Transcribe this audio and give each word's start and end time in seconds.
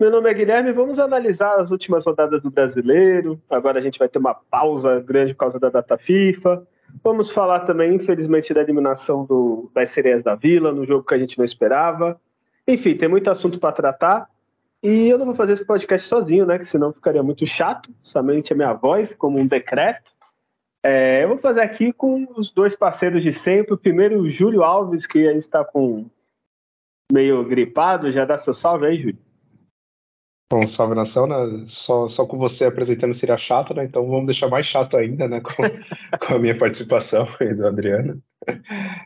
Meu 0.00 0.10
nome 0.10 0.30
é 0.30 0.32
Guilherme, 0.32 0.72
vamos 0.72 0.98
analisar 0.98 1.60
as 1.60 1.70
últimas 1.70 2.06
rodadas 2.06 2.40
do 2.40 2.50
Brasileiro. 2.50 3.38
Agora 3.50 3.78
a 3.78 3.82
gente 3.82 3.98
vai 3.98 4.08
ter 4.08 4.18
uma 4.18 4.32
pausa 4.32 4.98
grande 4.98 5.34
por 5.34 5.40
causa 5.40 5.60
da 5.60 5.68
data 5.68 5.98
FIFA. 5.98 6.66
Vamos 7.04 7.30
falar 7.30 7.60
também, 7.60 7.96
infelizmente, 7.96 8.54
da 8.54 8.62
eliminação 8.62 9.26
do, 9.26 9.70
das 9.74 9.90
sereias 9.90 10.22
da 10.22 10.34
Vila, 10.34 10.72
no 10.72 10.86
jogo 10.86 11.04
que 11.04 11.12
a 11.12 11.18
gente 11.18 11.36
não 11.36 11.44
esperava. 11.44 12.18
Enfim, 12.66 12.96
tem 12.96 13.10
muito 13.10 13.30
assunto 13.30 13.60
para 13.60 13.72
tratar. 13.72 14.30
E 14.82 15.06
eu 15.06 15.18
não 15.18 15.26
vou 15.26 15.34
fazer 15.34 15.52
esse 15.52 15.66
podcast 15.66 16.08
sozinho, 16.08 16.46
né? 16.46 16.58
Que 16.58 16.64
senão 16.64 16.94
ficaria 16.94 17.22
muito 17.22 17.44
chato. 17.44 17.90
Somente 18.00 18.54
a 18.54 18.56
minha 18.56 18.72
voz, 18.72 19.12
como 19.12 19.38
um 19.38 19.46
decreto. 19.46 20.12
É, 20.82 21.24
eu 21.24 21.28
vou 21.28 21.36
fazer 21.36 21.60
aqui 21.60 21.92
com 21.92 22.26
os 22.38 22.50
dois 22.50 22.74
parceiros 22.74 23.22
de 23.22 23.34
sempre. 23.34 23.74
O 23.74 23.78
primeiro, 23.78 24.18
o 24.20 24.30
Júlio 24.30 24.62
Alves, 24.62 25.06
que 25.06 25.18
está 25.18 25.62
com 25.62 26.06
meio 27.12 27.44
gripado. 27.44 28.10
Já 28.10 28.24
dá 28.24 28.38
seu 28.38 28.54
salve 28.54 28.86
aí, 28.86 28.96
Júlio. 28.96 29.29
Bom, 30.52 30.66
salve 30.66 30.96
nação, 30.96 31.28
né? 31.28 31.64
Só, 31.68 32.08
só 32.08 32.26
com 32.26 32.36
você 32.36 32.64
apresentando 32.64 33.14
seria 33.14 33.36
chato, 33.36 33.72
né? 33.72 33.84
Então 33.84 34.04
vamos 34.08 34.26
deixar 34.26 34.48
mais 34.48 34.66
chato 34.66 34.96
ainda, 34.96 35.28
né? 35.28 35.40
Com, 35.46 35.62
com 36.26 36.34
a 36.34 36.38
minha 36.40 36.58
participação 36.58 37.24
e 37.40 37.54
do 37.54 37.68
Adriano. 37.68 38.20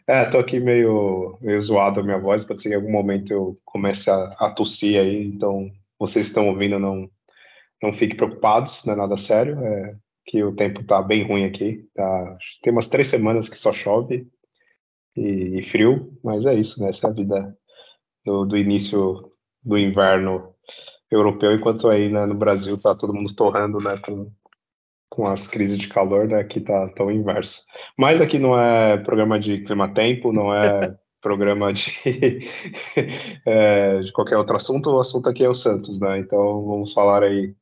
É, 0.07 0.25
tô 0.25 0.39
aqui 0.39 0.59
meio, 0.59 1.37
meio 1.43 1.61
zoado 1.61 2.01
a 2.01 2.03
minha 2.03 2.19
voz, 2.19 2.45
pode 2.45 2.63
ser 2.63 2.71
que 2.71 2.75
em 2.75 2.79
algum 2.79 2.91
momento 2.91 3.31
eu 3.31 3.57
comece 3.65 4.09
a, 4.09 4.17
a 4.39 4.51
tossir 4.51 4.99
aí, 4.99 5.27
então 5.27 5.71
vocês 5.99 6.27
estão 6.27 6.49
ouvindo, 6.49 6.79
não, 6.79 7.11
não 7.83 7.93
fiquem 7.93 8.17
preocupados, 8.17 8.83
não 8.85 8.95
é 8.95 8.97
nada 8.97 9.17
sério. 9.19 9.59
É, 9.63 9.97
que 10.27 10.43
o 10.43 10.55
tempo 10.57 10.83
tá 10.85 11.03
bem 11.03 11.27
ruim 11.27 11.45
aqui. 11.45 11.87
Tá, 11.95 12.39
tem 12.63 12.73
umas 12.73 12.87
três 12.87 13.09
semanas 13.09 13.51
que 13.51 13.59
só 13.59 13.71
chove 13.71 14.27
e, 15.15 15.59
e 15.59 15.63
frio, 15.63 16.19
mas 16.25 16.47
é 16.47 16.55
isso, 16.55 16.81
né? 16.81 16.89
Essa 16.89 17.07
é 17.07 17.11
a 17.11 17.13
vida 17.13 17.59
do, 18.25 18.47
do 18.47 18.57
início 18.57 19.31
do 19.63 19.77
inverno 19.77 20.54
europeu, 21.15 21.53
enquanto 21.53 21.89
aí 21.89 22.11
né, 22.11 22.27
no 22.27 22.35
Brasil 22.35 22.77
tá 22.77 22.95
todo 22.95 23.15
mundo 23.15 23.35
torrando, 23.35 23.79
né? 23.79 23.99
Com, 23.99 24.31
com 25.09 25.27
as 25.27 25.47
crises 25.47 25.79
de 25.79 25.89
calor, 25.89 26.27
né? 26.27 26.41
Aqui 26.41 26.61
tá, 26.61 26.89
tá 26.89 27.05
o 27.05 27.11
inverso. 27.11 27.63
Mas 27.99 28.21
aqui 28.21 28.39
não 28.39 28.59
é 28.59 28.99
programa 28.99 29.39
de 29.39 29.65
clima-tempo, 29.65 30.33
não 30.33 30.55
é 30.55 30.95
programa 31.23 31.73
de, 31.73 31.91
é, 33.47 34.01
de 34.01 34.13
qualquer 34.13 34.37
outro 34.37 34.57
assunto, 34.57 34.91
o 34.91 35.01
assunto 35.01 35.29
aqui 35.29 35.45
é 35.45 35.49
o 35.49 35.55
Santos, 35.55 35.99
né? 35.99 36.19
Então 36.19 36.65
vamos 36.65 36.93
falar 36.93 37.23
aí 37.23 37.55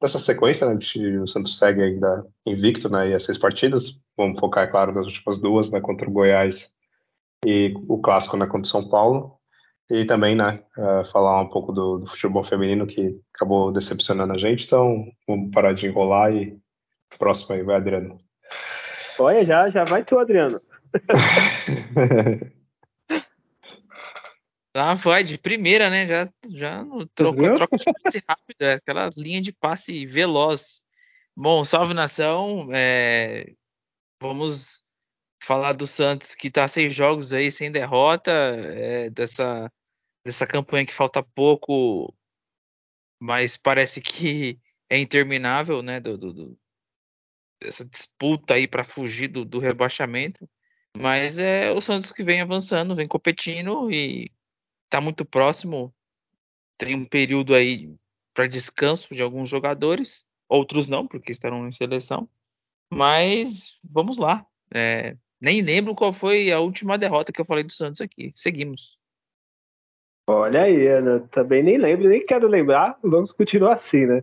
dessa 0.00 0.18
sequência, 0.18 0.66
né, 0.66 0.78
o 1.20 1.26
Santos 1.26 1.58
segue 1.58 1.82
ainda 1.82 2.24
invicto, 2.46 2.88
né, 2.88 3.08
e 3.08 3.14
as 3.14 3.24
seis 3.24 3.36
partidas, 3.36 3.98
vamos 4.16 4.38
focar, 4.38 4.64
é 4.64 4.66
claro, 4.68 4.92
nas 4.92 5.06
últimas 5.06 5.38
duas, 5.38 5.70
né, 5.70 5.80
contra 5.80 6.08
o 6.08 6.12
Goiás 6.12 6.70
e 7.44 7.74
o 7.88 8.00
clássico, 8.00 8.36
né, 8.36 8.46
contra 8.46 8.62
o 8.62 8.66
São 8.66 8.88
Paulo, 8.88 9.37
e 9.90 10.04
também, 10.04 10.34
né, 10.34 10.62
uh, 10.76 11.10
falar 11.10 11.40
um 11.40 11.48
pouco 11.48 11.72
do, 11.72 11.98
do, 11.98 12.06
futebol 12.10 12.44
feminino 12.44 12.86
que 12.86 13.18
acabou 13.34 13.72
decepcionando 13.72 14.34
a 14.34 14.38
gente, 14.38 14.66
então 14.66 15.06
vamos 15.26 15.50
parar 15.50 15.72
de 15.72 15.86
enrolar 15.86 16.32
e 16.32 16.58
próximo 17.18 17.54
aí, 17.54 17.62
vai 17.62 17.76
Adriano. 17.76 18.18
Olha, 19.18 19.44
já, 19.44 19.68
já 19.70 19.84
vai 19.84 20.04
tu, 20.04 20.18
Adriano. 20.18 20.60
Ah, 24.74 24.94
vai, 24.94 25.24
de 25.24 25.36
primeira, 25.36 25.90
né? 25.90 26.06
Já, 26.06 26.28
já 26.50 26.84
troca, 27.12 27.54
troca 27.54 27.76
de 27.76 27.84
passe 27.84 28.24
rápido, 28.28 28.62
é, 28.62 28.74
aquelas 28.74 29.16
linhas 29.16 29.42
de 29.42 29.52
passe 29.52 30.06
veloz. 30.06 30.84
Bom, 31.36 31.64
salve 31.64 31.94
nação. 31.94 32.68
É, 32.72 33.54
vamos 34.20 34.84
falar 35.42 35.72
do 35.74 35.86
Santos 35.86 36.34
que 36.34 36.50
tá 36.50 36.68
seis 36.68 36.94
jogos 36.94 37.32
aí 37.32 37.50
sem 37.50 37.72
derrota, 37.72 38.30
é, 38.30 39.10
dessa, 39.10 39.68
dessa 40.28 40.46
campanha 40.46 40.84
que 40.84 40.92
falta 40.92 41.22
pouco, 41.22 42.14
mas 43.18 43.56
parece 43.56 44.02
que 44.02 44.60
é 44.90 44.98
interminável, 44.98 45.80
né? 45.82 46.00
Do, 46.00 46.18
do, 46.18 46.32
do 46.34 46.58
essa 47.62 47.82
disputa 47.82 48.54
aí 48.54 48.68
para 48.68 48.84
fugir 48.84 49.28
do, 49.28 49.42
do 49.42 49.58
rebaixamento. 49.58 50.46
Mas 50.96 51.38
é 51.38 51.70
o 51.72 51.80
Santos 51.80 52.12
que 52.12 52.22
vem 52.22 52.42
avançando, 52.42 52.94
vem 52.94 53.08
competindo 53.08 53.90
e 53.90 54.30
está 54.84 55.00
muito 55.00 55.24
próximo. 55.24 55.94
Tem 56.76 56.94
um 56.94 57.06
período 57.06 57.54
aí 57.54 57.96
para 58.34 58.46
descanso 58.46 59.14
de 59.14 59.22
alguns 59.22 59.48
jogadores, 59.48 60.26
outros 60.46 60.86
não, 60.88 61.08
porque 61.08 61.32
estarão 61.32 61.66
em 61.66 61.72
seleção. 61.72 62.28
Mas 62.92 63.78
vamos 63.82 64.18
lá. 64.18 64.46
É, 64.74 65.16
nem 65.40 65.62
lembro 65.62 65.94
qual 65.94 66.12
foi 66.12 66.52
a 66.52 66.60
última 66.60 66.98
derrota 66.98 67.32
que 67.32 67.40
eu 67.40 67.46
falei 67.46 67.64
do 67.64 67.72
Santos 67.72 68.02
aqui. 68.02 68.30
Seguimos. 68.34 68.98
Olha 70.30 70.64
aí, 70.64 70.86
Ana, 70.86 71.20
também 71.30 71.62
nem 71.62 71.78
lembro, 71.78 72.06
nem 72.06 72.22
quero 72.22 72.46
lembrar. 72.46 72.98
Vamos 73.02 73.32
continuar 73.32 73.72
assim, 73.72 74.04
né? 74.04 74.22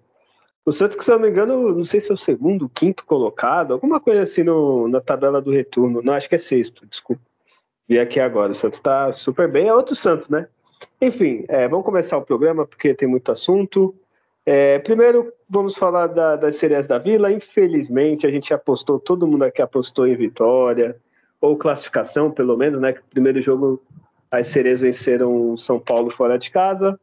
O 0.63 0.71
Santos, 0.71 1.03
se 1.03 1.11
eu 1.11 1.15
não 1.15 1.23
me 1.23 1.31
engano, 1.31 1.73
não 1.73 1.83
sei 1.83 1.99
se 1.99 2.11
é 2.11 2.13
o 2.13 2.17
segundo, 2.17 2.69
quinto 2.69 3.03
colocado, 3.03 3.73
alguma 3.73 3.99
coisa 3.99 4.21
assim 4.21 4.43
no, 4.43 4.87
na 4.87 5.01
tabela 5.01 5.41
do 5.41 5.49
retorno. 5.49 6.03
Não, 6.03 6.13
acho 6.13 6.29
que 6.29 6.35
é 6.35 6.37
sexto, 6.37 6.85
desculpa. 6.85 7.23
Vi 7.89 7.97
aqui 7.97 8.19
agora. 8.19 8.51
O 8.51 8.55
Santos 8.55 8.77
está 8.77 9.11
super 9.11 9.49
bem. 9.49 9.67
É 9.67 9.73
outro 9.73 9.95
Santos, 9.95 10.29
né? 10.29 10.47
Enfim, 11.01 11.43
é, 11.47 11.67
vamos 11.67 11.83
começar 11.83 12.17
o 12.19 12.25
programa 12.25 12.67
porque 12.67 12.93
tem 12.93 13.07
muito 13.07 13.31
assunto. 13.31 13.95
É, 14.45 14.77
primeiro, 14.77 15.33
vamos 15.49 15.75
falar 15.75 16.05
da, 16.05 16.35
das 16.35 16.57
sereias 16.57 16.85
da 16.85 16.99
Vila. 16.99 17.31
Infelizmente, 17.31 18.27
a 18.27 18.29
gente 18.29 18.53
apostou, 18.53 18.99
todo 18.99 19.25
mundo 19.25 19.43
aqui 19.43 19.59
apostou 19.59 20.05
em 20.05 20.15
vitória, 20.15 20.97
ou 21.41 21.57
classificação, 21.57 22.29
pelo 22.29 22.55
menos, 22.55 22.79
né? 22.79 22.93
Que 22.93 22.99
o 22.99 23.05
primeiro 23.09 23.41
jogo 23.41 23.81
as 24.39 24.47
sereias 24.47 24.79
venceram 24.79 25.57
São 25.57 25.79
Paulo 25.79 26.11
fora 26.11 26.37
de 26.37 26.49
casa 26.49 26.99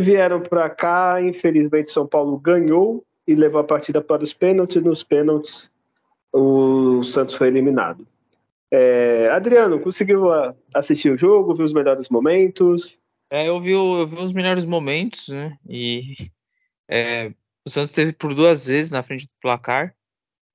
vieram 0.00 0.40
para 0.40 0.70
cá. 0.70 1.20
Infelizmente, 1.20 1.90
São 1.90 2.06
Paulo 2.06 2.38
ganhou 2.38 3.04
e 3.26 3.34
levou 3.34 3.60
a 3.60 3.64
partida 3.64 4.00
para 4.00 4.24
os 4.24 4.32
pênaltis. 4.32 4.82
Nos 4.82 5.02
pênaltis, 5.02 5.70
o 6.32 7.02
Santos 7.04 7.34
foi 7.34 7.48
eliminado. 7.48 8.06
É, 8.70 9.28
Adriano, 9.30 9.78
conseguiu 9.80 10.32
ah, 10.32 10.54
assistir 10.74 11.10
o 11.10 11.16
jogo, 11.16 11.54
viu 11.54 11.64
os 11.64 11.74
melhores 11.74 12.08
momentos? 12.08 12.98
É, 13.30 13.48
eu, 13.48 13.60
vi, 13.60 13.72
eu 13.72 14.06
vi 14.06 14.16
os 14.16 14.32
melhores 14.32 14.64
momentos, 14.64 15.28
né? 15.28 15.58
E 15.68 16.14
é, 16.88 17.32
o 17.66 17.70
Santos 17.70 17.92
teve 17.92 18.12
por 18.14 18.34
duas 18.34 18.66
vezes 18.66 18.90
na 18.90 19.02
frente 19.02 19.26
do 19.26 19.32
placar, 19.42 19.94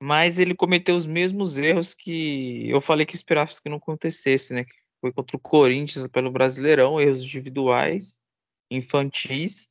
mas 0.02 0.40
ele 0.40 0.54
cometeu 0.54 0.96
os 0.96 1.06
mesmos 1.06 1.58
erros 1.58 1.94
que 1.94 2.68
eu 2.68 2.80
falei 2.80 3.06
que 3.06 3.14
esperava 3.14 3.50
que 3.62 3.68
não 3.68 3.76
acontecesse, 3.76 4.52
né? 4.52 4.64
Foi 5.00 5.12
contra 5.12 5.36
o 5.36 5.40
Corinthians 5.40 6.06
pelo 6.08 6.30
Brasileirão, 6.30 7.00
erros 7.00 7.22
individuais, 7.22 8.20
infantis, 8.70 9.70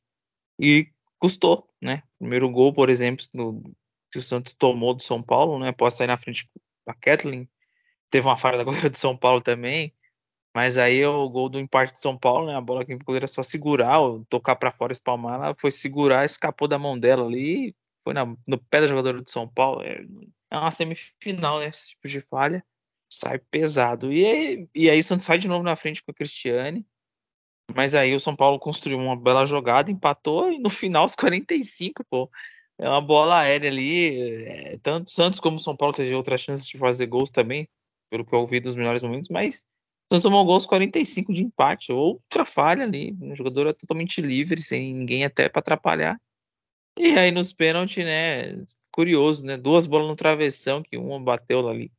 e 0.58 0.88
custou, 1.18 1.68
né? 1.80 2.02
Primeiro 2.18 2.50
gol, 2.50 2.72
por 2.72 2.90
exemplo, 2.90 3.24
no, 3.32 3.62
que 4.10 4.18
o 4.18 4.22
Santos 4.22 4.54
tomou 4.54 4.94
do 4.94 5.02
São 5.02 5.22
Paulo, 5.22 5.58
né? 5.58 5.68
Após 5.68 5.94
sair 5.94 6.06
na 6.06 6.18
frente 6.18 6.48
da 6.86 6.94
Kathleen, 6.94 7.48
Teve 8.10 8.26
uma 8.26 8.36
falha 8.36 8.58
da 8.58 8.64
goleira 8.64 8.90
do 8.90 8.96
São 8.96 9.16
Paulo 9.16 9.40
também. 9.40 9.94
Mas 10.54 10.78
aí 10.78 11.04
o 11.04 11.28
gol 11.28 11.48
do 11.48 11.60
empate 11.60 11.92
de 11.92 12.00
São 12.00 12.16
Paulo, 12.18 12.46
né? 12.46 12.56
A 12.56 12.60
bola 12.60 12.84
que 12.84 12.92
a 12.92 12.98
goleira 12.98 13.26
só 13.26 13.42
segurar, 13.42 13.98
tocar 14.28 14.56
para 14.56 14.70
fora, 14.70 14.92
espalmar, 14.92 15.34
ela 15.34 15.54
foi 15.54 15.70
segurar, 15.70 16.24
escapou 16.24 16.66
da 16.66 16.78
mão 16.78 16.98
dela 16.98 17.26
ali, 17.26 17.76
foi 18.02 18.14
na, 18.14 18.24
no 18.46 18.58
pé 18.58 18.80
da 18.80 18.86
jogadora 18.86 19.20
do 19.22 19.30
São 19.30 19.46
Paulo. 19.48 19.82
É, 19.82 20.04
é 20.50 20.56
uma 20.56 20.70
semifinal, 20.70 21.60
né? 21.60 21.68
Esse 21.68 21.90
tipo 21.90 22.08
de 22.08 22.20
falha. 22.22 22.64
Sai 23.10 23.38
pesado. 23.38 24.12
E 24.12 24.24
aí, 24.24 24.68
e 24.74 24.90
aí 24.90 24.98
o 24.98 25.02
Santos 25.02 25.24
sai 25.24 25.38
de 25.38 25.48
novo 25.48 25.64
na 25.64 25.76
frente 25.76 26.02
com 26.02 26.10
a 26.10 26.14
Cristiane. 26.14 26.86
Mas 27.74 27.94
aí 27.94 28.14
o 28.14 28.20
São 28.20 28.34
Paulo 28.34 28.58
construiu 28.58 28.98
uma 28.98 29.16
bela 29.16 29.44
jogada, 29.44 29.90
empatou 29.90 30.50
e 30.50 30.58
no 30.58 30.70
final, 30.70 31.04
os 31.04 31.14
45, 31.14 32.04
pô. 32.08 32.30
É 32.78 32.88
uma 32.88 33.00
bola 33.00 33.40
aérea 33.40 33.70
ali. 33.70 34.44
É, 34.46 34.78
tanto 34.82 35.10
Santos 35.10 35.40
como 35.40 35.58
São 35.58 35.76
Paulo 35.76 35.94
teve 35.94 36.14
outras 36.14 36.40
chances 36.40 36.66
de 36.66 36.78
fazer 36.78 37.06
gols 37.06 37.30
também 37.30 37.68
pelo 38.10 38.24
que 38.24 38.34
eu 38.34 38.40
ouvi 38.40 38.60
dos 38.60 38.74
melhores 38.74 39.02
momentos, 39.02 39.28
mas 39.28 39.66
nós 40.10 40.22
tomou 40.22 40.44
gols 40.44 40.64
45 40.64 41.32
de 41.32 41.42
empate, 41.42 41.92
outra 41.92 42.44
falha 42.44 42.84
ali, 42.84 43.14
um 43.20 43.36
jogador 43.36 43.66
é 43.66 43.72
totalmente 43.74 44.22
livre, 44.22 44.62
sem 44.62 44.94
ninguém 44.94 45.24
até 45.24 45.48
para 45.48 45.60
atrapalhar. 45.60 46.18
E 46.98 47.18
aí 47.18 47.30
nos 47.30 47.52
pênaltis, 47.52 48.04
né, 48.04 48.64
curioso, 48.90 49.44
né, 49.44 49.56
duas 49.56 49.86
bolas 49.86 50.08
no 50.08 50.16
travessão, 50.16 50.82
que 50.82 50.96
uma 50.96 51.20
bateu 51.20 51.68
ali, 51.68 51.92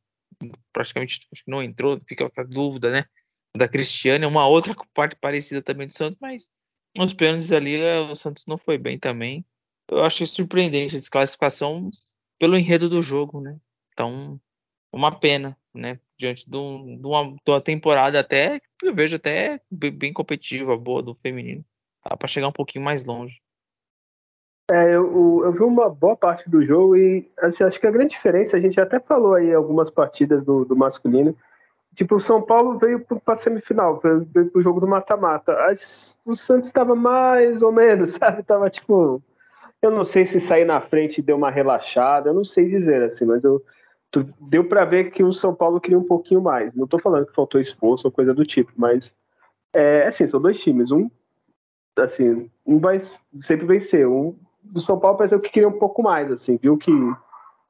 praticamente 0.72 1.26
não 1.46 1.62
entrou, 1.62 2.00
fica 2.06 2.28
com 2.28 2.40
a 2.40 2.44
dúvida, 2.44 2.90
né, 2.90 3.04
da 3.56 3.68
Cristiane, 3.68 4.26
uma 4.26 4.46
outra 4.46 4.74
parte 4.94 5.16
parecida 5.16 5.62
também 5.62 5.86
do 5.86 5.92
Santos, 5.92 6.18
mas 6.20 6.48
nos 6.96 7.14
pênaltis 7.14 7.52
ali 7.52 7.80
o 8.10 8.14
Santos 8.14 8.46
não 8.46 8.58
foi 8.58 8.78
bem 8.78 8.98
também. 8.98 9.44
eu 9.90 10.04
achei 10.04 10.26
surpreendente 10.26 10.96
a 10.96 10.98
desclassificação 10.98 11.90
pelo 12.38 12.56
enredo 12.56 12.88
do 12.88 13.02
jogo, 13.02 13.40
né? 13.40 13.58
Então, 13.92 14.40
uma 14.92 15.16
pena, 15.18 15.56
né? 15.74 16.00
Diante 16.18 16.48
de, 16.48 16.56
um, 16.56 16.98
de, 16.98 17.06
uma, 17.06 17.24
de 17.32 17.50
uma, 17.50 17.60
temporada 17.60 18.18
até, 18.18 18.60
eu 18.82 18.94
vejo 18.94 19.16
até 19.16 19.60
bem 19.70 20.12
competitiva, 20.12 20.76
boa 20.76 21.02
do 21.02 21.14
feminino. 21.14 21.64
Dá 22.08 22.16
para 22.16 22.28
chegar 22.28 22.48
um 22.48 22.52
pouquinho 22.52 22.84
mais 22.84 23.04
longe. 23.04 23.40
É, 24.70 24.94
eu, 24.94 25.42
eu, 25.44 25.52
vi 25.52 25.62
uma 25.64 25.88
boa 25.88 26.16
parte 26.16 26.48
do 26.48 26.64
jogo 26.64 26.96
e 26.96 27.28
assim, 27.40 27.64
acho 27.64 27.80
que 27.80 27.88
a 27.88 27.90
grande 27.90 28.10
diferença, 28.10 28.56
a 28.56 28.60
gente 28.60 28.80
até 28.80 29.00
falou 29.00 29.34
aí 29.34 29.52
algumas 29.52 29.90
partidas 29.90 30.44
do, 30.44 30.64
do 30.64 30.76
masculino, 30.76 31.36
tipo, 31.92 32.14
o 32.14 32.20
São 32.20 32.40
Paulo 32.40 32.78
veio 32.78 33.00
para 33.00 33.34
semifinal, 33.34 33.98
veio, 33.98 34.24
veio 34.32 34.48
para 34.48 34.58
o 34.60 34.62
jogo 34.62 34.78
do 34.78 34.86
mata-mata. 34.86 35.56
O 36.24 36.36
Santos 36.36 36.68
estava 36.68 36.94
mais 36.94 37.62
ou 37.62 37.72
menos, 37.72 38.10
sabe? 38.20 38.44
Tava 38.44 38.70
tipo 38.70 39.20
eu 39.82 39.90
não 39.90 40.04
sei 40.04 40.26
se 40.26 40.38
sair 40.38 40.64
na 40.64 40.80
frente 40.80 41.22
deu 41.22 41.36
uma 41.36 41.50
relaxada, 41.50 42.28
eu 42.28 42.34
não 42.34 42.44
sei 42.44 42.68
dizer 42.68 43.02
assim, 43.02 43.24
mas 43.24 43.42
eu, 43.42 43.64
tu, 44.10 44.28
deu 44.38 44.62
para 44.64 44.84
ver 44.84 45.10
que 45.10 45.24
o 45.24 45.32
São 45.32 45.54
Paulo 45.54 45.80
queria 45.80 45.98
um 45.98 46.06
pouquinho 46.06 46.42
mais. 46.42 46.74
Não 46.74 46.84
estou 46.84 47.00
falando 47.00 47.26
que 47.26 47.34
faltou 47.34 47.60
esforço 47.60 48.06
ou 48.06 48.12
coisa 48.12 48.34
do 48.34 48.44
tipo, 48.44 48.70
mas 48.76 49.12
é 49.72 50.06
assim, 50.06 50.28
são 50.28 50.40
dois 50.40 50.60
times. 50.60 50.90
Um, 50.90 51.10
assim, 51.98 52.50
um 52.66 52.78
vai 52.78 53.00
sempre 53.42 53.66
vencer. 53.66 54.06
Um 54.06 54.36
do 54.62 54.80
São 54.80 54.98
Paulo 54.98 55.18
pareceu 55.18 55.40
que 55.40 55.50
queria 55.50 55.68
um 55.68 55.78
pouco 55.78 56.02
mais, 56.02 56.30
assim, 56.30 56.56
viu 56.56 56.76
que 56.76 56.92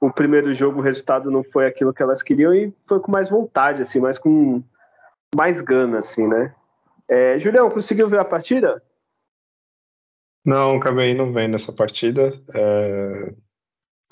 o 0.01 0.11
primeiro 0.11 0.53
jogo 0.55 0.81
o 0.81 0.83
resultado 0.83 1.31
não 1.31 1.45
foi 1.45 1.67
aquilo 1.67 1.93
que 1.93 2.03
elas 2.03 2.23
queriam 2.23 2.55
e 2.55 2.73
foi 2.87 3.01
com 3.01 3.13
mais 3.13 3.29
vontade, 3.29 3.83
assim, 3.83 4.01
mais 4.01 4.19
com 4.19 4.63
mais 5.35 5.61
gana, 5.61 5.99
assim, 5.99 6.27
né? 6.27 6.55
É, 7.09 7.39
Julião, 7.39 7.71
conseguiu 7.71 8.09
ver 8.09 8.19
a 8.19 8.25
partida? 8.25 8.83
Não, 10.45 10.77
acabei 10.77 11.15
não 11.15 11.33
vendo 11.33 11.57
essa 11.57 11.73
partida. 11.73 12.33
É, 12.55 13.35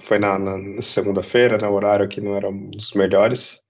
foi 0.02 0.18
na, 0.18 0.38
na 0.38 0.82
segunda-feira, 0.82 1.58
né? 1.58 1.66
O 1.68 1.72
horário 1.72 2.08
que 2.08 2.20
não 2.20 2.34
era 2.36 2.48
um 2.48 2.70
dos 2.70 2.92
melhores. 2.92 3.60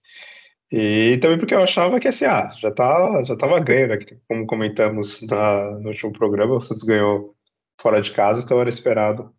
E 0.70 1.18
também 1.22 1.38
porque 1.38 1.54
eu 1.54 1.62
achava 1.62 1.98
que 1.98 2.08
assim, 2.08 2.26
ah, 2.26 2.50
já 2.60 2.70
tá, 2.70 3.22
já 3.22 3.36
tava 3.36 3.58
ganho, 3.60 3.88
né? 3.88 3.98
Como 4.28 4.46
comentamos 4.46 5.22
na, 5.22 5.70
no 5.78 5.88
último 5.88 6.12
programa, 6.12 6.60
Santos 6.60 6.82
ganhou 6.82 7.34
fora 7.80 8.00
de 8.00 8.10
casa, 8.12 8.40
então 8.42 8.60
era 8.60 8.68
esperado 8.68 9.32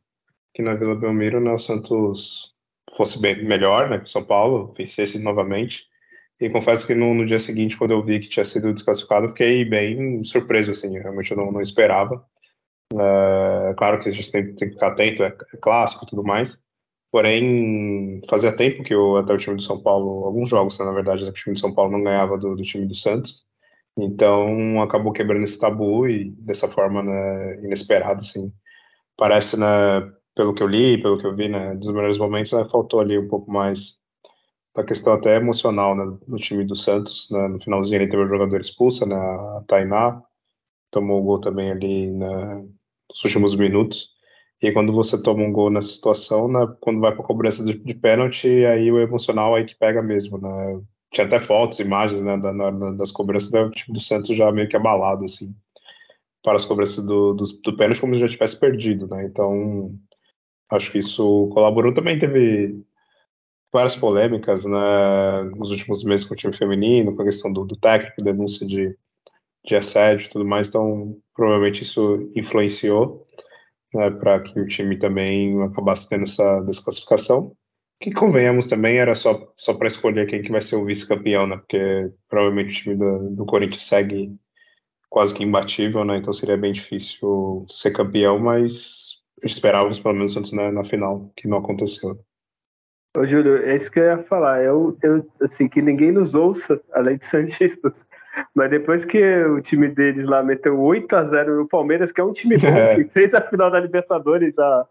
que 0.54 0.62
na 0.62 0.74
Vila 0.74 0.96
Belmiro 0.96 1.40
né, 1.40 1.52
o 1.52 1.60
Santos 1.60 2.54
fosse 2.96 3.20
bem 3.22 3.44
melhor, 3.44 3.90
né? 3.90 4.00
Que 4.00 4.06
o 4.06 4.10
São 4.10 4.24
Paulo 4.24 4.74
vencesse 4.78 5.20
novamente. 5.20 5.86
E 6.40 6.50
confesso 6.50 6.88
que 6.88 6.96
no, 6.96 7.14
no, 7.14 7.26
dia 7.26 7.40
seguinte, 7.40 7.78
quando 7.78 7.92
eu 7.92 8.04
vi 8.04 8.20
que 8.20 8.30
tinha 8.30 8.46
sido 8.46 8.74
desclassificado, 8.74 9.30
fiquei 9.30 9.66
bem 9.66 10.24
surpreso, 10.24 10.72
assim, 10.72 10.98
realmente 10.98 11.32
eu 11.32 11.38
não, 11.38 11.52
não 11.52 11.62
esperava. 11.62 12.26
É, 12.94 13.74
claro 13.78 14.00
que 14.00 14.10
a 14.10 14.12
gente 14.12 14.32
tem, 14.32 14.56
tem 14.56 14.70
que 14.70 14.74
ficar 14.74 14.88
atento, 14.88 15.24
é, 15.24 15.28
é 15.28 15.58
clássico 15.58 16.06
e 16.06 16.08
tudo 16.08 16.24
mais. 16.24 16.58
Porém, 17.12 18.22
fazia 18.30 18.56
tempo 18.56 18.84
que 18.84 18.96
o, 18.96 19.18
até 19.18 19.34
o 19.34 19.38
time 19.38 19.56
do 19.56 19.64
São 19.64 19.82
Paulo, 19.82 20.26
alguns 20.26 20.50
jogos, 20.50 20.78
né, 20.80 20.86
na 20.86 20.92
verdade, 20.92 21.24
o 21.24 21.34
time 21.34 21.56
do 21.56 21.60
São 21.60 21.74
Paulo 21.74 21.92
não 21.92 22.04
ganhava 22.04 22.38
do, 22.38 22.56
do, 22.56 22.64
time 22.64 22.86
do 22.86 22.96
Santos. 22.96 23.46
Então, 24.04 24.82
acabou 24.82 25.12
quebrando 25.14 25.44
esse 25.44 25.60
tabu 25.60 26.08
e 26.08 26.32
dessa 26.32 26.68
forma, 26.68 27.04
né, 27.04 27.56
inesperada, 27.64 28.22
assim. 28.22 28.52
Parece, 29.18 29.58
né, 29.58 29.68
pelo 30.36 30.54
que 30.56 30.64
eu 30.64 30.68
li, 30.68 31.02
pelo 31.02 31.18
que 31.20 31.28
eu 31.28 31.36
vi, 31.36 31.50
né, 31.50 31.76
dos 31.76 31.88
melhores 31.94 32.18
momentos, 32.18 32.52
né, 32.54 32.66
faltou 32.72 33.00
ali 33.02 33.18
um 33.18 33.28
pouco 33.28 33.52
mais 33.52 34.00
da 34.76 34.84
questão 34.84 35.14
até 35.14 35.36
emocional, 35.38 35.96
né, 35.96 36.18
time 36.38 36.66
do 36.66 36.76
Santos. 36.76 37.30
Né, 37.32 37.48
no 37.48 37.62
finalzinho 37.62 37.98
ele 38.02 38.10
teve 38.10 38.24
o 38.24 38.28
jogador 38.30 38.60
expulso, 38.62 39.06
né, 39.06 39.16
a 39.16 39.64
Tainá, 39.68 40.22
tomou 40.92 41.22
o 41.22 41.24
gol 41.24 41.42
também 41.42 41.72
ali 41.72 42.08
na, 42.12 42.56
nos 42.58 43.24
últimos 43.26 43.56
minutos. 43.56 44.10
E 44.62 44.72
quando 44.72 44.94
você 44.94 45.22
toma 45.22 45.44
um 45.44 45.54
gol 45.54 45.70
nessa 45.70 45.90
situação, 45.90 46.48
né, 46.50 46.68
quando 46.82 47.00
vai 47.00 47.14
para 47.14 47.24
a 47.24 47.28
cobrança 47.28 47.64
de, 47.64 47.78
de 47.80 47.94
pênalti, 47.94 48.48
aí 48.66 48.92
o 48.92 49.00
emocional 49.00 49.56
aí 49.56 49.66
que 49.66 49.76
pega 49.76 50.02
mesmo, 50.02 50.38
né? 50.38 50.82
Tinha 51.12 51.26
até 51.26 51.40
fotos, 51.40 51.80
imagens, 51.80 52.22
né, 52.22 52.38
da, 52.38 52.54
na, 52.54 52.92
das 52.92 53.12
cobranças 53.12 53.50
do 53.50 53.72
time 53.72 53.94
do 53.94 54.00
Santos 54.00 54.36
já 54.36 54.52
meio 54.52 54.70
que 54.70 54.76
abalado, 54.76 55.26
assim, 55.26 55.56
para 56.44 56.56
as 56.56 56.66
cobranças 56.66 57.04
do, 57.04 57.34
do, 57.34 57.46
do 57.46 57.78
pênalti 57.78 58.00
como 58.00 58.14
se 58.14 58.20
já 58.20 58.30
tivesse 58.30 58.60
perdido, 58.60 59.08
né? 59.08 59.26
Então, 59.26 59.92
acho 60.70 60.92
que 60.92 61.00
isso 61.00 61.50
colaborou. 61.54 61.94
Também 61.94 62.20
teve 62.20 62.84
várias 63.72 63.96
polêmicas, 63.96 64.66
né, 64.66 65.44
nos 65.56 65.70
últimos 65.72 66.04
meses 66.04 66.26
com 66.26 66.34
o 66.34 66.38
time 66.38 66.56
feminino, 66.56 67.16
com 67.16 67.22
a 67.22 67.26
questão 67.26 67.52
do, 67.52 67.66
do 67.66 67.76
técnico, 67.76 68.24
denúncia 68.24 68.66
de, 68.66 68.96
de 69.66 69.76
assédio 69.76 70.28
e 70.28 70.30
tudo 70.30 70.46
mais, 70.46 70.68
então 70.68 71.18
provavelmente 71.36 71.84
isso 71.84 72.32
influenciou 72.36 73.28
né, 73.94 74.10
para 74.10 74.40
que 74.42 74.60
o 74.60 74.68
time 74.68 74.98
também 74.98 75.62
acabasse 75.64 76.08
tendo 76.08 76.24
essa 76.24 76.62
desclassificação. 76.62 77.56
Que 78.02 78.14
convenhamos 78.14 78.66
também 78.66 78.98
era 78.98 79.14
só, 79.14 79.52
só 79.58 79.74
para 79.74 79.88
escolher 79.88 80.26
quem 80.28 80.42
que 80.42 80.52
vai 80.52 80.62
ser 80.62 80.78
o 80.78 80.86
vice-campeão, 80.86 81.46
né? 81.46 81.58
Porque 81.58 82.12
provavelmente 82.30 82.70
o 82.70 82.84
time 82.84 82.96
do, 82.96 83.36
do 83.36 83.46
Corinthians 83.46 83.84
segue 83.84 84.34
quase 85.10 85.34
que 85.34 85.44
imbatível, 85.44 86.06
né? 86.06 86.18
Então 86.18 86.32
seria 86.32 86.56
bem 86.56 86.72
difícil 86.72 87.66
ser 87.68 87.92
campeão, 87.92 88.40
mas 88.40 89.20
esperávamos 89.44 90.00
pelo 90.00 90.16
menos 90.16 90.38
antes 90.38 90.52
na, 90.52 90.72
na 90.72 90.86
final, 90.86 91.32
que 91.36 91.48
não 91.48 91.58
aconteceu. 91.58 92.18
Ô, 93.18 93.26
Júlio, 93.26 93.58
é 93.66 93.76
isso 93.76 93.92
que 93.92 94.00
eu 94.00 94.04
ia 94.04 94.24
falar. 94.24 94.64
Eu, 94.64 94.96
eu, 95.02 95.26
assim, 95.42 95.68
que 95.68 95.82
ninguém 95.82 96.12
nos 96.12 96.36
ouça, 96.36 96.80
além 96.94 97.18
de 97.18 97.26
Santistas. 97.26 98.06
Mas 98.54 98.70
depois 98.70 99.04
que 99.04 99.22
o 99.44 99.60
time 99.62 99.90
deles 99.90 100.26
lá 100.26 100.44
meteu 100.44 100.80
8 100.80 101.16
a 101.16 101.24
0 101.24 101.58
no 101.58 101.68
Palmeiras, 101.68 102.12
que 102.12 102.22
é 102.22 102.24
um 102.24 102.32
time 102.32 102.58
bom, 102.58 102.68
é. 102.68 102.96
que 103.04 103.06
fez 103.06 103.34
a 103.34 103.42
final 103.42 103.72
da 103.72 103.80
Libertadores 103.80 104.58
há 104.60 104.86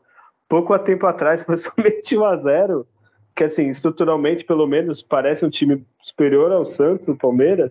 pouco 0.48 0.76
tempo 0.80 1.06
atrás, 1.06 1.42
foi 1.42 1.56
somente 1.56 2.18
1 2.18 2.24
a 2.24 2.36
0 2.36 2.86
que 3.38 3.44
assim, 3.44 3.68
estruturalmente, 3.68 4.44
pelo 4.44 4.66
menos, 4.66 5.00
parece 5.00 5.44
um 5.44 5.48
time 5.48 5.86
superior 6.02 6.50
ao 6.50 6.66
Santos, 6.66 7.06
o 7.06 7.16
Palmeiras, 7.16 7.70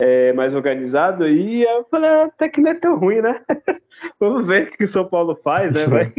é, 0.00 0.32
mais 0.32 0.54
organizado, 0.54 1.28
e 1.28 1.62
eu 1.62 1.84
falei, 1.90 2.08
ah, 2.08 2.24
até 2.24 2.48
que 2.48 2.58
não 2.58 2.70
é 2.70 2.74
tão 2.74 2.98
ruim, 2.98 3.20
né? 3.20 3.38
Vamos 4.18 4.46
ver 4.46 4.68
o 4.68 4.70
que 4.70 4.84
o 4.84 4.88
São 4.88 5.04
Paulo 5.04 5.38
faz, 5.44 5.74
né? 5.74 5.84
Vai... 5.92 6.10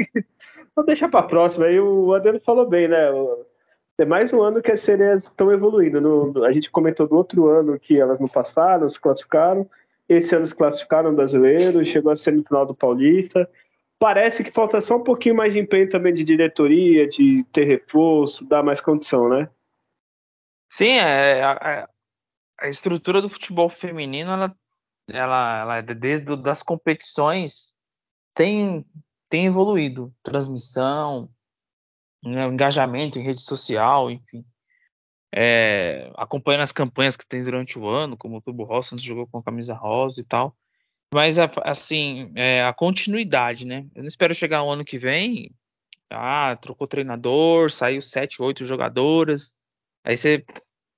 Vamos 0.76 0.86
deixar 0.86 1.10
para 1.10 1.22
a 1.22 1.28
próxima. 1.28 1.66
Aí 1.66 1.80
o 1.80 2.14
Adriano 2.14 2.40
falou 2.42 2.70
bem, 2.70 2.88
né? 2.88 3.10
É 3.98 4.06
mais 4.06 4.32
um 4.32 4.40
ano 4.40 4.62
que 4.62 4.72
as 4.72 4.82
sereias 4.82 5.24
estão 5.24 5.52
evoluindo. 5.52 6.00
No, 6.00 6.46
a 6.46 6.52
gente 6.52 6.70
comentou 6.70 7.08
do 7.08 7.16
outro 7.16 7.48
ano 7.48 7.80
que 7.80 8.00
elas 8.00 8.20
não 8.20 8.28
passaram, 8.28 8.88
se 8.88 9.00
classificaram. 9.00 9.68
Esse 10.08 10.36
ano 10.36 10.46
se 10.46 10.54
classificaram 10.54 11.16
brasileiro, 11.16 11.84
chegou 11.84 12.12
a 12.12 12.16
semifinal 12.16 12.68
do 12.68 12.76
Paulista. 12.76 13.50
Parece 14.00 14.44
que 14.46 14.52
falta 14.52 14.80
só 14.80 14.96
um 14.96 15.04
pouquinho 15.04 15.36
mais 15.36 15.54
de 15.54 15.60
empenho 15.60 15.90
também 15.90 16.14
de 16.14 16.24
diretoria, 16.24 17.06
de 17.06 17.44
ter 17.52 17.66
reforço, 17.66 18.46
dar 18.46 18.64
mais 18.64 18.80
condição, 18.80 19.28
né? 19.28 19.50
Sim, 20.70 20.92
é, 20.92 21.44
a, 21.44 21.90
a 22.62 22.70
estrutura 22.70 23.22
do 23.22 23.30
futebol 23.30 23.70
feminino, 23.70 24.32
ela, 24.32 24.56
ela, 25.10 25.60
ela 25.60 25.78
é 25.78 25.82
desde 25.82 26.36
das 26.38 26.64
competições 26.64 27.74
tem 28.34 28.86
tem 29.30 29.46
evoluído. 29.46 30.14
Transmissão, 30.24 31.30
né, 32.24 32.46
engajamento 32.48 33.20
em 33.20 33.24
rede 33.24 33.42
social, 33.42 34.10
enfim. 34.10 34.44
É, 35.32 36.12
acompanhando 36.16 36.64
as 36.64 36.72
campanhas 36.72 37.16
que 37.16 37.28
tem 37.28 37.44
durante 37.44 37.78
o 37.78 37.88
ano, 37.88 38.18
como 38.18 38.38
o 38.38 38.42
Turbo 38.42 38.64
Rosa 38.64 38.98
jogou 38.98 39.28
com 39.28 39.38
a 39.38 39.44
camisa 39.44 39.76
rosa 39.76 40.20
e 40.20 40.24
tal. 40.24 40.58
Mas, 41.14 41.38
assim, 41.40 42.32
é, 42.36 42.64
a 42.64 42.74
continuidade, 42.74 43.66
né? 43.66 43.86
Eu 43.96 44.04
não 44.04 44.08
espero 44.08 44.34
chegar 44.36 44.64
o 44.64 44.72
ano 44.72 44.86
que 44.86 44.98
vem. 44.98 45.52
Ah, 46.10 46.56
trocou 46.56 46.88
treinador, 46.88 47.72
saiu 47.72 48.02
sete, 48.02 48.42
oito 48.42 48.66
jogadoras. 48.66 49.54
Aí 50.04 50.16
você 50.16 50.46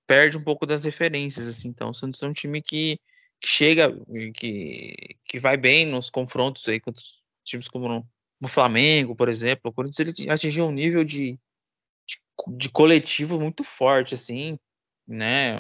perde 0.06 0.38
um 0.38 0.44
pouco 0.44 0.66
das 0.66 0.84
referências, 0.84 1.48
assim. 1.48 1.70
Então, 1.70 1.90
o 1.90 1.94
Santos 1.94 2.22
é 2.22 2.28
um 2.28 2.34
time 2.34 2.62
que, 2.62 3.00
que 3.40 3.48
chega, 3.48 3.90
que, 4.36 5.18
que 5.26 5.40
vai 5.40 5.56
bem 5.56 5.86
nos 5.86 6.10
confrontos 6.10 6.68
aí 6.68 6.80
contra 6.80 7.02
times 7.46 7.68
como 7.68 8.06
no 8.40 8.48
Flamengo, 8.48 9.16
por 9.16 9.30
exemplo, 9.30 9.70
o 9.70 9.74
Corinthians 9.74 10.18
ele 10.18 10.30
atingiu 10.32 10.66
um 10.66 10.72
nível 10.72 11.04
de, 11.04 11.40
de, 12.08 12.18
de 12.58 12.70
coletivo 12.70 13.40
muito 13.40 13.64
forte, 13.64 14.16
assim, 14.16 14.58
né? 15.08 15.58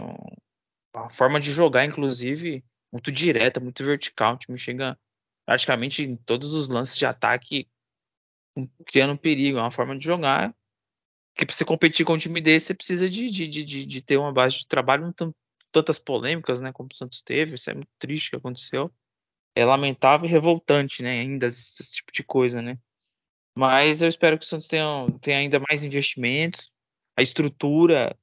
A 0.93 1.07
forma 1.09 1.39
de 1.39 1.51
jogar, 1.51 1.85
inclusive, 1.85 2.63
muito 2.91 3.11
direta, 3.11 3.59
muito 3.59 3.83
vertical. 3.83 4.35
O 4.35 4.37
time 4.37 4.57
chega 4.57 4.97
praticamente 5.45 6.03
em 6.03 6.15
todos 6.15 6.53
os 6.53 6.67
lances 6.67 6.97
de 6.97 7.05
ataque 7.05 7.67
criando 8.85 9.17
perigo. 9.17 9.57
É 9.57 9.61
uma 9.61 9.71
forma 9.71 9.97
de 9.97 10.05
jogar 10.05 10.53
que 11.35 11.45
para 11.45 11.55
você 11.55 11.63
competir 11.63 12.05
com 12.05 12.13
um 12.13 12.17
time 12.17 12.41
desse, 12.41 12.67
você 12.67 12.73
precisa 12.73 13.09
de, 13.09 13.29
de, 13.29 13.47
de, 13.47 13.85
de 13.85 14.01
ter 14.01 14.17
uma 14.17 14.33
base 14.33 14.59
de 14.59 14.67
trabalho, 14.67 15.13
não 15.17 15.33
tantas 15.71 15.97
polêmicas, 15.97 16.59
né, 16.59 16.73
como 16.73 16.89
o 16.91 16.95
Santos 16.95 17.21
teve. 17.21 17.55
Isso 17.55 17.69
é 17.69 17.73
muito 17.73 17.89
triste 17.97 18.29
que 18.29 18.35
aconteceu 18.35 18.93
é 19.55 19.65
lamentável 19.65 20.27
e 20.27 20.31
revoltante, 20.31 21.03
né? 21.03 21.19
Ainda 21.21 21.47
esse, 21.47 21.81
esse, 21.81 21.95
tipo 21.95 22.11
de 22.11 22.23
coisa, 22.23 22.61
né? 22.61 22.77
Mas 23.55 24.01
eu 24.01 24.09
espero 24.09 24.37
que 24.37 24.45
o 24.45 24.47
Santos 24.47 24.67
tenha, 24.67 25.05
tenha 25.21 25.39
ainda 25.39 25.59
mais 25.59 25.83
investimentos, 25.83 26.71
a 27.17 27.21
estrutura. 27.21 28.17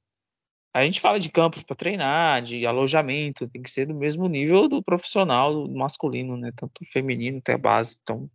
A 0.73 0.83
gente 0.83 1.01
fala 1.01 1.19
de 1.19 1.29
campos 1.29 1.63
para 1.63 1.75
treinar, 1.75 2.43
de 2.43 2.65
alojamento, 2.65 3.47
tem 3.47 3.61
que 3.61 3.69
ser 3.69 3.87
do 3.87 3.95
mesmo 3.95 4.27
nível 4.27 4.67
do 4.67 4.83
profissional 4.83 5.67
do 5.67 5.75
masculino, 5.75 6.37
né? 6.37 6.51
Tanto 6.55 6.85
feminino 6.85 7.39
até 7.39 7.53
a 7.53 7.57
base. 7.57 7.97
Então, 8.03 8.29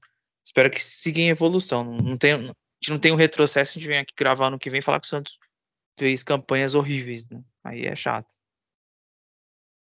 espero 0.45 0.71
que 0.71 0.83
siga 0.83 1.21
em 1.21 1.29
evolução. 1.29 1.85
Não 1.85 2.19
tem, 2.19 2.33
a 2.33 2.39
gente 2.39 2.91
não 2.91 2.99
tem 2.99 3.13
um 3.13 3.17
retrocesso, 3.17 3.71
a 3.71 3.75
gente 3.75 3.89
vem 3.89 3.99
aqui 3.99 4.13
gravar 4.19 4.51
no 4.51 4.59
que 4.59 4.69
vem 4.69 4.81
falar 4.81 5.01
que 5.01 5.07
o 5.07 5.11
Santos 5.11 5.39
fez 5.99 6.25
campanhas 6.25 6.75
horríveis, 6.75 7.29
né? 7.29 7.41
Aí 7.63 7.87
é 7.87 7.95
chato. 7.95 8.27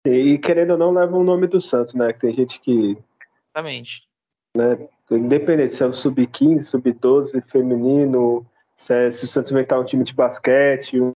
E 0.06 0.38
querendo 0.40 0.72
ou 0.72 0.78
não, 0.78 0.92
leva 0.92 1.16
o 1.16 1.24
nome 1.24 1.48
do 1.48 1.62
Santos, 1.62 1.94
né? 1.94 2.12
Tem 2.12 2.34
gente 2.34 2.60
que. 2.60 2.98
Exatamente. 3.56 4.08
Né, 4.58 4.90
independente 5.10 5.76
se 5.76 5.84
é 5.84 5.86
o 5.86 5.94
sub-15, 5.94 6.64
sub-12, 6.64 7.42
feminino, 7.50 8.46
se, 8.76 8.94
é, 8.94 9.10
se 9.10 9.24
o 9.24 9.28
Santos 9.28 9.52
inventar 9.52 9.80
um 9.80 9.86
time 9.86 10.04
de 10.04 10.14
basquete, 10.14 11.00
um. 11.00 11.14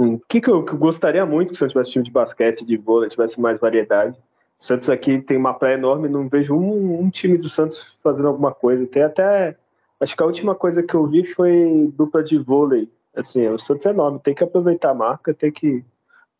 Um 0.00 0.18
que, 0.28 0.40
que 0.40 0.50
eu, 0.50 0.64
que 0.64 0.72
eu 0.72 0.78
gostaria 0.78 1.24
muito 1.26 1.48
que 1.48 1.54
o 1.54 1.56
Santos 1.56 1.72
tivesse 1.72 1.90
time 1.92 2.04
de 2.04 2.10
basquete, 2.10 2.64
de 2.64 2.76
vôlei, 2.76 3.08
tivesse 3.08 3.40
mais 3.40 3.58
variedade. 3.58 4.18
O 4.58 4.62
Santos 4.62 4.88
aqui 4.88 5.20
tem 5.20 5.36
uma 5.36 5.54
praia 5.54 5.74
enorme, 5.74 6.08
não 6.08 6.28
vejo 6.28 6.54
um, 6.54 7.00
um 7.00 7.10
time 7.10 7.38
do 7.38 7.48
Santos 7.48 7.86
fazendo 8.02 8.28
alguma 8.28 8.52
coisa. 8.52 8.86
Tem 8.86 9.02
até. 9.02 9.56
Acho 9.98 10.16
que 10.16 10.22
a 10.22 10.26
última 10.26 10.54
coisa 10.54 10.82
que 10.82 10.94
eu 10.94 11.06
vi 11.06 11.24
foi 11.24 11.90
dupla 11.94 12.22
de 12.22 12.38
vôlei. 12.38 12.88
Assim, 13.14 13.46
o 13.48 13.58
Santos 13.58 13.86
é 13.86 13.90
enorme, 13.90 14.20
tem 14.20 14.34
que 14.34 14.44
aproveitar 14.44 14.90
a 14.90 14.94
marca, 14.94 15.34
tem 15.34 15.50
que 15.50 15.84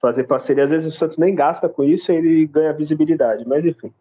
fazer 0.00 0.24
parceria. 0.24 0.64
Às 0.64 0.70
vezes 0.70 0.94
o 0.94 0.96
Santos 0.96 1.18
nem 1.18 1.34
gasta 1.34 1.68
com 1.68 1.84
isso 1.84 2.10
e 2.10 2.16
ele 2.16 2.46
ganha 2.46 2.72
visibilidade, 2.72 3.46
mas 3.46 3.64
enfim. 3.64 3.92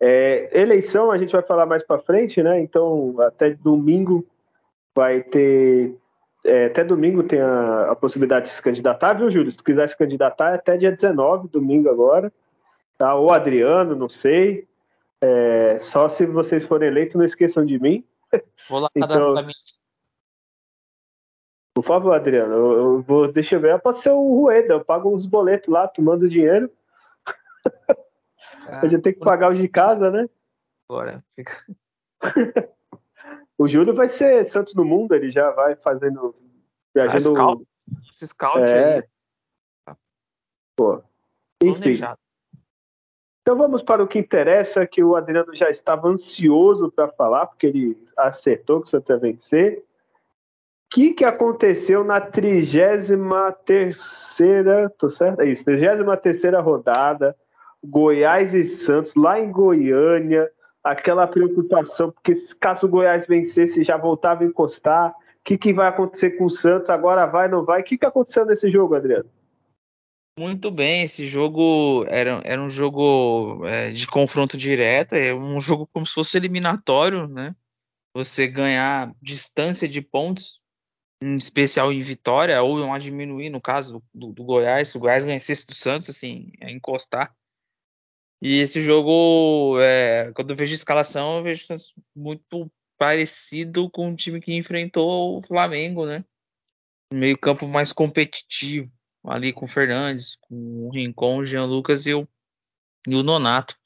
É, 0.00 0.50
eleição 0.60 1.10
a 1.10 1.18
gente 1.18 1.32
vai 1.32 1.42
falar 1.42 1.66
mais 1.66 1.82
para 1.82 2.00
frente, 2.00 2.42
né? 2.42 2.60
Então 2.60 3.14
até 3.20 3.50
domingo 3.54 4.26
vai 4.94 5.22
ter. 5.22 5.96
É, 6.44 6.66
até 6.66 6.84
domingo 6.84 7.22
tem 7.22 7.40
a, 7.40 7.92
a, 7.92 7.96
possibilidade 7.96 8.46
de 8.46 8.52
se 8.52 8.60
candidatar, 8.60 9.14
viu, 9.14 9.30
Júlio? 9.30 9.50
Se 9.50 9.56
tu 9.56 9.64
quiser 9.64 9.88
se 9.88 9.96
candidatar, 9.96 10.50
é 10.50 10.54
até 10.56 10.76
dia 10.76 10.92
19, 10.92 11.48
domingo 11.48 11.88
agora. 11.88 12.32
Tá? 12.98 13.14
Ou 13.14 13.32
Adriano, 13.32 13.96
não 13.96 14.08
sei. 14.08 14.68
É, 15.20 15.78
só 15.80 16.08
se 16.08 16.26
vocês 16.26 16.64
forem 16.66 16.88
eleitos, 16.88 17.16
não 17.16 17.24
esqueçam 17.24 17.64
de 17.64 17.78
mim. 17.78 18.04
Vou 18.68 18.80
lá 18.80 18.88
então, 18.94 19.08
cadastrar 19.08 19.42
minha 19.42 19.54
por 21.74 21.84
favor, 21.84 22.14
Adriano, 22.14 22.54
eu, 22.54 22.72
eu 22.72 23.02
vou, 23.02 23.32
deixa 23.32 23.56
eu 23.56 23.60
ver. 23.60 23.80
Pode 23.80 23.98
ser 23.98 24.10
o 24.10 24.42
Rueda, 24.42 24.74
eu 24.74 24.84
pago 24.84 25.12
uns 25.12 25.26
boletos 25.26 25.68
lá, 25.68 25.88
tomando 25.88 26.28
dinheiro. 26.28 26.70
Ah, 28.68 28.78
a 28.82 28.86
gente 28.86 29.02
tem 29.02 29.12
que 29.12 29.18
pagar 29.18 29.50
os 29.50 29.58
de 29.58 29.66
casa, 29.66 30.08
né? 30.08 30.28
Bora, 30.88 31.24
fica. 31.34 31.52
o 33.58 33.68
Júlio 33.68 33.94
vai 33.94 34.08
ser 34.08 34.44
Santos 34.44 34.74
no 34.74 34.84
Mundo, 34.84 35.14
ele 35.14 35.30
já 35.30 35.50
vai 35.50 35.76
fazendo. 35.76 36.34
Viajando. 36.94 37.16
Ah, 37.16 37.34
scout, 37.34 37.66
esse 38.10 38.26
scout 38.28 38.70
é. 38.70 38.96
aí. 38.96 39.94
Pô. 40.76 41.02
Enfim. 41.62 42.00
Então 43.42 43.56
vamos 43.56 43.82
para 43.82 44.02
o 44.02 44.08
que 44.08 44.18
interessa, 44.18 44.86
que 44.86 45.02
o 45.04 45.16
Adriano 45.16 45.54
já 45.54 45.68
estava 45.68 46.08
ansioso 46.08 46.90
para 46.90 47.08
falar, 47.08 47.46
porque 47.46 47.66
ele 47.66 48.04
acertou 48.16 48.80
que 48.80 48.86
o 48.86 48.90
Santos 48.90 49.10
ia 49.10 49.18
vencer 49.18 49.84
que, 50.94 51.12
que 51.12 51.24
aconteceu 51.24 52.04
na 52.04 52.20
33 52.20 53.10
terceira, 53.64 54.88
tô 54.96 55.10
certo? 55.10 55.40
É 55.40 55.46
isso, 55.46 55.64
33 55.64 56.20
terceira 56.20 56.60
rodada, 56.60 57.36
Goiás 57.82 58.54
e 58.54 58.62
Santos, 58.62 59.16
lá 59.16 59.40
em 59.40 59.50
Goiânia, 59.50 60.48
aquela 60.84 61.26
preocupação, 61.26 62.12
porque 62.12 62.32
caso 62.60 62.86
o 62.86 62.90
Goiás 62.90 63.26
vencesse, 63.26 63.82
já 63.82 63.96
voltava 63.96 64.44
a 64.44 64.46
encostar, 64.46 65.10
o 65.10 65.14
que, 65.42 65.56
que 65.56 65.72
vai 65.72 65.88
acontecer 65.88 66.32
com 66.32 66.44
o 66.44 66.50
Santos, 66.50 66.90
agora 66.90 67.26
vai, 67.26 67.48
não 67.48 67.64
vai, 67.64 67.80
o 67.80 67.84
que, 67.84 67.96
que 67.96 68.06
aconteceu 68.06 68.44
nesse 68.44 68.70
jogo, 68.70 68.94
Adriano? 68.94 69.28
Muito 70.38 70.70
bem, 70.70 71.02
esse 71.02 71.26
jogo 71.26 72.04
era, 72.08 72.42
era 72.44 72.60
um 72.60 72.68
jogo 72.68 73.64
é, 73.66 73.90
de 73.90 74.06
confronto 74.06 74.56
direto, 74.56 75.14
é 75.14 75.32
um 75.32 75.58
jogo 75.60 75.88
como 75.92 76.04
se 76.04 76.12
fosse 76.12 76.36
eliminatório, 76.36 77.28
né? 77.28 77.54
Você 78.16 78.46
ganhar 78.46 79.12
distância 79.22 79.88
de 79.88 80.00
pontos 80.00 80.60
em 81.22 81.36
especial 81.36 81.92
em 81.92 82.00
vitória, 82.00 82.60
ou 82.62 82.78
não 82.78 82.96
diminuir 82.98 83.48
no 83.48 83.60
caso 83.60 84.02
do, 84.12 84.32
do, 84.32 84.44
Goiás, 84.44 84.88
se 84.88 84.96
o 84.96 85.00
Goiás 85.00 85.24
ganhasse 85.24 85.66
do 85.66 85.74
Santos, 85.74 86.10
assim, 86.10 86.52
é 86.60 86.70
encostar. 86.70 87.34
E 88.44 88.58
esse 88.58 88.82
jogo, 88.82 89.80
é, 89.80 90.30
quando 90.34 90.50
eu 90.50 90.56
vejo 90.56 90.74
a 90.74 90.76
escalação, 90.76 91.38
eu 91.38 91.42
vejo 91.42 91.64
muito 92.14 92.70
parecido 92.98 93.88
com 93.88 94.12
o 94.12 94.14
time 94.14 94.38
que 94.38 94.54
enfrentou 94.54 95.38
o 95.38 95.42
Flamengo, 95.42 96.04
né? 96.04 96.22
Meio 97.10 97.38
campo 97.38 97.66
mais 97.66 97.90
competitivo, 97.90 98.92
ali 99.24 99.50
com 99.50 99.64
o 99.64 99.68
Fernandes, 99.68 100.36
com 100.42 100.54
o 100.54 100.90
Rincon, 100.90 101.38
o 101.38 101.46
Jean 101.46 101.64
Lucas 101.64 102.06
e 102.06 102.12
o, 102.12 102.28
e 103.08 103.16
o 103.16 103.22
Nonato. 103.22 103.78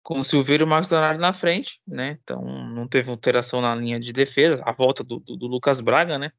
Com 0.00 0.20
o 0.20 0.24
Silveira 0.24 0.62
e 0.62 0.66
o 0.66 0.68
Marcos 0.68 0.90
Leonardo 0.90 1.20
na 1.20 1.32
frente, 1.32 1.80
né? 1.84 2.16
Então 2.22 2.40
não 2.68 2.86
teve 2.86 3.10
alteração 3.10 3.60
na 3.60 3.74
linha 3.74 3.98
de 3.98 4.12
defesa. 4.12 4.62
A 4.64 4.70
volta 4.70 5.02
do, 5.02 5.18
do, 5.18 5.36
do 5.36 5.48
Lucas 5.48 5.80
Braga, 5.80 6.20
né? 6.20 6.30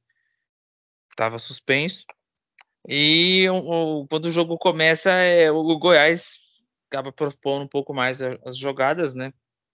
estava 1.09 1.37
suspenso. 1.39 2.05
E 2.87 3.49
o, 3.49 4.07
quando 4.07 4.27
o 4.27 4.31
jogo 4.31 4.57
começa, 4.57 5.11
é, 5.11 5.51
o 5.51 5.77
Goiás 5.77 6.44
acaba 6.89 7.11
propondo 7.11 7.63
um 7.63 7.67
pouco 7.67 7.93
mais 7.93 8.21
as 8.21 8.57
jogadas, 8.57 9.15
né? 9.15 9.33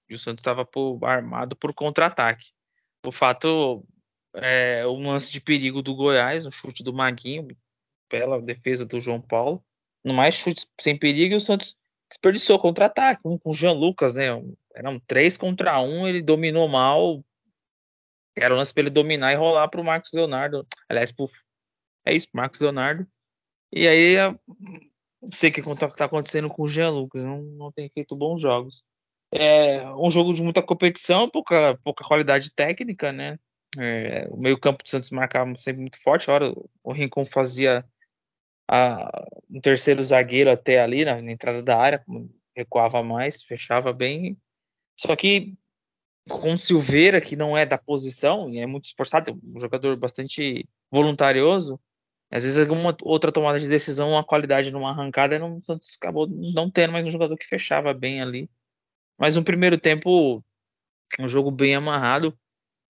E 0.09 0.13
o 0.13 0.19
Santos 0.19 0.41
estava 0.41 0.67
armado 1.03 1.55
por 1.55 1.73
contra-ataque. 1.73 2.47
O 3.05 3.11
fato 3.11 3.85
é 4.33 4.85
um 4.87 5.09
lance 5.09 5.31
de 5.31 5.41
perigo 5.41 5.81
do 5.81 5.95
Goiás, 5.95 6.45
um 6.45 6.51
chute 6.51 6.83
do 6.83 6.93
Maguinho, 6.93 7.47
pela 8.09 8.41
defesa 8.41 8.85
do 8.85 8.99
João 8.99 9.21
Paulo. 9.21 9.63
No 10.03 10.13
mais 10.13 10.35
chutes 10.35 10.67
sem 10.79 10.97
perigo, 10.97 11.33
e 11.33 11.37
o 11.37 11.39
Santos 11.39 11.77
desperdiçou 12.09 12.59
contra-ataque, 12.59 13.21
um 13.23 13.37
com 13.37 13.51
o 13.51 13.53
Jean 13.53 13.71
Lucas, 13.71 14.15
né? 14.15 14.27
Eram 14.75 14.99
três 14.99 15.37
contra 15.37 15.79
um, 15.81 16.07
ele 16.07 16.21
dominou 16.21 16.67
mal, 16.67 17.23
era 18.35 18.53
o 18.53 18.57
lance 18.57 18.73
para 18.73 18.81
ele 18.81 18.89
dominar 18.89 19.31
e 19.31 19.35
rolar 19.35 19.67
para 19.67 19.81
o 19.81 19.83
Marcos 19.83 20.11
Leonardo. 20.13 20.65
Aliás, 20.89 21.11
pro, 21.11 21.29
é 22.05 22.13
isso, 22.13 22.27
Marcos 22.33 22.59
Leonardo. 22.59 23.07
E 23.71 23.87
aí, 23.87 24.15
não 25.21 25.31
sei 25.31 25.49
o 25.49 25.53
que 25.53 25.61
está 25.61 26.05
acontecendo 26.05 26.49
com 26.49 26.63
o 26.63 26.67
Jean 26.67 26.89
Lucas, 26.89 27.23
não, 27.23 27.41
não 27.41 27.71
tem 27.71 27.89
feito 27.89 28.15
bons 28.15 28.41
jogos. 28.41 28.83
É 29.31 29.87
um 29.95 30.09
jogo 30.09 30.33
de 30.33 30.41
muita 30.41 30.61
competição, 30.61 31.29
pouca, 31.29 31.79
pouca 31.83 32.03
qualidade 32.03 32.51
técnica, 32.53 33.11
né? 33.11 33.39
É, 33.77 34.27
o 34.29 34.37
meio-campo 34.37 34.83
do 34.83 34.89
Santos 34.89 35.11
marcava 35.11 35.55
sempre 35.57 35.81
muito 35.81 36.01
forte. 36.01 36.29
A 36.29 36.33
hora 36.33 36.53
o 36.83 36.91
Rincon 36.91 37.25
fazia 37.25 37.85
a, 38.69 39.27
um 39.49 39.61
terceiro 39.61 40.03
zagueiro 40.03 40.51
até 40.51 40.81
ali 40.81 41.05
na, 41.05 41.21
na 41.21 41.31
entrada 41.31 41.61
da 41.61 41.77
área, 41.77 42.03
recuava 42.55 43.01
mais, 43.03 43.43
fechava 43.43 43.93
bem. 43.93 44.37
Só 44.97 45.15
que 45.15 45.55
com 46.29 46.57
Silveira, 46.57 47.21
que 47.21 47.35
não 47.35 47.57
é 47.57 47.65
da 47.65 47.77
posição 47.77 48.49
e 48.49 48.59
é 48.59 48.65
muito 48.65 48.85
esforçado, 48.85 49.39
um 49.43 49.59
jogador 49.59 49.95
bastante 49.97 50.67
voluntarioso, 50.91 51.79
às 52.31 52.43
vezes 52.43 52.57
alguma 52.57 52.95
outra 53.01 53.31
tomada 53.31 53.59
de 53.59 53.67
decisão, 53.67 54.11
uma 54.11 54.23
qualidade 54.23 54.71
numa 54.71 54.91
arrancada, 54.91 55.37
não, 55.37 55.57
o 55.57 55.63
Santos 55.63 55.97
acabou 55.97 56.27
não 56.27 56.71
tendo 56.71 56.93
mais 56.93 57.05
um 57.05 57.11
jogador 57.11 57.35
que 57.37 57.45
fechava 57.45 57.93
bem 57.93 58.21
ali. 58.21 58.49
Mas 59.19 59.35
no 59.35 59.43
primeiro 59.43 59.77
tempo, 59.77 60.43
um 61.19 61.27
jogo 61.27 61.51
bem 61.51 61.75
amarrado. 61.75 62.37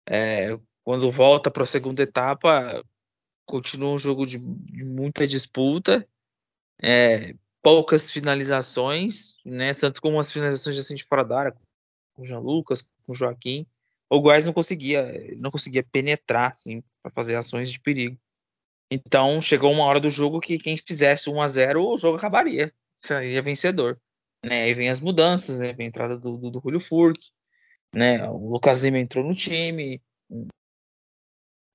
É, 0.09 0.59
quando 0.83 1.11
volta 1.13 1.51
para 1.51 1.63
a 1.63 1.67
segunda 1.67 2.03
etapa, 2.03 2.85
continua 3.47 3.93
um 3.93 3.99
jogo 3.99 4.27
de, 4.27 4.39
de 4.39 4.85
muita 4.85 5.27
disputa, 5.27 6.07
é, 6.83 7.35
poucas 7.63 8.11
finalizações, 8.11 9.37
né? 9.45 9.73
Santos 9.73 10.01
com 10.01 10.11
umas 10.11 10.33
finalizações 10.33 10.79
assim 10.79 10.95
de 10.95 11.05
fora 11.05 11.25
da 11.25 11.39
área, 11.39 11.53
com 11.53 12.23
o 12.23 12.25
Jean 12.25 12.41
Lucas, 12.41 12.83
com 12.83 13.13
o 13.13 13.15
Joaquim. 13.15 13.67
O 14.11 14.21
Goiás 14.21 14.47
não 14.47 14.53
conseguia, 14.53 15.35
não 15.37 15.51
conseguia 15.51 15.85
penetrar 15.85 16.51
assim 16.51 16.83
para 17.03 17.13
fazer 17.13 17.37
ações 17.37 17.71
de 17.71 17.79
perigo. 17.79 18.19
Então 18.91 19.41
chegou 19.41 19.73
uma 19.73 19.85
hora 19.85 20.01
do 20.01 20.09
jogo 20.09 20.41
que 20.41 20.59
quem 20.59 20.77
fizesse 20.77 21.29
1 21.29 21.43
a 21.43 21.47
0 21.47 21.85
o 21.85 21.97
jogo 21.97 22.17
acabaria, 22.17 22.73
seria 23.03 23.43
vencedor. 23.43 24.01
Né? 24.45 24.65
Aí 24.65 24.75
vem 24.75 24.89
as 24.89 25.01
mudanças, 25.01 25.59
né? 25.59 25.73
vem 25.73 25.87
a 25.87 25.89
entrada 25.89 26.17
do, 26.17 26.37
do, 26.37 26.51
do 26.51 26.61
Julio 26.61 26.81
Furk, 26.81 27.21
né? 27.95 28.29
O 28.29 28.51
Lucas 28.51 28.83
Lima 28.83 28.99
entrou 28.99 29.25
no 29.25 29.35
time, 29.35 30.01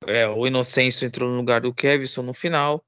é, 0.07 0.27
o 0.27 0.45
Inocêncio 0.47 1.05
entrou 1.05 1.29
no 1.29 1.37
lugar 1.37 1.61
do 1.61 1.73
Kevson 1.73 2.23
no 2.23 2.33
final, 2.33 2.83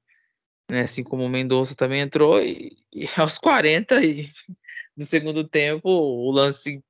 né? 0.70 0.80
assim 0.80 1.02
como 1.02 1.24
o 1.24 1.28
Mendonça 1.28 1.74
também 1.74 2.00
entrou, 2.00 2.40
e, 2.40 2.76
e 2.92 3.06
aos 3.16 3.38
40 3.38 4.04
e, 4.04 4.30
do 4.96 5.04
segundo 5.04 5.46
tempo, 5.46 5.88
o 5.88 6.30
lance 6.30 6.82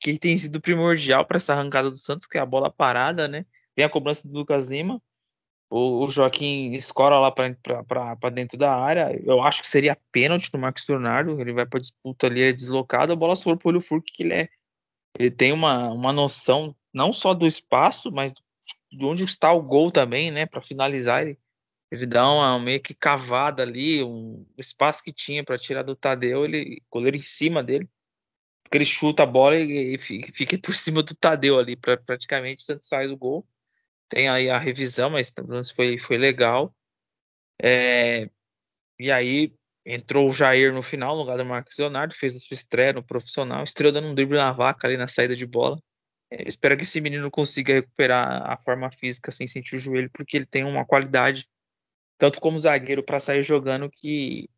que 0.00 0.18
tem 0.18 0.36
sido 0.36 0.60
primordial 0.60 1.26
para 1.26 1.36
essa 1.36 1.52
arrancada 1.52 1.90
do 1.90 1.96
Santos, 1.96 2.26
que 2.26 2.38
é 2.38 2.40
a 2.40 2.46
bola 2.46 2.70
parada, 2.70 3.26
né? 3.26 3.44
Vem 3.76 3.84
a 3.84 3.90
cobrança 3.90 4.28
do 4.28 4.34
Lucas 4.34 4.68
Lima. 4.68 5.02
O, 5.76 6.04
o 6.04 6.08
Joaquim 6.08 6.72
escora 6.74 7.18
lá 7.18 7.32
para 7.32 8.30
dentro 8.30 8.56
da 8.56 8.72
área. 8.72 9.10
Eu 9.24 9.42
acho 9.42 9.60
que 9.60 9.66
seria 9.66 9.98
pênalti 10.12 10.48
no 10.52 10.60
Marcos 10.60 10.86
Leonardo. 10.86 11.40
Ele 11.40 11.52
vai 11.52 11.66
para 11.66 11.80
disputa 11.80 12.28
ali, 12.28 12.42
é 12.42 12.52
deslocado. 12.52 13.12
A 13.12 13.16
bola 13.16 13.34
for 13.34 13.56
para 13.56 13.66
o 13.66 13.70
Olho 13.72 13.80
Furque, 13.80 14.12
que 14.12 14.22
ele, 14.22 14.34
é, 14.34 14.48
ele 15.18 15.32
tem 15.32 15.52
uma, 15.52 15.90
uma 15.90 16.12
noção 16.12 16.76
não 16.92 17.12
só 17.12 17.34
do 17.34 17.44
espaço, 17.44 18.12
mas 18.12 18.32
de 18.92 19.04
onde 19.04 19.24
está 19.24 19.52
o 19.52 19.60
gol 19.60 19.90
também, 19.90 20.30
né? 20.30 20.46
Para 20.46 20.62
finalizar, 20.62 21.22
ele, 21.22 21.36
ele 21.90 22.06
dá 22.06 22.30
uma 22.30 22.56
meio 22.60 22.80
que 22.80 22.94
cavada 22.94 23.64
ali, 23.64 24.00
um 24.00 24.46
espaço 24.56 25.02
que 25.02 25.12
tinha 25.12 25.42
para 25.42 25.58
tirar 25.58 25.82
do 25.82 25.96
Tadeu, 25.96 26.44
ele 26.44 26.80
goleiro 26.88 27.16
em 27.16 27.22
cima 27.22 27.64
dele 27.64 27.88
porque 28.62 28.78
ele 28.78 28.86
chuta 28.86 29.24
a 29.24 29.26
bola 29.26 29.56
e, 29.56 29.94
e 29.94 29.98
fica 29.98 30.56
por 30.58 30.74
cima 30.74 31.02
do 31.02 31.14
Tadeu 31.14 31.58
ali, 31.58 31.76
pra, 31.76 31.96
praticamente 31.96 32.62
Santos 32.62 32.88
faz 32.88 33.10
o 33.10 33.16
gol. 33.16 33.46
Tem 34.08 34.28
aí 34.28 34.50
a 34.50 34.58
revisão, 34.58 35.10
mas 35.10 35.32
foi, 35.74 35.98
foi 35.98 36.18
legal. 36.18 36.74
É, 37.62 38.28
e 38.98 39.10
aí 39.10 39.52
entrou 39.86 40.28
o 40.28 40.32
Jair 40.32 40.72
no 40.72 40.82
final, 40.82 41.14
no 41.14 41.22
lugar 41.22 41.36
do 41.36 41.44
Marcos 41.44 41.76
Leonardo, 41.76 42.14
fez 42.14 42.34
a 42.34 42.38
sua 42.38 42.54
estreia 42.54 42.92
no 42.92 43.02
profissional, 43.02 43.64
estreou 43.64 43.92
dando 43.92 44.08
um 44.08 44.14
drible 44.14 44.36
na 44.36 44.52
vaca 44.52 44.86
ali 44.86 44.96
na 44.96 45.06
saída 45.06 45.36
de 45.36 45.46
bola. 45.46 45.78
É, 46.30 46.48
espero 46.48 46.76
que 46.76 46.84
esse 46.84 47.00
menino 47.00 47.30
consiga 47.30 47.74
recuperar 47.74 48.50
a 48.50 48.56
forma 48.56 48.90
física 48.90 49.30
sem 49.30 49.46
sentir 49.46 49.76
o 49.76 49.78
joelho, 49.78 50.10
porque 50.12 50.36
ele 50.36 50.46
tem 50.46 50.64
uma 50.64 50.84
qualidade, 50.84 51.48
tanto 52.18 52.40
como 52.40 52.58
zagueiro, 52.58 53.02
para 53.02 53.20
sair 53.20 53.42
jogando, 53.42 53.90
que 53.90 54.48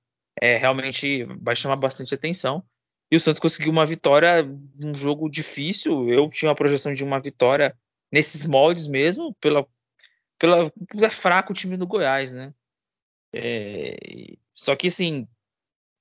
é, 0.40 0.56
realmente 0.56 1.24
vai 1.40 1.56
chamar 1.56 1.76
bastante 1.76 2.14
atenção. 2.14 2.64
E 3.10 3.16
o 3.16 3.20
Santos 3.20 3.40
conseguiu 3.40 3.70
uma 3.70 3.86
vitória 3.86 4.42
num 4.74 4.94
jogo 4.94 5.28
difícil. 5.28 6.10
Eu 6.10 6.28
tinha 6.28 6.48
uma 6.48 6.56
projeção 6.56 6.92
de 6.92 7.04
uma 7.04 7.20
vitória 7.20 7.76
nesses 8.10 8.44
moldes 8.44 8.86
mesmo, 8.86 9.34
pela, 9.40 9.66
pela 10.38 10.72
é 11.02 11.10
fraco 11.10 11.52
o 11.52 11.56
time 11.56 11.76
do 11.76 11.86
Goiás, 11.86 12.32
né? 12.32 12.54
É, 13.32 14.36
só 14.54 14.74
que 14.74 14.86
assim, 14.86 15.28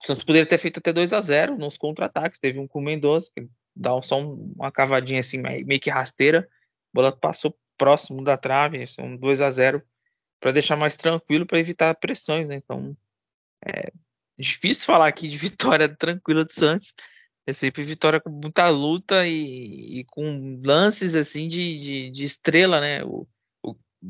o 0.01 0.07
Santos 0.07 0.23
poderia 0.23 0.47
ter 0.47 0.57
feito 0.57 0.79
até 0.79 0.93
2 0.93 1.13
a 1.13 1.21
0 1.21 1.57
nos 1.57 1.77
contra-ataques. 1.77 2.39
Teve 2.39 2.59
um 2.59 2.67
com 2.67 2.79
o 2.79 2.81
Mendonça, 2.81 3.31
que 3.33 3.47
dá 3.75 3.99
só 4.01 4.19
uma 4.19 4.71
cavadinha 4.71 5.19
assim, 5.19 5.37
meio 5.37 5.79
que 5.79 5.89
rasteira. 5.89 6.39
A 6.39 6.45
bola 6.93 7.11
passou 7.11 7.57
próximo 7.77 8.23
da 8.23 8.37
trave, 8.37 8.87
são 8.87 9.17
2 9.17 9.41
a 9.41 9.49
0 9.49 9.83
para 10.39 10.51
deixar 10.51 10.75
mais 10.75 10.95
tranquilo, 10.95 11.45
para 11.45 11.59
evitar 11.59 11.93
pressões, 11.95 12.47
né? 12.47 12.55
Então, 12.55 12.95
é 13.65 13.91
difícil 14.37 14.85
falar 14.85 15.07
aqui 15.07 15.27
de 15.27 15.37
vitória 15.39 15.89
tranquila 15.89 16.45
do 16.45 16.51
Santos. 16.51 16.93
Sempre 17.51 17.83
vitória 17.83 18.19
com 18.19 18.29
muita 18.29 18.67
luta 18.69 19.27
e, 19.27 19.99
e 19.99 20.03
com 20.05 20.59
lances 20.65 21.15
assim 21.15 21.47
de, 21.47 21.79
de, 21.79 22.11
de 22.11 22.23
estrela, 22.23 22.81
né? 22.81 23.03
O, 23.03 23.27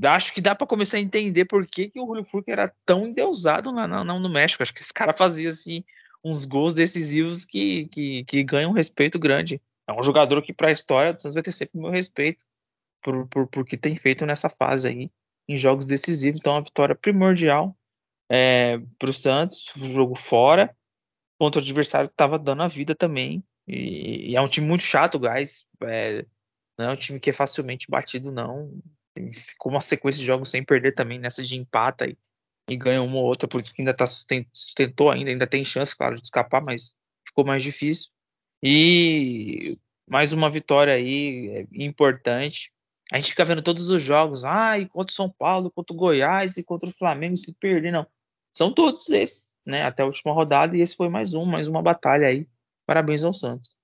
acho 0.04 0.34
que 0.34 0.42
dá 0.42 0.56
para 0.56 0.68
começar 0.68 0.98
a 0.98 1.02
entender 1.02 1.46
por 1.46 1.66
que, 1.66 1.90
que 1.90 2.00
o 2.00 2.06
Julio 2.06 2.26
Furque 2.26 2.52
era 2.52 2.74
tão 2.86 3.08
endeusado 3.08 3.72
na, 3.72 3.88
na, 3.88 4.04
no 4.04 4.30
México. 4.30 4.64
Acho 4.64 4.74
que 4.74 4.82
esse 4.82 4.94
cara 4.94 5.14
fazia 5.14 5.50
assim 5.50 5.84
uns 6.24 6.44
gols 6.46 6.74
decisivos 6.74 7.46
que, 7.46 7.88
que, 7.90 8.24
que 8.26 8.44
ganham 8.44 8.72
um 8.72 8.74
respeito 8.74 9.20
grande. 9.20 9.62
É 9.88 9.94
um 9.94 10.02
jogador 10.02 10.42
que 10.42 10.54
para 10.54 10.70
a 10.70 10.72
história 10.72 11.14
do 11.14 11.22
Santos 11.22 11.36
vai 11.36 11.44
ter 11.44 11.52
sempre 11.52 11.78
o 11.78 11.82
meu 11.82 11.92
respeito 11.92 12.44
por, 13.04 13.28
por, 13.28 13.48
por 13.48 13.66
que 13.66 13.78
tem 13.78 13.96
feito 13.96 14.26
nessa 14.26 14.50
fase 14.50 14.88
aí 14.88 15.12
em 15.48 15.56
jogos 15.56 15.86
decisivos. 15.86 16.40
Então, 16.40 16.54
uma 16.54 16.64
vitória 16.64 16.96
primordial 16.96 17.78
é, 18.30 18.80
para 18.98 19.10
o 19.10 19.14
Santos, 19.14 19.72
jogo 19.76 20.16
fora 20.16 20.76
contra 21.38 21.60
o 21.60 21.64
adversário 21.64 22.10
que 22.10 22.14
estava 22.14 22.40
dando 22.40 22.64
a 22.64 22.68
vida 22.68 22.96
também. 22.96 23.44
E, 23.68 24.32
e, 24.32 24.36
é 24.36 24.42
um 24.42 24.48
time 24.48 24.68
muito 24.68 24.84
chato, 24.84 25.20
guys. 25.20 25.66
É, 25.84 26.26
não 26.78 26.86
é 26.86 26.92
um 26.92 26.98
time 26.98 27.20
que 27.20 27.30
é 27.30 27.34
facilmente 27.34 27.90
batido, 27.90 28.32
não 28.32 28.72
ficou 29.32 29.72
uma 29.72 29.82
sequência 29.82 30.20
de 30.20 30.26
jogos 30.26 30.50
sem 30.50 30.64
perder 30.64 30.94
também 30.94 31.20
nessa 31.20 31.44
de 31.44 31.56
empata 31.56 32.06
e, 32.06 32.18
e 32.70 32.76
ganha 32.76 33.02
uma 33.02 33.18
ou 33.18 33.26
outra, 33.26 33.48
por 33.48 33.62
isso 33.62 33.74
que 33.74 33.82
ainda 33.82 33.94
tá 33.94 34.06
sustentou 34.08 35.10
ainda, 35.10 35.30
ainda 35.30 35.48
tem 35.48 35.64
chance, 35.64 35.96
claro, 35.96 36.16
de 36.16 36.24
escapar, 36.24 36.62
mas 36.62 36.94
ficou 37.26 37.46
mais 37.46 37.64
difícil. 37.64 38.10
E 38.64 39.78
mais 40.08 40.34
uma 40.34 40.50
vitória 40.50 40.94
aí 40.94 41.50
é, 41.50 41.84
importante. 41.84 42.72
A 43.12 43.18
gente 43.18 43.30
fica 43.30 43.46
vendo 43.46 43.62
todos 43.62 43.90
os 43.90 44.02
jogos, 44.02 44.44
ah, 44.44 44.80
e 44.80 44.88
contra 44.88 45.12
o 45.12 45.16
São 45.16 45.30
Paulo, 45.30 45.72
contra 45.72 45.94
o 45.94 45.98
Goiás 45.98 46.58
e 46.58 46.64
contra 46.64 46.90
o 46.90 46.94
Flamengo 46.94 47.38
se 47.38 47.54
perder, 47.54 47.92
não. 47.92 48.08
São 48.52 48.74
todos 48.74 49.08
esses, 49.10 49.55
né? 49.66 49.84
Até 49.84 50.04
a 50.04 50.06
última 50.06 50.34
rodada, 50.34 50.76
e 50.78 50.82
esse 50.82 50.96
foi 50.96 51.10
mais 51.10 51.34
um, 51.34 51.46
mais 51.46 51.68
uma 51.68 51.82
batalha 51.82 52.28
aí. 52.28 52.48
Parabéns 52.86 53.24
ao 53.24 53.34
Santos. 53.34 53.76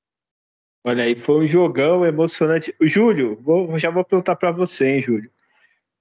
Olha 0.83 1.03
aí, 1.03 1.15
foi 1.15 1.43
um 1.43 1.47
jogão 1.47 2.05
emocionante. 2.05 2.75
Júlio, 2.81 3.37
vou, 3.41 3.77
já 3.77 3.89
vou 3.89 4.03
perguntar 4.03 4.35
para 4.35 4.51
você, 4.51 4.95
hein, 4.95 5.01
Júlio. 5.01 5.31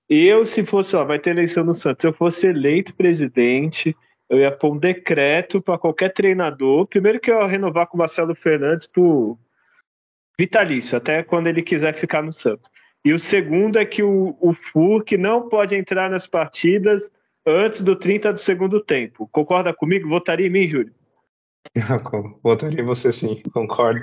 Eu, 0.08 0.44
se 0.44 0.64
fosse, 0.64 0.96
ó, 0.96 1.04
vai 1.04 1.18
ter 1.18 1.30
eleição 1.30 1.62
no 1.62 1.74
Santos, 1.74 2.02
se 2.02 2.06
eu 2.06 2.12
fosse 2.12 2.46
eleito 2.46 2.94
presidente, 2.94 3.96
eu 4.28 4.38
ia 4.38 4.50
pôr 4.50 4.72
um 4.72 4.78
decreto 4.78 5.60
para 5.60 5.78
qualquer 5.78 6.12
treinador. 6.12 6.86
Primeiro 6.86 7.20
que 7.20 7.30
eu 7.30 7.40
ia 7.40 7.46
renovar 7.46 7.86
com 7.86 7.96
o 7.96 7.98
Marcelo 7.98 8.34
Fernandes 8.34 8.86
pro 8.86 9.38
vitalício, 10.38 10.96
até 10.96 11.22
quando 11.22 11.46
ele 11.46 11.62
quiser 11.62 11.94
ficar 11.94 12.22
no 12.22 12.32
Santos. 12.32 12.70
E 13.04 13.12
o 13.12 13.18
segundo 13.18 13.78
é 13.78 13.84
que 13.84 14.02
o, 14.02 14.36
o 14.40 14.52
Furk 14.54 15.16
não 15.16 15.48
pode 15.48 15.74
entrar 15.74 16.10
nas 16.10 16.26
partidas 16.26 17.10
antes 17.46 17.82
do 17.82 17.96
30 17.96 18.32
do 18.32 18.38
segundo 18.38 18.80
tempo. 18.80 19.28
Concorda 19.32 19.72
comigo? 19.74 20.08
Votaria 20.08 20.46
em 20.46 20.50
mim, 20.50 20.68
Júlio? 20.68 20.92
Votaria 22.42 22.80
em 22.80 22.84
você 22.84 23.12
sim, 23.12 23.40
concordo. 23.52 24.00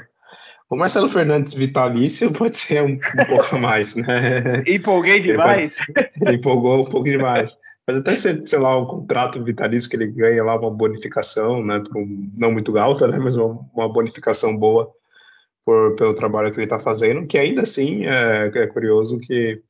O 0.69 0.75
Marcelo 0.75 1.07
Fernandes 1.07 1.53
vitalício 1.53 2.31
pode 2.31 2.59
ser 2.59 2.83
um, 2.83 2.93
um 2.93 3.25
pouco 3.29 3.57
mais, 3.57 3.95
né? 3.95 4.63
Empolguei 4.67 5.19
demais. 5.19 5.77
Pode, 6.19 6.35
empolgou 6.35 6.81
um 6.81 6.85
pouco 6.85 7.09
demais. 7.09 7.49
Mas 7.87 7.97
até 7.97 8.17
ser, 8.17 8.45
sei 8.45 8.59
lá, 8.59 8.77
um 8.77 8.85
contrato 8.85 9.41
vitalício 9.41 9.89
que 9.89 9.95
ele 9.95 10.07
ganha 10.07 10.43
lá 10.43 10.59
uma 10.59 10.69
bonificação, 10.69 11.63
né? 11.63 11.81
Um, 11.95 12.29
não 12.37 12.51
muito 12.51 12.77
alta, 12.77 13.07
né? 13.07 13.17
Mas 13.17 13.37
uma, 13.37 13.65
uma 13.73 13.87
bonificação 13.87 14.57
boa 14.57 14.91
por, 15.67 15.95
pelo 15.95 16.13
trabalho 16.13 16.51
que 16.51 16.57
ele 16.57 16.65
está 16.65 16.79
fazendo, 16.79 17.25
que 17.25 17.37
ainda 17.37 17.61
assim 17.61 18.05
é, 18.05 18.51
é, 18.53 18.67
curioso 18.67 19.17
que 19.19 19.61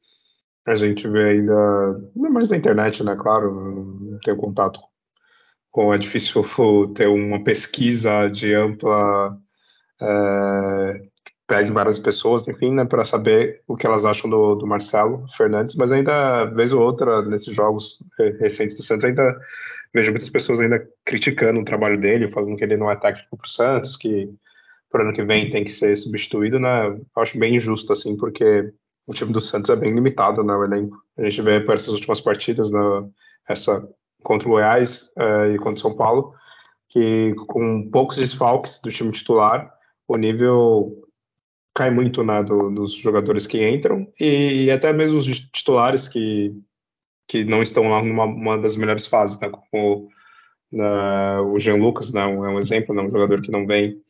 a 0.68 0.76
gente 0.76 1.08
vê 1.08 1.32
ainda, 1.32 2.02
não 2.16 2.30
mais 2.30 2.50
na 2.50 2.58
internet, 2.58 3.04
né? 3.04 3.16
Claro, 3.16 4.20
ter 4.24 4.36
contato 4.36 4.80
com 5.72 5.94
é 5.94 5.98
difícil 5.98 6.44
ter 6.96 7.08
uma 7.08 7.44
pesquisa 7.44 8.28
de 8.28 8.54
ampla 8.54 9.38
é, 10.02 11.02
pegue 11.48 11.72
várias 11.72 11.98
pessoas, 11.98 12.48
enfim, 12.48 12.74
né, 12.74 12.84
para 12.84 13.06
saber 13.06 13.62
o 13.68 13.76
que 13.76 13.88
elas 13.88 14.06
acham 14.06 14.30
do, 14.30 14.56
do, 14.56 14.68
Marcelo 14.68 15.26
Fernandes, 15.38 15.76
mas 15.76 15.92
ainda, 15.92 16.46
vez 16.46 16.74
ou 16.74 16.82
outra, 16.82 17.22
nesses 17.22 17.56
jogos 17.56 18.00
recentes 18.40 18.76
do 18.76 18.84
Santos, 18.84 19.06
ainda 19.06 19.40
vejo 19.94 20.12
muitas 20.12 20.30
pessoas 20.30 20.60
ainda 20.60 20.86
criticando 21.06 21.60
o 21.62 21.66
trabalho 21.66 22.00
dele, 22.00 22.30
falando 22.30 22.58
que 22.58 22.64
ele 22.64 22.76
não 22.76 22.92
é 22.92 22.96
técnico 22.98 23.38
para 23.38 23.46
o 23.46 23.50
Santos, 23.50 23.96
que 23.96 24.30
para 24.92 25.04
ano 25.04 25.14
que 25.14 25.24
vem 25.24 25.50
tem 25.50 25.64
que 25.64 25.72
ser 25.72 25.96
substituído, 25.96 26.60
né, 26.60 26.88
eu 26.88 27.22
acho 27.22 27.40
bem 27.40 27.56
injusto, 27.56 27.94
assim, 27.94 28.18
porque 28.18 28.74
o 29.08 29.14
time 29.14 29.32
do 29.32 29.42
Santos 29.42 29.70
é 29.70 29.76
bem 29.76 29.94
limitado, 29.94 30.44
né, 30.44 30.54
o 30.54 30.66
elenco. 30.66 31.02
A 31.18 31.24
gente 31.24 31.42
vê 31.42 31.62
por 31.62 31.76
essas 31.76 31.94
últimas 31.94 32.20
partidas, 32.20 32.70
né, 32.70 32.80
essa 33.48 33.88
contra 34.22 34.48
o 34.48 34.52
Goiás 34.52 35.10
é, 35.18 35.54
e 35.54 35.58
contra 35.58 35.76
o 35.76 35.80
São 35.80 35.96
Paulo, 35.96 36.34
que 36.90 37.34
com 37.48 37.90
poucos 37.90 38.18
desfalques 38.18 38.80
do 38.82 38.92
time 38.92 39.12
titular, 39.12 39.74
o 40.08 40.18
nível 40.18 41.08
cai 41.74 41.90
muito 41.90 42.24
né, 42.24 42.44
do, 42.44 42.70
dos 42.70 42.94
jogadores 42.94 43.48
que 43.48 43.66
entram 43.66 44.12
e, 44.20 44.70
até 44.70 44.92
mesmo 44.92 45.20
os 45.20 45.26
titulares 45.26 46.10
que, 46.10 46.54
que 47.28 47.46
não 47.46 47.62
estão 47.62 47.90
lá 47.90 48.04
numa 48.04 48.58
das 48.58 48.76
melhores 48.76 49.08
fases, 49.08 49.40
né, 49.40 49.50
como 49.50 50.10
né, 50.70 51.40
o 51.40 51.58
Jean 51.60 51.76
Lucas 51.76 52.12
né, 52.12 52.22
é 52.22 52.26
um 52.28 52.60
exemplo, 52.60 52.94
né, 52.94 53.02
um 53.02 53.12
jogador 53.12 53.42
que 53.42 53.52
não 53.52 53.66
vem 53.66 54.02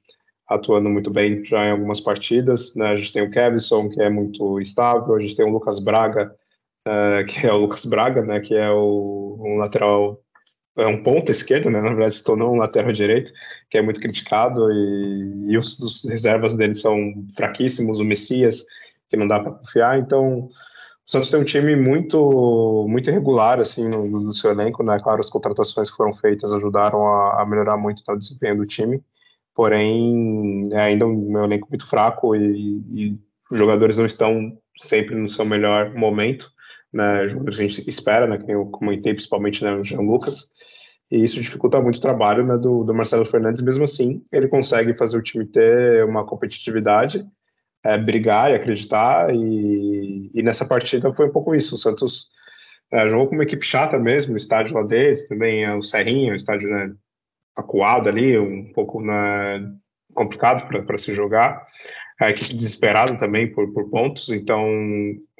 atuando 0.47 0.89
muito 0.89 1.11
bem 1.11 1.43
já 1.43 1.65
em 1.65 1.71
algumas 1.71 1.99
partidas. 1.99 2.73
Né, 2.75 2.87
a 2.87 2.95
gente 2.95 3.13
tem 3.13 3.21
o 3.23 3.31
Kevson, 3.31 3.89
que 3.89 4.01
é 4.01 4.09
muito 4.09 4.59
estável, 4.59 5.15
a 5.15 5.19
gente 5.19 5.35
tem 5.35 5.45
o 5.45 5.51
Lucas 5.51 5.79
Braga, 5.79 6.33
uh, 6.87 7.25
que 7.27 7.45
é 7.45 7.51
o 7.51 7.57
Lucas 7.57 7.85
Braga, 7.85 8.21
né, 8.21 8.39
que 8.39 8.55
é 8.55 8.69
o, 8.71 9.37
um 9.39 9.57
lateral 9.57 10.21
é 10.77 10.85
um 10.85 11.01
ponto 11.01 11.31
esquerdo, 11.31 11.69
né? 11.69 11.81
Na 11.81 11.89
verdade, 11.89 12.15
se 12.15 12.23
tornou 12.23 12.53
um 12.53 12.57
lateral 12.57 12.91
direito, 12.91 13.33
que 13.69 13.77
é 13.77 13.81
muito 13.81 13.99
criticado, 13.99 14.71
e, 14.71 15.51
e 15.51 15.57
os, 15.57 15.79
os, 15.79 16.05
reservas 16.05 16.53
dele 16.53 16.75
são 16.75 17.13
fraquíssimos, 17.35 17.99
o 17.99 18.05
Messias, 18.05 18.63
que 19.09 19.17
não 19.17 19.27
dá 19.27 19.39
para 19.39 19.53
confiar. 19.53 19.97
Então, 19.97 20.49
o 20.49 20.51
Santos 21.05 21.31
tem 21.31 21.39
um 21.39 21.43
time 21.43 21.75
muito 21.75 22.85
muito 22.87 23.09
irregular, 23.09 23.59
assim, 23.59 23.87
no, 23.89 24.07
no 24.07 24.33
seu 24.33 24.51
elenco, 24.51 24.83
né? 24.83 24.99
Claro, 24.99 25.19
as 25.19 25.29
contratações 25.29 25.89
que 25.89 25.97
foram 25.97 26.13
feitas 26.13 26.53
ajudaram 26.53 27.07
a, 27.07 27.41
a 27.41 27.45
melhorar 27.45 27.77
muito 27.77 28.03
o 28.07 28.15
desempenho 28.15 28.57
do 28.57 28.65
time, 28.65 29.03
porém, 29.57 30.69
é 30.71 30.81
ainda 30.81 31.07
um, 31.07 31.43
elenco 31.43 31.67
muito 31.67 31.89
fraco 31.89 32.35
e, 32.35 32.83
e 32.93 33.19
os 33.49 33.57
jogadores 33.57 33.97
não 33.97 34.05
estão 34.05 34.55
sempre 34.77 35.15
no 35.15 35.27
seu 35.27 35.43
melhor 35.43 35.95
momento 35.95 36.47
né, 36.93 37.27
jogadores 37.27 37.57
que 37.57 37.63
a 37.63 37.67
gente 37.67 37.89
espera, 37.89 38.27
né, 38.27 38.37
que 38.37 38.51
eu 38.51 38.67
comentei 38.67 39.13
principalmente 39.13 39.63
né, 39.63 39.73
o 39.73 39.83
Jean 39.83 40.01
Lucas, 40.01 40.45
e 41.09 41.23
isso 41.23 41.41
dificulta 41.41 41.81
muito 41.81 41.97
o 41.97 42.01
trabalho 42.01 42.45
né, 42.45 42.55
do, 42.55 42.83
do, 42.83 42.93
Marcelo 42.93 43.25
Fernandes, 43.25 43.61
mesmo 43.61 43.83
assim, 43.83 44.23
ele 44.31 44.47
consegue 44.47 44.93
fazer 44.93 45.17
o 45.17 45.23
time 45.23 45.45
ter 45.45 46.05
uma 46.05 46.25
competitividade, 46.25 47.25
é, 47.83 47.97
brigar 47.97 48.51
e 48.51 48.55
acreditar, 48.55 49.33
e, 49.33 50.31
e, 50.33 50.43
nessa 50.43 50.65
partida 50.65 51.13
foi 51.13 51.27
um 51.27 51.31
pouco 51.31 51.55
isso, 51.55 51.75
o 51.75 51.77
Santos 51.77 52.27
é, 52.91 53.07
jogou 53.09 53.27
com 53.27 53.35
uma 53.35 53.43
equipe 53.43 53.65
chata 53.65 53.97
mesmo, 53.97 54.33
o 54.33 54.37
estádio 54.37 54.75
lá 54.75 54.83
deles, 54.83 55.27
também 55.27 55.63
é 55.63 55.73
o 55.73 55.81
Serrinha, 55.81 56.33
o 56.33 56.35
estádio 56.35 56.69
né, 56.69 56.93
acuado 57.57 58.07
ali, 58.07 58.37
um 58.37 58.71
pouco 58.73 59.01
né, 59.01 59.69
complicado 60.13 60.67
para 60.67 60.97
se 60.97 61.13
jogar, 61.13 61.65
a 62.19 62.29
equipe 62.29 62.55
desesperada 62.55 63.15
também 63.15 63.51
por, 63.51 63.73
por 63.73 63.89
pontos, 63.89 64.29
então 64.29 64.65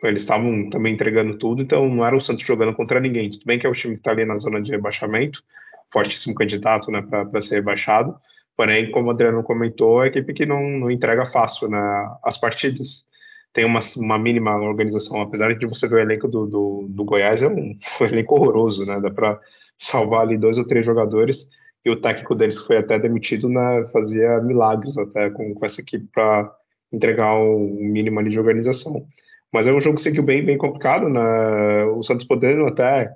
eles 0.03 0.21
estavam 0.21 0.69
também 0.69 0.93
entregando 0.93 1.38
tudo, 1.38 1.62
então 1.62 1.88
não 1.89 2.06
era 2.06 2.15
o 2.15 2.21
Santos 2.21 2.45
jogando 2.45 2.75
contra 2.75 2.99
ninguém. 2.99 3.32
Tudo 3.32 3.45
bem 3.45 3.58
que 3.58 3.65
é 3.65 3.69
o 3.69 3.73
time 3.73 3.95
que 3.95 4.01
está 4.01 4.12
ali 4.12 4.25
na 4.25 4.38
zona 4.38 4.62
de 4.62 4.71
rebaixamento, 4.71 5.43
fortíssimo 5.91 6.36
candidato 6.36 6.91
né, 6.91 7.01
para 7.01 7.41
ser 7.41 7.56
rebaixado, 7.56 8.19
Porém, 8.58 8.89
como 8.89 9.08
o 9.08 9.12
Adriano 9.12 9.43
comentou, 9.43 10.01
é 10.01 10.06
a 10.06 10.08
equipe 10.08 10.34
que 10.34 10.45
não, 10.45 10.60
não 10.80 10.89
entrega 10.89 11.27
fácil 11.27 11.69
né, 11.69 11.80
as 12.23 12.39
partidas. 12.39 13.06
Tem 13.53 13.63
uma, 13.63 13.80
uma 13.95 14.17
mínima 14.17 14.56
organização, 14.56 15.21
apesar 15.21 15.53
de 15.56 15.65
você 15.67 15.88
ver 15.88 15.95
o 15.97 15.99
elenco 15.99 16.27
do, 16.27 16.47
do, 16.47 16.88
do 16.89 17.06
Goiás, 17.06 17.43
é 17.43 17.47
um, 17.47 17.77
um 18.01 18.06
elenco 18.06 18.34
horroroso, 18.34 18.84
né? 18.84 18.99
Dá 18.99 19.12
para 19.12 19.39
salvar 19.77 20.21
ali 20.21 20.39
dois 20.39 20.58
ou 20.58 20.65
três 20.65 20.84
jogadores 20.84 21.47
e 21.86 21.90
o 21.90 22.02
técnico 22.02 22.36
deles 22.36 22.58
foi 22.58 22.78
até 22.78 23.00
demitido, 23.00 23.48
né, 23.48 23.88
fazia 23.94 24.42
milagres 24.42 24.98
até 24.98 25.30
com, 25.30 25.54
com 25.54 25.66
essa 25.66 25.82
equipe 25.82 26.08
para 26.13 26.54
entregar 26.92 27.36
um 27.36 27.78
mínimo 27.80 28.20
ali 28.20 28.30
de 28.30 28.40
organização. 28.40 29.06
Mas 29.54 29.68
é 29.68 29.72
um 29.72 29.82
jogo 29.82 29.96
que 29.96 30.02
seguiu 30.02 30.24
bem, 30.24 30.44
bem 30.44 30.58
complicado, 30.58 31.08
né? 31.08 31.86
O 31.86 32.04
Santos 32.04 32.26
podendo 32.26 32.66
até 32.66 33.13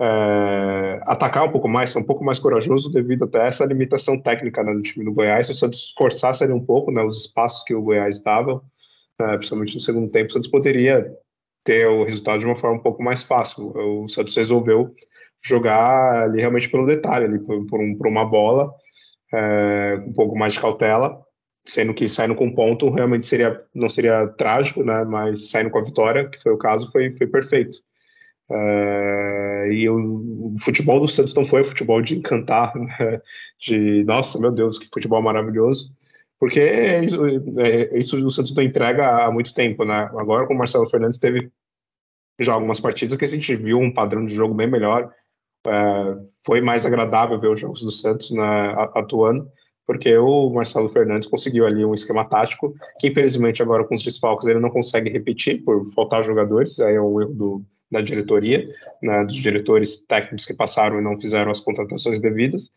é, 0.00 1.00
atacar 1.06 1.44
um 1.44 1.50
pouco 1.50 1.68
mais, 1.68 1.90
ser 1.90 1.98
um 1.98 2.04
pouco 2.04 2.24
mais 2.24 2.38
corajoso 2.38 2.92
devido 2.92 3.24
até 3.24 3.46
essa 3.46 3.64
limitação 3.64 4.20
técnica 4.20 4.62
né, 4.62 4.72
do 4.72 4.82
time 4.82 5.04
do 5.04 5.12
Goiás. 5.12 5.46
Se 5.46 5.52
o 5.52 5.56
Santos 5.56 5.94
forçasse 5.96 6.44
ali 6.44 6.52
um 6.52 6.64
pouco 6.64 6.90
né, 6.90 7.02
os 7.02 7.26
espaços 7.26 7.64
que 7.64 7.74
o 7.74 7.82
Goiás 7.82 8.22
dava, 8.22 8.62
é, 9.20 9.36
principalmente 9.36 9.74
no 9.74 9.80
segundo 9.80 10.10
tempo, 10.10 10.30
o 10.30 10.32
Santos 10.32 10.50
poderia 10.50 11.10
ter 11.64 11.86
o 11.86 12.04
resultado 12.04 12.40
de 12.40 12.46
uma 12.46 12.56
forma 12.56 12.76
um 12.76 12.82
pouco 12.82 13.02
mais 13.02 13.22
fácil. 13.22 13.72
O 13.76 14.08
Santos 14.08 14.36
resolveu 14.36 14.92
jogar 15.42 16.24
ali 16.24 16.40
realmente 16.40 16.68
pelo 16.68 16.86
detalhe, 16.86 17.24
ali, 17.26 17.38
por, 17.38 17.66
por, 17.66 17.80
um, 17.80 17.96
por 17.96 18.06
uma 18.06 18.24
bola, 18.24 18.72
é, 19.32 20.02
um 20.06 20.12
pouco 20.12 20.36
mais 20.36 20.54
de 20.54 20.60
cautela, 20.60 21.20
sendo 21.64 21.94
que 21.94 22.08
saindo 22.08 22.34
com 22.34 22.54
ponto 22.54 22.90
realmente 22.90 23.26
seria 23.26 23.62
não 23.74 23.88
seria 23.90 24.26
trágico, 24.26 24.82
né? 24.82 25.04
Mas 25.04 25.50
saindo 25.50 25.70
com 25.70 25.78
a 25.78 25.84
vitória, 25.84 26.28
que 26.28 26.42
foi 26.42 26.52
o 26.52 26.58
caso, 26.58 26.90
foi, 26.90 27.14
foi 27.16 27.26
perfeito. 27.26 27.78
É, 28.50 29.68
e 29.72 29.88
o, 29.90 30.54
o, 30.54 30.56
futebol 30.60 31.00
do 31.00 31.08
Santos 31.08 31.34
não 31.34 31.44
foi 31.46 31.64
futebol 31.64 32.00
de 32.00 32.16
encantar, 32.16 32.74
né? 32.74 33.20
de 33.60 34.04
nossa, 34.04 34.38
meu 34.40 34.50
Deus, 34.50 34.78
que 34.78 34.88
futebol 34.92 35.20
maravilhoso, 35.20 35.92
porque 36.40 36.60
é 36.60 37.04
isso, 37.04 37.20
é, 37.58 37.98
isso 37.98 38.16
o 38.24 38.30
Santos 38.30 38.54
não 38.54 38.62
entrega 38.62 39.26
há 39.26 39.30
muito 39.30 39.52
tempo, 39.52 39.84
né? 39.84 40.08
Agora 40.16 40.46
com 40.46 40.54
o 40.54 40.58
Marcelo 40.58 40.88
Fernandes 40.88 41.18
teve 41.18 41.50
já 42.40 42.52
algumas 42.54 42.80
partidas 42.80 43.18
que 43.18 43.24
a 43.24 43.28
gente 43.28 43.54
viu 43.56 43.78
um 43.78 43.92
padrão 43.92 44.24
de 44.24 44.34
jogo 44.34 44.54
bem 44.54 44.68
melhor, 44.68 45.12
é, 45.12 45.17
foi 46.44 46.60
mais 46.60 46.86
agradável 46.86 47.38
ver 47.38 47.50
os 47.50 47.60
jogos 47.60 47.82
do 47.82 47.90
Santos 47.90 48.30
né, 48.30 48.74
atuando, 48.94 49.46
porque 49.86 50.16
o 50.16 50.50
Marcelo 50.50 50.88
Fernandes 50.88 51.28
conseguiu 51.28 51.66
ali 51.66 51.84
um 51.84 51.94
esquema 51.94 52.24
tático 52.24 52.74
que, 52.98 53.08
infelizmente, 53.08 53.62
agora 53.62 53.84
com 53.84 53.94
os 53.94 54.02
desfalques 54.02 54.46
ele 54.46 54.60
não 54.60 54.70
consegue 54.70 55.10
repetir 55.10 55.64
por 55.64 55.90
faltar 55.92 56.22
jogadores, 56.22 56.78
aí 56.80 56.94
é 56.94 57.00
um 57.00 57.20
erro 57.20 57.34
do, 57.34 57.64
da 57.90 58.00
diretoria, 58.00 58.68
né, 59.02 59.24
dos 59.24 59.36
diretores 59.36 60.04
técnicos 60.06 60.44
que 60.44 60.54
passaram 60.54 60.98
e 60.98 61.02
não 61.02 61.20
fizeram 61.20 61.50
as 61.50 61.60
contratações 61.60 62.20
devidas. 62.20 62.70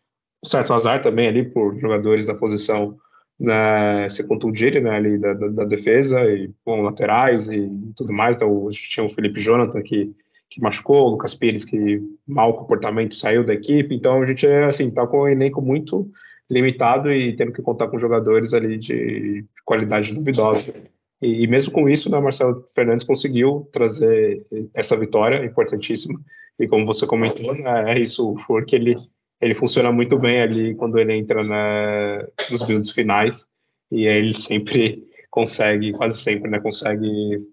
Um 0.43 0.47
certo 0.47 0.73
azar 0.73 1.01
também 1.01 1.27
ali 1.27 1.43
por 1.43 1.77
jogadores 1.79 2.25
da 2.25 2.33
posição 2.33 2.97
né, 3.39 4.09
se 4.09 4.25
contundirem 4.27 4.83
né, 4.83 4.91
ali 4.91 5.17
da, 5.17 5.33
da, 5.33 5.47
da, 5.47 5.65
defesa, 5.65 6.21
e 6.25 6.49
bom, 6.65 6.81
laterais 6.81 7.49
e 7.49 7.69
tudo 7.95 8.13
mais. 8.13 8.35
Então, 8.35 8.69
tinha 8.71 9.05
o 9.05 9.09
Felipe 9.09 9.41
Jonathan 9.41 9.81
que 9.81 10.15
que 10.51 10.61
machucou, 10.61 11.07
o 11.07 11.09
Lucas 11.11 11.33
Pires 11.33 11.63
que 11.63 12.01
mau 12.27 12.53
comportamento 12.53 13.15
saiu 13.15 13.45
da 13.45 13.53
equipe, 13.53 13.95
então 13.95 14.21
a 14.21 14.25
gente 14.25 14.45
assim 14.45 14.91
tá 14.91 15.07
com 15.07 15.21
um 15.21 15.27
elenco 15.27 15.61
muito 15.61 16.11
limitado 16.49 17.11
e 17.11 17.33
tendo 17.37 17.53
que 17.53 17.61
contar 17.61 17.87
com 17.87 17.97
jogadores 17.97 18.53
ali 18.53 18.77
de 18.77 19.45
qualidade 19.63 20.13
duvidosa. 20.13 20.73
E, 21.21 21.43
e 21.43 21.47
mesmo 21.47 21.71
com 21.71 21.87
isso, 21.89 22.11
né, 22.11 22.19
Marcelo 22.19 22.67
Fernandes 22.75 23.07
conseguiu 23.07 23.69
trazer 23.71 24.45
essa 24.73 24.97
vitória 24.97 25.45
importantíssima. 25.45 26.19
E 26.59 26.67
como 26.67 26.85
você 26.85 27.07
comentou, 27.07 27.55
né, 27.55 27.93
é 27.93 27.99
isso, 27.99 28.35
porque 28.45 28.75
ele 28.75 28.97
ele 29.39 29.55
funciona 29.55 29.91
muito 29.91 30.19
bem 30.19 30.39
ali 30.39 30.75
quando 30.75 30.99
ele 30.99 31.13
entra 31.13 31.43
na, 31.43 32.27
nos 32.51 32.61
builds 32.61 32.91
finais 32.91 33.43
e 33.91 34.05
ele 34.05 34.35
sempre 34.35 35.03
consegue, 35.31 35.93
quase 35.93 36.21
sempre, 36.21 36.51
né, 36.51 36.59
consegue 36.59 37.43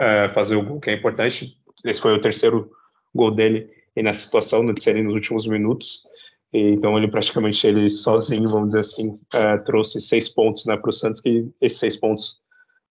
é, 0.00 0.30
fazer 0.30 0.56
o 0.56 0.64
gol 0.64 0.80
que 0.80 0.88
é 0.88 0.94
importante 0.94 1.57
esse 1.84 2.00
foi 2.00 2.14
o 2.14 2.20
terceiro 2.20 2.70
gol 3.14 3.30
dele 3.30 3.68
nessa 4.02 4.20
situação, 4.20 4.64
de 4.72 4.82
ser 4.82 5.02
nos 5.02 5.14
últimos 5.14 5.46
minutos. 5.46 6.02
E, 6.52 6.70
então 6.70 6.96
ele 6.96 7.08
praticamente 7.08 7.66
ele 7.66 7.88
sozinho, 7.88 8.48
vamos 8.48 8.68
dizer 8.68 8.80
assim, 8.80 9.18
é, 9.32 9.58
trouxe 9.58 10.00
seis 10.00 10.28
pontos 10.28 10.64
né, 10.66 10.76
para 10.76 10.90
o 10.90 10.92
Santos, 10.92 11.20
que 11.20 11.48
esses 11.60 11.78
seis 11.78 11.96
pontos 11.96 12.40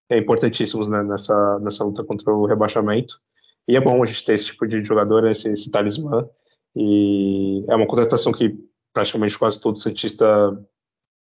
é 0.10 0.18
importantíssimos 0.18 0.88
né, 0.88 1.04
nessa, 1.04 1.60
nessa 1.60 1.84
luta 1.84 2.04
contra 2.04 2.32
o 2.34 2.46
rebaixamento. 2.46 3.20
E 3.68 3.76
é 3.76 3.82
bom 3.82 4.02
a 4.02 4.06
gente 4.06 4.24
ter 4.24 4.36
esse 4.36 4.46
tipo 4.46 4.66
de 4.68 4.84
jogador, 4.84 5.28
esse, 5.28 5.50
esse 5.50 5.70
talismã. 5.70 6.28
E 6.76 7.66
é 7.68 7.76
uma 7.76 7.88
contratação 7.88 8.32
que 8.32 8.56
praticamente 8.94 9.38
quase 9.38 9.60
todo 9.60 9.80
Santista 9.80 10.50
um 10.52 10.66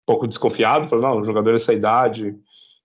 pouco 0.05 0.27
desconfiado, 0.27 0.87
falou, 0.89 1.03
não, 1.03 1.25
jogador 1.25 1.53
dessa 1.53 1.73
idade, 1.73 2.33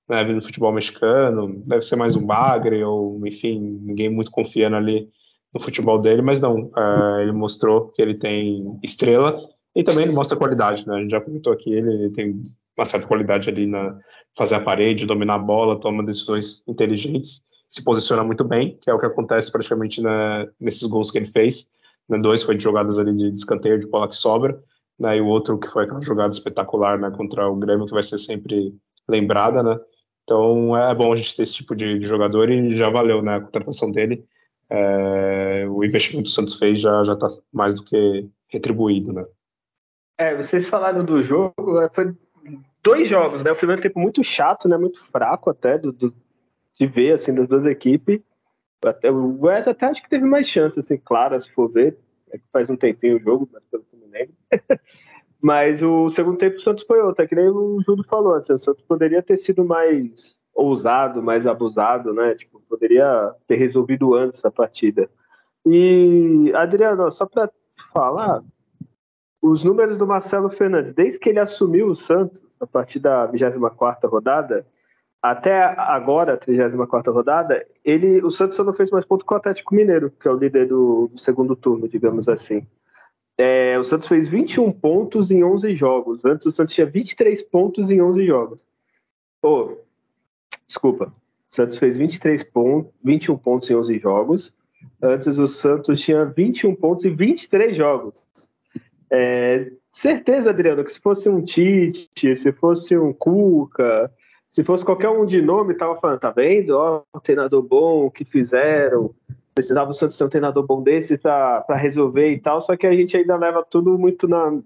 né, 0.09 0.25
vindo 0.25 0.41
do 0.41 0.47
futebol 0.47 0.73
mexicano, 0.73 1.62
deve 1.67 1.83
ser 1.83 1.97
mais 1.97 2.17
um 2.17 2.25
bagre, 2.25 2.83
ou 2.83 3.25
enfim, 3.27 3.59
ninguém 3.83 4.11
muito 4.11 4.31
confiando 4.31 4.77
ali 4.77 5.09
no 5.55 5.61
futebol 5.61 5.99
dele, 5.99 6.23
mas 6.23 6.41
não, 6.41 6.65
uh, 6.67 7.21
ele 7.21 7.33
mostrou 7.33 7.88
que 7.88 8.01
ele 8.01 8.15
tem 8.15 8.79
estrela 8.83 9.38
e 9.75 9.85
também 9.85 10.05
ele 10.05 10.15
mostra 10.15 10.37
qualidade, 10.37 10.87
né? 10.87 10.97
A 10.97 11.01
gente 11.01 11.11
já 11.11 11.21
comentou 11.21 11.53
aqui, 11.53 11.73
ele, 11.73 11.93
ele 11.93 12.11
tem 12.11 12.43
uma 12.77 12.87
certa 12.87 13.07
qualidade 13.07 13.49
ali 13.49 13.67
na 13.67 13.99
fazer 14.37 14.55
a 14.55 14.61
parede, 14.61 15.07
dominar 15.07 15.35
a 15.35 15.38
bola, 15.38 15.79
toma 15.79 16.03
decisões 16.03 16.67
inteligentes, 16.67 17.43
se 17.71 17.83
posiciona 17.85 18.25
muito 18.25 18.45
bem, 18.45 18.79
que 18.81 18.91
é 18.91 18.95
o 18.95 18.99
que 18.99 19.07
acontece 19.07 19.53
praticamente 19.53 20.01
na, 20.01 20.47
nesses 20.59 20.83
gols 20.85 21.11
que 21.11 21.19
ele 21.19 21.27
fez. 21.27 21.69
Né? 22.09 22.19
Dois 22.19 22.43
foi 22.43 22.57
de 22.57 22.62
jogadas 22.62 22.99
ali 22.99 23.15
de, 23.15 23.31
de 23.31 23.38
escanteio, 23.38 23.79
de 23.79 23.87
bola 23.87 24.09
que 24.09 24.17
sobra, 24.17 24.59
né? 24.99 25.19
e 25.19 25.21
o 25.21 25.27
outro 25.27 25.59
que 25.59 25.69
foi 25.69 25.85
aquela 25.85 26.01
jogada 26.01 26.33
espetacular 26.33 26.99
né? 26.99 27.11
contra 27.11 27.49
o 27.49 27.57
Grêmio, 27.57 27.87
que 27.87 27.93
vai 27.93 28.03
ser 28.03 28.19
sempre 28.19 28.75
lembrada, 29.09 29.62
né? 29.62 29.79
Então 30.25 30.77
é 30.77 30.95
bom 30.95 31.13
a 31.13 31.17
gente 31.17 31.37
ter 31.37 31.43
esse 31.43 31.55
tipo 31.55 31.75
de, 31.75 31.99
de 31.99 32.07
jogador 32.07 32.51
e 32.51 32.77
já 32.77 32.89
valeu 32.89 33.23
né, 33.23 33.37
a 33.37 33.41
contratação 33.41 33.91
dele. 33.91 34.25
É, 34.71 35.67
o 35.69 35.85
investimento 35.85 36.25
que 36.25 36.31
o 36.31 36.33
Santos 36.33 36.55
fez 36.55 36.81
já 36.81 37.13
está 37.13 37.29
mais 37.53 37.77
do 37.77 37.85
que 37.85 38.29
retribuído. 38.49 39.13
Né? 39.13 39.25
É, 40.17 40.37
vocês 40.37 40.69
falaram 40.69 41.05
do 41.05 41.23
jogo, 41.23 41.81
é, 41.81 41.89
foi 41.91 42.15
dois 42.83 43.09
jogos, 43.09 43.43
né? 43.43 43.53
O 43.53 43.57
primeiro 43.57 43.83
tempo 43.83 43.99
muito 43.99 44.23
chato, 44.25 44.69
né? 44.69 44.77
Muito 44.77 45.03
fraco 45.07 45.51
até 45.51 45.79
do, 45.79 45.93
do 45.93 46.15
de 46.79 46.87
ver 46.87 47.13
assim 47.15 47.35
das 47.35 47.47
duas 47.47 47.67
equipes. 47.67 48.21
Até, 48.85 49.11
o 49.11 49.41
Wes 49.41 49.69
até 49.69 49.87
acho 49.87 50.03
que 50.03 50.09
teve 50.11 50.25
mais 50.25 50.49
chances, 50.49 50.79
assim, 50.79 50.97
claras, 50.97 51.45
se 51.45 51.53
for 51.53 51.69
ver. 51.69 51.97
É 52.33 52.39
que 52.39 52.45
faz 52.53 52.69
um 52.71 52.77
tempinho 52.77 53.17
o 53.17 53.21
jogo, 53.21 53.49
mas 53.53 53.65
pelo 53.67 53.85
que 53.85 53.97
me 53.97 54.07
lembro. 54.07 54.35
Mas 55.43 55.83
o 55.83 56.09
segundo 56.09 56.39
tempo 56.39 56.57
o 56.57 56.61
Santos 56.61 56.85
foi 56.85 57.01
outro, 57.01 57.25
é 57.25 57.27
que 57.27 57.35
nem 57.35 57.49
o 57.49 57.81
Júlio 57.83 58.05
falou, 58.05 58.35
assim, 58.35 58.53
o 58.53 58.59
Santos 58.59 58.85
poderia 58.85 59.21
ter 59.21 59.37
sido 59.37 59.65
mais 59.65 60.39
ousado, 60.55 61.21
mais 61.21 61.49
abusado, 61.49 62.13
né? 62.13 62.37
Tipo, 62.37 62.63
poderia 62.69 63.35
ter 63.47 63.57
resolvido 63.57 64.15
antes 64.15 64.45
a 64.45 64.51
partida. 64.53 65.11
E, 65.67 66.53
Adriano, 66.55 67.11
só 67.11 67.27
para 67.27 67.51
falar, 67.93 68.43
os 69.41 69.65
números 69.65 69.99
do 69.99 70.07
Marcelo 70.07 70.49
Fernandes, 70.49 70.93
desde 70.93 71.19
que 71.19 71.31
ele 71.31 71.41
assumiu 71.41 71.89
o 71.89 71.95
Santos, 71.95 72.41
a 72.61 72.67
partir 72.67 73.01
da 73.01 73.27
24ª 73.27 74.09
rodada, 74.09 74.65
até 75.21 75.63
agora, 75.77 76.35
a 76.35 76.39
34ª 76.39 77.13
rodada, 77.13 77.67
ele, 77.85 78.23
o 78.23 78.31
Santos 78.31 78.57
só 78.57 78.63
não 78.63 78.73
fez 78.73 78.91
mais 78.91 79.05
ponto 79.05 79.25
com 79.25 79.35
o 79.35 79.37
Atlético 79.37 79.75
Mineiro, 79.75 80.11
que 80.11 80.29
é 80.29 80.31
o 80.31 80.37
líder 80.37 80.67
do, 80.67 81.09
do 81.09 81.19
segundo 81.19 81.57
turno, 81.57 81.89
digamos 81.89 82.29
assim. 82.29 82.65
É, 83.38 83.79
o 83.79 83.85
Santos 83.85 84.09
fez 84.09 84.29
21 84.29 84.73
pontos 84.73 85.31
em 85.31 85.42
11 85.42 85.75
jogos. 85.75 86.25
Antes 86.25 86.47
o 86.47 86.51
Santos 86.51 86.75
tinha 86.75 86.87
23 86.87 87.42
pontos 87.42 87.90
em 87.90 88.01
11 88.01 88.27
jogos. 88.27 88.64
Oh, 89.42 89.77
desculpa. 90.66 91.12
O 91.51 91.55
Santos 91.55 91.79
fez 91.79 91.97
23 91.97 92.42
pontos, 92.45 92.92
21 93.03 93.37
pontos 93.38 93.71
em 93.71 93.75
11 93.75 93.99
jogos. 93.99 94.55
Antes 95.03 95.38
o 95.38 95.47
Santos 95.47 96.01
tinha 96.01 96.25
21 96.25 96.75
pontos 96.75 97.05
em 97.05 97.14
23 97.14 97.77
jogos. 97.77 98.29
É, 99.11 99.71
certeza, 99.90 100.51
Adriano, 100.51 100.83
que 100.85 100.92
se 100.92 101.01
fosse 101.01 101.29
um 101.29 101.42
Tite, 101.42 102.35
se 102.35 102.53
fosse 102.53 102.97
um 102.97 103.12
Cuca, 103.12 104.11
se 104.51 104.64
fosse 104.64 104.85
qualquer 104.85 105.09
um 105.11 105.27
de 105.27 105.40
nome, 105.40 105.75
tava 105.75 105.97
falando, 105.97 106.21
tá 106.21 106.31
vendo? 106.31 106.71
Ó, 106.71 107.03
um 107.14 107.21
treinador 107.21 107.62
bom, 107.62 108.07
o 108.07 108.11
que 108.11 108.25
fizeram, 108.25 109.14
precisava 109.55 109.91
o 109.91 109.95
Santos 109.95 110.17
ter 110.17 110.25
um 110.25 110.29
treinador 110.29 110.65
bom 110.65 110.83
desse 110.83 111.19
para 111.19 111.65
resolver 111.77 112.31
e 112.31 112.41
tal, 112.41 112.61
só 112.61 112.77
que 112.77 112.87
a 112.87 112.95
gente 112.95 113.17
ainda 113.17 113.37
leva 113.37 113.65
tudo 113.65 113.99
muito 113.99 114.27
na. 114.27 114.59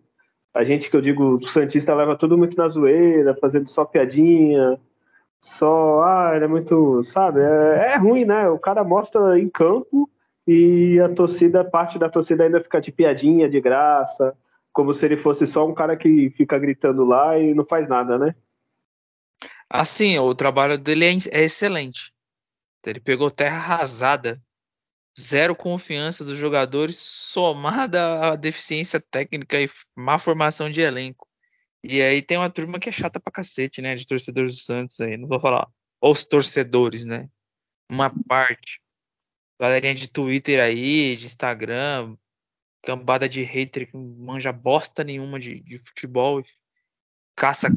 A 0.55 0.65
gente 0.65 0.89
que 0.89 0.97
eu 0.97 1.03
digo, 1.03 1.37
o 1.37 1.45
Santista 1.45 1.95
leva 1.95 2.17
tudo 2.17 2.39
muito 2.39 2.57
na 2.57 2.69
zoeira, 2.69 3.37
fazendo 3.37 3.67
só 3.67 3.85
piadinha, 3.85 4.81
só. 5.41 6.03
Ah, 6.03 6.33
ele 6.35 6.45
é 6.45 6.49
muito. 6.49 7.03
Sabe? 7.05 7.41
É, 7.41 7.95
é 7.95 7.97
ruim, 7.97 8.25
né? 8.25 8.49
O 8.49 8.59
cara 8.59 8.83
mostra 8.83 9.39
em 9.39 9.49
campo 9.49 10.09
e 10.47 11.01
a 11.01 11.09
torcida, 11.09 11.65
parte 11.65 11.99
da 11.99 12.09
torcida 12.09 12.45
ainda 12.45 12.61
fica 12.61 12.81
de 12.81 12.93
piadinha, 12.93 13.49
de 13.49 13.61
graça, 13.61 14.37
como 14.73 14.95
se 14.95 15.05
ele 15.05 15.17
fosse 15.17 15.47
só 15.47 15.67
um 15.67 15.75
cara 15.75 15.97
que 15.97 16.31
fica 16.31 16.59
gritando 16.59 17.05
lá 17.05 17.39
e 17.39 17.53
não 17.53 17.65
faz 17.65 17.89
nada, 17.89 18.17
né? 18.17 18.35
Assim, 19.69 20.17
o 20.19 20.35
trabalho 20.35 20.79
dele 20.79 21.05
é, 21.05 21.41
é 21.41 21.45
excelente. 21.45 22.15
Ele 22.87 23.01
pegou 23.01 23.31
terra 23.33 23.57
arrasada 23.57 24.41
zero 25.19 25.57
confiança 25.57 26.25
dos 26.25 26.39
jogadores, 26.39 26.99
somada 26.99 28.33
à 28.33 28.37
deficiência 28.37 29.01
técnica 29.01 29.61
e 29.61 29.71
má 29.95 30.19
formação 30.19 30.71
de 30.71 30.81
elenco. 30.81 31.27
E 31.83 32.03
aí 32.03 32.21
tem 32.21 32.37
uma 32.37 32.51
turma 32.51 32.79
que 32.79 32.89
é 32.89 32.93
chata 32.93 33.21
pra 33.21 33.33
cacete, 33.33 33.81
né? 33.81 33.95
De 33.95 34.07
torcedores 34.07 34.57
do 34.57 34.61
Santos 34.61 35.01
aí. 35.01 35.17
Não 35.17 35.29
vou 35.29 35.41
falar 35.41 35.67
os 36.01 36.25
torcedores, 36.25 37.07
né? 37.07 37.29
Uma 37.91 38.13
parte. 38.27 38.81
Galerinha 39.61 39.95
de 39.95 40.09
Twitter 40.09 40.61
aí, 40.61 41.17
de 41.17 41.27
Instagram, 41.27 42.17
cambada 42.83 43.29
de 43.29 43.43
hater 43.43 43.91
que 43.91 43.97
manja 43.97 44.53
bosta 44.53 45.03
nenhuma 45.03 45.41
de, 45.41 45.61
de 45.61 45.79
futebol, 45.79 46.43
caça 47.35 47.69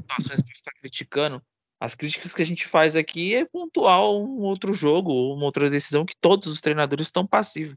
situações 0.00 0.42
pra 0.42 0.54
ficar 0.54 0.72
criticando. 0.80 1.42
As 1.78 1.94
críticas 1.94 2.32
que 2.32 2.40
a 2.40 2.44
gente 2.44 2.66
faz 2.66 2.96
aqui 2.96 3.34
é 3.34 3.44
pontual 3.44 4.24
um 4.24 4.40
outro 4.40 4.72
jogo 4.72 5.34
uma 5.34 5.44
outra 5.44 5.68
decisão 5.68 6.06
que 6.06 6.16
todos 6.16 6.48
os 6.48 6.60
treinadores 6.60 7.08
estão 7.08 7.26
passivos. 7.26 7.76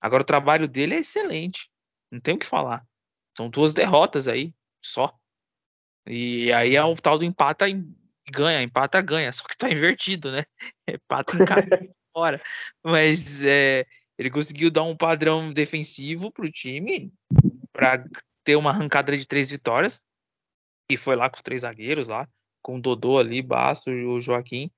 Agora 0.00 0.22
o 0.22 0.26
trabalho 0.26 0.68
dele 0.68 0.94
é 0.94 0.98
excelente. 0.98 1.70
Não 2.10 2.20
tem 2.20 2.34
o 2.34 2.38
que 2.38 2.46
falar. 2.46 2.86
São 3.36 3.48
duas 3.48 3.72
derrotas 3.72 4.28
aí, 4.28 4.52
só. 4.84 5.16
E 6.06 6.52
aí 6.52 6.76
é 6.76 6.84
o 6.84 6.94
tal 6.96 7.16
do 7.16 7.24
empata 7.24 7.68
e 7.68 7.82
ganha, 8.30 8.62
empata 8.62 9.00
ganha, 9.00 9.32
só 9.32 9.44
que 9.44 9.56
tá 9.56 9.70
invertido, 9.70 10.30
né? 10.30 10.42
Empata 10.86 11.36
em 11.36 11.44
casa 11.44 11.94
fora. 12.12 12.42
Mas 12.84 13.42
é, 13.44 13.86
ele 14.18 14.30
conseguiu 14.30 14.70
dar 14.70 14.82
um 14.82 14.96
padrão 14.96 15.52
defensivo 15.52 16.30
pro 16.30 16.50
time 16.50 17.10
para 17.72 18.04
ter 18.44 18.56
uma 18.56 18.70
arrancada 18.70 19.16
de 19.16 19.26
três 19.26 19.50
vitórias. 19.50 20.02
E 20.90 20.96
foi 20.98 21.16
lá 21.16 21.30
com 21.30 21.36
os 21.36 21.42
três 21.42 21.62
zagueiros 21.62 22.08
lá 22.08 22.28
com 22.62 22.76
o 22.76 22.80
Dodô 22.80 23.18
ali, 23.18 23.42
Basto 23.42 23.90
e 23.90 24.04
o 24.04 24.20
Joaquim. 24.20 24.70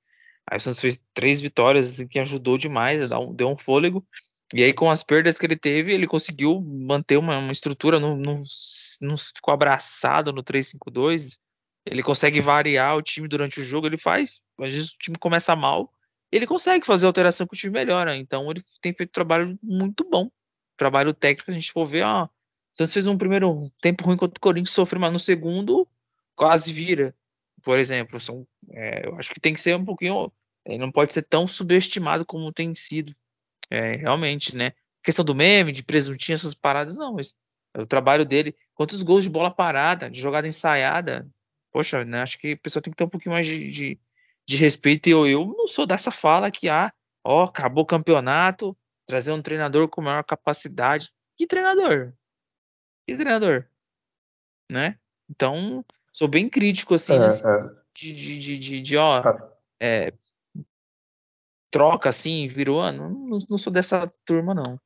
Aí 0.46 0.58
o 0.58 0.60
Santos 0.60 0.80
fez 0.80 1.00
três 1.14 1.40
vitórias, 1.40 1.88
assim, 1.88 2.06
que 2.06 2.18
ajudou 2.18 2.58
demais, 2.58 3.00
deu 3.34 3.48
um 3.48 3.56
fôlego. 3.56 4.06
E 4.52 4.62
aí, 4.62 4.72
com 4.72 4.90
as 4.90 5.02
perdas 5.02 5.38
que 5.38 5.46
ele 5.46 5.56
teve, 5.56 5.92
ele 5.92 6.06
conseguiu 6.06 6.60
manter 6.60 7.16
uma, 7.16 7.38
uma 7.38 7.52
estrutura, 7.52 7.98
não, 7.98 8.42
ficou 9.34 9.54
abraçado 9.54 10.32
no 10.32 10.44
3-5-2. 10.44 11.38
Ele 11.86 12.02
consegue 12.02 12.40
variar 12.40 12.96
o 12.96 13.02
time 13.02 13.26
durante 13.26 13.60
o 13.60 13.64
jogo, 13.64 13.86
ele 13.86 13.98
faz. 13.98 14.40
Às 14.60 14.74
vezes 14.74 14.92
o 14.92 14.98
time 14.98 15.18
começa 15.18 15.56
mal, 15.56 15.92
ele 16.30 16.46
consegue 16.46 16.86
fazer 16.86 17.06
alteração 17.06 17.46
que 17.46 17.54
o 17.54 17.56
time 17.58 17.72
melhora. 17.72 18.16
Então 18.16 18.50
ele 18.50 18.62
tem 18.80 18.92
feito 18.92 19.10
um 19.10 19.12
trabalho 19.12 19.58
muito 19.62 20.08
bom. 20.08 20.30
Trabalho 20.76 21.14
técnico, 21.14 21.50
a 21.50 21.54
gente 21.54 21.72
for 21.72 21.84
ver, 21.84 22.04
ó. 22.04 22.24
O 22.24 22.28
Santos 22.76 22.92
fez 22.92 23.06
um 23.06 23.16
primeiro 23.16 23.70
tempo 23.80 24.04
ruim 24.04 24.16
contra 24.16 24.36
o 24.36 24.40
Corinthians, 24.40 24.70
sofreu, 24.70 25.00
mas 25.00 25.12
no 25.12 25.18
segundo 25.18 25.86
quase 26.34 26.72
vira 26.72 27.14
por 27.64 27.78
exemplo, 27.78 28.20
são, 28.20 28.46
é, 28.70 29.06
eu 29.06 29.16
acho 29.16 29.32
que 29.32 29.40
tem 29.40 29.54
que 29.54 29.60
ser 29.60 29.74
um 29.74 29.84
pouquinho, 29.84 30.30
é, 30.64 30.78
não 30.78 30.92
pode 30.92 31.12
ser 31.12 31.22
tão 31.22 31.48
subestimado 31.48 32.24
como 32.24 32.52
tem 32.52 32.74
sido, 32.74 33.14
é, 33.70 33.96
realmente, 33.96 34.54
né? 34.54 34.72
Questão 35.02 35.24
do 35.24 35.34
meme, 35.34 35.72
de 35.72 35.82
presuntinho, 35.82 36.34
essas 36.34 36.54
paradas, 36.54 36.96
não, 36.96 37.14
mas 37.14 37.34
o 37.76 37.86
trabalho 37.86 38.24
dele, 38.24 38.54
quantos 38.74 39.02
gols 39.02 39.24
de 39.24 39.30
bola 39.30 39.50
parada, 39.50 40.08
de 40.10 40.20
jogada 40.20 40.46
ensaiada, 40.46 41.26
poxa, 41.72 42.04
né? 42.04 42.22
Acho 42.22 42.38
que 42.38 42.52
a 42.52 42.58
pessoa 42.58 42.82
tem 42.82 42.92
que 42.92 42.96
ter 42.96 43.04
um 43.04 43.08
pouquinho 43.08 43.34
mais 43.34 43.46
de, 43.46 43.70
de, 43.70 44.00
de 44.46 44.56
respeito. 44.56 45.08
E 45.08 45.12
eu, 45.12 45.26
eu 45.26 45.46
não 45.46 45.66
sou 45.66 45.86
dessa 45.86 46.10
fala 46.10 46.50
que, 46.50 46.68
ah, 46.68 46.92
ó, 47.24 47.44
acabou 47.44 47.82
o 47.82 47.86
campeonato, 47.86 48.76
trazer 49.06 49.32
um 49.32 49.42
treinador 49.42 49.88
com 49.88 50.00
maior 50.00 50.22
capacidade. 50.22 51.10
Que 51.36 51.46
treinador? 51.46 52.12
Que 53.06 53.16
treinador? 53.16 53.66
Né? 54.70 54.98
Então, 55.28 55.84
sou 56.14 56.28
bem 56.28 56.48
crítico, 56.48 56.94
assim, 56.94 57.12
é, 57.12 57.26
é. 57.26 57.70
De, 57.94 58.14
de, 58.14 58.58
de, 58.58 58.80
de, 58.80 58.96
ó, 58.96 59.18
ah. 59.18 59.50
é, 59.80 60.14
troca, 61.70 62.08
assim, 62.08 62.46
virou, 62.46 62.80
ah, 62.80 62.92
não, 62.92 63.38
não 63.50 63.58
sou 63.58 63.72
dessa 63.72 64.10
turma, 64.24 64.54
não. 64.54 64.80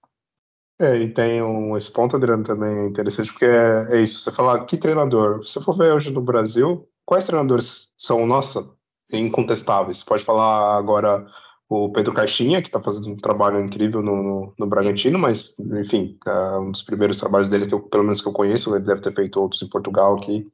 É, 0.81 0.97
e 0.97 1.13
tem 1.13 1.43
um, 1.43 1.77
esse 1.77 1.93
ponto, 1.93 2.17
Adriano, 2.17 2.45
também 2.45 2.87
interessante, 2.87 3.31
porque 3.31 3.45
é, 3.45 3.97
é, 3.97 4.01
isso, 4.01 4.21
você 4.21 4.33
falar, 4.33 4.65
que 4.65 4.77
treinador? 4.77 5.45
Se 5.45 5.55
você 5.55 5.61
for 5.61 5.77
ver 5.77 5.93
hoje 5.93 6.11
no 6.11 6.23
Brasil, 6.23 6.89
quais 7.05 7.25
treinadores 7.25 7.93
são, 7.99 8.27
nossa, 8.27 8.67
incontestáveis? 9.13 10.05
Pode 10.05 10.25
falar 10.25 10.79
agora 10.79 11.27
o 11.69 11.91
Pedro 11.93 12.15
Caixinha, 12.15 12.63
que 12.63 12.69
está 12.69 12.81
fazendo 12.81 13.11
um 13.11 13.17
trabalho 13.17 13.61
incrível 13.61 14.01
no, 14.01 14.23
no, 14.23 14.55
no 14.59 14.67
Bragantino, 14.67 15.19
mas, 15.19 15.55
enfim, 15.59 16.17
é 16.27 16.59
um 16.59 16.71
dos 16.71 16.83
primeiros 16.83 17.19
trabalhos 17.19 17.49
dele, 17.49 17.67
que 17.67 17.75
eu, 17.75 17.81
pelo 17.81 18.05
menos 18.05 18.23
que 18.23 18.29
eu 18.29 18.33
conheço, 18.33 18.75
ele 18.75 18.85
deve 18.85 19.03
ter 19.03 19.15
feito 19.15 19.41
outros 19.41 19.61
em 19.61 19.69
Portugal 19.69 20.17
aqui, 20.17 20.51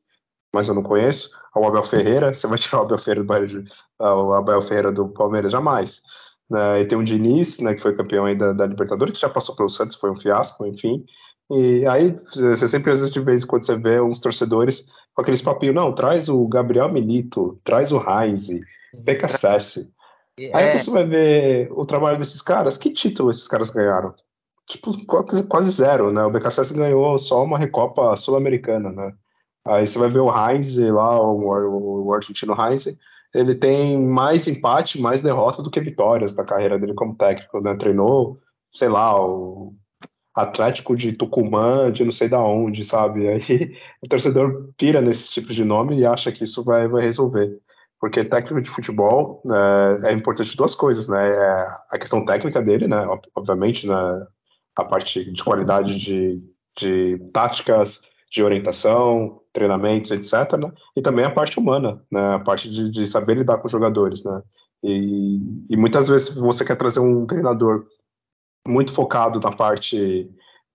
mas 0.54 0.68
eu 0.68 0.74
não 0.74 0.82
conheço. 0.82 1.28
O 1.54 1.66
Abel 1.66 1.84
Ferreira, 1.84 2.32
você 2.32 2.46
vai 2.46 2.58
tirar 2.58 2.80
o 2.80 2.84
Abel 2.84 2.98
Ferreira 2.98 3.24
do, 3.24 3.64
ah, 3.98 4.14
o 4.14 4.32
Abel 4.32 4.62
Ferreira 4.62 4.92
do 4.92 5.08
Palmeiras 5.08 5.52
jamais. 5.52 6.00
Uh, 6.50 6.78
e 6.80 6.86
tem 6.86 6.96
o 6.96 7.04
Diniz, 7.04 7.58
né, 7.58 7.74
que 7.74 7.82
foi 7.82 7.94
campeão 7.94 8.26
aí 8.26 8.36
da, 8.36 8.52
da, 8.52 8.66
Libertadores, 8.66 9.14
que 9.14 9.20
já 9.20 9.28
passou 9.28 9.56
pelo 9.56 9.68
Santos, 9.68 9.96
foi 9.96 10.10
um 10.10 10.20
fiasco, 10.20 10.66
enfim. 10.66 11.04
E 11.50 11.86
aí 11.86 12.14
você 12.32 12.68
sempre 12.68 12.92
às 12.92 13.00
vezes 13.00 13.12
de 13.12 13.20
vez 13.20 13.42
em 13.42 13.46
quando 13.46 13.66
você 13.66 13.76
vê 13.76 14.00
uns 14.00 14.20
torcedores 14.20 14.86
com 15.14 15.22
aqueles 15.22 15.42
papinhos, 15.42 15.74
não, 15.74 15.94
traz 15.94 16.28
o 16.28 16.46
Gabriel 16.48 16.92
Milito, 16.92 17.58
traz 17.64 17.92
o 17.92 17.98
Heinz, 17.98 18.48
BKSS. 19.06 19.88
É. 20.38 20.56
Aí 20.56 20.78
você 20.78 20.90
vai 20.90 21.04
ver 21.04 21.72
o 21.72 21.86
trabalho 21.86 22.18
desses 22.18 22.42
caras, 22.42 22.76
que 22.76 22.90
título 22.90 23.30
esses 23.30 23.48
caras 23.48 23.70
ganharam? 23.70 24.14
Tipo, 24.68 24.92
quase 25.46 25.70
zero, 25.70 26.10
né? 26.10 26.24
O 26.24 26.30
BKSS 26.30 26.72
ganhou 26.74 27.18
só 27.18 27.42
uma 27.44 27.58
Recopa 27.58 28.16
Sul-Americana, 28.16 28.90
né? 28.90 29.12
Aí 29.66 29.86
você 29.86 29.98
vai 29.98 30.10
ver 30.10 30.20
o 30.20 30.30
Heinz 30.30 30.76
lá, 30.76 31.20
o, 31.20 32.12
argentino 32.12 32.54
Heinz, 32.54 32.86
ele 33.34 33.54
tem 33.54 33.98
mais 33.98 34.46
empate, 34.46 35.00
mais 35.00 35.22
derrota 35.22 35.62
do 35.62 35.70
que 35.70 35.80
vitórias 35.80 36.34
da 36.34 36.44
carreira 36.44 36.78
dele 36.78 36.94
como 36.94 37.16
técnico, 37.16 37.60
né? 37.60 37.74
Treinou, 37.74 38.38
sei 38.72 38.88
lá, 38.88 39.18
o 39.18 39.74
Atlético 40.34 40.96
de 40.96 41.12
Tucumã, 41.12 41.90
de 41.90 42.04
não 42.04 42.12
sei 42.12 42.28
da 42.28 42.40
onde, 42.40 42.84
sabe? 42.84 43.26
Aí 43.28 43.76
o 44.02 44.08
torcedor 44.08 44.72
pira 44.76 45.00
nesse 45.00 45.30
tipo 45.30 45.52
de 45.52 45.64
nome 45.64 45.98
e 45.98 46.06
acha 46.06 46.30
que 46.30 46.44
isso 46.44 46.62
vai, 46.62 46.86
vai 46.88 47.02
resolver. 47.02 47.58
Porque 48.00 48.24
técnico 48.24 48.60
de 48.60 48.70
futebol 48.70 49.42
é, 50.02 50.10
é 50.10 50.12
importante 50.12 50.56
duas 50.56 50.74
coisas, 50.74 51.08
né? 51.08 51.28
É 51.28 51.68
a 51.90 51.98
questão 51.98 52.24
técnica 52.24 52.62
dele, 52.62 52.86
né? 52.86 53.06
Obviamente, 53.34 53.86
né? 53.86 53.94
a 54.76 54.84
parte 54.84 55.30
de 55.32 55.44
qualidade 55.44 55.98
de, 55.98 56.42
de 56.78 57.18
táticas, 57.32 58.00
de 58.30 58.42
orientação, 58.42 59.40
treinamentos, 59.54 60.10
etc. 60.10 60.58
Né? 60.58 60.70
E 60.94 61.00
também 61.00 61.24
a 61.24 61.30
parte 61.30 61.58
humana, 61.58 62.02
né? 62.10 62.34
a 62.34 62.40
parte 62.40 62.68
de, 62.68 62.90
de 62.90 63.06
saber 63.06 63.38
lidar 63.38 63.56
com 63.58 63.66
os 63.66 63.72
jogadores. 63.72 64.22
Né? 64.22 64.42
E, 64.82 65.40
e, 65.70 65.76
muitas 65.76 66.08
vezes 66.08 66.28
você 66.34 66.62
quer 66.64 66.76
trazer 66.76 67.00
um 67.00 67.24
treinador 67.24 67.86
muito 68.68 68.92
focado 68.92 69.40
na 69.40 69.52
parte 69.52 70.30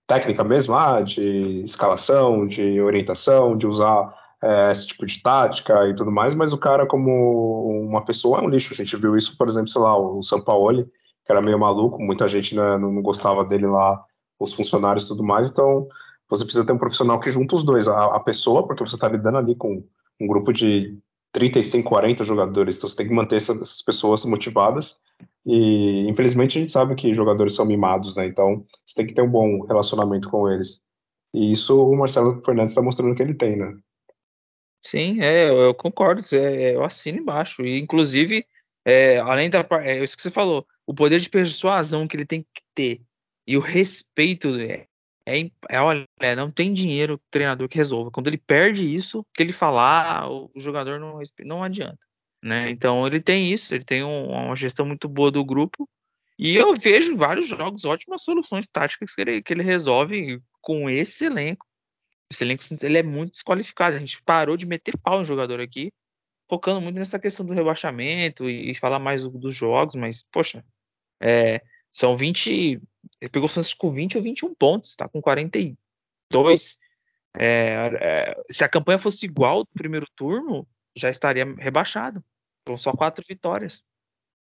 técnica 0.07 0.43
mesmo, 0.43 0.73
ah, 0.73 1.01
de 1.01 1.61
escalação, 1.63 2.47
de 2.47 2.81
orientação, 2.81 3.55
de 3.55 3.67
usar 3.67 4.11
é, 4.41 4.71
esse 4.71 4.87
tipo 4.87 5.05
de 5.05 5.21
tática 5.21 5.87
e 5.87 5.95
tudo 5.95 6.11
mais, 6.11 6.33
mas 6.33 6.51
o 6.51 6.57
cara 6.57 6.87
como 6.87 7.85
uma 7.87 8.03
pessoa 8.03 8.39
é 8.39 8.41
um 8.41 8.49
lixo. 8.49 8.73
A 8.73 8.75
gente 8.75 8.95
viu 8.95 9.15
isso, 9.15 9.37
por 9.37 9.47
exemplo, 9.47 9.67
sei 9.67 9.81
lá, 9.81 9.95
o 9.95 10.23
Sampaoli, 10.23 10.85
que 11.25 11.31
era 11.31 11.41
meio 11.41 11.59
maluco, 11.59 12.01
muita 12.01 12.27
gente 12.27 12.55
né, 12.55 12.77
não 12.77 13.01
gostava 13.01 13.43
dele 13.43 13.67
lá, 13.67 14.03
os 14.39 14.53
funcionários 14.53 15.03
e 15.03 15.07
tudo 15.09 15.23
mais, 15.23 15.49
então 15.49 15.87
você 16.29 16.43
precisa 16.43 16.65
ter 16.65 16.73
um 16.73 16.77
profissional 16.77 17.19
que 17.19 17.31
junta 17.31 17.55
os 17.55 17.63
dois, 17.63 17.87
a, 17.87 18.15
a 18.15 18.19
pessoa, 18.19 18.65
porque 18.65 18.83
você 18.83 18.95
está 18.95 19.07
lidando 19.07 19.37
ali 19.37 19.55
com 19.55 19.83
um 20.19 20.27
grupo 20.27 20.53
de 20.53 20.97
35, 21.31 21.87
40 21.89 22.23
jogadores, 22.23 22.77
então 22.77 22.89
você 22.89 22.95
tem 22.95 23.07
que 23.07 23.13
manter 23.13 23.37
essas 23.37 23.81
pessoas 23.81 24.23
motivadas. 24.25 24.97
E 25.45 26.07
infelizmente 26.07 26.57
a 26.57 26.61
gente 26.61 26.71
sabe 26.71 26.95
que 26.95 27.13
jogadores 27.13 27.55
são 27.55 27.65
mimados, 27.65 28.15
né? 28.15 28.27
Então 28.27 28.65
você 28.85 28.95
tem 28.95 29.07
que 29.07 29.13
ter 29.13 29.21
um 29.21 29.29
bom 29.29 29.65
relacionamento 29.65 30.29
com 30.29 30.49
eles. 30.49 30.81
E 31.33 31.51
isso 31.51 31.81
o 31.81 31.95
Marcelo 31.95 32.41
Fernandes 32.43 32.71
está 32.71 32.81
mostrando 32.81 33.15
que 33.15 33.21
ele 33.21 33.33
tem, 33.33 33.57
né? 33.57 33.77
Sim, 34.81 35.21
é, 35.21 35.49
eu 35.49 35.73
concordo, 35.73 36.21
é, 36.33 36.75
eu 36.75 36.83
assino 36.83 37.19
embaixo. 37.19 37.61
E 37.63 37.79
inclusive, 37.79 38.45
é, 38.85 39.19
além 39.19 39.49
da 39.49 39.65
é 39.81 40.01
isso 40.03 40.15
que 40.15 40.23
você 40.23 40.31
falou, 40.31 40.65
o 40.87 40.93
poder 40.93 41.19
de 41.19 41.29
persuasão 41.29 42.07
que 42.07 42.15
ele 42.15 42.25
tem 42.25 42.41
que 42.41 42.61
ter 42.73 43.01
e 43.45 43.57
o 43.57 43.59
respeito 43.59 44.51
é, 45.29 45.41
é, 45.41 45.51
é, 45.69 45.81
olha, 45.81 46.05
não 46.35 46.51
tem 46.51 46.73
dinheiro 46.73 47.21
treinador 47.29 47.67
que 47.69 47.77
resolva. 47.77 48.11
Quando 48.11 48.27
ele 48.27 48.37
perde 48.37 48.83
isso, 48.93 49.25
que 49.33 49.43
ele 49.43 49.53
falar, 49.53 50.29
o 50.29 50.51
jogador 50.55 50.99
não, 50.99 51.19
não 51.45 51.63
adianta. 51.63 51.99
Né? 52.43 52.69
Então 52.69 53.05
ele 53.05 53.21
tem 53.21 53.51
isso, 53.51 53.75
ele 53.75 53.83
tem 53.83 54.03
um, 54.03 54.29
uma 54.29 54.55
gestão 54.55 54.85
muito 54.85 55.07
boa 55.07 55.31
do 55.31 55.43
grupo. 55.43 55.87
E 56.37 56.55
eu 56.55 56.73
vejo 56.73 57.17
vários 57.17 57.47
jogos 57.47 57.83
ótimas 57.85 58.23
soluções 58.23 58.65
táticas 58.67 59.13
que 59.13 59.21
ele, 59.21 59.43
que 59.43 59.53
ele 59.53 59.63
resolve 59.63 60.41
com 60.61 60.89
esse 60.89 61.25
elenco. 61.25 61.65
Esse 62.31 62.43
elenco 62.43 62.63
ele 62.81 62.97
é 62.97 63.03
muito 63.03 63.31
desqualificado. 63.31 63.95
A 63.95 63.99
gente 63.99 64.21
parou 64.23 64.55
de 64.55 64.65
meter 64.65 64.97
pau 64.97 65.19
no 65.19 65.25
jogador 65.25 65.59
aqui, 65.59 65.91
focando 66.49 66.79
muito 66.79 66.97
nessa 66.97 67.19
questão 67.19 67.45
do 67.45 67.53
rebaixamento 67.53 68.49
e, 68.49 68.71
e 68.71 68.75
falar 68.75 68.99
mais 68.99 69.23
do, 69.23 69.29
dos 69.29 69.53
jogos, 69.53 69.95
mas, 69.95 70.23
poxa, 70.31 70.63
é, 71.21 71.61
são 71.91 72.15
20, 72.15 72.81
ele 73.21 73.29
pegou 73.31 73.45
o 73.47 73.49
Santos 73.49 73.73
com 73.73 73.91
20 73.91 74.17
ou 74.17 74.23
21 74.23 74.53
pontos, 74.55 74.95
tá 74.95 75.07
com 75.07 75.21
42. 75.21 76.77
É, 77.37 77.89
é, 78.01 78.43
se 78.51 78.63
a 78.63 78.69
campanha 78.69 78.99
fosse 78.99 79.25
igual 79.25 79.63
do 79.63 79.69
primeiro 79.73 80.07
turno, 80.15 80.67
já 80.95 81.09
estaria 81.09 81.45
rebaixado. 81.57 82.23
São 82.67 82.77
só 82.77 82.91
quatro 82.91 83.23
vitórias. 83.27 83.83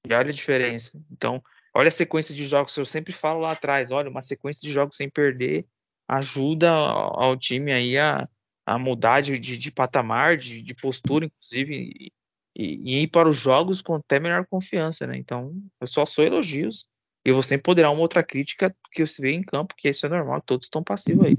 E 0.08 0.14
olha 0.14 0.30
a 0.30 0.34
diferença. 0.34 0.92
Então, 1.12 1.44
olha 1.74 1.90
a 1.90 1.92
sequência 1.92 2.34
de 2.34 2.46
jogos. 2.46 2.76
Eu 2.76 2.86
sempre 2.86 3.14
falo 3.14 3.42
lá 3.42 3.52
atrás, 3.52 3.92
olha, 3.92 4.10
uma 4.10 4.22
sequência 4.22 4.62
de 4.62 4.74
jogos 4.74 4.98
sem 4.98 5.10
perder 5.10 5.66
ajuda 6.08 6.70
ao 6.70 7.38
time 7.38 7.72
aí 7.72 7.98
a, 7.98 8.28
a 8.66 8.78
mudar 8.78 9.22
de, 9.22 9.40
de, 9.40 9.58
de 9.58 9.72
patamar, 9.72 10.38
de, 10.38 10.62
de, 10.62 10.74
postura, 10.74 11.26
inclusive, 11.26 12.12
e, 12.54 12.74
e, 12.84 13.04
ir 13.04 13.08
para 13.08 13.30
os 13.30 13.38
jogos 13.38 13.82
com 13.82 13.96
até 13.96 14.20
melhor 14.20 14.46
confiança, 14.48 15.08
né? 15.08 15.18
Então, 15.18 15.54
eu 15.80 15.88
só 15.88 16.06
sou 16.06 16.26
elogios. 16.26 16.86
E 17.24 17.30
eu 17.30 17.36
vou 17.36 17.44
sempre 17.44 17.64
poderar 17.64 17.92
uma 17.92 18.02
outra 18.02 18.24
crítica 18.24 18.76
que 18.92 19.06
você 19.06 19.22
vê 19.22 19.32
em 19.32 19.44
campo, 19.44 19.76
que 19.78 19.90
isso 19.90 20.06
é 20.06 20.10
normal, 20.10 20.42
todos 20.42 20.66
estão 20.66 20.84
passivos 20.84 21.26
aí. 21.26 21.38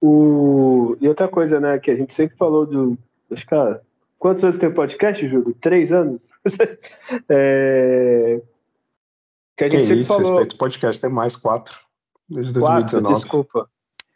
O... 0.00 0.96
E 1.00 1.08
outra 1.08 1.28
coisa, 1.28 1.60
né, 1.60 1.78
que 1.78 1.90
a 1.90 1.96
gente 1.96 2.12
sempre 2.12 2.36
falou 2.36 2.66
do. 2.66 2.98
Acho 3.30 3.42
que, 3.42 3.50
cara, 3.50 3.82
quantos 4.18 4.42
anos 4.42 4.58
tem 4.58 4.68
o 4.68 4.74
podcast, 4.74 5.26
Júlio? 5.26 5.56
Três 5.60 5.92
anos? 5.92 6.20
é... 7.28 8.40
Que 9.56 9.64
a 9.64 9.68
gente 9.68 9.80
que 9.80 9.86
sempre 9.86 10.02
isso, 10.02 10.12
falou. 10.12 10.32
Respeito 10.32 10.58
podcast 10.58 11.00
tem 11.00 11.10
mais 11.10 11.34
quatro. 11.34 11.74
Desde 12.28 12.52
2019. 12.52 12.90
Quatro, 12.90 13.14
desculpa. 13.14 13.70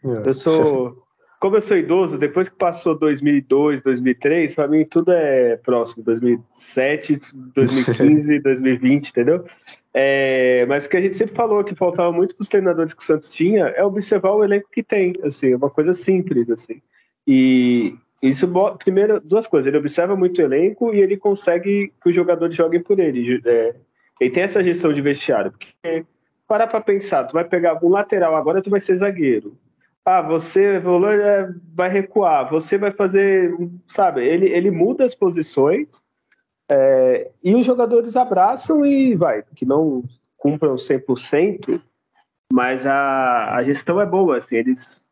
É. 0.05 0.29
Eu 0.29 0.35
sou. 0.35 1.07
Como 1.41 1.57
eu 1.57 1.63
sou 1.63 1.79
idoso, 1.79 2.19
depois 2.19 2.51
que 2.51 2.55
passou 2.55 2.95
2002, 2.99 3.81
2003, 3.81 4.55
para 4.55 4.69
mim 4.69 4.85
tudo 4.85 5.11
é 5.11 5.57
próximo. 5.57 6.05
2007, 6.05 7.19
2015, 7.55 8.41
2020, 8.41 9.09
entendeu? 9.09 9.45
É, 9.95 10.67
mas 10.67 10.85
o 10.85 10.91
que 10.91 10.99
a 10.99 11.01
gente 11.01 11.17
sempre 11.17 11.35
falou 11.35 11.65
que 11.65 11.75
faltava 11.75 12.13
muito 12.13 12.37
para 12.37 12.43
os 12.43 12.49
treinadores 12.51 12.93
que 12.93 13.03
o 13.03 13.07
Santos 13.07 13.33
tinha 13.33 13.69
é 13.69 13.83
observar 13.83 14.33
o 14.33 14.45
elenco 14.45 14.69
que 14.71 14.83
tem, 14.83 15.15
assim, 15.25 15.53
é 15.53 15.57
uma 15.57 15.71
coisa 15.71 15.95
simples, 15.95 16.51
assim. 16.51 16.83
E 17.27 17.95
isso, 18.23 18.47
primeiro, 18.79 19.19
duas 19.19 19.47
coisas. 19.47 19.67
Ele 19.67 19.79
observa 19.79 20.15
muito 20.15 20.43
o 20.43 20.45
elenco 20.45 20.95
e 20.95 21.01
ele 21.01 21.17
consegue 21.17 21.91
que 22.03 22.11
os 22.11 22.15
jogadores 22.15 22.55
joguem 22.55 22.83
por 22.83 23.01
ele. 23.01 23.41
É, 23.47 23.75
ele 24.21 24.31
tem 24.31 24.43
essa 24.43 24.63
gestão 24.63 24.93
de 24.93 25.01
vestiário, 25.01 25.53
porque 25.53 26.05
parar 26.47 26.67
para 26.67 26.83
pensar, 26.83 27.25
tu 27.25 27.33
vai 27.33 27.45
pegar 27.45 27.83
um 27.83 27.89
lateral 27.89 28.37
agora, 28.37 28.61
tu 28.61 28.69
vai 28.69 28.81
ser 28.81 28.97
zagueiro 28.97 29.57
ah, 30.05 30.23
você 30.23 30.81
vai 31.75 31.89
recuar, 31.89 32.51
você 32.51 32.79
vai 32.79 32.91
fazer, 32.93 33.55
sabe? 33.87 34.25
Ele, 34.25 34.47
ele 34.49 34.71
muda 34.71 35.05
as 35.05 35.15
posições 35.15 36.03
é, 36.71 37.31
e 37.43 37.55
os 37.55 37.67
jogadores 37.67 38.17
abraçam 38.17 38.87
e 38.87 39.15
vai, 39.15 39.43
que 39.55 39.67
não 39.67 40.05
cumpram 40.37 40.77
100%, 40.77 41.81
mas 42.53 42.87
a, 42.87 43.57
a 43.57 43.65
gestão 43.65 44.01
é 44.01 44.07
boa, 44.07 44.39
assim, 44.39 44.57
eles 44.57 45.05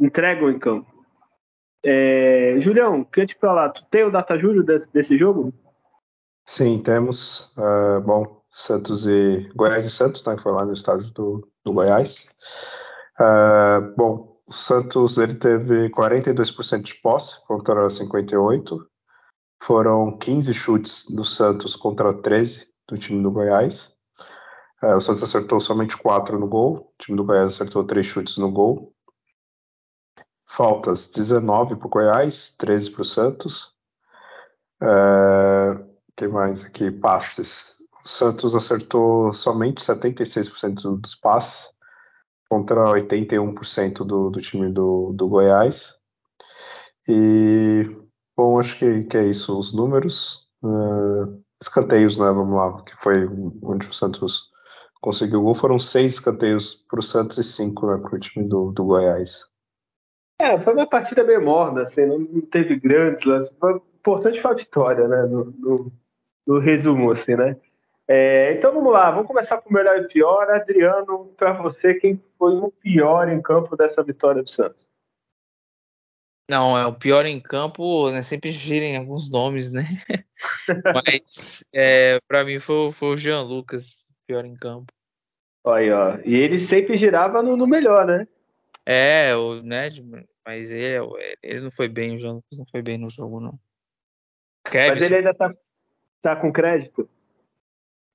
entregam 0.00 0.50
em 0.50 0.58
campo. 0.58 0.88
É, 1.82 2.56
Julião, 2.60 3.02
queria 3.04 3.26
te 3.26 3.34
falar, 3.36 3.70
tu 3.70 3.84
tem 3.90 4.04
o 4.04 4.10
data 4.10 4.38
júlio 4.38 4.62
desse, 4.62 4.92
desse 4.92 5.16
jogo? 5.16 5.52
Sim, 6.44 6.82
temos. 6.82 7.52
Uh, 7.56 8.00
bom, 8.02 8.42
Santos 8.50 9.06
e 9.06 9.48
Goiás 9.54 9.86
e 9.86 9.90
Santos, 9.90 10.24
né, 10.24 10.36
foi 10.42 10.52
lá 10.52 10.64
no 10.64 10.72
estádio 10.72 11.10
do, 11.12 11.48
do 11.64 11.72
Goiás. 11.72 12.28
Uh, 13.20 13.94
bom, 13.98 14.40
o 14.46 14.52
Santos 14.52 15.18
ele 15.18 15.34
teve 15.34 15.90
42% 15.90 16.82
de 16.82 16.94
posse 17.02 17.44
contra 17.46 17.86
58%. 17.86 18.78
Foram 19.62 20.16
15 20.16 20.54
chutes 20.54 21.04
do 21.10 21.22
Santos 21.22 21.76
contra 21.76 22.14
13 22.14 22.66
do 22.88 22.96
time 22.96 23.22
do 23.22 23.30
Goiás. 23.30 23.92
Uh, 24.82 24.96
o 24.96 25.00
Santos 25.02 25.22
acertou 25.22 25.60
somente 25.60 25.98
4 25.98 26.38
no 26.38 26.48
gol. 26.48 26.76
O 26.76 26.94
time 26.98 27.18
do 27.18 27.24
Goiás 27.24 27.52
acertou 27.54 27.84
3 27.84 28.06
chutes 28.06 28.38
no 28.38 28.50
gol. 28.50 28.94
Faltas 30.48 31.06
19 31.08 31.76
para 31.76 31.86
o 31.86 31.90
Goiás, 31.90 32.54
13 32.56 32.90
para 32.90 33.02
o 33.02 33.04
Santos. 33.04 33.74
Uh, 34.82 35.86
que 36.16 36.26
mais 36.26 36.64
aqui? 36.64 36.90
Passes. 36.90 37.76
O 38.02 38.08
Santos 38.08 38.54
acertou 38.54 39.30
somente 39.34 39.82
76% 39.82 40.98
dos 40.98 41.14
passes 41.14 41.70
contra 42.50 42.90
81% 42.90 44.04
do, 44.04 44.28
do 44.28 44.40
time 44.40 44.68
do, 44.68 45.12
do 45.14 45.28
Goiás. 45.28 45.94
E, 47.08 47.88
bom, 48.36 48.58
acho 48.58 48.76
que, 48.76 49.04
que 49.04 49.16
é 49.16 49.26
isso, 49.26 49.56
os 49.56 49.72
números. 49.72 50.50
Uh, 50.62 51.40
escanteios, 51.62 52.18
né, 52.18 52.26
vamos 52.26 52.56
lá, 52.56 52.82
que 52.82 52.94
foi 53.02 53.26
onde 53.62 53.86
o 53.86 53.92
Santos 53.94 54.50
conseguiu 55.00 55.40
o 55.40 55.42
gol, 55.44 55.54
foram 55.54 55.78
seis 55.78 56.14
escanteios 56.14 56.84
para 56.88 56.98
o 56.98 57.02
Santos 57.02 57.38
e 57.38 57.44
cinco 57.44 57.86
né, 57.86 57.98
para 57.98 58.16
o 58.16 58.18
time 58.18 58.46
do, 58.46 58.72
do 58.72 58.84
Goiás. 58.84 59.46
É, 60.42 60.58
foi 60.58 60.74
uma 60.74 60.88
partida 60.88 61.22
bem 61.22 61.40
morna, 61.40 61.82
assim, 61.82 62.04
não 62.04 62.40
teve 62.40 62.76
grandes 62.76 63.24
lances. 63.24 63.54
O 63.62 63.80
importante 63.94 64.40
foi 64.40 64.50
a 64.50 64.54
vitória, 64.54 65.06
né, 65.06 65.22
no, 65.22 65.44
no, 65.44 65.92
no 66.46 66.58
resumo, 66.58 67.12
assim, 67.12 67.36
né. 67.36 67.56
É, 68.12 68.54
então 68.54 68.74
vamos 68.74 68.92
lá, 68.92 69.08
vamos 69.12 69.28
começar 69.28 69.58
com 69.58 69.70
o 69.70 69.72
melhor 69.72 69.96
e 69.98 70.08
pior. 70.08 70.50
Adriano, 70.50 71.32
para 71.36 71.52
você, 71.52 71.94
quem 71.94 72.20
foi 72.36 72.54
o 72.54 72.72
pior 72.72 73.28
em 73.28 73.40
campo 73.40 73.76
dessa 73.76 74.02
vitória 74.02 74.42
do 74.42 74.50
Santos? 74.50 74.84
Não, 76.50 76.76
é 76.76 76.84
o 76.84 76.92
pior 76.92 77.24
em 77.24 77.38
campo, 77.38 78.10
né, 78.10 78.20
sempre 78.22 78.50
girem 78.50 78.96
alguns 78.96 79.30
nomes, 79.30 79.70
né? 79.70 79.84
Mas 80.92 81.62
é, 81.72 82.18
para 82.26 82.44
mim 82.44 82.58
foi, 82.58 82.90
foi 82.90 83.08
o 83.10 83.16
Jean 83.16 83.42
Lucas, 83.42 84.08
pior 84.26 84.44
em 84.44 84.56
campo. 84.56 84.92
Aí, 85.64 85.92
ó. 85.92 86.18
E 86.24 86.34
ele 86.34 86.58
sempre 86.58 86.96
girava 86.96 87.40
no, 87.44 87.56
no 87.56 87.66
melhor, 87.68 88.04
né? 88.04 88.26
É, 88.84 89.36
o, 89.36 89.62
né? 89.62 89.88
Mas 90.44 90.72
ele, 90.72 90.96
ele 91.44 91.60
não 91.60 91.70
foi 91.70 91.86
bem, 91.86 92.16
o 92.16 92.18
Jean 92.18 92.32
Lucas 92.32 92.58
não 92.58 92.66
foi 92.72 92.82
bem 92.82 92.98
no 92.98 93.08
jogo, 93.08 93.38
não. 93.38 93.56
Mas 94.74 95.00
ele 95.00 95.14
ainda 95.14 95.32
tá, 95.32 95.54
tá 96.20 96.34
com 96.34 96.52
crédito? 96.52 97.08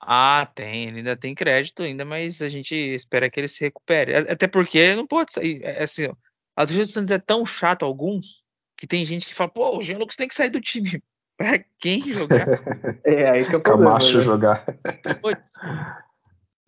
Ah, 0.07 0.47
tem, 0.53 0.87
ele 0.87 0.99
ainda 0.99 1.17
tem 1.17 1.33
crédito 1.33 1.81
ainda, 1.81 2.05
mas 2.05 2.39
a 2.43 2.47
gente 2.47 2.75
espera 2.75 3.27
que 3.27 3.39
ele 3.39 3.47
se 3.47 3.59
recupere. 3.61 4.15
Até 4.15 4.47
porque 4.47 4.93
não 4.93 5.07
pode 5.07 5.33
sair. 5.33 5.63
É, 5.63 5.79
é 5.79 5.83
assim, 5.83 6.05
ó, 6.05 6.13
a 6.55 6.61
torcida 6.61 6.83
do 6.83 6.91
Santos 6.91 7.11
é 7.11 7.17
tão 7.17 7.43
chata, 7.43 7.85
alguns, 7.85 8.43
que 8.77 8.85
tem 8.85 9.03
gente 9.03 9.25
que 9.25 9.33
fala, 9.33 9.49
pô, 9.49 9.75
o 9.75 9.81
Jean 9.81 9.97
Lucas 9.97 10.15
tem 10.15 10.27
que 10.27 10.35
sair 10.35 10.49
do 10.49 10.61
time. 10.61 11.01
Pra 11.37 11.59
quem 11.79 12.11
jogar? 12.11 12.47
é, 13.03 13.29
aí 13.29 13.45
que 13.45 13.55
é 13.55 13.59
problema. 13.59 13.99
Camacho 13.99 14.17
né? 14.19 14.23
jogar. 14.23 14.65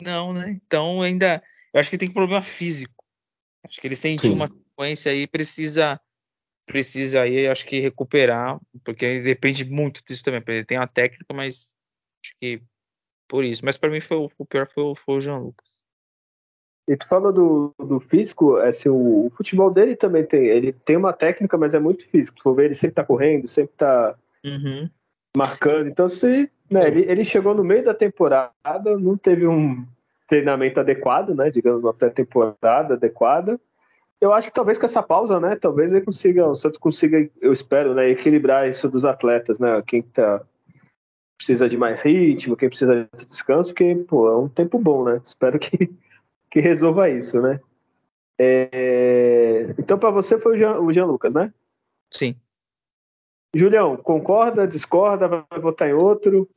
Não, 0.02 0.34
né? 0.34 0.60
Então 0.66 1.02
ainda. 1.02 1.42
Eu 1.74 1.80
acho 1.80 1.90
que 1.90 1.98
tem 1.98 2.12
problema 2.12 2.42
físico. 2.42 3.06
Acho 3.66 3.80
que 3.80 3.88
ele 3.88 3.96
sentiu 3.96 4.32
Sim. 4.32 4.36
uma 4.36 4.48
sequência 4.48 5.12
aí, 5.12 5.28
precisa. 5.28 6.00
Precisa 6.66 7.22
aí, 7.22 7.48
acho 7.48 7.66
que 7.66 7.80
recuperar, 7.80 8.60
porque 8.84 9.22
depende 9.22 9.64
muito 9.64 10.04
disso 10.06 10.22
também. 10.22 10.44
Ele 10.46 10.66
tem 10.66 10.78
uma 10.78 10.86
técnica, 10.86 11.34
mas 11.34 11.74
acho 12.22 12.34
que 12.42 12.62
por 13.28 13.44
isso. 13.44 13.64
Mas 13.64 13.78
para 13.78 13.90
mim 13.90 14.02
foi, 14.02 14.18
o 14.38 14.46
pior 14.46 14.68
foi, 14.68 14.94
foi 14.96 15.16
o 15.16 15.22
Jean 15.22 15.38
Lucas. 15.38 15.78
E 16.88 16.96
tu 16.96 17.06
fala 17.06 17.34
do, 17.34 17.74
do 17.78 18.00
físico, 18.00 18.56
assim, 18.58 18.88
o, 18.88 19.26
o, 19.26 19.30
futebol 19.32 19.70
dele 19.70 19.96
também 19.96 20.24
tem. 20.24 20.46
Ele 20.46 20.72
tem 20.72 20.96
uma 20.96 21.12
técnica, 21.12 21.58
mas 21.58 21.74
é 21.74 21.80
muito 21.80 22.08
físico. 22.08 22.38
Tu 22.38 22.44
for 22.44 22.56
ver, 22.56 22.66
ele 22.66 22.76
sempre 22.76 22.96
tá 22.96 23.04
correndo, 23.04 23.48
sempre 23.48 23.74
tá 23.76 24.16
uhum. 24.46 24.90
marcando. 25.36 25.90
Então, 25.90 26.08
se, 26.08 26.50
né, 26.72 26.88
ele, 26.88 27.02
ele 27.02 27.26
chegou 27.26 27.54
no 27.54 27.64
meio 27.64 27.84
da 27.84 27.94
temporada, 27.94 28.98
não 28.98 29.18
teve 29.18 29.46
um 29.46 29.86
treinamento 30.30 30.80
adequado, 30.80 31.36
né? 31.36 31.52
Digamos, 31.52 31.84
uma 31.84 31.94
pré-temporada 31.94 32.94
adequada. 32.94 33.60
Eu 34.22 34.34
acho 34.34 34.48
que 34.48 34.54
talvez 34.54 34.78
com 34.78 34.86
essa 34.86 35.04
pausa, 35.04 35.42
né? 35.42 35.58
Talvez 35.58 35.92
ele 35.92 36.06
consiga, 36.06 36.48
o 36.48 36.56
Santos 36.56 36.80
consiga, 36.80 37.30
eu 37.42 37.52
espero, 37.52 37.94
né, 37.94 38.10
equilibrar 38.10 38.68
isso 38.68 38.90
dos 38.90 39.04
atletas, 39.04 39.60
né? 39.60 39.84
Quem 39.86 40.02
tá 40.02 40.42
precisa 41.38 41.70
de 41.70 41.78
mais 41.78 42.02
ritmo, 42.02 42.58
quem 42.58 42.70
precisa 42.70 43.08
de 43.16 43.26
descanso, 43.26 43.70
porque, 43.70 43.96
pô, 43.96 44.28
é 44.28 44.38
um 44.38 44.50
tempo 44.50 44.80
bom, 44.80 45.04
né? 45.04 45.22
Espero 45.24 45.60
que, 45.60 45.78
que 46.50 46.60
resolva 46.60 47.10
isso, 47.10 47.40
né? 47.42 47.60
É... 48.40 49.74
Então, 49.78 49.98
para 49.98 50.12
você 50.12 50.40
foi 50.40 50.56
o 50.56 50.58
Jean, 50.58 50.80
o 50.80 50.92
Jean 50.92 51.06
Lucas, 51.06 51.34
né? 51.34 51.54
Sim. 52.12 52.36
Julião, 53.56 53.98
concorda, 53.98 54.68
discorda, 54.68 55.28
vai 55.28 55.60
votar 55.60 55.90
em 55.90 55.94
outro? 55.94 56.50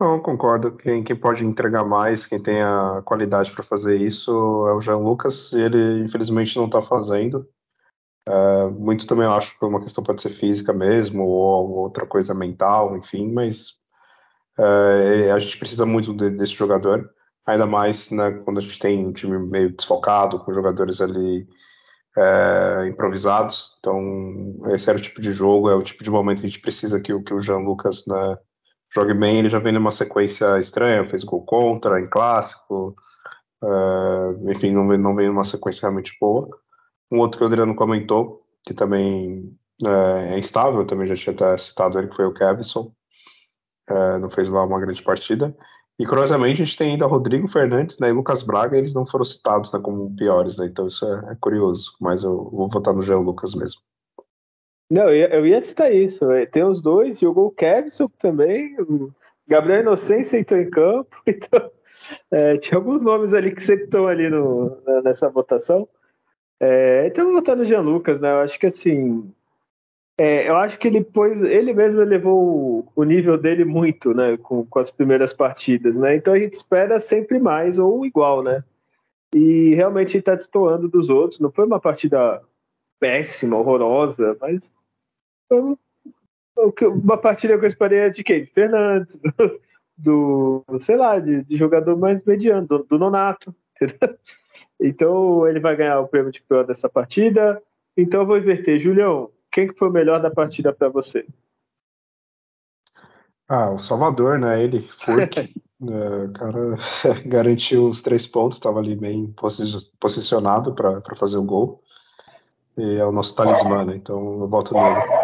Não, 0.00 0.20
concordo. 0.20 0.76
Quem, 0.76 1.04
quem 1.04 1.14
pode 1.14 1.44
entregar 1.44 1.84
mais, 1.84 2.26
quem 2.26 2.42
tem 2.42 2.60
a 2.62 3.02
qualidade 3.04 3.52
para 3.52 3.62
fazer 3.62 4.00
isso 4.00 4.30
é 4.66 4.72
o 4.72 4.80
Jean 4.80 4.96
Lucas. 4.96 5.52
Ele, 5.52 6.04
infelizmente, 6.04 6.56
não 6.56 6.66
está 6.66 6.82
fazendo. 6.82 7.48
Uh, 8.28 8.70
muito 8.70 9.06
também 9.06 9.24
eu 9.24 9.32
acho 9.32 9.58
que 9.58 9.64
uma 9.64 9.82
questão 9.82 10.04
pode 10.04 10.22
ser 10.22 10.30
física 10.30 10.72
mesmo, 10.72 11.24
ou 11.24 11.70
outra 11.70 12.06
coisa 12.06 12.32
mental, 12.32 12.96
enfim, 12.96 13.32
mas 13.32 13.70
uh, 14.58 15.32
a 15.34 15.38
gente 15.40 15.58
precisa 15.58 15.84
muito 15.84 16.14
de, 16.14 16.30
desse 16.30 16.52
jogador, 16.52 17.10
ainda 17.44 17.66
mais 17.66 18.10
né, 18.10 18.30
quando 18.44 18.58
a 18.58 18.60
gente 18.60 18.78
tem 18.78 19.04
um 19.04 19.12
time 19.12 19.38
meio 19.38 19.74
desfocado, 19.74 20.38
com 20.38 20.54
jogadores 20.54 21.00
ali 21.00 21.48
uh, 22.16 22.86
improvisados. 22.86 23.72
Então, 23.80 24.54
esse 24.72 24.88
era 24.88 24.98
o 24.98 25.02
tipo 25.02 25.20
de 25.20 25.32
jogo, 25.32 25.68
é 25.68 25.74
o 25.74 25.82
tipo 25.82 26.04
de 26.04 26.10
momento 26.10 26.40
que 26.40 26.46
a 26.46 26.50
gente 26.50 26.62
precisa 26.62 27.00
que, 27.00 27.18
que 27.22 27.34
o 27.34 27.40
Jean 27.40 27.58
Lucas 27.58 28.04
né, 28.06 28.38
jogue 28.94 29.14
bem. 29.14 29.40
Ele 29.40 29.50
já 29.50 29.58
vem 29.58 29.72
numa 29.72 29.90
sequência 29.90 30.60
estranha, 30.60 31.08
fez 31.10 31.24
gol 31.24 31.44
contra 31.44 32.00
em 32.00 32.08
clássico, 32.08 32.94
enfim, 34.48 34.72
não 34.72 34.88
vem, 34.88 34.98
não 34.98 35.14
vem 35.14 35.28
numa 35.28 35.44
sequência 35.44 35.82
realmente 35.82 36.16
boa. 36.20 36.48
Um 37.12 37.18
outro 37.18 37.36
que 37.36 37.44
o 37.44 37.46
Adriano 37.46 37.74
comentou, 37.74 38.42
que 38.64 38.72
também 38.72 39.54
é, 39.84 40.34
é 40.34 40.38
instável, 40.38 40.86
também 40.86 41.06
já 41.06 41.14
tinha 41.14 41.34
até 41.34 41.58
citado 41.58 41.98
ele, 41.98 42.08
que 42.08 42.16
foi 42.16 42.24
o 42.24 42.32
Kevson. 42.32 42.90
É, 43.86 44.18
não 44.18 44.30
fez 44.30 44.48
lá 44.48 44.64
uma 44.64 44.80
grande 44.80 45.02
partida. 45.02 45.54
E 45.98 46.06
curiosamente 46.06 46.62
a 46.62 46.64
gente 46.64 46.78
tem 46.78 46.92
ainda 46.92 47.06
Rodrigo 47.06 47.46
Fernandes 47.48 47.98
né, 47.98 48.08
e 48.08 48.12
Lucas 48.12 48.42
Braga, 48.42 48.78
eles 48.78 48.94
não 48.94 49.06
foram 49.06 49.26
citados 49.26 49.70
né, 49.74 49.80
como 49.80 50.16
piores, 50.16 50.56
né? 50.56 50.66
Então 50.66 50.88
isso 50.88 51.04
é, 51.04 51.32
é, 51.32 51.36
curioso, 51.38 51.94
mas 52.00 52.24
eu 52.24 52.48
vou 52.50 52.68
votar 52.70 52.94
no 52.94 53.02
Jean 53.02 53.18
Lucas 53.18 53.54
mesmo. 53.54 53.82
Não, 54.90 55.04
eu 55.04 55.14
ia, 55.14 55.34
eu 55.34 55.46
ia 55.46 55.60
citar 55.60 55.92
isso. 55.92 56.26
Véio. 56.26 56.50
Tem 56.50 56.64
os 56.64 56.80
dois, 56.80 57.18
jogou 57.18 57.48
o 57.48 57.50
Kevson 57.50 58.08
também, 58.18 58.74
o 58.80 59.10
Gabriel 59.46 59.80
Inocência 59.82 60.38
entrou 60.38 60.60
em 60.60 60.70
campo, 60.70 61.14
então 61.26 61.70
é, 62.30 62.56
tinha 62.56 62.78
alguns 62.78 63.02
nomes 63.02 63.34
ali 63.34 63.54
que 63.54 63.62
sempre 63.62 63.84
estão 63.84 64.06
ali 64.06 64.30
no, 64.30 64.78
nessa 65.04 65.28
votação. 65.28 65.86
É, 66.64 67.08
então 67.08 67.32
votar 67.32 67.56
no 67.56 67.64
Jean 67.64 67.80
Lucas, 67.80 68.20
né? 68.20 68.30
Eu 68.30 68.38
acho 68.38 68.56
que 68.56 68.66
assim. 68.66 69.28
É, 70.16 70.48
eu 70.48 70.56
acho 70.56 70.78
que 70.78 70.86
ele 70.86 71.02
pôs. 71.02 71.42
Ele 71.42 71.74
mesmo 71.74 72.00
elevou 72.00 72.88
o, 72.94 73.02
nível 73.02 73.36
dele 73.36 73.64
muito, 73.64 74.14
né? 74.14 74.36
Com, 74.36 74.64
com, 74.64 74.78
as 74.78 74.88
primeiras 74.88 75.32
partidas, 75.32 75.98
né? 75.98 76.14
Então 76.14 76.32
a 76.32 76.38
gente 76.38 76.52
espera 76.52 77.00
sempre 77.00 77.40
mais 77.40 77.80
ou 77.80 78.06
igual, 78.06 78.44
né? 78.44 78.62
E 79.34 79.74
realmente 79.74 80.16
está 80.16 80.36
destoando 80.36 80.88
dos 80.88 81.10
outros. 81.10 81.40
Não 81.40 81.50
foi 81.50 81.66
uma 81.66 81.80
partida 81.80 82.40
péssima, 83.00 83.56
horrorosa, 83.56 84.36
mas 84.40 84.72
foi 85.44 85.76
uma 86.86 87.18
partida 87.18 87.58
que 87.58 87.64
eu 87.64 87.68
esperei 87.68 88.08
de 88.10 88.22
quem? 88.22 88.46
Fernandes, 88.46 89.18
do, 89.18 89.60
do, 90.68 90.78
sei 90.78 90.96
lá, 90.96 91.18
de, 91.18 91.42
de 91.42 91.56
jogador 91.56 91.98
mais 91.98 92.24
mediano, 92.24 92.68
do, 92.68 92.84
do 92.84 92.98
Nonato. 92.98 93.52
Entendeu? 93.82 94.16
Então 94.80 95.46
ele 95.46 95.60
vai 95.60 95.76
ganhar 95.76 96.00
o 96.00 96.08
prêmio 96.08 96.32
de 96.32 96.42
pior 96.42 96.64
dessa 96.64 96.88
partida. 96.88 97.62
Então 97.96 98.22
eu 98.22 98.26
vou 98.26 98.38
inverter. 98.38 98.78
Julião, 98.78 99.30
quem 99.50 99.68
que 99.68 99.78
foi 99.78 99.88
o 99.88 99.92
melhor 99.92 100.20
da 100.20 100.30
partida 100.30 100.72
para 100.72 100.88
você? 100.88 101.26
Ah, 103.48 103.70
o 103.70 103.78
Salvador, 103.78 104.38
né? 104.38 104.62
Ele, 104.62 104.80
Furk. 104.80 105.38
é, 105.82 106.28
cara 106.34 106.78
garantiu 107.26 107.88
os 107.88 108.00
três 108.00 108.26
pontos, 108.26 108.58
estava 108.58 108.78
ali 108.78 108.96
bem 108.96 109.34
posicionado 110.00 110.74
para 110.74 111.16
fazer 111.16 111.36
o 111.36 111.44
gol. 111.44 111.82
E 112.76 112.96
é 112.96 113.04
o 113.04 113.12
nosso 113.12 113.34
talismã, 113.36 113.84
né? 113.84 113.96
Então 113.96 114.40
eu 114.40 114.48
voto 114.48 114.72
nele. 114.72 115.22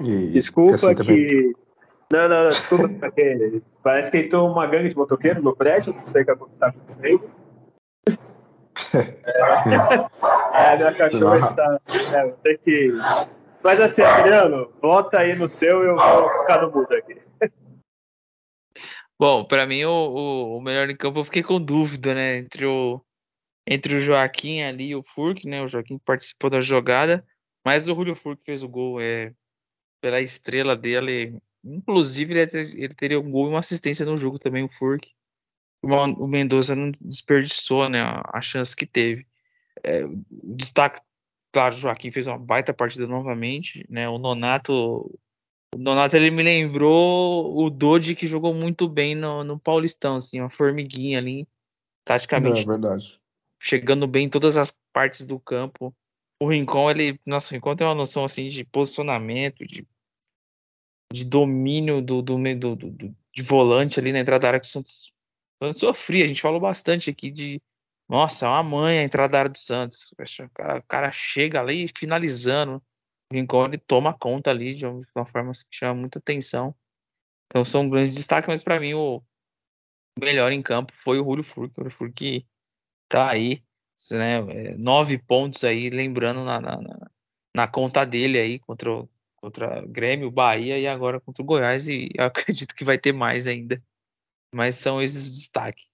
E, 0.00 0.30
Desculpa 0.30 0.74
assim, 0.74 0.88
que. 0.88 0.94
Também... 0.94 1.54
Não, 2.10 2.28
não, 2.28 2.44
não, 2.44 2.48
desculpa, 2.48 2.88
porque 3.00 3.62
parece 3.82 4.10
que 4.10 4.18
entrou 4.18 4.50
uma 4.50 4.66
gangue 4.66 4.88
de 4.88 4.96
motoqueiro 4.96 5.42
no 5.42 5.54
prédio, 5.54 5.92
não 5.92 6.06
sei 6.06 6.22
o 6.22 6.24
que 6.24 6.32
está 6.44 6.68
acontecendo. 6.68 7.30
É, 10.54 10.72
a 10.72 10.76
minha 10.76 10.94
cachorra 10.94 11.38
está. 11.38 11.80
É, 12.16 12.30
ter 12.42 12.58
que. 12.58 12.90
Mas 13.62 13.80
assim, 13.80 14.02
Adriano, 14.02 14.72
volta 14.80 15.20
aí 15.20 15.36
no 15.36 15.46
seu 15.46 15.84
e 15.84 15.88
eu 15.88 15.96
vou 15.96 16.40
ficar 16.40 16.62
no 16.62 16.72
mudo 16.72 16.92
aqui. 16.94 17.20
Bom, 19.18 19.44
para 19.44 19.66
mim 19.66 19.84
o, 19.84 19.90
o, 19.90 20.56
o, 20.56 20.60
melhor 20.60 20.88
em 20.88 20.96
campo 20.96 21.20
eu 21.20 21.24
fiquei 21.24 21.42
com 21.42 21.60
dúvida, 21.60 22.14
né? 22.14 22.38
Entre 22.38 22.64
o, 22.66 23.00
entre 23.66 23.96
o 23.96 24.00
Joaquim 24.00 24.62
ali 24.62 24.88
e 24.88 24.96
o 24.96 25.02
Furk, 25.02 25.46
né? 25.46 25.62
O 25.62 25.68
Joaquim 25.68 25.98
participou 25.98 26.48
da 26.48 26.60
jogada, 26.60 27.24
mas 27.64 27.88
o 27.88 27.94
Julio 27.94 28.16
Furk 28.16 28.42
fez 28.44 28.62
o 28.62 28.68
gol. 28.68 29.00
É, 29.00 29.32
pela 30.00 30.20
estrela 30.20 30.76
dele. 30.76 31.38
Inclusive, 31.74 32.32
ele, 32.32 32.46
ter, 32.46 32.78
ele 32.78 32.94
teria 32.94 33.20
um 33.20 33.30
gol 33.30 33.46
e 33.46 33.50
uma 33.50 33.60
assistência 33.60 34.04
no 34.04 34.16
jogo 34.16 34.38
também, 34.38 34.64
o 34.64 34.68
Furk. 34.68 35.10
O 35.82 36.26
Mendoza 36.26 36.74
não 36.74 36.90
desperdiçou 37.00 37.88
né, 37.88 38.00
a, 38.00 38.40
chance 38.40 38.74
que 38.74 38.84
teve. 38.84 39.26
É, 39.84 40.02
destaque, 40.30 41.00
claro, 41.52 41.74
o 41.74 41.78
Joaquim 41.78 42.10
fez 42.10 42.26
uma 42.26 42.38
baita 42.38 42.74
partida 42.74 43.06
novamente. 43.06 43.86
Né, 43.88 44.08
o 44.08 44.18
Nonato. 44.18 44.74
O 45.74 45.78
Nonato 45.78 46.16
ele 46.16 46.30
me 46.30 46.42
lembrou 46.42 47.56
o 47.56 47.68
Dodi 47.68 48.14
que 48.14 48.26
jogou 48.26 48.54
muito 48.54 48.88
bem 48.88 49.14
no, 49.14 49.44
no 49.44 49.58
Paulistão, 49.58 50.16
assim, 50.16 50.40
uma 50.40 50.50
formiguinha 50.50 51.18
ali, 51.18 51.46
taticamente. 52.04 52.62
É 52.62 52.66
verdade. 52.66 53.20
Chegando 53.60 54.06
bem 54.06 54.26
em 54.26 54.30
todas 54.30 54.56
as 54.56 54.74
partes 54.92 55.26
do 55.26 55.38
campo 55.38 55.94
o 56.40 56.48
Rincon, 56.48 56.90
ele, 56.90 57.20
nossa, 57.26 57.52
o 57.52 57.54
Rincon 57.54 57.74
tem 57.74 57.86
uma 57.86 57.94
noção 57.94 58.24
assim 58.24 58.48
de 58.48 58.64
posicionamento, 58.64 59.66
de, 59.66 59.86
de 61.12 61.24
domínio 61.24 62.02
do, 62.02 62.20
do, 62.20 62.36
do, 62.36 62.76
do, 62.76 63.16
de 63.34 63.42
volante 63.42 63.98
ali 63.98 64.12
na 64.12 64.20
entrada 64.20 64.42
da 64.42 64.48
área 64.48 64.60
que 64.60 64.66
o 64.66 64.70
Santos, 64.70 65.12
sofria. 65.74 66.24
A 66.24 66.26
gente 66.26 66.42
falou 66.42 66.60
bastante 66.60 67.10
aqui 67.10 67.30
de, 67.30 67.60
nossa, 68.08 68.46
é 68.46 68.48
uma 68.48 68.62
mãe 68.62 68.98
a 68.98 69.02
entrada 69.02 69.32
da 69.32 69.38
área 69.40 69.50
do 69.50 69.58
Santos. 69.58 70.12
O 70.12 70.50
cara, 70.50 70.78
o 70.78 70.82
cara 70.82 71.12
chega 71.12 71.60
ali 71.60 71.88
finalizando. 71.96 72.82
O 73.30 73.34
Rincon 73.34 73.66
ele 73.66 73.78
toma 73.78 74.16
conta 74.16 74.50
ali 74.50 74.74
de 74.74 74.86
uma 74.86 75.26
forma 75.26 75.52
que 75.52 75.76
chama 75.76 76.00
muita 76.00 76.18
atenção. 76.18 76.74
Então 77.46 77.64
são 77.64 77.82
um 77.82 77.90
grandes 77.90 78.14
destaques, 78.14 78.48
mas 78.48 78.62
para 78.62 78.78
mim 78.78 78.94
o 78.94 79.22
melhor 80.18 80.52
em 80.52 80.62
campo 80.62 80.92
foi 80.94 81.18
o 81.18 81.24
Julio 81.24 81.44
Furque. 81.44 81.80
O 81.80 81.88
Julio 81.88 82.44
tá 83.08 83.30
aí 83.30 83.62
né, 84.12 84.40
nove 84.76 85.18
pontos 85.18 85.64
aí, 85.64 85.90
lembrando 85.90 86.44
na, 86.44 86.60
na, 86.60 87.10
na, 87.54 87.66
conta 87.66 88.04
dele 88.04 88.38
aí 88.38 88.58
contra 88.60 88.90
o, 88.92 89.08
contra 89.40 89.84
Grêmio, 89.86 90.30
Bahia 90.30 90.78
e 90.78 90.86
agora 90.86 91.20
contra 91.20 91.42
o 91.42 91.46
Goiás 91.46 91.88
e 91.88 92.10
acredito 92.18 92.74
que 92.74 92.84
vai 92.84 92.98
ter 92.98 93.12
mais 93.12 93.48
ainda. 93.48 93.82
Mas 94.54 94.76
são 94.76 95.02
esses 95.02 95.24
os 95.24 95.38
destaques. 95.38 95.88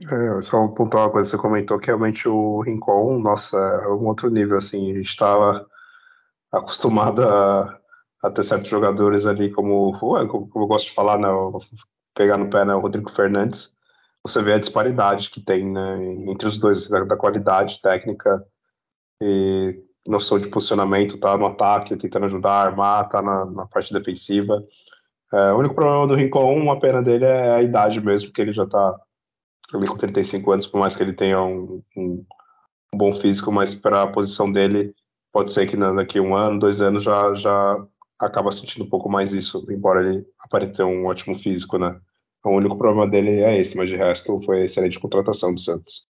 É, 0.00 0.42
só 0.42 0.68
pontuar 0.68 1.04
uma 1.04 1.12
coisa 1.12 1.28
você 1.28 1.36
comentou, 1.36 1.78
que 1.78 1.86
realmente 1.86 2.28
o 2.28 2.60
Rincon, 2.62 3.18
nossa, 3.18 3.56
é 3.56 3.88
um 3.88 4.06
outro 4.06 4.30
nível, 4.30 4.56
assim, 4.56 4.92
a 4.92 4.94
gente 4.94 5.08
estava 5.08 5.66
acostumado 6.52 7.22
a, 7.22 7.80
a, 8.22 8.30
ter 8.30 8.44
certos 8.44 8.70
jogadores 8.70 9.26
ali 9.26 9.50
como, 9.52 9.98
como, 9.98 10.50
eu 10.54 10.66
gosto 10.66 10.86
de 10.86 10.94
falar, 10.94 11.18
né, 11.18 11.28
pegar 12.14 12.38
no 12.38 12.48
pé, 12.48 12.64
né, 12.64 12.74
o 12.74 12.80
Rodrigo 12.80 13.10
Fernandes, 13.10 13.74
você 14.22 14.42
vê 14.42 14.54
a 14.54 14.58
disparidade 14.58 15.30
que 15.30 15.40
tem 15.40 15.70
né, 15.70 15.96
entre 16.28 16.48
os 16.48 16.58
dois, 16.58 16.88
da, 16.88 17.04
da, 17.04 17.16
qualidade 17.16 17.80
técnica 17.82 18.44
e 19.22 19.82
noção 20.06 20.38
de 20.38 20.48
posicionamento, 20.48 21.18
tá 21.18 21.36
no 21.36 21.46
ataque, 21.46 21.96
tentando 21.96 22.26
ajudar 22.26 22.50
a 22.50 22.62
armar, 22.62 23.08
tá 23.08 23.20
na, 23.20 23.44
na 23.46 23.66
parte 23.66 23.92
defensiva. 23.92 24.64
É, 25.32 25.52
o 25.52 25.58
único 25.58 25.74
problema 25.74 26.06
do 26.06 26.14
Rincon, 26.14 26.54
uma 26.56 26.78
pena 26.80 27.02
dele 27.02 27.24
é 27.24 27.50
a 27.50 27.62
idade 27.62 28.00
mesmo, 28.00 28.28
porque 28.28 28.42
ele 28.42 28.52
já 28.52 28.66
tá 28.66 28.98
ali 29.72 29.86
com 29.86 29.96
35 29.96 30.50
anos, 30.52 30.66
por 30.66 30.78
mais 30.78 30.96
que 30.96 31.02
ele 31.02 31.12
tenha 31.12 31.40
um, 31.40 31.82
um, 31.96 32.24
um 32.92 32.98
bom 32.98 33.20
físico, 33.20 33.52
mas 33.52 33.74
para 33.74 34.02
a 34.02 34.08
posição 34.08 34.50
dele, 34.50 34.94
pode 35.32 35.52
ser 35.52 35.68
que 35.68 35.76
daqui 35.76 36.18
um 36.18 36.34
ano, 36.34 36.58
dois 36.58 36.80
anos 36.80 37.04
já, 37.04 37.34
já 37.34 37.86
acaba 38.18 38.50
sentindo 38.50 38.84
um 38.84 38.88
pouco 38.88 39.08
mais 39.08 39.32
isso, 39.32 39.64
embora 39.70 40.00
ele 40.00 40.26
aparente 40.40 40.82
um 40.82 41.06
ótimo 41.06 41.38
físico, 41.38 41.78
né? 41.78 41.98
O 42.44 42.50
único 42.50 42.76
problema 42.76 43.06
dele 43.06 43.42
é 43.42 43.58
esse, 43.58 43.76
mas 43.76 43.88
de 43.88 43.96
resto 43.96 44.40
foi 44.44 44.64
excelente 44.64 44.98
contratação 44.98 45.54
do 45.54 45.60
Santos. 45.60 46.08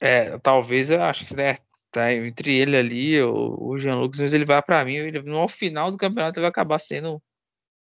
É, 0.00 0.38
talvez 0.38 0.90
eu 0.90 1.02
acho 1.02 1.24
que 1.24 1.34
né, 1.34 1.58
tá 2.00 2.12
entre 2.14 2.58
ele 2.58 2.76
ali, 2.76 3.20
o, 3.22 3.56
o 3.60 3.78
Jean 3.78 3.96
Lucas, 4.00 4.20
mas 4.20 4.34
ele 4.34 4.44
vai 4.44 4.62
para 4.62 4.84
mim, 4.84 4.94
ele, 4.94 5.22
no 5.22 5.48
final 5.48 5.90
do 5.90 5.98
campeonato 5.98 6.38
ele 6.38 6.42
vai 6.42 6.50
acabar 6.50 6.78
sendo 6.78 7.22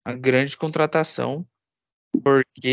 uma 0.06 0.16
grande 0.16 0.58
contratação, 0.58 1.46
porque 2.24 2.68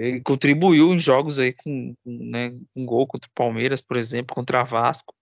ele 0.00 0.20
contribuiu 0.22 0.92
em 0.92 0.98
jogos 0.98 1.38
aí 1.38 1.52
com, 1.52 1.94
né, 2.04 2.50
um 2.74 2.84
gol 2.84 3.06
contra 3.06 3.28
o 3.28 3.34
Palmeiras, 3.34 3.80
por 3.80 3.96
exemplo, 3.96 4.34
contra 4.34 4.64
Vasco. 4.64 5.14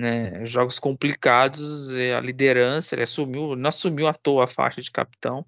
Né, 0.00 0.44
jogos 0.46 0.78
complicados, 0.78 1.88
a 2.16 2.20
liderança, 2.20 2.94
ele 2.94 3.02
assumiu, 3.02 3.54
não 3.54 3.68
assumiu 3.68 4.08
à 4.08 4.14
toa 4.14 4.44
a 4.44 4.48
faixa 4.48 4.80
de 4.80 4.90
capitão. 4.90 5.46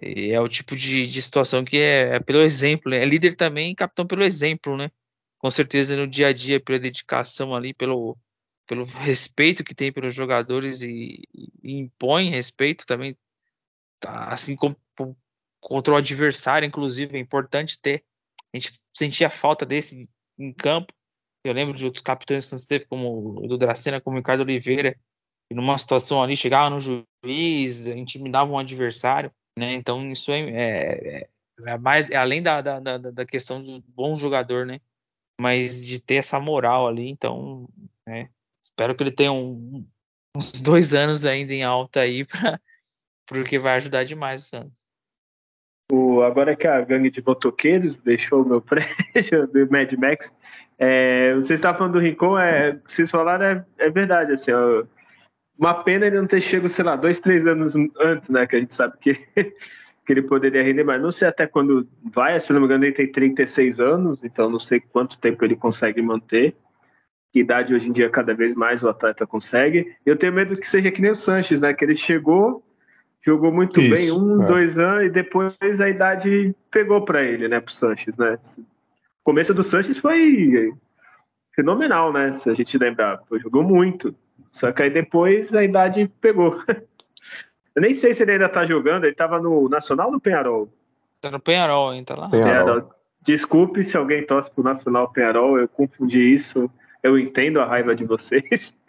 E 0.00 0.30
é 0.32 0.40
o 0.40 0.48
tipo 0.48 0.76
de, 0.76 1.06
de 1.06 1.22
situação 1.22 1.64
que 1.64 1.76
é, 1.76 2.16
é, 2.16 2.20
pelo 2.20 2.42
exemplo, 2.42 2.92
é 2.92 3.04
líder 3.04 3.34
também, 3.34 3.74
capitão 3.74 4.06
pelo 4.06 4.24
exemplo, 4.24 4.76
né? 4.76 4.90
Com 5.38 5.50
certeza 5.50 5.96
no 5.96 6.06
dia 6.06 6.28
a 6.28 6.32
dia, 6.32 6.60
pela 6.60 6.78
dedicação 6.78 7.54
ali, 7.54 7.74
pelo, 7.74 8.16
pelo 8.66 8.84
respeito 8.84 9.64
que 9.64 9.74
tem 9.74 9.92
pelos 9.92 10.14
jogadores 10.14 10.82
e, 10.82 11.22
e 11.62 11.78
impõe 11.78 12.30
respeito 12.30 12.86
também, 12.86 13.16
tá? 14.00 14.26
assim 14.26 14.56
como 14.56 14.76
contra 15.60 15.94
o 15.94 15.96
adversário, 15.96 16.66
inclusive, 16.66 17.16
é 17.16 17.20
importante 17.20 17.80
ter. 17.80 18.04
A 18.52 18.56
gente 18.56 18.72
sentia 18.92 19.30
falta 19.30 19.64
desse 19.64 20.10
em 20.38 20.52
campo. 20.52 20.92
Eu 21.44 21.54
lembro 21.54 21.74
de 21.74 21.84
outros 21.84 22.02
capitães 22.02 22.50
que 22.50 22.66
teve, 22.66 22.84
como 22.86 23.38
o 23.38 23.46
do 23.46 23.56
Dracena, 23.56 24.00
como 24.00 24.16
o 24.16 24.18
Ricardo 24.18 24.40
Oliveira, 24.40 24.96
e 25.50 25.54
numa 25.54 25.78
situação 25.78 26.22
ali, 26.22 26.36
chegava 26.36 26.68
no 26.68 26.80
juiz, 26.80 27.86
intimidava 27.86 28.50
um 28.50 28.58
adversário. 28.58 29.32
Né? 29.58 29.74
Então 29.74 30.10
isso 30.10 30.32
é, 30.32 30.40
é, 30.40 31.28
é 31.66 31.78
mais 31.78 32.10
é 32.10 32.16
além 32.16 32.42
da, 32.42 32.60
da, 32.60 32.80
da, 32.80 32.98
da, 32.98 33.26
questão 33.26 33.62
do 33.62 33.82
bom 33.88 34.16
jogador, 34.16 34.66
né? 34.66 34.80
Mas 35.40 35.84
de 35.84 36.00
ter 36.00 36.16
essa 36.16 36.40
moral 36.40 36.88
ali, 36.88 37.08
então 37.08 37.68
né? 38.06 38.30
Espero 38.62 38.94
que 38.94 39.02
ele 39.02 39.12
tenha 39.12 39.32
um, 39.32 39.86
uns 40.36 40.52
dois 40.62 40.94
anos 40.94 41.26
ainda 41.26 41.52
em 41.52 41.64
alta 41.64 42.00
aí 42.00 42.24
para 42.24 42.60
porque 43.26 43.58
vai 43.58 43.76
ajudar 43.76 44.04
demais 44.04 44.42
o 44.42 44.44
Santos. 44.44 44.82
O, 45.90 46.22
agora 46.22 46.56
que 46.56 46.66
a 46.66 46.80
gangue 46.80 47.10
de 47.10 47.22
motoqueiros 47.24 47.98
deixou 47.98 48.42
o 48.42 48.48
meu 48.48 48.60
prédio 48.62 49.46
do 49.46 49.70
Mad 49.70 49.92
Max, 49.94 50.36
é, 50.78 51.34
você 51.34 51.54
está 51.54 51.74
falando 51.74 51.94
do 51.94 51.98
Rincon, 51.98 52.38
é, 52.38 52.78
vocês 52.84 53.10
falaram 53.10 53.44
é, 53.44 53.64
é 53.78 53.90
verdade, 53.90 54.32
assim, 54.32 54.52
ó, 54.52 54.84
Uma 55.58 55.82
pena 55.82 56.06
ele 56.06 56.18
não 56.18 56.26
ter 56.26 56.40
chegado, 56.40 56.68
sei 56.68 56.84
lá, 56.84 56.96
dois, 56.96 57.20
três 57.20 57.46
anos 57.46 57.74
antes, 58.00 58.28
né? 58.28 58.46
Que 58.46 58.56
a 58.56 58.58
gente 58.60 58.74
sabe 58.74 58.96
que, 58.98 59.14
que 59.36 59.54
ele 60.08 60.22
poderia 60.22 60.62
render, 60.62 60.84
mas 60.84 61.00
não 61.00 61.12
sei 61.12 61.28
até 61.28 61.46
quando 61.46 61.86
vai. 62.12 62.38
Se 62.40 62.52
não 62.52 62.60
me 62.60 62.66
engano, 62.66 62.84
ele 62.84 62.94
tem 62.94 63.10
36 63.10 63.80
anos, 63.80 64.24
então 64.24 64.50
não 64.50 64.58
sei 64.58 64.80
quanto 64.80 65.18
tempo 65.18 65.44
ele 65.44 65.56
consegue 65.56 66.02
manter. 66.02 66.54
Que 67.32 67.40
idade 67.40 67.74
hoje 67.74 67.88
em 67.88 67.92
dia 67.92 68.10
cada 68.10 68.34
vez 68.34 68.54
mais 68.54 68.82
o 68.82 68.88
atleta 68.88 69.26
consegue. 69.26 69.96
Eu 70.04 70.16
tenho 70.16 70.34
medo 70.34 70.56
que 70.56 70.68
seja 70.68 70.90
que 70.90 71.00
nem 71.00 71.10
o 71.10 71.14
Sanches, 71.14 71.60
né? 71.60 71.72
Que 71.72 71.84
ele 71.84 71.94
chegou, 71.94 72.62
jogou 73.22 73.50
muito 73.50 73.80
Isso, 73.80 73.94
bem, 73.94 74.12
um, 74.12 74.42
é. 74.42 74.46
dois 74.46 74.78
anos, 74.78 75.04
e 75.04 75.10
depois 75.10 75.80
a 75.80 75.88
idade 75.88 76.54
pegou 76.70 77.02
para 77.04 77.22
ele, 77.22 77.48
né? 77.48 77.58
Pro 77.58 77.72
Sanches, 77.72 78.18
né? 78.18 78.38
O 78.58 79.24
começo 79.24 79.54
do 79.54 79.62
Sanches 79.62 79.98
foi 79.98 80.74
fenomenal, 81.54 82.12
né? 82.12 82.32
Se 82.32 82.50
a 82.50 82.54
gente 82.54 82.76
lembrar, 82.76 83.18
Pô, 83.28 83.38
jogou 83.38 83.62
muito. 83.62 84.14
Só 84.50 84.70
que 84.70 84.82
aí 84.82 84.90
depois 84.90 85.54
a 85.54 85.64
idade 85.64 86.10
pegou. 86.20 86.58
Eu 87.74 87.80
nem 87.80 87.94
sei 87.94 88.12
se 88.12 88.22
ele 88.22 88.32
ainda 88.32 88.50
tá 88.50 88.66
jogando, 88.66 89.04
ele 89.04 89.14
tava 89.14 89.40
no 89.40 89.68
Nacional 89.68 90.08
ou 90.08 90.12
no 90.12 90.20
Penharol? 90.20 90.68
Tá 91.22 91.30
no 91.30 91.40
Penharol 91.40 91.90
ainda, 91.90 92.14
tá 92.14 92.20
lá. 92.20 92.28
Penharol. 92.28 92.90
Desculpe 93.22 93.82
se 93.82 93.96
alguém 93.96 94.26
torce 94.26 94.50
pro 94.50 94.62
Nacional 94.62 95.10
Penharol, 95.10 95.58
eu 95.58 95.66
confundi 95.66 96.20
isso. 96.20 96.70
Eu 97.02 97.18
entendo 97.18 97.60
a 97.60 97.66
raiva 97.66 97.94
de 97.94 98.04
vocês. 98.04 98.74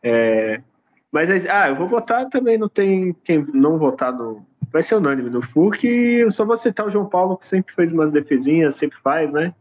É, 0.00 0.62
mas, 1.10 1.44
ah, 1.46 1.70
eu 1.70 1.74
vou 1.74 1.88
votar 1.88 2.28
também, 2.28 2.56
não 2.56 2.68
tem 2.68 3.12
quem 3.24 3.44
não 3.52 3.78
votar 3.78 4.12
no. 4.12 4.46
Vai 4.70 4.80
ser 4.80 4.94
unânime 4.94 5.28
no 5.28 5.42
FUC. 5.42 5.88
Eu 5.88 6.30
só 6.30 6.44
vou 6.44 6.56
citar 6.56 6.86
o 6.86 6.90
João 6.90 7.08
Paulo, 7.08 7.36
que 7.36 7.44
sempre 7.44 7.74
fez 7.74 7.90
umas 7.90 8.12
defesinhas, 8.12 8.76
sempre 8.76 8.96
faz, 9.00 9.32
né? 9.32 9.52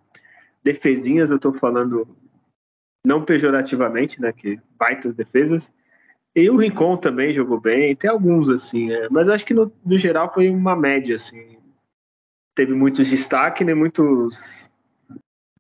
Defesinhas, 0.64 1.32
eu 1.32 1.40
tô 1.40 1.52
falando 1.54 2.08
não 3.04 3.24
pejorativamente, 3.24 4.22
né? 4.22 4.32
Que 4.32 4.60
baitas 4.78 5.16
defesas. 5.16 5.72
E 6.36 6.50
o 6.50 6.58
Rincon 6.58 6.98
também 6.98 7.34
jogou 7.34 7.62
bem, 7.62 7.96
tem 7.96 8.10
alguns 8.10 8.50
assim, 8.50 8.92
é, 8.92 9.08
mas 9.10 9.30
acho 9.30 9.46
que 9.46 9.54
no, 9.54 9.72
no, 9.86 9.98
geral 9.98 10.34
foi 10.34 10.50
uma 10.50 10.76
média 10.76 11.16
assim. 11.16 11.58
Teve 12.54 12.74
muitos 12.74 13.10
destaques, 13.10 13.66
nem 13.66 13.76
muitos. 13.76 14.70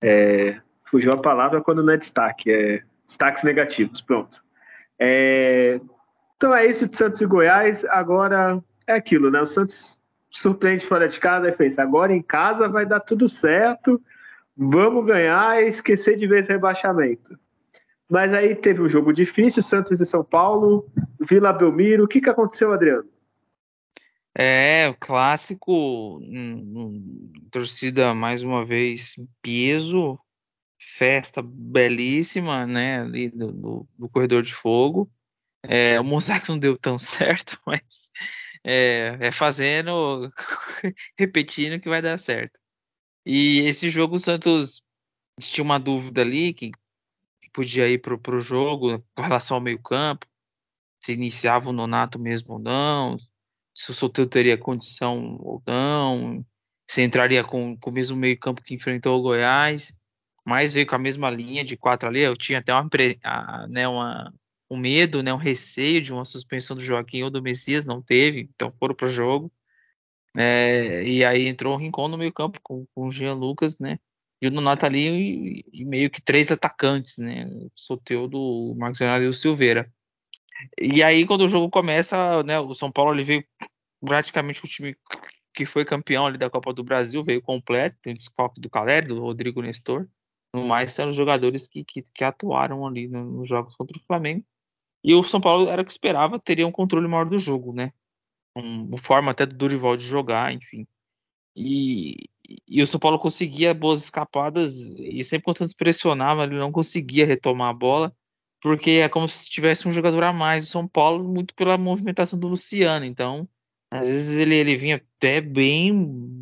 É, 0.01 0.59
fugiu 0.85 1.11
a 1.11 1.17
palavra 1.17 1.61
quando 1.61 1.83
não 1.83 1.93
é 1.93 1.97
destaque, 1.97 2.51
é 2.51 2.83
destaques 3.05 3.43
negativos, 3.43 4.01
pronto. 4.01 4.43
É, 4.99 5.79
então 6.37 6.55
é 6.55 6.65
isso 6.65 6.87
de 6.87 6.95
Santos 6.97 7.21
e 7.21 7.25
Goiás. 7.25 7.83
Agora 7.85 8.61
é 8.87 8.93
aquilo, 8.93 9.29
né? 9.29 9.41
O 9.41 9.45
Santos 9.45 9.99
surpreende 10.29 10.85
fora 10.85 11.07
de 11.07 11.19
casa 11.19 11.49
e 11.49 11.53
fez. 11.53 11.79
Agora 11.79 12.13
em 12.13 12.21
casa 12.21 12.67
vai 12.67 12.85
dar 12.85 12.99
tudo 12.99 13.27
certo 13.29 14.01
vamos 14.55 15.05
ganhar 15.05 15.61
e 15.61 15.67
esquecer 15.67 16.15
de 16.15 16.27
vez 16.27 16.47
rebaixamento. 16.47 17.37
Mas 18.09 18.33
aí 18.33 18.55
teve 18.55 18.81
um 18.81 18.89
jogo 18.89 19.11
difícil, 19.11 19.63
Santos 19.63 19.99
e 19.99 20.05
São 20.05 20.23
Paulo, 20.23 20.87
Vila 21.19 21.51
Belmiro. 21.51 22.05
O 22.05 22.07
que, 22.07 22.21
que 22.21 22.29
aconteceu, 22.29 22.71
Adriano? 22.71 23.09
É, 24.37 24.87
o 24.89 24.95
clássico, 24.99 26.19
um, 26.21 26.53
um, 26.75 27.29
torcida 27.49 28.13
mais 28.13 28.43
uma 28.43 28.65
vez 28.65 29.15
peso, 29.41 30.19
festa 30.85 31.41
belíssima, 31.41 32.65
né, 32.65 33.01
ali 33.01 33.29
do, 33.29 33.51
do, 33.51 33.87
do 33.97 34.09
corredor 34.09 34.43
de 34.43 34.53
fogo. 34.53 35.11
É, 35.63 35.99
o 35.99 36.03
mosaico 36.03 36.51
não 36.51 36.59
deu 36.59 36.77
tão 36.77 36.97
certo, 36.99 37.59
mas 37.65 38.11
é, 38.63 39.17
é 39.19 39.31
fazendo, 39.31 40.31
repetindo 41.17 41.79
que 41.79 41.89
vai 41.89 42.01
dar 42.01 42.17
certo. 42.19 42.59
E 43.25 43.59
esse 43.61 43.89
jogo 43.89 44.15
o 44.15 44.19
Santos 44.19 44.83
tinha 45.39 45.63
uma 45.63 45.79
dúvida 45.79 46.21
ali 46.21 46.53
que 46.53 46.71
podia 47.51 47.87
ir 47.87 47.99
para 47.99 48.35
o 48.35 48.39
jogo 48.39 49.03
com 49.15 49.23
relação 49.23 49.57
ao 49.57 49.63
meio-campo, 49.63 50.27
se 51.01 51.13
iniciava 51.13 51.69
o 51.69 51.73
Nonato 51.73 52.19
mesmo 52.19 52.53
ou 52.53 52.59
não, 52.59 53.17
se 53.73 53.91
o 53.91 53.93
Soteldo 53.93 54.29
teria 54.29 54.57
condição 54.57 55.37
ou 55.39 55.63
não, 55.65 56.45
se 56.89 57.01
entraria 57.01 57.43
com, 57.43 57.77
com 57.77 57.89
o 57.89 57.93
mesmo 57.93 58.17
meio-campo 58.17 58.61
que 58.61 58.75
enfrentou 58.75 59.17
o 59.17 59.21
Goiás, 59.21 59.93
mas 60.45 60.71
veio 60.71 60.85
com 60.85 60.95
a 60.95 60.99
mesma 60.99 61.29
linha 61.29 61.63
de 61.63 61.75
quatro 61.75 62.07
ali. 62.07 62.21
Eu 62.21 62.37
tinha 62.37 62.59
até 62.59 62.73
uma, 62.73 62.87
né, 63.67 63.87
uma, 63.87 64.33
um 64.69 64.77
medo, 64.77 65.23
né, 65.23 65.33
um 65.33 65.37
receio 65.37 66.01
de 66.01 66.13
uma 66.13 66.25
suspensão 66.25 66.75
do 66.75 66.83
Joaquim 66.83 67.23
ou 67.23 67.29
do 67.31 67.41
Messias, 67.41 67.85
não 67.85 68.01
teve, 68.01 68.49
então 68.53 68.71
foram 68.79 68.95
para 68.95 69.07
o 69.07 69.09
jogo. 69.09 69.51
É, 70.37 71.03
e 71.03 71.23
aí 71.23 71.47
entrou 71.47 71.73
o 71.73 71.77
Rincon 71.77 72.07
no 72.09 72.17
meio 72.17 72.33
campo 72.33 72.59
com, 72.61 72.85
com 72.93 73.07
o 73.07 73.11
Jean 73.11 73.33
Lucas, 73.33 73.79
né? 73.79 73.99
E 74.41 74.47
o 74.47 74.51
Nonato 74.51 74.85
ali 74.85 75.61
e, 75.73 75.81
e, 75.81 75.85
meio 75.85 76.09
que 76.09 76.21
três 76.21 76.51
atacantes, 76.51 77.17
né? 77.17 77.45
O 77.45 77.71
Soteudo, 77.73 78.37
o 78.37 78.75
Marcos 78.75 78.99
Leonardo 78.99 79.25
e 79.25 79.29
o 79.29 79.33
Silveira. 79.33 79.91
E 80.79 81.01
aí 81.03 81.25
quando 81.25 81.41
o 81.41 81.47
jogo 81.47 81.69
começa, 81.69 82.43
né? 82.43 82.59
O 82.59 82.75
São 82.75 82.91
Paulo 82.91 83.13
ele 83.13 83.23
veio 83.23 83.45
praticamente 84.01 84.63
o 84.63 84.67
time 84.67 84.95
que 85.53 85.65
foi 85.65 85.85
campeão 85.85 86.25
ali 86.25 86.37
da 86.37 86.49
Copa 86.49 86.73
do 86.73 86.83
Brasil, 86.83 87.23
veio 87.23 87.41
completo, 87.41 87.97
tem 88.01 88.13
o 88.13 88.17
desfalque 88.17 88.59
do 88.59 88.69
Caleri, 88.69 89.07
do 89.07 89.21
Rodrigo 89.21 89.61
Nestor. 89.61 90.07
No 90.55 90.67
mais, 90.67 90.93
são 90.93 91.09
os 91.09 91.15
jogadores 91.15 91.67
que, 91.67 91.83
que, 91.83 92.03
que 92.13 92.23
atuaram 92.23 92.85
ali 92.85 93.07
nos 93.07 93.47
jogos 93.47 93.75
contra 93.75 93.97
o 93.97 94.03
Flamengo. 94.05 94.43
E 95.03 95.13
o 95.13 95.21
São 95.23 95.41
Paulo 95.41 95.69
era 95.69 95.81
o 95.81 95.85
que 95.85 95.91
esperava, 95.91 96.39
teria 96.39 96.65
um 96.65 96.71
controle 96.71 97.07
maior 97.07 97.25
do 97.25 97.37
jogo, 97.37 97.73
né? 97.73 97.91
uma 98.55 98.97
forma 98.97 99.31
até 99.31 99.45
do 99.45 99.55
Durival 99.55 99.97
de 99.97 100.05
jogar, 100.05 100.53
enfim. 100.53 100.87
E, 101.55 102.29
e 102.67 102.81
o 102.81 102.87
São 102.87 102.99
Paulo 102.99 103.19
conseguia 103.19 103.73
boas 103.73 104.03
escapadas 104.03 104.93
e 104.97 105.23
sempre 105.23 105.45
quando 105.45 105.57
Santos 105.57 105.73
pressionava, 105.73 106.43
ele 106.43 106.57
não 106.57 106.71
conseguia 106.71 107.25
retomar 107.25 107.69
a 107.69 107.73
bola, 107.73 108.15
porque 108.61 108.91
é 108.91 109.09
como 109.09 109.27
se 109.27 109.49
tivesse 109.49 109.87
um 109.87 109.91
jogador 109.91 110.23
a 110.23 110.33
mais 110.33 110.65
do 110.65 110.69
São 110.69 110.87
Paulo, 110.87 111.23
muito 111.23 111.53
pela 111.55 111.77
movimentação 111.77 112.39
do 112.39 112.47
Luciano. 112.47 113.05
Então, 113.05 113.47
às 113.99 114.07
vezes 114.07 114.37
ele, 114.37 114.55
ele 114.55 114.77
vinha 114.77 114.97
até 114.97 115.41
bem, 115.41 115.93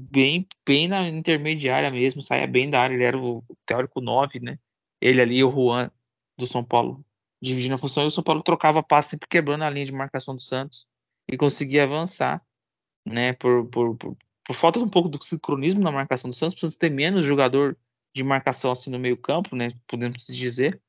bem, 0.10 0.47
bem 0.66 0.88
na 0.88 1.08
intermediária 1.08 1.89
mesmo, 1.91 2.22
saía 2.22 2.47
bem 2.47 2.70
da 2.70 2.82
área, 2.82 2.93
ele 2.93 3.04
era 3.04 3.18
o 3.18 3.43
teórico 3.66 4.01
9, 4.01 4.39
né? 4.39 4.60
Ele 5.01 5.22
ali 5.22 5.43
o 5.43 5.51
Juan 5.51 5.91
do 6.38 6.45
São 6.45 6.64
Paulo 6.64 7.04
dividindo 7.41 7.76
a 7.76 7.78
função, 7.78 8.06
e 8.06 8.08
o 8.08 8.12
São 8.12 8.24
Paulo 8.24 8.41
trocava 8.41 8.82
passe 8.82 9.12
sempre 9.12 9.28
quebrando 9.28 9.64
a 9.64 9.70
linha 9.70 9.86
de 9.86 9.91
marcação 9.91 10.34
do 10.34 10.41
Santos 10.41 10.88
e 11.30 11.36
conseguir 11.36 11.82
avançar, 11.82 12.41
né? 13.06 13.34
Por, 13.34 13.68
por, 13.68 13.97
por, 13.97 14.18
por, 14.45 14.56
falta 14.56 14.80
de 14.80 14.86
um 14.86 14.89
pouco 14.89 15.10
do 15.10 15.22
sincronismo 15.22 15.82
na 15.82 15.91
marcação 15.91 16.30
do 16.30 16.36
Santos, 16.36 16.56
precisa 16.56 16.80
ter 16.80 16.89
menos 16.89 17.26
jogador 17.26 17.78
de 18.16 18.24
marcação 18.24 18.72
assim 18.72 18.89
no 18.89 18.97
meio 18.97 19.18
campo, 19.18 19.58
né? 19.58 19.74
Podemos 19.88 20.26
dizer, 20.28 20.82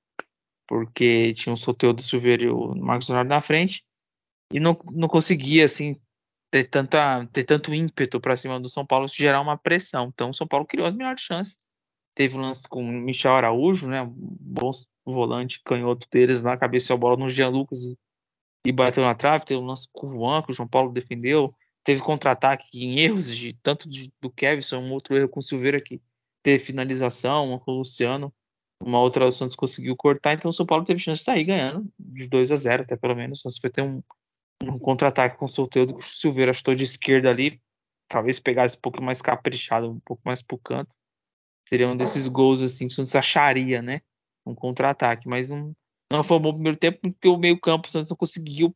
porque 0.67 1.35
tinha 1.35 1.53
o 1.53 1.57
Soteldo 1.57 2.03
Silveira 2.03 2.45
e 2.45 2.49
o 2.49 2.75
Marcos 2.77 3.09
Leonardo 3.09 3.31
na 3.31 3.41
frente 3.41 3.85
e 4.53 4.61
não, 4.61 4.79
não 4.93 5.09
conseguia 5.09 5.65
assim 5.65 5.97
ter 6.55 6.63
tanta 6.63 7.27
ter 7.33 7.43
tanto 7.43 7.75
ímpeto 7.75 8.21
para 8.21 8.37
cima 8.37 8.61
do 8.61 8.69
São 8.69 8.87
Paulo 8.87 9.09
gerar 9.09 9.41
uma 9.41 9.59
pressão. 9.59 10.13
Então 10.15 10.31
o 10.31 10.35
São 10.35 10.47
Paulo 10.47 10.65
criou 10.65 10.87
as 10.87 10.95
melhores 10.95 11.21
chances. 11.21 11.59
Teve 12.15 12.37
um 12.37 12.43
lance 12.43 12.69
com 12.69 12.81
o 12.81 12.93
Michel 12.93 13.35
Araújo, 13.35 13.89
né? 13.89 14.09
Bom 14.09 14.71
volante 15.05 15.61
canhoto 15.65 16.07
deles 16.09 16.45
lá, 16.45 16.57
cabeceou 16.57 16.95
a 16.95 16.99
bola 16.99 17.17
no 17.17 17.29
Jean 17.29 17.49
Lucas 17.49 17.83
e 17.83 17.99
e 18.67 18.73
bateu 18.73 19.03
na 19.03 19.15
trave, 19.15 19.45
teve 19.45 19.61
um 19.61 19.67
lance 19.67 19.87
com 19.93 20.07
o 20.07 20.13
Juan, 20.13 20.43
que 20.43 20.51
o 20.51 20.55
João 20.55 20.67
Paulo 20.67 20.91
defendeu, 20.91 21.55
teve 21.83 22.01
contra-ataque 22.01 22.67
em 22.73 22.99
erros 22.99 23.37
de 23.37 23.53
tanto 23.63 23.87
de, 23.87 24.11
do 24.23 24.31
Kevson, 24.31 24.79
um 24.79 24.93
outro 24.93 25.15
erro 25.15 25.29
com 25.29 25.41
o 25.41 25.43
Silveira 25.43 25.79
que 25.79 26.01
teve 26.43 26.65
finalização, 26.65 27.47
uma 27.47 27.61
com 27.61 27.73
o 27.73 27.79
Luciano, 27.81 28.33
uma 28.81 29.01
outra 29.01 29.27
o 29.27 29.31
Santos 29.31 29.55
conseguiu 29.55 29.95
cortar, 29.95 30.33
então 30.33 30.51
o 30.51 30.55
São 30.55 30.65
Paulo 30.65 30.83
teve 30.83 30.99
chance 30.99 31.19
de 31.19 31.27
sair 31.27 31.45
ganhando 31.45 31.87
de 31.99 32.27
2 32.27 32.53
a 32.53 32.57
0 32.57 32.85
até 32.85 32.97
pelo 32.97 33.15
menos, 33.15 33.41
o 33.41 33.43
Santos 33.43 33.59
foi 33.59 33.69
ter 33.69 33.83
um, 33.83 34.03
um 34.71 34.79
contra-ataque 34.79 35.37
com 35.37 35.45
o 35.45 35.49
Solteiro 35.49 35.95
que 35.95 36.01
o 36.01 36.07
Silveira 36.07 36.53
chutou 36.53 36.75
de 36.75 36.85
esquerda 36.85 37.31
ali, 37.31 37.61
talvez 38.09 38.39
pegasse 38.39 38.77
um 38.77 38.81
pouco 38.81 39.03
mais 39.03 39.21
caprichado, 39.23 39.91
um 39.91 40.01
pouco 40.01 40.23
mais 40.25 40.43
pro 40.43 40.59
canto, 40.59 40.91
seria 41.69 41.89
um 41.89 41.97
desses 41.97 42.29
gols 42.29 42.61
assim 42.61 42.87
que 42.87 42.93
o 42.93 42.97
Santos 42.97 43.15
acharia, 43.15 43.83
né, 43.83 44.01
um 44.47 44.55
contra-ataque, 44.55 45.29
mas 45.29 45.49
não 45.49 45.75
não 46.13 46.23
foi 46.23 46.37
um 46.37 46.41
bom 46.41 46.53
primeiro 46.53 46.79
tempo 46.79 47.01
porque 47.01 47.29
o 47.29 47.37
meio-campo 47.37 47.91
Santos 47.91 48.11
não 48.11 48.17
conseguiu 48.17 48.75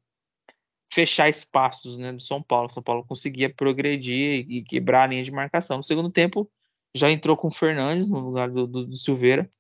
fechar 0.93 1.29
espaços 1.29 1.97
né, 1.99 2.13
do 2.13 2.21
São 2.21 2.43
Paulo. 2.43 2.69
São 2.71 2.83
Paulo 2.83 3.05
conseguia 3.05 3.53
progredir 3.53 4.47
e 4.49 4.63
quebrar 4.63 5.05
a 5.05 5.07
linha 5.07 5.23
de 5.23 5.31
marcação. 5.31 5.77
No 5.77 5.83
segundo 5.83 6.11
tempo, 6.11 6.51
já 6.95 7.11
entrou 7.11 7.37
com 7.37 7.49
o 7.49 7.53
Fernandes 7.53 8.09
no 8.09 8.19
lugar 8.19 8.51
do, 8.51 8.67
do, 8.67 8.87
do 8.87 8.97
Silveira. 8.97 9.51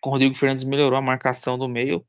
Com 0.00 0.10
o 0.10 0.12
Rodrigo 0.12 0.36
Fernandes 0.36 0.64
melhorou 0.64 0.98
a 0.98 1.02
marcação 1.02 1.58
do 1.58 1.68
meio, 1.68 2.06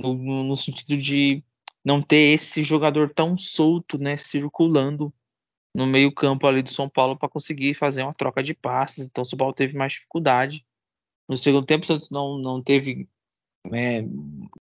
no, 0.00 0.14
no, 0.14 0.56
sentido 0.56 0.96
de 0.96 1.42
não 1.84 2.02
ter 2.02 2.32
esse 2.32 2.62
jogador 2.62 3.12
tão 3.12 3.36
solto, 3.36 3.98
né, 3.98 4.16
circulando 4.16 5.12
no 5.74 5.86
meio-campo 5.86 6.46
ali 6.46 6.62
do 6.62 6.70
São 6.70 6.88
Paulo 6.88 7.16
para 7.16 7.28
conseguir 7.28 7.74
fazer 7.74 8.02
uma 8.02 8.14
troca 8.14 8.42
de 8.42 8.54
passes. 8.54 9.06
Então 9.06 9.22
o 9.22 9.24
São 9.24 9.38
Paulo 9.38 9.54
teve 9.54 9.76
mais 9.76 9.92
dificuldade. 9.92 10.64
No 11.28 11.36
segundo 11.36 11.66
tempo, 11.66 11.84
o 11.84 11.86
Santos 11.86 12.10
não, 12.10 12.38
não 12.38 12.62
teve 12.62 13.08
né, 13.66 14.02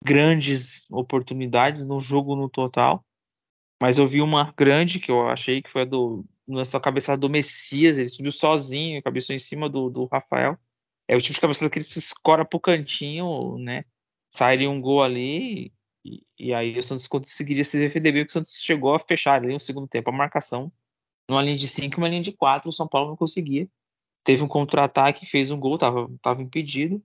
grandes 0.05 0.85
oportunidades 0.91 1.85
no 1.85 2.01
jogo 2.01 2.37
no 2.37 2.49
total, 2.49 3.05
mas 3.81 3.99
eu 3.99 4.09
vi 4.09 4.21
uma 4.21 4.53
grande 4.57 5.01
que 5.01 5.11
eu 5.11 5.29
achei 5.29 5.63
que 5.63 5.71
foi 5.71 5.83
a 5.83 5.85
do 5.85 6.25
nessa 6.47 6.81
cabeçada 6.81 7.19
do 7.21 7.31
Messias, 7.31 7.97
ele 7.97 8.09
subiu 8.09 8.33
sozinho, 8.33 9.03
cabeçou 9.03 9.35
em 9.35 9.39
cima 9.39 9.69
do, 9.69 9.89
do 9.89 10.05
Rafael. 10.07 10.59
É 11.09 11.17
o 11.17 11.21
tipo 11.21 11.35
de 11.35 11.41
cabeçada 11.41 11.71
que 11.71 11.79
ele 11.79 11.85
se 11.85 11.99
escora 11.99 12.45
pro 12.45 12.61
cantinho, 12.61 13.57
né? 13.59 13.85
Sairia 14.33 14.69
um 14.69 14.81
gol 14.81 15.03
ali 15.03 15.73
E, 16.05 16.53
aí 16.53 16.77
o 16.79 16.83
Santos 16.83 17.07
conseguiria 17.07 17.65
se 17.65 17.79
defender 17.79 18.13
bem, 18.13 18.23
porque 18.23 18.33
o 18.33 18.35
Santos 18.35 18.57
chegou 18.57 18.95
a 18.95 19.01
fechar 19.01 19.35
ali 19.35 19.53
no 19.53 19.61
segundo 19.61 19.87
tempo 19.87 20.11
a 20.11 20.13
marcação 20.13 20.73
numa 21.29 21.43
linha 21.43 21.57
de 21.57 21.69
5 21.69 21.95
e 21.95 21.99
uma 21.99 22.09
linha 22.09 22.23
de 22.23 22.33
4, 22.33 22.69
o 22.69 22.73
São 22.73 22.89
Paulo 22.89 23.11
não 23.11 23.17
conseguia. 23.17 23.69
Teve 24.25 24.43
um 24.43 24.49
contra-ataque, 24.49 25.27
fez 25.27 25.51
um 25.51 25.59
gol, 25.59 25.79
tava, 25.79 26.11
tava 26.21 26.43
impedido. 26.43 27.03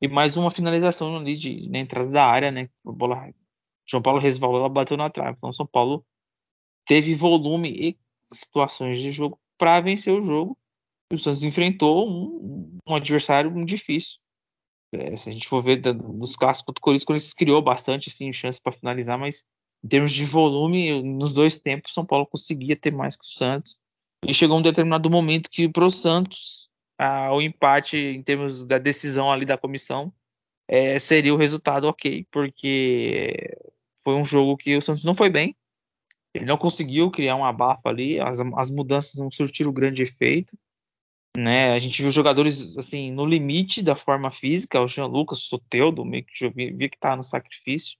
E 0.00 0.08
mais 0.08 0.36
uma 0.36 0.50
finalização 0.50 1.16
ali 1.16 1.34
de, 1.34 1.68
na 1.68 1.78
entrada 1.78 2.10
da 2.10 2.26
área, 2.26 2.50
né? 2.50 2.70
A 2.86 2.92
bola, 2.92 3.32
São 3.88 4.00
Paulo 4.00 4.20
resvalou, 4.20 4.58
ela 4.58 4.68
bateu 4.68 4.96
na 4.96 5.10
trave. 5.10 5.36
Então, 5.38 5.52
São 5.52 5.66
Paulo 5.66 6.04
teve 6.86 7.14
volume 7.14 7.70
e 7.70 7.98
situações 8.32 9.00
de 9.00 9.10
jogo 9.10 9.38
para 9.58 9.80
vencer 9.80 10.12
o 10.12 10.24
jogo. 10.24 10.58
O 11.12 11.18
Santos 11.18 11.42
enfrentou 11.42 12.08
um, 12.08 12.78
um 12.86 12.94
adversário 12.94 13.52
difícil. 13.64 14.18
É, 14.92 15.16
se 15.16 15.30
a 15.30 15.32
gente 15.32 15.48
for 15.48 15.62
ver 15.62 15.82
nos 15.94 16.36
clássicos 16.36 16.74
do 16.74 16.80
Corinthians, 16.80 17.04
o 17.04 17.06
Corinthians 17.06 17.34
criou 17.34 17.62
bastante 17.62 18.08
assim, 18.08 18.32
chance 18.32 18.60
para 18.60 18.72
finalizar, 18.72 19.18
mas 19.18 19.44
em 19.84 19.88
termos 19.88 20.12
de 20.12 20.24
volume, 20.24 21.02
nos 21.02 21.32
dois 21.32 21.58
tempos, 21.58 21.94
São 21.94 22.04
Paulo 22.04 22.26
conseguia 22.26 22.76
ter 22.76 22.92
mais 22.92 23.16
que 23.16 23.24
o 23.24 23.28
Santos. 23.28 23.80
E 24.26 24.34
chegou 24.34 24.58
um 24.58 24.62
determinado 24.62 25.08
momento 25.08 25.48
que 25.48 25.68
para 25.68 25.84
o 25.84 25.90
Santos, 25.90 26.68
o 27.32 27.40
empate 27.40 27.96
em 27.96 28.22
termos 28.22 28.64
da 28.64 28.78
decisão 28.78 29.32
ali 29.32 29.46
da 29.46 29.56
comissão 29.56 30.12
é, 30.68 30.98
seria 30.98 31.32
o 31.34 31.38
resultado 31.38 31.84
ok, 31.88 32.26
porque 32.30 33.56
foi 34.04 34.14
um 34.14 34.24
jogo 34.24 34.56
que 34.56 34.76
o 34.76 34.82
Santos 34.82 35.04
não 35.04 35.14
foi 35.14 35.30
bem. 35.30 35.56
Ele 36.34 36.44
não 36.44 36.56
conseguiu 36.56 37.10
criar 37.10 37.34
um 37.36 37.44
abafo 37.44 37.88
ali, 37.88 38.20
as, 38.20 38.38
as 38.56 38.70
mudanças 38.70 39.14
não 39.14 39.30
surtiram 39.30 39.72
grande 39.72 40.02
efeito. 40.02 40.56
Né? 41.36 41.72
A 41.72 41.78
gente 41.78 42.02
viu 42.02 42.10
jogadores 42.10 42.76
assim 42.76 43.12
no 43.12 43.24
limite 43.24 43.82
da 43.82 43.96
forma 43.96 44.32
física, 44.32 44.80
o 44.80 44.88
Jean 44.88 45.06
Lucas, 45.06 45.38
o 45.38 45.42
Soteudo, 45.42 46.04
meio 46.04 46.24
que 46.24 46.48
via 46.50 46.88
que 46.88 46.98
tá 46.98 47.16
no 47.16 47.22
sacrifício. 47.22 47.96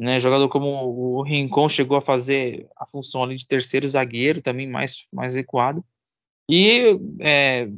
Né? 0.00 0.18
Jogador 0.18 0.48
como 0.48 0.66
o 0.66 1.22
Rincon 1.22 1.68
chegou 1.68 1.96
a 1.96 2.00
fazer 2.00 2.68
a 2.76 2.86
função 2.86 3.22
ali 3.22 3.36
de 3.36 3.46
terceiro 3.46 3.88
zagueiro, 3.88 4.40
também 4.40 4.68
mais, 4.68 5.06
mais 5.12 5.34
recuado. 5.34 5.84
E 6.48 6.96
é, 7.20 7.68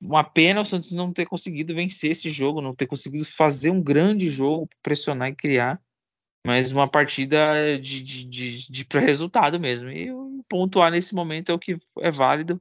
uma 0.00 0.24
pena 0.24 0.60
o 0.60 0.64
Santos 0.64 0.92
não 0.92 1.12
ter 1.12 1.26
conseguido 1.26 1.74
vencer 1.74 2.10
esse 2.10 2.30
jogo, 2.30 2.60
não 2.60 2.74
ter 2.74 2.86
conseguido 2.86 3.24
fazer 3.24 3.70
um 3.70 3.82
grande 3.82 4.28
jogo, 4.28 4.68
pressionar 4.82 5.28
e 5.28 5.34
criar, 5.34 5.80
mas 6.46 6.70
uma 6.70 6.88
partida 6.88 7.78
de, 7.78 8.02
de, 8.02 8.24
de, 8.24 8.70
de 8.70 8.86
resultado 8.98 9.60
mesmo. 9.60 9.90
E 9.90 10.08
pontuar 10.48 10.90
nesse 10.90 11.14
momento 11.14 11.50
é 11.50 11.54
o 11.54 11.58
que 11.58 11.78
é 11.98 12.10
válido. 12.10 12.60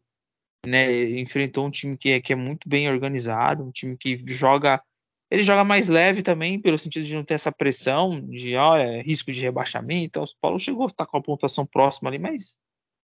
Né? 0.65 1.19
Enfrentou 1.19 1.65
um 1.65 1.71
time 1.71 1.97
que 1.97 2.09
é, 2.09 2.21
que 2.21 2.33
é 2.33 2.35
muito 2.35 2.67
bem 2.67 2.89
organizado, 2.89 3.63
um 3.63 3.71
time 3.71 3.97
que 3.97 4.21
joga 4.27 4.81
ele 5.29 5.43
joga 5.43 5.63
mais 5.63 5.89
leve 5.89 6.23
também, 6.23 6.59
pelo 6.59 6.77
sentido 6.77 7.05
de 7.05 7.13
não 7.13 7.23
ter 7.23 7.33
essa 7.33 7.51
pressão 7.51 8.21
de 8.21 8.55
é 8.55 9.01
risco 9.01 9.31
de 9.31 9.41
rebaixamento. 9.41 10.21
O 10.21 10.25
Paulo 10.39 10.59
chegou 10.59 10.85
a 10.85 10.89
estar 10.89 11.05
com 11.05 11.17
a 11.17 11.21
pontuação 11.21 11.65
próxima 11.65 12.09
ali, 12.09 12.17
mas 12.17 12.57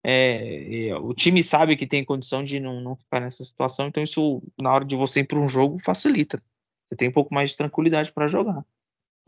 é, 0.03 0.87
é, 0.89 0.95
o 0.95 1.13
time 1.13 1.43
sabe 1.43 1.75
que 1.75 1.87
tem 1.87 2.05
condição 2.05 2.43
de 2.43 2.59
não, 2.59 2.79
não 2.79 2.95
ficar 2.95 3.19
nessa 3.19 3.43
situação, 3.43 3.87
então 3.87 4.01
isso, 4.03 4.41
na 4.57 4.71
hora 4.73 4.85
de 4.85 4.95
você 4.95 5.21
ir 5.21 5.23
para 5.25 5.39
um 5.39 5.47
jogo, 5.47 5.79
facilita. 5.79 6.41
Você 6.87 6.95
tem 6.95 7.09
um 7.09 7.11
pouco 7.11 7.33
mais 7.33 7.51
de 7.51 7.57
tranquilidade 7.57 8.13
para 8.13 8.27
jogar. 8.27 8.63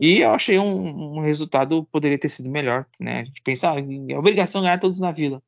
E 0.00 0.18
eu 0.22 0.30
achei 0.30 0.58
um, 0.58 1.16
um, 1.18 1.20
resultado 1.20 1.84
poderia 1.90 2.18
ter 2.18 2.28
sido 2.28 2.48
melhor, 2.48 2.86
né? 3.00 3.20
A 3.20 3.24
gente 3.24 3.42
pensa, 3.42 3.72
ah, 3.72 3.76
é 3.80 4.16
obrigação 4.16 4.62
ganhar 4.62 4.78
todos 4.78 5.00
na 5.00 5.10
vila. 5.10 5.42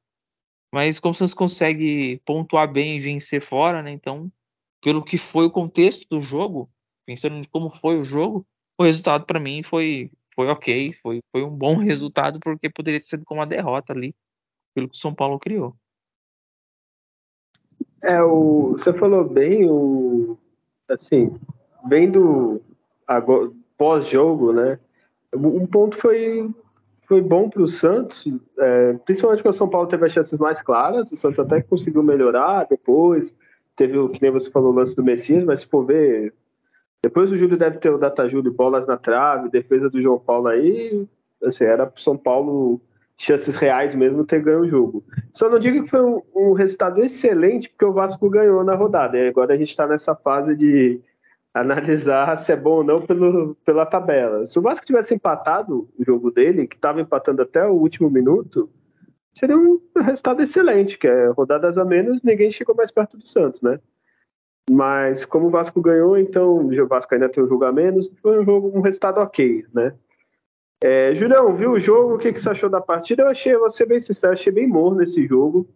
Mas 0.72 1.00
como 1.00 1.14
você 1.14 1.34
consegue 1.34 2.20
pontuar 2.24 2.70
bem 2.70 2.96
e 2.96 3.00
vencer 3.00 3.40
fora, 3.40 3.82
né? 3.82 3.90
Então, 3.90 4.30
pelo 4.80 5.04
que 5.04 5.18
foi 5.18 5.46
o 5.46 5.50
contexto 5.50 6.06
do 6.08 6.20
jogo, 6.20 6.70
pensando 7.04 7.36
em 7.36 7.44
como 7.44 7.70
foi 7.70 7.98
o 7.98 8.04
jogo, 8.04 8.46
o 8.78 8.84
resultado 8.84 9.26
para 9.26 9.40
mim 9.40 9.62
foi, 9.62 10.10
foi 10.34 10.48
ok, 10.48 10.92
foi, 11.02 11.20
foi 11.32 11.42
um 11.42 11.50
bom 11.50 11.76
resultado, 11.82 12.38
porque 12.40 12.70
poderia 12.70 13.00
ter 13.00 13.06
sido 13.06 13.24
com 13.24 13.34
uma 13.34 13.46
derrota 13.46 13.92
ali, 13.92 14.14
pelo 14.74 14.88
que 14.88 14.96
o 14.96 15.00
São 15.00 15.14
Paulo 15.14 15.38
criou. 15.38 15.74
É, 18.02 18.22
o, 18.22 18.72
você 18.72 18.92
falou 18.94 19.28
bem, 19.28 19.68
o, 19.68 20.38
assim, 20.88 21.38
vendo 21.88 22.62
pós-jogo, 23.76 24.52
né? 24.52 24.78
Um 25.34 25.66
ponto 25.66 25.96
foi, 25.98 26.48
foi 27.10 27.20
bom 27.20 27.50
para 27.50 27.60
o 27.60 27.66
Santos, 27.66 28.24
é, 28.56 28.92
principalmente 29.04 29.38
porque 29.38 29.48
o 29.48 29.52
São 29.52 29.68
Paulo 29.68 29.88
teve 29.88 30.06
as 30.06 30.12
chances 30.12 30.38
mais 30.38 30.62
claras, 30.62 31.10
o 31.10 31.16
Santos 31.16 31.40
até 31.40 31.60
conseguiu 31.60 32.04
melhorar 32.04 32.68
depois, 32.70 33.34
teve 33.74 33.98
o 33.98 34.08
que 34.08 34.22
nem 34.22 34.30
você 34.30 34.48
falou, 34.48 34.72
o 34.72 34.76
lance 34.76 34.94
do 34.94 35.02
Messias, 35.02 35.44
mas 35.44 35.58
se 35.58 35.66
for 35.66 35.84
ver, 35.84 36.32
depois 37.02 37.32
o 37.32 37.36
Júlio 37.36 37.56
deve 37.56 37.78
ter 37.78 37.90
o 37.90 37.98
Data 37.98 38.28
Júlio, 38.28 38.52
bolas 38.52 38.86
na 38.86 38.96
trave, 38.96 39.50
defesa 39.50 39.90
do 39.90 40.00
João 40.00 40.20
Paulo 40.20 40.46
aí. 40.46 41.04
Assim, 41.42 41.64
era 41.64 41.84
pro 41.84 42.00
São 42.00 42.16
Paulo 42.16 42.80
chances 43.16 43.56
reais 43.56 43.92
mesmo 43.96 44.24
ter 44.24 44.40
ganho 44.40 44.60
o 44.60 44.68
jogo. 44.68 45.02
Só 45.32 45.50
não 45.50 45.58
digo 45.58 45.82
que 45.82 45.90
foi 45.90 46.02
um, 46.04 46.22
um 46.32 46.52
resultado 46.52 47.00
excelente, 47.00 47.68
porque 47.70 47.86
o 47.86 47.92
Vasco 47.92 48.30
ganhou 48.30 48.62
na 48.62 48.76
rodada. 48.76 49.18
E 49.18 49.26
agora 49.26 49.52
a 49.54 49.56
gente 49.56 49.70
está 49.70 49.84
nessa 49.84 50.14
fase 50.14 50.54
de 50.54 51.00
analisar 51.54 52.36
se 52.38 52.52
é 52.52 52.56
bom 52.56 52.76
ou 52.76 52.84
não 52.84 53.04
pelo, 53.04 53.54
pela 53.64 53.86
tabela. 53.86 54.44
Se 54.44 54.58
o 54.58 54.62
Vasco 54.62 54.86
tivesse 54.86 55.14
empatado 55.14 55.88
o 55.98 56.04
jogo 56.04 56.30
dele, 56.30 56.66
que 56.66 56.76
estava 56.76 57.00
empatando 57.00 57.42
até 57.42 57.66
o 57.66 57.72
último 57.72 58.10
minuto, 58.10 58.70
seria 59.32 59.56
um 59.56 59.80
resultado 59.96 60.42
excelente, 60.42 60.98
que 60.98 61.06
é 61.06 61.28
rodadas 61.28 61.78
a 61.78 61.84
menos, 61.84 62.22
ninguém 62.22 62.50
chegou 62.50 62.74
mais 62.74 62.90
perto 62.90 63.16
do 63.16 63.26
Santos, 63.26 63.60
né? 63.60 63.78
Mas 64.70 65.24
como 65.24 65.48
o 65.48 65.50
Vasco 65.50 65.80
ganhou, 65.80 66.16
então 66.16 66.58
o 66.58 66.86
Vasco 66.86 67.12
ainda 67.14 67.28
tem 67.28 67.42
um 67.42 67.48
jogo 67.48 67.64
a 67.64 67.72
menos, 67.72 68.10
foi 68.22 68.40
um 68.40 68.44
jogo, 68.44 68.70
um 68.76 68.80
resultado 68.80 69.18
ok, 69.18 69.64
né? 69.74 69.94
É, 70.82 71.14
Julião, 71.14 71.54
viu 71.54 71.72
o 71.72 71.78
jogo? 71.78 72.14
O 72.14 72.18
que, 72.18 72.32
que 72.32 72.40
você 72.40 72.48
achou 72.48 72.70
da 72.70 72.80
partida? 72.80 73.22
Eu 73.22 73.28
achei, 73.28 73.54
ser 73.68 73.86
bem 73.86 74.00
sincero, 74.00 74.32
achei 74.32 74.52
bem 74.52 74.66
morno 74.66 75.02
esse 75.02 75.26
jogo. 75.26 75.68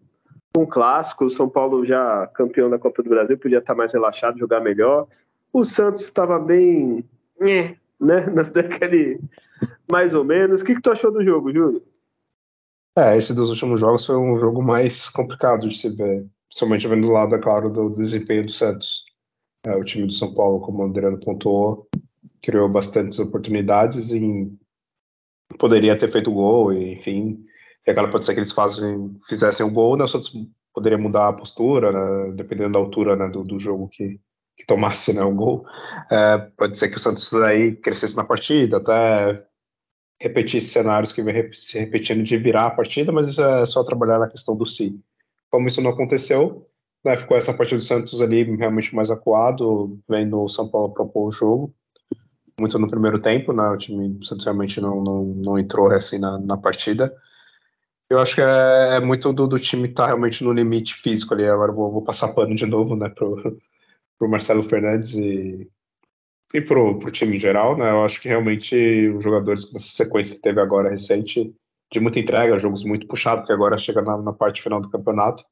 Um 0.56 0.64
clássico, 0.64 1.24
o 1.24 1.30
São 1.30 1.48
Paulo 1.48 1.84
já 1.84 2.26
campeão 2.28 2.70
da 2.70 2.78
Copa 2.78 3.02
do 3.02 3.10
Brasil, 3.10 3.36
podia 3.36 3.58
estar 3.58 3.74
mais 3.74 3.92
relaxado, 3.92 4.38
jogar 4.38 4.60
melhor. 4.60 5.06
O 5.54 5.64
Santos 5.64 6.02
estava 6.02 6.36
bem, 6.40 7.04
né? 7.38 7.76
Daquele 8.52 9.20
mais 9.90 10.12
ou 10.12 10.24
menos. 10.24 10.60
O 10.60 10.64
que, 10.64 10.74
que 10.74 10.82
tu 10.82 10.90
achou 10.90 11.12
do 11.12 11.22
jogo, 11.22 11.52
Júlio? 11.52 11.80
É, 12.98 13.16
esse 13.16 13.32
dos 13.32 13.50
últimos 13.50 13.80
jogos 13.80 14.04
foi 14.04 14.16
um 14.16 14.36
jogo 14.38 14.60
mais 14.60 15.08
complicado 15.08 15.68
de 15.68 15.78
se 15.78 15.88
ver 15.90 16.26
somente 16.50 16.88
vendo 16.88 17.06
do 17.06 17.12
lado, 17.12 17.36
é 17.36 17.38
claro, 17.38 17.70
do, 17.70 17.90
desempenho 17.90 18.46
do 18.46 18.52
Santos. 18.52 19.04
É, 19.64 19.76
o 19.76 19.84
time 19.84 20.06
do 20.06 20.12
São 20.12 20.34
Paulo, 20.34 20.60
como 20.60 20.82
o 20.82 20.86
Adriano 20.86 21.18
pontuou, 21.18 21.88
criou 22.42 22.68
bastantes 22.68 23.20
oportunidades 23.20 24.10
e 24.10 24.52
poderia 25.58 25.96
ter 25.96 26.10
feito 26.10 26.32
gol, 26.32 26.72
e, 26.72 26.94
enfim. 26.94 27.44
E 27.86 27.90
agora 27.90 28.10
pode 28.10 28.24
ser 28.24 28.34
que 28.34 28.40
eles 28.40 28.52
fazem, 28.52 29.16
fizessem 29.28 29.64
o 29.64 29.70
gol, 29.70 29.96
né, 29.96 30.04
o 30.04 30.08
Santos 30.08 30.32
poderia 30.72 30.98
mudar 30.98 31.28
a 31.28 31.32
postura, 31.32 31.92
né, 31.92 32.32
dependendo 32.32 32.72
da 32.72 32.78
altura 32.78 33.14
né, 33.16 33.28
do, 33.28 33.44
do 33.44 33.58
jogo 33.58 33.88
que, 33.88 34.20
que 34.56 34.66
tomasse 34.66 35.12
né, 35.12 35.22
o 35.22 35.34
gol. 35.34 35.66
É, 36.10 36.38
pode 36.56 36.78
ser 36.78 36.88
que 36.88 36.96
o 36.96 37.00
Santos 37.00 37.32
aí 37.34 37.74
crescesse 37.76 38.16
na 38.16 38.24
partida, 38.24 38.78
até 38.78 39.44
repetisse 40.20 40.68
cenários 40.68 41.12
que 41.12 41.22
vem 41.22 41.52
se 41.52 41.78
repetindo 41.78 42.22
de 42.22 42.36
virar 42.36 42.66
a 42.66 42.70
partida, 42.70 43.12
mas 43.12 43.28
isso 43.28 43.42
é 43.42 43.66
só 43.66 43.84
trabalhar 43.84 44.18
na 44.18 44.28
questão 44.28 44.56
do 44.56 44.66
si. 44.66 44.98
Como 45.50 45.66
isso 45.66 45.80
não 45.80 45.90
aconteceu, 45.90 46.68
né, 47.04 47.16
ficou 47.16 47.36
essa 47.36 47.52
partida 47.52 47.78
do 47.78 47.84
Santos 47.84 48.22
ali 48.22 48.42
realmente 48.56 48.94
mais 48.94 49.10
acuado, 49.10 49.98
vendo 50.08 50.42
o 50.42 50.48
São 50.48 50.68
Paulo 50.68 50.94
propor 50.94 51.28
o 51.28 51.32
jogo, 51.32 51.74
muito 52.58 52.78
no 52.78 52.88
primeiro 52.88 53.18
tempo, 53.18 53.52
né, 53.52 53.68
o 53.68 53.76
time 53.76 54.08
do 54.08 54.24
Santos 54.24 54.44
realmente 54.44 54.80
não, 54.80 55.02
não, 55.02 55.24
não 55.24 55.58
entrou 55.58 55.90
assim 55.90 56.18
na, 56.18 56.38
na 56.38 56.56
partida. 56.56 57.14
Eu 58.08 58.18
acho 58.20 58.34
que 58.34 58.40
é, 58.40 58.96
é 58.96 59.00
muito 59.00 59.32
do, 59.32 59.46
do 59.46 59.58
time 59.58 59.88
estar 59.88 60.04
tá 60.04 60.06
realmente 60.08 60.44
no 60.44 60.52
limite 60.52 60.94
físico 61.02 61.34
ali. 61.34 61.46
Agora 61.46 61.72
vou, 61.72 61.90
vou 61.90 62.02
passar 62.02 62.28
pano 62.28 62.54
de 62.54 62.66
novo, 62.66 62.94
né, 62.94 63.08
pro, 63.08 63.58
pro 64.18 64.28
Marcelo 64.28 64.62
Fernandes 64.62 65.14
e, 65.14 65.68
e 66.52 66.60
pro, 66.60 66.98
pro 66.98 67.10
time 67.10 67.36
em 67.36 67.40
geral, 67.40 67.76
né? 67.76 67.90
Eu 67.90 68.04
acho 68.04 68.20
que 68.20 68.28
realmente 68.28 69.08
os 69.08 69.22
jogadores 69.22 69.64
com 69.64 69.76
essa 69.76 69.88
sequência 69.88 70.36
que 70.36 70.42
teve 70.42 70.60
agora 70.60 70.90
recente 70.90 71.54
de 71.92 72.00
muita 72.00 72.18
entrega, 72.18 72.58
jogos 72.58 72.84
muito 72.84 73.06
puxados, 73.06 73.42
porque 73.42 73.52
agora 73.52 73.78
chega 73.78 74.02
na, 74.02 74.16
na, 74.18 74.32
parte 74.32 74.62
final 74.62 74.80
do 74.80 74.90
campeonato. 74.90 75.44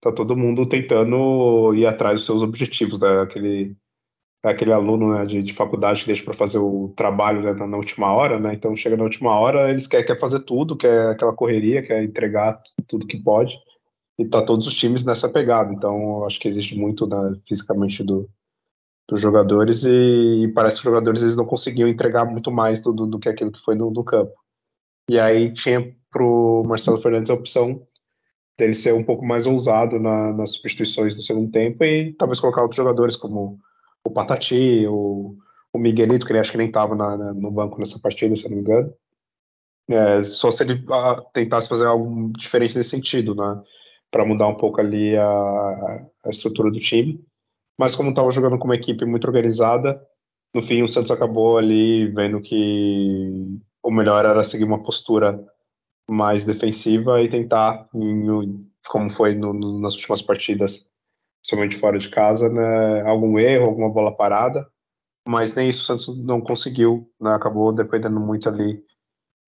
Tá 0.00 0.12
todo 0.12 0.36
mundo 0.36 0.66
tentando 0.66 1.74
ir 1.74 1.86
atrás 1.86 2.18
dos 2.18 2.26
seus 2.26 2.42
objetivos, 2.42 2.98
né? 2.98 3.20
Aquele, 3.22 4.72
aluno 4.72 5.14
né, 5.14 5.26
de, 5.26 5.42
de, 5.42 5.52
faculdade 5.52 6.02
que 6.02 6.06
deixa 6.06 6.24
para 6.24 6.34
fazer 6.34 6.58
o 6.58 6.92
trabalho 6.96 7.42
né, 7.42 7.52
na, 7.52 7.66
na, 7.66 7.76
última 7.76 8.12
hora, 8.12 8.38
né? 8.38 8.54
Então 8.54 8.76
chega 8.76 8.96
na 8.96 9.04
última 9.04 9.38
hora, 9.38 9.70
eles 9.70 9.86
querem 9.86 10.06
quer 10.06 10.20
fazer 10.20 10.40
tudo, 10.40 10.76
quer 10.76 11.10
aquela 11.10 11.32
correria, 11.32 11.82
quer 11.82 12.02
entregar 12.02 12.60
tudo 12.86 13.06
que 13.06 13.20
pode. 13.22 13.58
E 14.18 14.24
tá 14.24 14.42
todos 14.42 14.66
os 14.66 14.74
times 14.74 15.04
nessa 15.04 15.28
pegada. 15.28 15.72
Então 15.72 16.24
acho 16.24 16.40
que 16.40 16.48
existe 16.48 16.74
muito 16.74 17.06
né, 17.06 17.38
fisicamente 17.46 18.02
do, 18.02 18.28
dos 19.08 19.20
jogadores 19.20 19.84
e, 19.84 20.44
e, 20.44 20.48
parece 20.52 20.76
que 20.76 20.80
os 20.80 20.92
jogadores 20.92 21.22
eles 21.22 21.36
não 21.36 21.44
conseguiam 21.44 21.88
entregar 21.88 22.24
muito 22.24 22.50
mais 22.50 22.80
do, 22.80 22.92
do, 22.92 23.06
do 23.06 23.18
que 23.18 23.28
aquilo 23.28 23.52
que 23.52 23.62
foi 23.64 23.74
no, 23.74 23.90
no 23.90 24.04
campo. 24.04 24.32
E 25.08 25.18
aí 25.18 25.52
tinha 25.52 25.94
pro 26.10 26.64
Marcelo 26.66 27.00
Fernandes 27.00 27.30
a 27.30 27.34
opção 27.34 27.86
dele 28.58 28.74
ser 28.74 28.94
um 28.94 29.04
pouco 29.04 29.24
mais 29.24 29.46
ousado 29.46 30.00
na, 30.00 30.32
nas 30.32 30.52
substituições 30.52 31.14
do 31.14 31.22
segundo 31.22 31.50
tempo 31.50 31.84
e 31.84 32.12
talvez 32.14 32.40
colocar 32.40 32.62
outros 32.62 32.76
jogadores 32.76 33.14
como 33.14 33.58
o 34.02 34.10
Patati, 34.10 34.86
o, 34.86 35.36
o 35.72 35.78
Miguelito, 35.78 36.24
que 36.24 36.32
ele 36.32 36.38
acho 36.38 36.50
que 36.50 36.58
nem 36.58 36.68
estava 36.68 36.94
no 37.34 37.50
banco 37.50 37.78
nessa 37.78 37.98
partida, 37.98 38.34
se 38.34 38.48
não 38.48 38.56
me 38.56 38.62
engano. 38.62 38.92
É, 39.88 40.22
só 40.24 40.50
se 40.50 40.64
ele 40.64 40.84
a, 40.90 41.20
tentasse 41.32 41.68
fazer 41.68 41.86
algo 41.86 42.32
diferente 42.36 42.76
nesse 42.76 42.90
sentido, 42.90 43.34
né? 43.34 43.62
Para 44.16 44.24
mudar 44.24 44.48
um 44.48 44.54
pouco 44.54 44.80
ali 44.80 45.14
a, 45.14 46.06
a 46.24 46.30
estrutura 46.30 46.70
do 46.70 46.80
time. 46.80 47.22
Mas 47.78 47.94
como 47.94 48.08
estava 48.08 48.30
jogando 48.30 48.58
com 48.58 48.64
uma 48.64 48.74
equipe 48.74 49.04
muito 49.04 49.26
organizada, 49.26 50.00
no 50.54 50.62
fim 50.62 50.82
o 50.82 50.88
Santos 50.88 51.10
acabou 51.10 51.58
ali 51.58 52.06
vendo 52.06 52.40
que 52.40 53.60
o 53.82 53.90
melhor 53.90 54.24
era 54.24 54.42
seguir 54.42 54.64
uma 54.64 54.82
postura 54.82 55.38
mais 56.08 56.44
defensiva 56.44 57.20
e 57.20 57.28
tentar, 57.28 57.90
como 58.88 59.10
foi 59.10 59.34
no, 59.34 59.52
no, 59.52 59.78
nas 59.78 59.94
últimas 59.96 60.22
partidas, 60.22 60.86
somente 61.42 61.76
fora 61.76 61.98
de 61.98 62.08
casa, 62.08 62.48
né, 62.48 63.02
algum 63.02 63.38
erro, 63.38 63.66
alguma 63.66 63.90
bola 63.90 64.16
parada, 64.16 64.66
mas 65.28 65.54
nem 65.54 65.68
isso 65.68 65.82
o 65.82 65.84
Santos 65.84 66.24
não 66.24 66.40
conseguiu, 66.40 67.06
né, 67.20 67.34
acabou 67.34 67.70
dependendo 67.70 68.18
muito 68.18 68.48
ali 68.48 68.82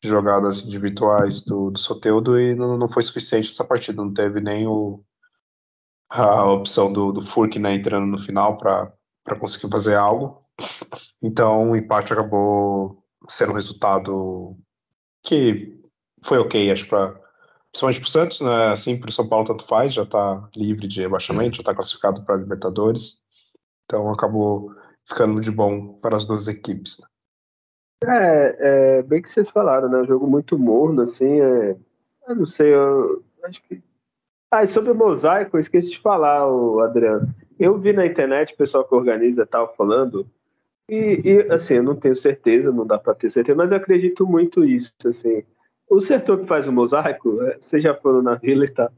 de 0.02 0.08
jogadas 0.08 0.60
individuais 0.60 1.44
do, 1.44 1.70
do 1.70 1.78
Soteudo 1.78 2.38
e 2.38 2.54
não, 2.54 2.76
não 2.76 2.88
foi 2.88 3.02
suficiente 3.02 3.50
essa 3.50 3.64
partida, 3.64 4.02
não 4.02 4.12
teve 4.12 4.40
nem 4.40 4.66
o, 4.66 5.02
a 6.08 6.44
opção 6.50 6.92
do, 6.92 7.12
do 7.12 7.26
Furk 7.26 7.58
né, 7.58 7.74
entrando 7.74 8.06
no 8.06 8.18
final 8.18 8.56
para 8.58 8.92
conseguir 9.38 9.70
fazer 9.70 9.96
algo. 9.96 10.44
Então 11.22 11.70
o 11.70 11.76
empate 11.76 12.12
acabou 12.12 13.04
sendo 13.28 13.52
um 13.52 13.56
resultado 13.56 14.56
que 15.24 15.78
foi 16.22 16.38
ok, 16.38 16.70
acho, 16.70 16.88
para 16.88 17.20
principalmente 17.70 18.00
para 18.00 18.08
o 18.08 18.10
Santos, 18.10 18.40
né? 18.40 18.68
Assim, 18.68 18.98
para 18.98 19.10
o 19.10 19.12
São 19.12 19.28
Paulo 19.28 19.46
tanto 19.46 19.66
faz, 19.66 19.94
já 19.94 20.02
está 20.02 20.48
livre 20.56 20.88
de 20.88 21.00
rebaixamento, 21.00 21.56
já 21.56 21.62
está 21.62 21.74
classificado 21.74 22.24
para 22.24 22.36
Libertadores. 22.36 23.20
Então 23.84 24.10
acabou 24.10 24.70
ficando 25.06 25.40
de 25.40 25.50
bom 25.50 25.94
para 26.00 26.16
as 26.16 26.24
duas 26.24 26.48
equipes. 26.48 26.98
Né? 26.98 27.07
É, 28.04 28.56
é, 28.98 29.02
bem 29.02 29.20
que 29.20 29.28
vocês 29.28 29.50
falaram, 29.50 29.88
né? 29.88 29.98
Um 29.98 30.06
jogo 30.06 30.26
muito 30.26 30.58
morno, 30.58 31.02
assim. 31.02 31.40
É, 31.40 31.76
eu 32.28 32.36
não 32.36 32.46
sei, 32.46 32.74
eu 32.74 33.22
acho 33.44 33.62
que. 33.62 33.82
Ah, 34.50 34.64
e 34.64 34.66
sobre 34.66 34.90
o 34.92 34.94
mosaico, 34.94 35.56
eu 35.56 35.60
esqueci 35.60 35.90
de 35.90 36.00
falar, 36.00 36.50
o 36.50 36.80
Adriano. 36.80 37.34
Eu 37.58 37.78
vi 37.78 37.92
na 37.92 38.06
internet 38.06 38.54
o 38.54 38.56
pessoal 38.56 38.84
que 38.84 38.94
organiza 38.94 39.44
tal 39.44 39.74
falando. 39.74 40.26
E, 40.88 41.20
e 41.22 41.52
assim, 41.52 41.74
eu 41.74 41.82
não 41.82 41.94
tenho 41.94 42.16
certeza, 42.16 42.72
não 42.72 42.86
dá 42.86 42.98
para 42.98 43.14
ter 43.14 43.28
certeza, 43.28 43.56
mas 43.56 43.72
eu 43.72 43.76
acredito 43.76 44.26
muito 44.26 44.64
isso, 44.64 44.94
assim 45.04 45.44
o 45.88 46.00
setor 46.00 46.40
que 46.40 46.46
faz 46.46 46.68
o 46.68 46.72
mosaico, 46.72 47.42
é, 47.42 47.56
vocês 47.58 47.82
já 47.82 47.94
foram 47.94 48.22
na 48.22 48.34
vila 48.34 48.64
e 48.64 48.68
tal, 48.68 48.90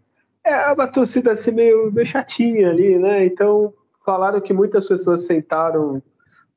é 0.45 0.73
uma 0.73 0.87
torcida 0.89 1.33
assim 1.33 1.53
meio, 1.53 1.93
meio 1.93 2.07
chatinha 2.07 2.71
ali, 2.71 2.99
né? 2.99 3.25
Então 3.25 3.73
falaram 4.05 4.41
que 4.41 4.53
muitas 4.53 4.87
pessoas 4.89 5.27
sentaram 5.27 6.03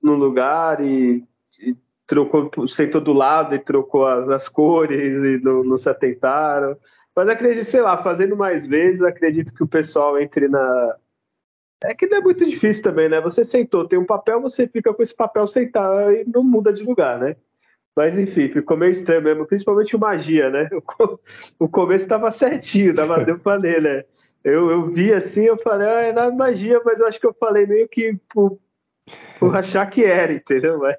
no 0.02 0.16
lugar 0.16 0.82
e, 0.82 1.18
e 1.18 1.24
trocou, 2.06 2.68
sentou 2.68 3.01
do 3.01 3.14
lado 3.14 3.56
e 3.56 3.60
trocou 3.60 4.06
as, 4.06 4.30
as 4.30 4.49
cores 4.49 5.18
e 5.24 5.43
não, 5.43 5.64
não, 5.64 5.78
se 5.78 5.89
atentaram. 5.89 6.78
Mas 7.16 7.30
acredito, 7.30 7.66
sei 7.66 7.82
lá, 7.82 7.97
fazendo 7.97 8.36
mais 8.36 8.66
vezes, 8.66 9.04
acredito 9.04 9.54
que 9.54 9.64
o 9.64 9.68
pessoal 9.68 10.20
entre 10.20 10.47
na. 10.47 10.95
É 11.84 11.93
que 11.93 12.08
não 12.08 12.18
é 12.18 12.22
muito 12.22 12.45
difícil 12.45 12.82
também, 12.84 13.10
né? 13.10 13.20
Você 13.22 13.43
sentou, 13.43 13.88
tem 13.88 13.99
um 13.99 14.06
papel, 14.06 14.41
você 14.41 14.68
fica 14.68 14.93
com 14.93 15.04
esse 15.04 15.14
papel 15.14 15.45
sentado 15.47 16.12
e 16.12 16.24
não 16.26 16.43
muda 16.43 16.72
de 16.72 16.82
lugar, 16.82 17.20
né? 17.20 17.36
Mas 17.95 18.18
enfim, 18.18 18.47
ficou 18.49 18.76
meio 18.76 18.91
estranho 18.91 19.22
mesmo, 19.22 19.45
principalmente 19.45 19.95
o 19.95 19.99
magia, 19.99 20.49
né? 20.49 20.70
O, 21.60 21.70
começo 21.70 22.06
estava 22.06 22.32
certinho, 22.32 22.93
dava 22.93 23.24
deu 23.24 23.38
pra 23.38 23.56
ler, 23.56 23.82
né? 23.82 24.04
Eu, 24.43 24.72
eu 24.72 24.89
vi 24.89 25.14
assim, 25.14 25.43
eu 25.43 25.58
falei, 25.58 25.88
ah, 25.88 26.01
é 26.01 26.14
na 26.14 26.32
magia, 26.32 26.82
mas 26.84 26.99
eu 26.99 27.08
acho 27.08 27.20
que 27.20 27.28
eu 27.28 27.34
falei 27.34 27.66
meio 27.66 27.88
que 27.88 28.18
por, 28.34 28.60
por 29.39 29.56
achar 29.56 29.86
que 29.89 30.04
era, 30.04 30.34
entendeu? 30.34 30.80
Mas, 30.80 30.97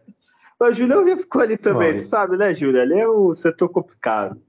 mas 0.58 0.70
o 0.70 0.78
Júlio 0.78 1.16
ficou 1.16 1.42
ali 1.42 1.56
também, 1.56 1.96
tu 1.96 2.02
sabe, 2.02 2.36
né, 2.36 2.54
Júlio? 2.54 2.80
Ali 2.80 2.94
é 3.00 3.08
um 3.08 3.32
setor 3.32 3.68
complicado. 3.68 4.40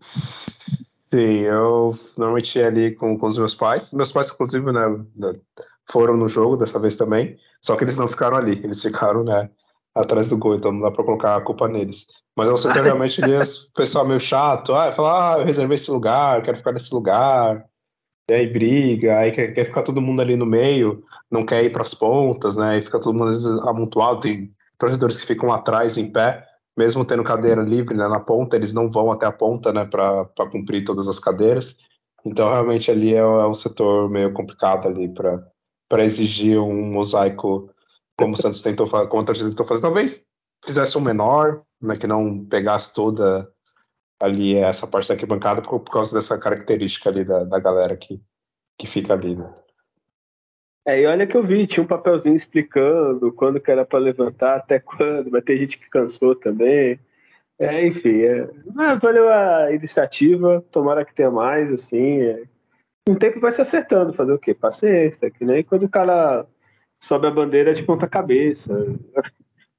Sim, 1.14 1.40
eu 1.42 1.98
normalmente 2.18 2.58
ia 2.58 2.68
ali 2.68 2.96
com, 2.96 3.18
com 3.18 3.28
os 3.28 3.38
meus 3.38 3.56
pais. 3.56 3.92
Meus 3.92 4.12
pais, 4.12 4.32
inclusive, 4.32 4.72
né, 4.72 5.06
foram 5.90 6.18
no 6.18 6.28
jogo 6.28 6.58
dessa 6.58 6.80
vez 6.80 6.96
também, 6.96 7.38
só 7.62 7.76
que 7.76 7.84
eles 7.84 7.96
não 7.96 8.08
ficaram 8.08 8.38
ali, 8.38 8.60
eles 8.64 8.82
ficaram, 8.82 9.24
né, 9.24 9.50
atrás 9.94 10.30
do 10.30 10.38
gol, 10.38 10.56
então 10.56 10.72
não 10.72 10.82
dá 10.82 10.92
pra 10.92 11.04
colocar 11.04 11.38
a 11.38 11.42
culpa 11.42 11.68
neles. 11.68 12.06
Mas 12.36 12.50
eu 12.50 12.58
setor 12.58 12.84
realmente 12.84 13.24
ali, 13.24 13.34
o 13.38 13.74
pessoal 13.74 14.06
meio 14.06 14.20
chato, 14.20 14.74
ah, 14.74 14.92
fala, 14.94 15.36
ah, 15.36 15.40
eu 15.40 15.46
reservei 15.46 15.76
esse 15.76 15.90
lugar, 15.90 16.42
quero 16.44 16.58
ficar 16.58 16.74
nesse 16.74 16.94
lugar, 16.94 17.66
e 18.30 18.34
aí 18.34 18.48
briga, 18.48 19.20
aí 19.20 19.32
quer, 19.32 19.54
quer 19.54 19.66
ficar 19.66 19.84
todo 19.84 20.02
mundo 20.02 20.22
ali 20.22 20.36
no 20.36 20.46
meio, 20.46 21.04
não 21.32 21.46
quer 21.46 21.64
ir 21.64 21.72
para 21.72 21.84
as 21.84 21.94
pontas, 21.94 22.56
né? 22.56 22.80
E 22.80 22.82
fica 22.82 23.00
todo 23.00 23.14
mundo 23.14 23.30
às 23.30 23.44
vezes 23.44 23.60
amontoado, 23.62 24.22
tem 24.22 24.52
torcedores 24.78 25.18
que 25.18 25.28
ficam 25.28 25.52
atrás 25.52 25.98
em 25.98 26.12
pé, 26.12 26.46
mesmo 26.78 27.06
tendo 27.06 27.24
cadeira 27.24 27.62
livre 27.62 27.96
né, 27.96 28.08
na 28.08 28.20
ponta, 28.20 28.56
eles 28.56 28.74
não 28.74 28.92
vão 28.92 29.12
até 29.12 29.26
a 29.26 29.32
ponta, 29.32 29.72
né, 29.72 29.86
para 29.86 30.26
cumprir 30.52 30.84
todas 30.84 31.08
as 31.08 31.20
cadeiras. 31.20 31.78
Então 32.26 32.50
realmente 32.50 32.90
ali 32.90 33.14
é, 33.14 33.20
é 33.20 33.48
um 33.48 33.54
setor 33.54 34.10
meio 34.10 34.34
complicado 34.34 34.88
ali 34.88 35.08
para 35.10 36.04
exigir 36.04 36.60
um 36.60 36.92
mosaico 36.92 37.70
como 38.18 38.34
o 38.34 38.38
Santos 38.38 38.62
tentou 38.62 38.88
fazer, 38.88 39.08
como 39.08 39.22
a 39.22 39.26
torcida 39.26 39.50
tentou 39.50 39.66
fazer, 39.66 39.82
talvez 39.82 40.26
fizesse 40.66 40.98
um 40.98 41.02
menor, 41.02 41.64
né, 41.82 41.98
que 41.98 42.08
não 42.08 42.46
pegasse 42.46 42.94
toda 42.94 43.50
ali 44.22 44.56
essa 44.56 44.88
parte 44.88 45.08
da 45.08 45.14
arquibancada 45.14 45.62
por, 45.62 45.80
por 45.82 45.92
causa 45.92 46.14
dessa 46.14 46.38
característica 46.38 47.10
ali 47.10 47.24
da, 47.24 47.44
da 47.44 47.60
galera 47.60 47.96
que, 47.96 48.22
que 48.80 48.88
fica 48.88 49.14
ali, 49.14 49.36
né? 49.36 49.54
É, 50.86 51.02
e 51.02 51.06
olha 51.08 51.26
que 51.26 51.36
eu 51.36 51.44
vi, 51.44 51.66
tinha 51.66 51.84
um 51.84 51.88
papelzinho 51.88 52.36
explicando 52.36 53.34
quando 53.34 53.60
que 53.60 53.72
era 53.72 53.84
para 53.84 53.98
levantar, 54.00 54.58
até 54.58 54.80
quando, 54.80 55.32
mas 55.32 55.44
tem 55.44 55.58
gente 55.58 55.80
que 55.80 55.90
cansou 55.90 56.36
também. 56.36 57.00
É, 57.58 57.88
enfim, 57.88 58.22
é, 58.22 58.48
valeu 59.02 59.30
a 59.32 59.72
iniciativa, 59.72 60.64
tomara 60.72 61.06
que 61.06 61.16
tenha 61.16 61.32
mais, 61.32 61.72
assim. 61.72 62.22
É. 62.22 62.44
Um 63.10 63.16
tempo 63.16 63.40
vai 63.40 63.52
se 63.52 63.62
acertando, 63.62 64.14
fazer 64.14 64.34
o 64.34 64.40
quê? 64.40 64.54
Paciência, 64.54 65.32
que 65.32 65.46
nem 65.46 65.64
quando 65.64 65.84
o 65.84 65.90
cara 65.90 66.46
sobe 67.00 67.28
a 67.28 67.32
bandeira 67.32 67.74
de 67.74 67.84
ponta 67.84 68.08
cabeça 68.08 68.74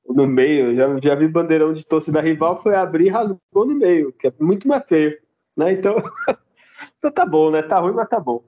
no 0.09 0.27
meio. 0.27 0.75
Já, 0.75 0.87
já 1.03 1.15
vi 1.15 1.29
bandeirão 1.29 1.73
de 1.73 1.85
torcida 1.85 2.21
rival, 2.21 2.59
foi 2.59 2.75
abrir 2.75 3.07
e 3.07 3.11
rasgou 3.11 3.67
no 3.67 3.75
meio, 3.75 4.13
que 4.13 4.29
é 4.29 4.33
muito 4.41 4.67
mais 4.67 4.85
feio. 4.85 5.19
Né? 5.57 5.73
Então, 5.73 5.97
então 6.99 7.11
tá 7.11 7.27
bom, 7.27 7.51
né? 7.51 7.63
Tá 7.63 7.77
ruim, 7.79 7.93
mas 7.93 8.09
tá 8.09 8.21
bom. 8.21 8.43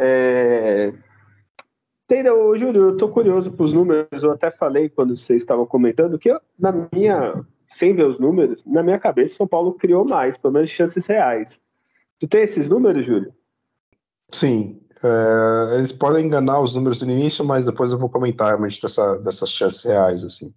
É... 0.00 0.92
Ô, 2.10 2.58
Júlio, 2.58 2.90
eu 2.90 2.96
tô 2.96 3.08
curioso 3.08 3.50
para 3.50 3.64
os 3.64 3.72
números. 3.72 4.22
Eu 4.22 4.32
até 4.32 4.50
falei 4.50 4.88
quando 4.88 5.16
vocês 5.16 5.42
estavam 5.42 5.64
comentando 5.64 6.18
que 6.18 6.30
eu, 6.30 6.38
na 6.58 6.72
minha, 6.92 7.44
sem 7.68 7.94
ver 7.94 8.06
os 8.06 8.18
números, 8.18 8.62
na 8.64 8.82
minha 8.82 8.98
cabeça, 8.98 9.36
São 9.36 9.46
Paulo 9.46 9.72
criou 9.72 10.04
mais, 10.04 10.36
pelo 10.36 10.52
menos 10.52 10.68
chances 10.68 11.06
reais. 11.06 11.60
Tu 12.20 12.28
tem 12.28 12.42
esses 12.42 12.68
números, 12.68 13.06
Júlio? 13.06 13.32
Sim. 14.30 14.80
É, 15.02 15.76
eles 15.76 15.92
podem 15.92 16.26
enganar 16.26 16.60
os 16.60 16.74
números 16.74 17.00
no 17.02 17.10
início, 17.10 17.44
mas 17.44 17.64
depois 17.64 17.90
eu 17.90 17.98
vou 17.98 18.10
comentar 18.10 18.48
realmente 18.48 18.80
dessa, 18.80 19.16
dessas 19.18 19.50
chances 19.50 19.82
reais, 19.82 20.22
assim. 20.24 20.52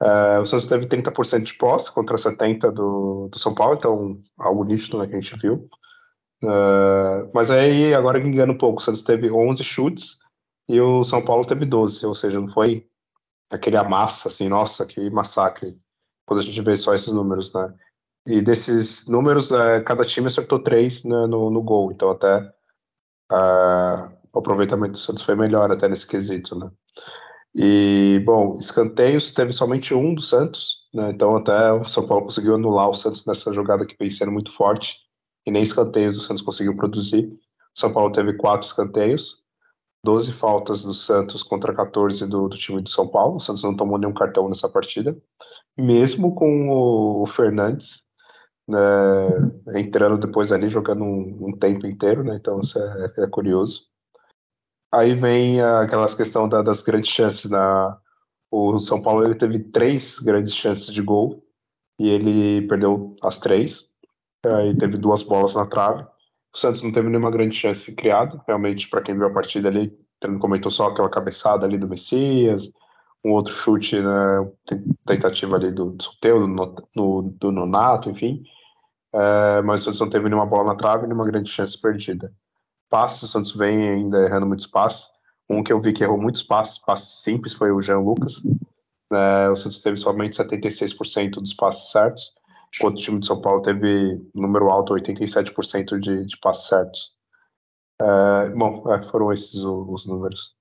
Uh, 0.00 0.40
o 0.42 0.46
Santos 0.46 0.66
teve 0.66 0.86
30% 0.86 1.42
de 1.42 1.54
posse 1.54 1.92
contra 1.92 2.16
70% 2.16 2.70
do, 2.70 3.28
do 3.32 3.38
São 3.38 3.52
Paulo, 3.52 3.74
então 3.74 4.18
algo 4.38 4.62
nítido 4.62 4.96
né, 4.98 5.08
que 5.08 5.16
a 5.16 5.20
gente 5.20 5.36
viu. 5.40 5.68
Uh, 6.42 7.28
mas 7.34 7.50
aí, 7.50 7.92
agora 7.94 8.20
engana 8.20 8.52
um 8.52 8.58
pouco, 8.58 8.80
o 8.80 8.84
Santos 8.84 9.02
teve 9.02 9.28
11 9.28 9.64
chutes 9.64 10.18
e 10.68 10.80
o 10.80 11.02
São 11.02 11.24
Paulo 11.24 11.46
teve 11.46 11.64
12, 11.64 12.04
ou 12.04 12.14
seja, 12.14 12.40
não 12.40 12.48
foi 12.48 12.86
aquele 13.50 13.76
amassa, 13.76 14.28
assim, 14.28 14.48
nossa, 14.48 14.84
que 14.84 15.08
massacre, 15.10 15.76
quando 16.26 16.40
a 16.40 16.42
gente 16.42 16.60
vê 16.60 16.76
só 16.76 16.94
esses 16.94 17.12
números, 17.12 17.52
né? 17.54 17.74
E 18.26 18.42
desses 18.42 19.06
números, 19.06 19.50
uh, 19.50 19.82
cada 19.86 20.04
time 20.04 20.26
acertou 20.26 20.62
3 20.62 21.04
né, 21.04 21.26
no, 21.26 21.50
no 21.50 21.62
gol, 21.62 21.90
então 21.90 22.10
até 22.10 22.52
o 24.32 24.38
aproveitamento 24.38 24.92
do 24.92 24.98
Santos 24.98 25.22
foi 25.22 25.34
melhor 25.34 25.70
até 25.70 25.88
nesse 25.88 26.06
quesito, 26.06 26.54
né? 26.54 26.70
E, 27.54 28.22
bom, 28.24 28.58
escanteios 28.58 29.32
teve 29.32 29.52
somente 29.52 29.94
um 29.94 30.14
do 30.14 30.22
Santos, 30.22 30.76
né? 30.92 31.10
Então 31.10 31.36
até 31.36 31.72
o 31.72 31.84
São 31.86 32.06
Paulo 32.06 32.24
conseguiu 32.26 32.54
anular 32.54 32.90
o 32.90 32.94
Santos 32.94 33.24
nessa 33.24 33.52
jogada 33.52 33.86
que 33.86 33.96
vem 33.98 34.10
sendo 34.10 34.32
muito 34.32 34.52
forte, 34.52 34.96
e 35.46 35.50
nem 35.50 35.62
escanteios 35.62 36.18
o 36.18 36.22
Santos 36.22 36.42
conseguiu 36.42 36.76
produzir. 36.76 37.26
O 37.74 37.80
São 37.80 37.92
Paulo 37.92 38.12
teve 38.12 38.34
quatro 38.34 38.66
escanteios, 38.66 39.42
12 40.08 40.32
faltas 40.32 40.82
do 40.82 40.94
Santos 40.94 41.42
contra 41.42 41.74
14 41.74 42.26
do, 42.26 42.48
do 42.48 42.56
time 42.56 42.80
de 42.80 42.90
São 42.90 43.06
Paulo. 43.06 43.36
O 43.36 43.40
Santos 43.40 43.62
não 43.62 43.76
tomou 43.76 43.98
nenhum 43.98 44.14
cartão 44.14 44.48
nessa 44.48 44.66
partida, 44.66 45.14
mesmo 45.76 46.34
com 46.34 46.70
o, 46.70 47.24
o 47.24 47.26
Fernandes 47.26 48.02
né, 48.66 48.78
entrando 49.78 50.16
depois 50.16 50.50
ali, 50.50 50.70
jogando 50.70 51.04
um, 51.04 51.48
um, 51.48 51.52
tempo 51.58 51.86
inteiro, 51.86 52.24
né? 52.24 52.36
Então 52.36 52.58
isso 52.62 52.78
é, 52.78 53.12
é 53.18 53.26
curioso. 53.26 53.82
Aí 54.90 55.14
vem 55.14 55.60
aquelas 55.60 56.14
questão 56.14 56.48
da, 56.48 56.62
das 56.62 56.80
grandes 56.80 57.10
chances. 57.10 57.50
Na, 57.50 57.98
o 58.50 58.80
São 58.80 59.02
Paulo 59.02 59.22
ele 59.26 59.34
teve 59.34 59.58
três 59.58 60.18
grandes 60.18 60.54
chances 60.54 60.86
de 60.86 61.02
gol 61.02 61.44
e 61.98 62.08
ele 62.08 62.66
perdeu 62.66 63.14
as 63.22 63.38
três. 63.38 63.90
Aí 64.46 64.74
teve 64.74 64.96
duas 64.96 65.22
bolas 65.22 65.54
na 65.54 65.66
trave. 65.66 66.06
O 66.58 66.60
Santos 66.60 66.82
não 66.82 66.90
teve 66.90 67.08
nenhuma 67.08 67.30
grande 67.30 67.54
chance 67.54 67.94
criada. 67.94 68.42
Realmente, 68.44 68.90
para 68.90 69.00
quem 69.00 69.14
viu 69.14 69.28
a 69.28 69.32
partida 69.32 69.68
ali, 69.68 69.96
não 70.24 70.40
comentou 70.40 70.72
só 70.72 70.88
aquela 70.88 71.08
cabeçada 71.08 71.64
ali 71.64 71.78
do 71.78 71.86
Messias, 71.86 72.68
um 73.24 73.30
outro 73.30 73.52
chute, 73.52 74.00
né, 74.00 74.50
tentativa 75.06 75.54
ali 75.54 75.70
do, 75.70 75.96
Soteu, 76.02 76.44
do, 76.96 77.22
do 77.38 77.52
Nonato, 77.52 78.10
enfim. 78.10 78.42
É, 79.14 79.62
mas 79.62 79.82
o 79.82 79.84
Santos 79.84 80.00
não 80.00 80.10
teve 80.10 80.28
nenhuma 80.28 80.46
bola 80.46 80.72
na 80.72 80.74
trave 80.74 81.06
nenhuma 81.06 81.24
grande 81.26 81.48
chance 81.48 81.80
perdida. 81.80 82.32
Passes, 82.90 83.22
o 83.22 83.28
Santos 83.28 83.54
vem 83.54 83.90
ainda 83.90 84.18
errando 84.24 84.46
muitos 84.46 84.66
passes. 84.66 85.06
Um 85.48 85.62
que 85.62 85.72
eu 85.72 85.80
vi 85.80 85.92
que 85.92 86.02
errou 86.02 86.20
muitos 86.20 86.42
passes, 86.42 86.76
passes 86.78 87.22
simples, 87.22 87.54
foi 87.54 87.70
o 87.70 87.80
Jean 87.80 88.00
Lucas. 88.00 88.34
É, 89.12 89.48
o 89.48 89.54
Santos 89.54 89.80
teve 89.80 89.96
somente 89.96 90.36
76% 90.36 91.34
dos 91.34 91.54
passes 91.54 91.92
certos, 91.92 92.32
enquanto 92.74 92.96
o 92.96 93.00
time 93.00 93.20
de 93.20 93.26
São 93.26 93.40
Paulo 93.40 93.62
teve 93.62 94.20
número 94.34 94.70
alto, 94.70 94.94
87% 94.94 95.98
de, 95.98 96.26
de 96.26 96.36
passes 96.40 96.68
certos. 96.68 97.18
É, 98.00 98.50
bom, 98.50 98.84
é, 98.92 99.02
foram 99.10 99.32
esses 99.32 99.54
os, 99.54 99.88
os 99.88 100.06
números. 100.06 100.56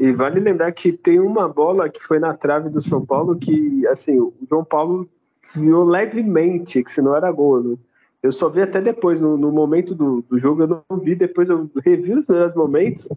E 0.00 0.12
vale 0.12 0.40
lembrar 0.40 0.72
que 0.72 0.92
tem 0.92 1.18
uma 1.18 1.48
bola 1.48 1.88
que 1.88 2.00
foi 2.00 2.18
na 2.18 2.32
trave 2.32 2.68
do 2.68 2.80
São 2.80 3.04
Paulo 3.04 3.38
que, 3.38 3.86
assim, 3.88 4.18
o 4.18 4.32
João 4.48 4.64
Paulo 4.64 5.08
desviou 5.42 5.84
levemente, 5.84 6.82
que 6.82 6.90
se 6.90 7.02
não 7.02 7.16
era 7.16 7.30
gol. 7.32 7.62
Né? 7.62 7.76
Eu 8.22 8.32
só 8.32 8.48
vi 8.48 8.62
até 8.62 8.80
depois, 8.80 9.20
no, 9.20 9.36
no 9.36 9.50
momento 9.50 9.94
do, 9.94 10.22
do, 10.22 10.38
jogo, 10.38 10.62
eu 10.62 10.84
não 10.88 10.98
vi, 10.98 11.14
depois 11.14 11.48
eu 11.48 11.68
revi 11.84 12.14
os 12.14 12.26
melhores 12.26 12.54
momentos, 12.54 13.08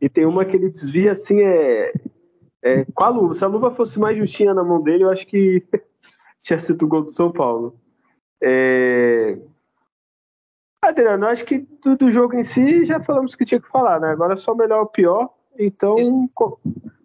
e 0.00 0.08
tem 0.08 0.26
uma 0.26 0.44
que 0.44 0.56
ele 0.56 0.70
desvia 0.70 1.12
assim, 1.12 1.40
é, 1.40 1.92
é, 2.62 2.84
com 2.94 3.04
a 3.04 3.08
luva. 3.08 3.34
Se 3.34 3.44
a 3.44 3.48
luva 3.48 3.70
fosse 3.70 3.98
mais 3.98 4.16
justinha 4.16 4.54
na 4.54 4.62
mão 4.62 4.80
dele, 4.80 5.04
eu 5.04 5.10
acho 5.10 5.26
que 5.26 5.62
tinha 6.48 6.58
sido 6.58 6.86
o 6.86 6.88
gol 6.88 7.02
do 7.02 7.10
São 7.10 7.30
Paulo. 7.30 7.78
É... 8.42 9.38
Adriano, 10.80 11.26
acho 11.26 11.44
que 11.44 11.58
do, 11.58 11.96
do, 11.96 12.10
jogo 12.10 12.34
em 12.34 12.42
si 12.42 12.86
já 12.86 13.02
falamos 13.02 13.34
que 13.34 13.44
tinha 13.44 13.60
que 13.60 13.68
falar, 13.68 14.00
né? 14.00 14.08
Agora 14.08 14.32
é 14.32 14.36
só 14.36 14.54
melhor 14.54 14.80
ou 14.80 14.86
pior. 14.86 15.28
Então 15.58 16.28
co 16.34 16.58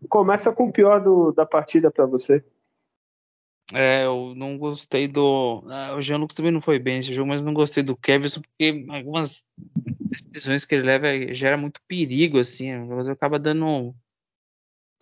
começa 0.07 0.53
com 0.53 0.67
o 0.67 0.71
pior 0.71 1.01
do, 1.01 1.31
da 1.31 1.45
partida 1.45 1.91
para 1.91 2.05
você. 2.05 2.43
É, 3.73 4.05
eu 4.05 4.33
não 4.35 4.57
gostei 4.57 5.07
do. 5.07 5.63
Ah, 5.67 5.95
o 5.97 6.01
Jean 6.01 6.17
Lucas 6.17 6.35
também 6.35 6.51
não 6.51 6.61
foi 6.61 6.79
bem 6.79 6.97
nesse 6.97 7.11
jogo, 7.11 7.29
mas 7.29 7.43
não 7.43 7.53
gostei 7.53 7.83
do 7.83 7.97
Kevin 7.97 8.27
porque 8.29 8.85
algumas 8.89 9.43
decisões 10.25 10.65
que 10.65 10.75
ele 10.75 10.83
leva 10.83 11.33
gera 11.33 11.57
muito 11.57 11.81
perigo, 11.87 12.37
assim. 12.37 12.73
O 12.83 12.87
jogador 12.87 13.11
acaba 13.11 13.39
dando 13.39 13.95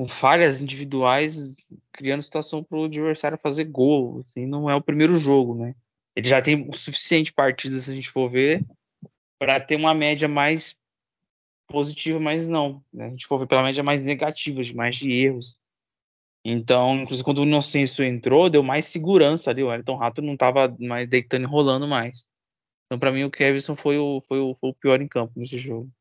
com 0.01 0.07
falhas 0.07 0.59
individuais, 0.59 1.55
criando 1.93 2.23
situação 2.23 2.63
para 2.63 2.75
o 2.75 2.85
adversário 2.85 3.37
fazer 3.37 3.65
gol. 3.65 4.21
Assim, 4.21 4.47
não 4.47 4.67
é 4.67 4.75
o 4.75 4.81
primeiro 4.81 5.13
jogo, 5.13 5.53
né? 5.53 5.75
Ele 6.15 6.27
já 6.27 6.41
tem 6.41 6.67
o 6.67 6.73
suficiente 6.73 7.31
partidas, 7.31 7.83
se 7.83 7.91
a 7.91 7.93
gente 7.93 8.09
for 8.09 8.27
ver, 8.27 8.65
para 9.37 9.59
ter 9.59 9.75
uma 9.75 9.93
média 9.93 10.27
mais 10.27 10.75
positiva, 11.67 12.19
mas 12.19 12.47
não. 12.47 12.83
Né? 12.91 13.05
A 13.05 13.09
gente 13.09 13.27
for 13.27 13.37
ver 13.37 13.45
pela 13.45 13.61
média 13.61 13.83
mais 13.83 14.01
negativa, 14.01 14.63
de 14.63 14.75
mais 14.75 14.95
de 14.95 15.11
erros. 15.11 15.55
Então, 16.43 17.03
inclusive, 17.03 17.23
quando 17.23 17.37
o 17.37 17.45
Inocêncio 17.45 18.03
entrou, 18.03 18.49
deu 18.49 18.63
mais 18.63 18.87
segurança 18.87 19.51
ali. 19.51 19.61
O 19.61 19.71
Elton 19.71 19.97
Rato 19.97 20.19
não 20.19 20.33
estava 20.33 20.75
mais 20.79 21.07
deitando 21.07 21.43
e 21.43 21.47
rolando 21.47 21.87
mais. 21.87 22.27
Então, 22.87 22.97
para 22.97 23.11
mim, 23.11 23.23
o 23.23 23.29
Kevson 23.29 23.75
foi 23.75 23.99
o, 23.99 24.19
foi, 24.27 24.39
o, 24.39 24.55
foi 24.55 24.71
o 24.71 24.73
pior 24.73 24.99
em 24.99 25.07
campo 25.07 25.33
nesse 25.35 25.59
jogo. 25.59 25.91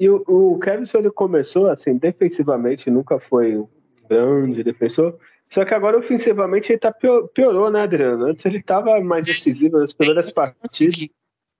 E 0.00 0.08
o, 0.08 0.22
o 0.26 0.58
Kevson 0.58 0.98
ele 0.98 1.10
começou 1.10 1.68
assim, 1.68 1.96
defensivamente, 1.96 2.90
nunca 2.90 3.18
foi 3.18 3.56
um 3.56 3.68
grande 4.08 4.62
defensor. 4.62 5.18
Só 5.50 5.64
que 5.64 5.74
agora, 5.74 5.98
ofensivamente, 5.98 6.70
ele 6.70 6.78
tá 6.78 6.92
pior, 6.92 7.26
piorou, 7.28 7.70
né, 7.70 7.80
Adriano? 7.80 8.26
Antes 8.26 8.44
ele 8.44 8.58
estava 8.58 9.00
mais 9.00 9.24
decisivo 9.24 9.78
nas 9.78 9.92
primeiras 9.92 10.30
partidas. 10.30 11.08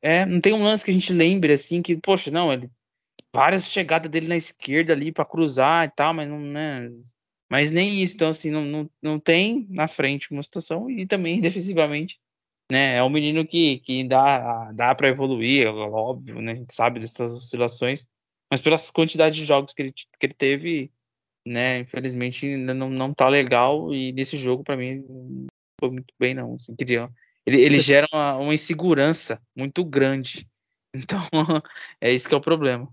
É, 0.02 0.24
não 0.24 0.40
tem 0.40 0.52
um 0.52 0.62
lance 0.62 0.84
que 0.84 0.90
a 0.90 0.94
gente 0.94 1.12
lembre 1.12 1.52
assim 1.52 1.82
que, 1.82 1.96
poxa, 1.96 2.30
não, 2.30 2.52
ele 2.52 2.70
várias 3.32 3.64
chegadas 3.64 4.10
dele 4.10 4.28
na 4.28 4.36
esquerda 4.36 4.92
ali 4.92 5.12
para 5.12 5.24
cruzar 5.24 5.86
e 5.86 5.90
tal, 5.90 6.14
mas 6.14 6.28
não, 6.28 6.38
né? 6.38 6.90
Mas 7.50 7.70
nem 7.70 8.02
isso, 8.02 8.14
então 8.14 8.28
assim, 8.28 8.50
não, 8.50 8.64
não, 8.64 8.90
não 9.02 9.18
tem 9.18 9.66
na 9.70 9.88
frente 9.88 10.30
uma 10.30 10.42
situação 10.42 10.90
e 10.90 11.06
também 11.06 11.40
defensivamente, 11.40 12.18
né? 12.70 12.96
É 12.96 13.02
um 13.02 13.10
menino 13.10 13.46
que, 13.46 13.80
que 13.80 14.04
dá, 14.04 14.70
dá 14.72 14.94
para 14.94 15.08
evoluir, 15.08 15.66
é 15.66 15.70
óbvio, 15.70 16.40
né? 16.40 16.52
A 16.52 16.54
gente 16.56 16.74
sabe 16.74 17.00
dessas 17.00 17.32
oscilações, 17.32 18.06
mas 18.50 18.60
pelas 18.60 18.90
quantidades 18.90 19.36
de 19.36 19.44
jogos 19.44 19.74
que 19.74 19.82
ele, 19.82 19.92
que 19.92 20.26
ele 20.26 20.34
teve, 20.34 20.90
né? 21.46 21.80
Infelizmente 21.80 22.46
ainda 22.46 22.74
não, 22.74 22.90
não 22.90 23.12
tá 23.12 23.28
legal 23.28 23.92
e 23.92 24.12
nesse 24.12 24.36
jogo 24.36 24.64
para 24.64 24.76
mim 24.76 25.04
não 25.08 25.46
foi 25.80 25.90
muito 25.90 26.14
bem 26.18 26.34
não. 26.34 26.54
Assim, 26.54 26.74
queria, 26.74 27.08
ele, 27.46 27.60
ele 27.60 27.80
gera 27.80 28.06
uma, 28.12 28.36
uma 28.36 28.54
insegurança 28.54 29.40
muito 29.56 29.84
grande. 29.84 30.46
Então 30.94 31.20
é 32.00 32.10
isso 32.10 32.26
que 32.26 32.34
é 32.34 32.38
o 32.38 32.40
problema. 32.40 32.88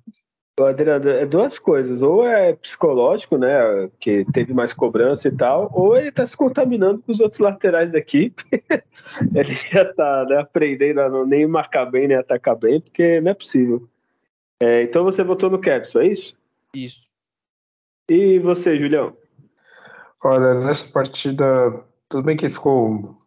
Adriano, 0.63 1.09
é 1.09 1.25
duas 1.25 1.59
coisas. 1.59 2.01
Ou 2.01 2.25
é 2.25 2.53
psicológico, 2.53 3.37
né? 3.37 3.89
Que 3.99 4.25
teve 4.31 4.53
mais 4.53 4.73
cobrança 4.73 5.27
e 5.27 5.31
tal, 5.31 5.69
ou 5.73 5.97
ele 5.97 6.11
tá 6.11 6.25
se 6.25 6.35
contaminando 6.35 7.01
com 7.01 7.11
os 7.11 7.19
outros 7.19 7.39
laterais 7.39 7.91
da 7.91 7.97
equipe. 7.97 8.43
ele 9.35 9.53
já 9.71 9.93
tá 9.93 10.25
né, 10.25 10.37
aprendendo 10.37 11.01
a 11.01 11.09
não 11.09 11.25
nem 11.25 11.47
marcar 11.47 11.85
bem, 11.85 12.07
nem 12.07 12.17
atacar 12.17 12.55
bem, 12.55 12.79
porque 12.79 13.19
não 13.21 13.31
é 13.31 13.33
possível. 13.33 13.89
É, 14.61 14.83
então 14.83 15.03
você 15.03 15.23
votou 15.23 15.49
no 15.49 15.59
Capson, 15.59 15.99
é 15.99 16.07
isso? 16.07 16.35
Isso. 16.73 17.01
E 18.09 18.39
você, 18.39 18.77
Julião? 18.77 19.15
Olha, 20.23 20.55
nessa 20.55 20.87
partida, 20.91 21.45
tudo 22.07 22.23
bem 22.23 22.37
que 22.37 22.45
ele 22.45 22.53
ficou 22.53 23.17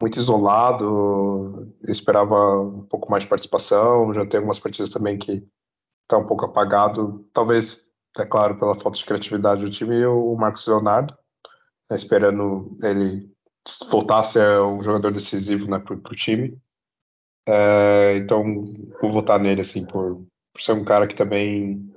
muito 0.00 0.18
isolado, 0.18 1.72
eu 1.82 1.92
esperava 1.92 2.60
um 2.60 2.82
pouco 2.82 3.10
mais 3.10 3.22
de 3.22 3.28
participação, 3.28 4.12
já 4.12 4.26
tem 4.26 4.38
algumas 4.38 4.58
partidas 4.58 4.90
também 4.90 5.18
que 5.18 5.46
está 6.02 6.18
um 6.18 6.26
pouco 6.26 6.44
apagado, 6.44 7.26
talvez, 7.32 7.84
é 8.18 8.24
claro, 8.24 8.58
pela 8.58 8.74
falta 8.74 8.98
de 8.98 9.04
criatividade 9.04 9.64
do 9.64 9.70
time, 9.70 9.96
e 9.96 10.06
o 10.06 10.34
Marcos 10.36 10.66
Leonardo, 10.66 11.16
né, 11.90 11.96
esperando 11.96 12.76
ele 12.82 13.28
voltar 13.90 14.20
a 14.20 14.24
ser 14.24 14.60
um 14.60 14.82
jogador 14.82 15.12
decisivo 15.12 15.68
né, 15.68 15.78
para 15.78 15.94
o 15.94 16.16
time. 16.16 16.58
É, 17.48 18.16
então, 18.18 18.64
vou 19.00 19.10
votar 19.10 19.40
nele, 19.40 19.62
assim, 19.62 19.84
por, 19.86 20.24
por, 20.56 20.62
ser 20.62 20.72
um 20.72 20.84
cara 20.84 21.06
que 21.06 21.14
também 21.14 21.92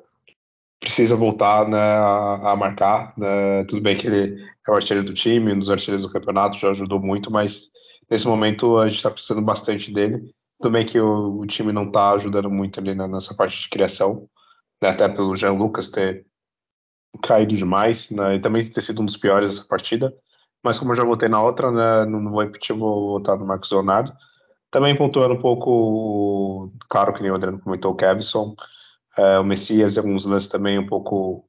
precisa 0.80 1.16
voltar 1.16 1.68
né, 1.68 1.80
a, 1.80 2.52
a, 2.52 2.56
marcar. 2.56 3.14
Né? 3.18 3.64
Tudo 3.66 3.82
bem 3.82 3.98
que 3.98 4.08
ele 4.08 4.42
é 4.68 4.72
o 4.72 4.76
artilheiro 4.76 5.06
do 5.06 5.14
time, 5.14 5.54
um 5.54 5.60
dos 5.60 5.70
artilheiros 5.70 6.06
do 6.06 6.12
campeonato, 6.12 6.58
já 6.58 6.70
ajudou 6.72 7.00
muito, 7.00 7.32
mas 7.32 7.72
nesse 8.10 8.28
momento 8.28 8.78
a 8.78 8.88
gente 8.88 8.98
está 8.98 9.10
precisando 9.10 9.42
bastante 9.42 9.92
dele. 9.94 10.32
Tudo 10.60 10.74
bem 10.74 10.86
que 10.86 11.00
o, 11.00 11.40
o 11.40 11.48
time 11.48 11.72
não 11.72 11.86
está 11.86 12.12
ajudando 12.12 12.50
muito 12.50 12.80
ali 12.80 12.94
na, 12.94 13.08
nessa 13.08 13.34
parte 13.34 13.62
de 13.62 13.70
criação, 13.70 14.28
né? 14.82 14.90
até 14.90 15.08
pelo 15.08 15.36
Jean 15.36 15.54
Lucas 15.54 15.90
ter 15.90 16.26
caído 17.24 17.56
demais, 17.56 18.10
né? 18.12 18.36
e 18.36 18.42
também 18.42 18.70
ter 18.70 18.82
sido 18.82 19.02
um 19.02 19.06
dos 19.06 19.18
piores 19.18 19.52
dessa 19.52 19.68
partida. 19.68 20.14
Mas 20.62 20.78
como 20.78 20.92
eu 20.92 20.96
já 20.96 21.06
votei 21.06 21.30
na 21.30 21.42
outra, 21.42 21.72
né? 21.72 22.06
não 22.06 22.30
vou 22.30 22.42
repetir, 22.42 22.76
vou 22.76 23.20
votar 23.20 23.38
no 23.38 23.46
Marcos 23.46 23.72
Leonardo. 23.72 24.14
Também 24.72 24.96
pontuando 24.96 25.34
um 25.34 25.42
pouco, 25.42 26.72
claro 26.90 27.14
que 27.14 27.22
nem 27.22 27.32
o 27.32 27.36
Adriano 27.36 27.60
comentou, 27.60 27.92
o 27.92 27.96
Kevson, 27.96 28.56
é, 29.18 29.40
o 29.40 29.44
Messias 29.44 29.96
e 29.96 30.00
alguns 30.00 30.26
lances 30.26 30.48
também 30.48 30.78
um 30.78 30.86
pouco 30.86 31.46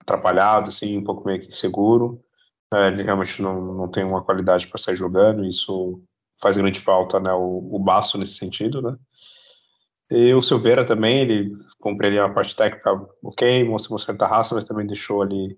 atrapalhado, 0.00 0.68
assim, 0.68 0.98
um 0.98 1.04
pouco 1.04 1.24
meio 1.26 1.40
que 1.40 1.48
inseguro. 1.48 2.20
É, 2.74 2.88
ele 2.88 3.02
realmente 3.02 3.40
não, 3.40 3.74
não 3.74 3.88
tem 3.88 4.04
uma 4.04 4.22
qualidade 4.22 4.66
para 4.66 4.80
sair 4.80 4.96
jogando, 4.96 5.44
isso 5.44 6.02
faz 6.40 6.56
grande 6.56 6.80
falta, 6.80 7.20
né, 7.20 7.32
o, 7.32 7.68
o 7.72 7.78
Baço 7.78 8.18
nesse 8.18 8.34
sentido, 8.34 8.82
né. 8.82 8.96
E 10.10 10.34
o 10.34 10.42
Silveira 10.42 10.84
também, 10.84 11.20
ele 11.20 11.52
cumpre 11.78 12.08
ali 12.08 12.18
a 12.18 12.28
parte 12.28 12.56
técnica 12.56 12.90
ok, 13.22 13.64
mostrou 13.64 13.96
uma 13.96 14.04
certa 14.04 14.26
raça, 14.26 14.54
mas 14.54 14.64
também 14.64 14.86
deixou 14.86 15.22
ali 15.22 15.56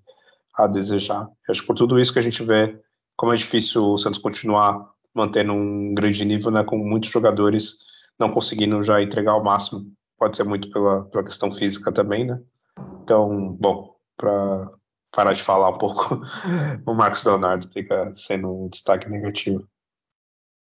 a 0.54 0.66
desejar. 0.66 1.22
Eu 1.48 1.52
acho 1.52 1.62
que 1.62 1.66
por 1.66 1.76
tudo 1.76 1.98
isso 1.98 2.12
que 2.12 2.18
a 2.18 2.22
gente 2.22 2.44
vê 2.44 2.78
como 3.16 3.32
é 3.32 3.36
difícil 3.36 3.82
o 3.82 3.98
Santos 3.98 4.20
continuar 4.20 4.91
mantendo 5.14 5.52
um 5.52 5.94
grande 5.94 6.24
nível, 6.24 6.50
né, 6.50 6.64
com 6.64 6.78
muitos 6.78 7.10
jogadores 7.10 7.78
não 8.18 8.30
conseguindo 8.30 8.82
já 8.84 9.02
entregar 9.02 9.36
o 9.36 9.44
máximo. 9.44 9.86
Pode 10.18 10.36
ser 10.36 10.44
muito 10.44 10.70
pela, 10.70 11.04
pela 11.06 11.24
questão 11.24 11.54
física 11.54 11.90
também, 11.90 12.24
né. 12.26 12.40
Então, 13.02 13.56
bom, 13.58 13.96
para 14.16 14.70
parar 15.10 15.34
de 15.34 15.42
falar 15.42 15.70
um 15.70 15.78
pouco, 15.78 16.20
o 16.86 16.94
Marcos 16.94 17.24
Leonardo 17.24 17.68
fica 17.72 18.14
sendo 18.16 18.64
um 18.64 18.68
destaque 18.68 19.08
negativo. 19.08 19.66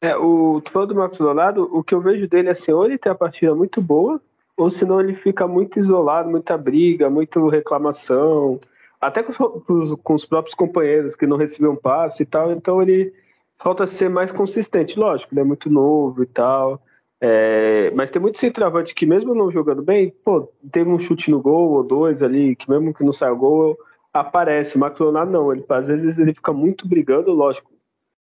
É, 0.00 0.14
o, 0.16 0.60
tu 0.60 0.86
do 0.86 0.94
Marcos 0.94 1.18
Leonardo, 1.18 1.62
o 1.74 1.82
que 1.82 1.94
eu 1.94 2.00
vejo 2.00 2.28
dele 2.28 2.48
é 2.48 2.52
assim, 2.52 2.70
ou 2.70 2.84
ele 2.84 2.98
tem 2.98 3.10
a 3.10 3.14
partida 3.14 3.54
muito 3.54 3.80
boa, 3.80 4.20
ou 4.56 4.70
senão 4.70 5.00
ele 5.00 5.14
fica 5.14 5.48
muito 5.48 5.78
isolado, 5.78 6.28
muita 6.28 6.56
briga, 6.56 7.08
muita 7.08 7.40
reclamação, 7.50 8.60
até 9.00 9.22
com 9.22 9.32
os, 9.32 9.94
com 10.02 10.14
os 10.14 10.24
próprios 10.24 10.54
companheiros 10.54 11.16
que 11.16 11.26
não 11.26 11.36
recebiam 11.36 11.74
passe 11.74 12.22
e 12.22 12.26
tal, 12.26 12.52
então 12.52 12.82
ele 12.82 13.12
falta 13.58 13.86
ser 13.86 14.08
mais 14.08 14.30
consistente, 14.30 14.98
lógico, 14.98 15.32
ele 15.32 15.40
é 15.40 15.44
muito 15.44 15.70
novo 15.70 16.22
e 16.22 16.26
tal, 16.26 16.82
é, 17.20 17.90
mas 17.94 18.10
tem 18.10 18.20
muito 18.20 18.38
centroavante 18.38 18.94
que 18.94 19.06
mesmo 19.06 19.34
não 19.34 19.50
jogando 19.50 19.82
bem, 19.82 20.10
pô, 20.24 20.52
teve 20.70 20.90
um 20.90 20.98
chute 20.98 21.30
no 21.30 21.40
gol 21.40 21.72
ou 21.72 21.82
dois 21.82 22.22
ali, 22.22 22.54
que 22.54 22.68
mesmo 22.68 22.92
que 22.92 23.04
não 23.04 23.12
saia 23.12 23.32
gol, 23.32 23.76
aparece. 24.12 24.76
O 24.76 24.80
Marcos 24.80 25.00
Leonardo 25.00 25.32
não, 25.32 25.52
ele, 25.52 25.64
às 25.68 25.88
vezes 25.88 26.18
ele 26.18 26.34
fica 26.34 26.52
muito 26.52 26.86
brigando, 26.86 27.32
lógico, 27.32 27.72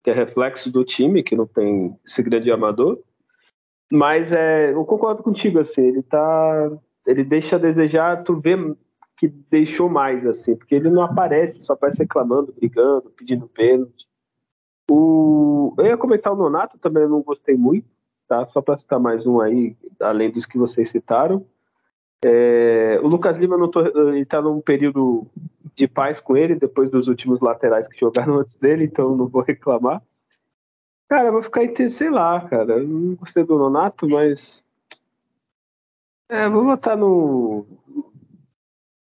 que 0.03 0.11
é 0.11 0.13
reflexo 0.13 0.71
do 0.71 0.85
time, 0.85 1.23
que 1.23 1.35
não 1.35 1.47
tem 1.47 1.99
esse 2.05 2.23
grande 2.23 2.51
amador. 2.51 2.99
Mas 3.91 4.33
é, 4.33 4.73
eu 4.73 4.85
concordo 4.85 5.23
contigo, 5.23 5.59
assim, 5.59 5.83
ele 5.83 6.03
tá. 6.03 6.71
Ele 7.07 7.23
deixa 7.23 7.57
a 7.57 7.59
desejar, 7.59 8.23
tu 8.23 8.41
vê 8.41 8.57
que 9.17 9.29
deixou 9.29 9.89
mais, 9.89 10.27
assim, 10.27 10.57
porque 10.57 10.75
ele 10.75 10.91
não 10.91 11.03
aparece, 11.03 11.61
só 11.61 11.75
aparece 11.75 12.03
reclamando, 12.03 12.53
brigando, 12.53 13.13
pedindo 13.17 13.47
pênalti. 13.47 14.07
O... 14.91 15.75
Eu 15.79 15.87
ia 15.87 15.97
comentar 15.97 16.33
o 16.33 16.37
Nonato, 16.37 16.79
também 16.79 17.09
não 17.09 17.23
gostei 17.23 17.57
muito, 17.57 17.89
tá? 18.29 18.47
Só 18.47 18.61
para 18.61 18.77
citar 18.77 19.01
mais 19.01 19.27
um 19.27 19.41
aí, 19.41 19.77
além 20.01 20.31
dos 20.31 20.47
que 20.47 20.59
vocês 20.59 20.91
citaram. 20.91 21.47
É... 22.25 22.99
O 23.03 23.09
Lucas 23.09 23.39
Lima 23.39 23.57
não 23.57 23.71
tô... 23.71 23.81
ele 23.81 24.25
tá 24.25 24.41
num 24.41 24.61
período 24.61 25.27
de 25.75 25.89
paz 25.89 26.21
com 26.21 26.37
ele, 26.37 26.55
depois 26.55 26.91
dos 26.91 27.09
últimos 27.09 27.41
laterais 27.41 27.89
que 27.89 27.99
jogaram 27.99 28.39
antes 28.41 28.55
dele, 28.55 28.85
então 28.85 29.17
não 29.17 29.27
vou 29.27 29.43
reclamar. 29.43 30.03
Cara, 31.09 31.31
vou 31.31 31.43
ficar 31.43 31.63
em 31.65 31.89
sei 31.89 32.11
lá, 32.11 32.41
cara. 32.49 32.79
Eu 32.79 32.89
não 32.89 33.15
gostei 33.15 33.45
do 33.45 33.59
Nonato, 33.59 34.09
mas. 34.09 34.65
É, 36.29 36.49
vou 36.49 36.65
votar 36.65 36.97
no. 36.97 37.67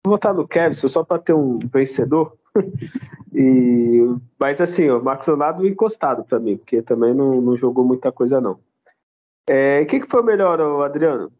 Vou 0.05 0.13
votar 0.13 0.33
no 0.33 0.47
Kevin 0.47 0.75
só 0.75 1.03
para 1.03 1.21
ter 1.21 1.33
um 1.33 1.59
vencedor. 1.59 2.37
e, 3.33 3.99
mas 4.39 4.59
assim, 4.61 4.89
o 4.89 5.01
Marcos 5.01 5.27
Leonardo 5.27 5.67
encostado 5.67 6.23
para 6.23 6.39
mim, 6.39 6.57
porque 6.57 6.81
também 6.81 7.13
não, 7.13 7.41
não 7.41 7.57
jogou 7.57 7.83
muita 7.83 8.11
coisa, 8.11 8.39
não. 8.41 8.59
É, 9.47 9.83
que, 9.85 9.99
que 9.99 10.07
foi 10.07 10.21
melhor, 10.21 10.61
Adriano? 10.83 11.31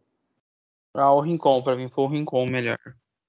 Ah, 0.94 1.12
o 1.12 1.20
Rincon, 1.20 1.62
para 1.62 1.76
mim 1.76 1.88
foi 1.88 2.04
o 2.04 2.08
Rincon 2.08 2.46
melhor. 2.46 2.78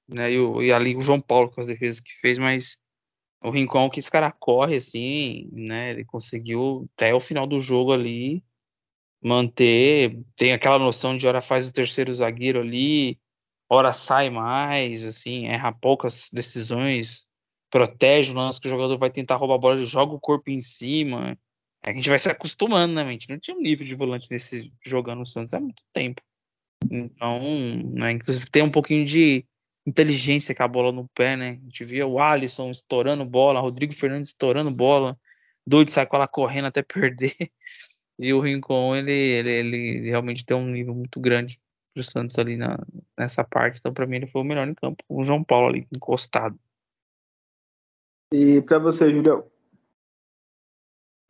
Né? 0.08 0.32
E, 0.32 0.40
o, 0.40 0.62
e 0.62 0.74
ali 0.74 0.96
o 0.96 1.02
João 1.02 1.22
Paulo 1.22 1.52
com 1.52 1.62
as 1.62 1.68
defesas 1.68 2.00
que 2.00 2.20
fez, 2.20 2.38
mas 2.38 2.78
o 3.44 3.50
Rincon 3.50 3.90
que 3.90 4.00
esse 4.00 4.10
cara 4.10 4.32
corre 4.32 4.76
assim, 4.76 5.50
né? 5.52 5.92
Ele 5.92 6.06
conseguiu 6.06 6.90
até 6.96 7.14
o 7.14 7.20
final 7.20 7.48
do 7.48 7.60
jogo 7.60 7.94
ali 7.94 8.44
manter, 9.22 10.20
tem 10.36 10.52
aquela 10.54 10.80
noção 10.80 11.16
de 11.16 11.28
hora 11.28 11.42
faz 11.42 11.68
o 11.70 11.74
terceiro 11.74 12.14
zagueiro 12.14 12.60
ali, 12.60 13.20
hora 13.70 13.94
sai 13.94 14.30
mais, 14.30 15.06
assim, 15.06 15.46
erra 15.48 15.72
poucas 15.72 16.28
decisões, 16.34 17.28
protege 17.72 18.32
o 18.32 18.36
lance 18.36 18.60
que 18.60 18.68
o 18.68 18.70
jogador 18.70 18.98
vai 18.98 19.10
tentar 19.10 19.38
roubar 19.38 19.56
a 19.56 19.58
bola, 19.58 19.76
ele 19.78 19.86
joga 19.86 20.14
o 20.14 20.20
corpo 20.20 20.52
em 20.52 20.62
cima. 20.62 21.38
A 21.84 21.92
gente 21.92 22.10
vai 22.10 22.20
se 22.20 22.30
acostumando, 22.30 22.94
né? 22.94 23.04
A 23.04 23.12
gente 23.12 23.30
não 23.30 23.40
tinha 23.40 23.58
um 23.58 23.62
nível 23.62 23.86
de 23.88 23.96
volante 23.96 24.30
desse 24.30 24.72
jogando 24.86 25.20
no 25.20 25.26
Santos 25.26 25.54
há 25.54 25.60
muito 25.60 25.82
tempo. 25.92 26.22
Então, 26.92 27.40
né, 27.94 28.12
inclusive 28.12 28.50
tem 28.50 28.64
um 28.64 28.72
pouquinho 28.72 29.06
de 29.06 29.46
inteligência 29.86 30.54
com 30.54 30.64
a 30.64 30.68
bola 30.68 30.92
no 30.92 31.08
pé, 31.10 31.38
né? 31.38 31.50
A 31.50 31.64
gente 31.66 31.86
via 31.86 32.06
o 32.06 32.20
Alisson 32.20 32.70
estourando 32.70 33.26
bola, 33.26 33.62
Rodrigo 33.62 33.94
Fernandes 33.94 34.30
estourando 34.30 34.70
bola, 34.70 35.18
doido 35.66 35.90
sai 35.90 36.06
com 36.06 36.16
ela 36.16 36.28
correndo 36.28 36.66
até 36.66 36.82
perder. 36.84 37.36
E 38.20 38.34
o 38.34 38.42
Rincon, 38.42 38.96
ele, 38.96 39.12
ele, 39.12 39.50
ele 39.50 40.10
realmente 40.10 40.46
tem 40.46 40.56
um 40.56 40.66
nível 40.66 40.94
muito 40.94 41.20
grande 41.20 41.60
pro 41.94 42.04
Santos 42.04 42.38
ali 42.38 42.58
na, 42.58 42.78
nessa 43.18 43.44
parte. 43.44 43.80
Então, 43.80 43.94
para 43.94 44.06
mim, 44.06 44.18
ele 44.18 44.28
foi 44.28 44.42
o 44.42 44.46
melhor 44.46 44.68
em 44.68 44.76
campo. 44.76 45.04
O 45.10 45.24
João 45.24 45.44
Paulo 45.44 45.70
ali, 45.70 45.88
encostado. 45.92 46.60
E 48.34 48.62
para 48.62 48.80
você, 48.80 49.12
Julião? 49.12 49.44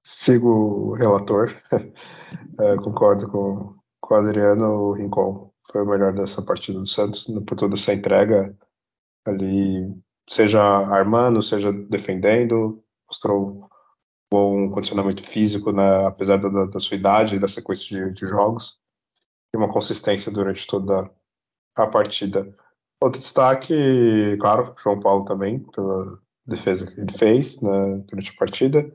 Sigo 0.05 0.49
o 0.49 0.93
relator. 0.93 1.49
é, 2.59 2.75
concordo 2.77 3.29
com, 3.29 3.75
com 3.99 4.13
o 4.13 4.17
Adriano. 4.17 4.65
O 4.65 4.93
Rincon 4.93 5.51
foi 5.71 5.81
o 5.81 5.85
melhor 5.85 6.13
dessa 6.13 6.41
partida 6.41 6.79
do 6.79 6.85
Santos, 6.85 7.25
por 7.47 7.57
toda 7.57 7.73
essa 7.73 7.93
entrega 7.93 8.55
ali, 9.25 9.91
seja 10.29 10.61
armando, 10.61 11.41
seja 11.41 11.71
defendendo. 11.71 12.83
Mostrou 13.07 13.67
bom 14.31 14.69
condicionamento 14.69 15.27
físico, 15.27 15.71
né, 15.71 16.05
apesar 16.05 16.37
da, 16.37 16.65
da, 16.65 16.79
sua 16.79 16.95
idade 16.95 17.35
e 17.35 17.39
da 17.39 17.49
sequência 17.49 18.07
de, 18.07 18.13
de 18.13 18.27
jogos, 18.27 18.77
e 19.53 19.57
uma 19.57 19.71
consistência 19.71 20.31
durante 20.31 20.65
toda 20.65 21.11
a 21.75 21.87
partida. 21.87 22.55
Outro 23.01 23.19
destaque, 23.19 24.37
claro, 24.39 24.73
João 24.81 25.01
Paulo 25.01 25.25
também, 25.25 25.59
pela 25.59 26.17
defesa 26.51 26.85
que 26.85 26.99
ele 26.99 27.17
fez 27.17 27.59
né, 27.61 28.03
durante 28.07 28.31
a 28.31 28.39
partida. 28.39 28.91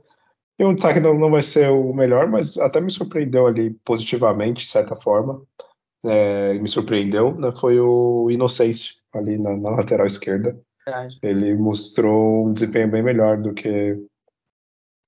E 0.59 0.65
um 0.65 0.75
destaque 0.75 1.01
não, 1.01 1.19
não 1.19 1.31
vai 1.31 1.43
ser 1.43 1.71
o 1.71 1.93
melhor, 1.93 2.29
mas 2.29 2.57
até 2.59 2.81
me 2.81 2.91
surpreendeu 2.91 3.47
ali 3.47 3.71
positivamente, 3.85 4.65
de 4.65 4.71
certa 4.71 4.97
forma. 4.97 5.43
É, 6.05 6.55
me 6.55 6.69
surpreendeu, 6.69 7.35
né, 7.35 7.53
foi 7.61 7.81
o 7.81 8.31
Inocêncio, 8.31 8.95
ali 9.13 9.37
na, 9.37 9.57
na 9.57 9.71
lateral 9.71 10.07
esquerda. 10.07 10.59
Verdade. 10.87 11.19
Ele 11.23 11.55
mostrou 11.57 12.47
um 12.47 12.53
desempenho 12.53 12.89
bem 12.89 13.03
melhor 13.03 13.37
do 13.39 13.53
que 13.53 13.99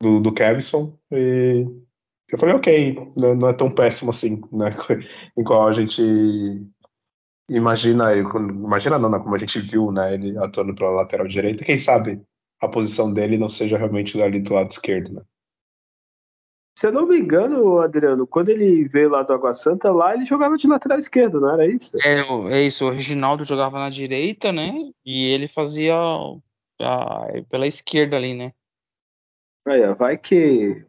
do, 0.02 0.20
do 0.20 0.32
Kevson 0.32 0.98
e 1.12 1.66
eu 2.30 2.38
falei, 2.38 2.54
ok, 2.54 3.12
não 3.16 3.48
é 3.48 3.52
tão 3.54 3.70
péssimo 3.70 4.10
assim, 4.10 4.42
né? 4.52 4.70
Em 5.36 5.42
qual 5.42 5.68
a 5.68 5.72
gente 5.72 6.02
imagina, 7.48 8.14
imagina 8.14 8.98
não, 8.98 9.08
né? 9.08 9.18
como 9.18 9.34
a 9.34 9.38
gente 9.38 9.58
viu, 9.60 9.90
né? 9.90 10.14
Ele 10.14 10.36
atuando 10.36 10.74
pela 10.74 10.90
lateral 10.90 11.26
direita, 11.26 11.64
quem 11.64 11.78
sabe 11.78 12.20
a 12.60 12.68
posição 12.68 13.12
dele 13.12 13.38
não 13.38 13.48
seja 13.48 13.78
realmente 13.78 14.20
ali 14.20 14.40
do 14.40 14.54
lado 14.54 14.70
esquerdo, 14.70 15.12
né? 15.12 15.22
Se 16.78 16.86
eu 16.86 16.92
não 16.92 17.06
me 17.06 17.18
engano, 17.18 17.80
Adriano, 17.80 18.24
quando 18.24 18.50
ele 18.50 18.86
veio 18.86 19.10
lá 19.10 19.24
do 19.24 19.32
Água 19.32 19.52
Santa, 19.52 19.90
lá 19.90 20.14
ele 20.14 20.24
jogava 20.24 20.56
de 20.56 20.68
lateral 20.68 20.96
esquerdo, 20.96 21.40
não 21.40 21.52
era 21.52 21.66
isso? 21.66 21.90
É, 22.04 22.20
é 22.56 22.62
isso, 22.62 22.86
o 22.86 22.90
Reginaldo 22.90 23.44
jogava 23.44 23.80
na 23.80 23.90
direita, 23.90 24.52
né? 24.52 24.72
E 25.04 25.26
ele 25.26 25.48
fazia 25.48 25.96
a, 26.80 27.26
pela 27.50 27.66
esquerda 27.66 28.16
ali, 28.16 28.32
né? 28.32 28.52
Aí, 29.66 29.92
vai 29.94 30.16
que 30.16 30.84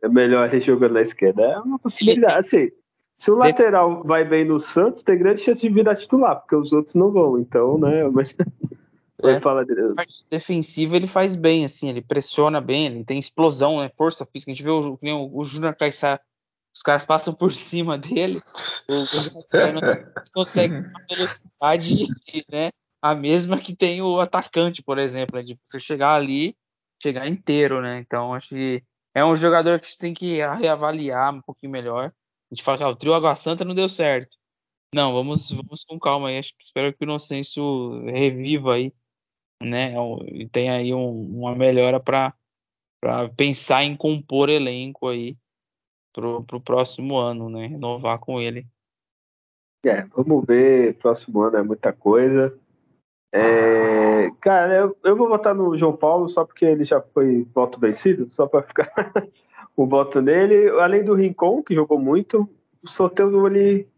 é 0.00 0.08
melhor 0.08 0.48
ele 0.48 0.60
jogando 0.60 0.94
na 0.94 1.02
esquerda. 1.02 1.42
É 1.42 1.58
uma 1.58 1.78
possibilidade. 1.78 2.38
Assim, 2.38 2.70
se 3.16 3.30
o 3.30 3.34
lateral 3.34 4.02
vai 4.04 4.24
bem 4.24 4.44
no 4.44 4.60
Santos, 4.60 5.02
tem 5.02 5.18
grande 5.18 5.40
chance 5.40 5.60
de 5.60 5.74
virar 5.74 5.96
titular, 5.96 6.40
porque 6.40 6.56
os 6.56 6.72
outros 6.72 6.94
não 6.94 7.10
vão. 7.10 7.38
Então, 7.38 7.78
né? 7.78 8.08
Mas... 8.08 8.36
É, 9.22 9.40
fala 9.40 9.64
de... 9.64 9.74
parte 9.94 10.24
defensiva 10.30 10.96
ele 10.96 11.06
faz 11.06 11.34
bem, 11.34 11.64
assim, 11.64 11.88
ele 11.88 12.02
pressiona 12.02 12.60
bem, 12.60 12.86
ele 12.86 13.04
tem 13.04 13.18
explosão, 13.18 13.80
né? 13.80 13.90
Força 13.96 14.26
física. 14.26 14.50
A 14.50 14.54
gente 14.54 14.64
vê 14.64 14.70
o, 14.70 14.98
o, 15.00 15.38
o 15.38 15.44
Júnior 15.44 15.76
Caissá, 15.76 16.20
os 16.74 16.82
caras 16.82 17.04
passam 17.04 17.34
por 17.34 17.52
cima 17.54 17.96
dele, 17.98 18.42
o, 18.88 19.02
o 19.38 20.32
consegue 20.32 20.74
uma 20.74 21.00
velocidade, 21.08 22.06
né? 22.50 22.70
A 23.00 23.14
mesma 23.14 23.58
que 23.58 23.74
tem 23.74 24.00
o 24.00 24.20
atacante, 24.20 24.82
por 24.82 24.98
exemplo, 24.98 25.36
né? 25.36 25.42
De 25.42 25.58
você 25.64 25.80
chegar 25.80 26.14
ali 26.14 26.56
chegar 27.02 27.26
inteiro, 27.26 27.82
né? 27.82 27.98
Então 27.98 28.32
acho 28.32 28.50
que 28.50 28.82
é 29.14 29.24
um 29.24 29.34
jogador 29.34 29.80
que 29.80 29.86
você 29.86 29.98
tem 29.98 30.14
que 30.14 30.36
reavaliar 30.36 31.34
um 31.34 31.42
pouquinho 31.42 31.72
melhor. 31.72 32.12
A 32.50 32.54
gente 32.54 32.62
fala 32.62 32.78
que 32.78 32.84
ah, 32.84 32.88
o 32.88 32.96
trio 32.96 33.14
Água 33.14 33.34
Santa 33.34 33.64
não 33.64 33.74
deu 33.74 33.88
certo. 33.88 34.36
Não, 34.94 35.12
vamos, 35.12 35.50
vamos 35.50 35.84
com 35.84 35.98
calma 35.98 36.28
aí. 36.28 36.38
Acho, 36.38 36.52
espero 36.60 36.92
que 36.92 37.02
o 37.02 37.04
Inocêncio 37.04 38.04
reviva 38.04 38.74
aí, 38.74 38.92
né? 39.64 39.94
E 40.26 40.48
tenha 40.48 40.74
aí 40.74 40.92
um, 40.92 41.38
uma 41.38 41.54
melhora 41.54 42.00
para 42.00 42.34
pensar 43.36 43.84
em 43.84 43.96
compor 43.96 44.48
elenco 44.48 45.08
aí 45.08 45.36
pro, 46.12 46.42
pro 46.44 46.60
próximo 46.60 47.16
ano, 47.16 47.48
né? 47.48 47.66
Renovar 47.66 48.18
com 48.18 48.40
ele. 48.40 48.66
É, 49.84 50.02
vamos 50.14 50.44
ver. 50.46 50.94
Próximo 50.98 51.42
ano 51.42 51.56
é 51.56 51.62
muita 51.62 51.92
coisa. 51.92 52.56
É, 53.34 54.30
cara, 54.40 54.74
eu, 54.74 54.96
eu, 55.02 55.16
vou 55.16 55.26
votar 55.26 55.54
no 55.54 55.74
João 55.74 55.96
Paulo 55.96 56.28
só 56.28 56.44
porque 56.44 56.66
ele 56.66 56.84
já 56.84 57.00
foi 57.00 57.46
voto 57.54 57.80
vencido, 57.80 58.30
só 58.34 58.46
para 58.46 58.62
ficar 58.62 58.92
o 59.74 59.86
voto 59.86 60.20
nele. 60.20 60.68
Além 60.80 61.02
do 61.02 61.14
Rincon, 61.14 61.62
que 61.62 61.74
jogou 61.74 61.98
muito, 61.98 62.46
o 62.82 62.88
sorteio 62.88 63.46
ele 63.46 63.88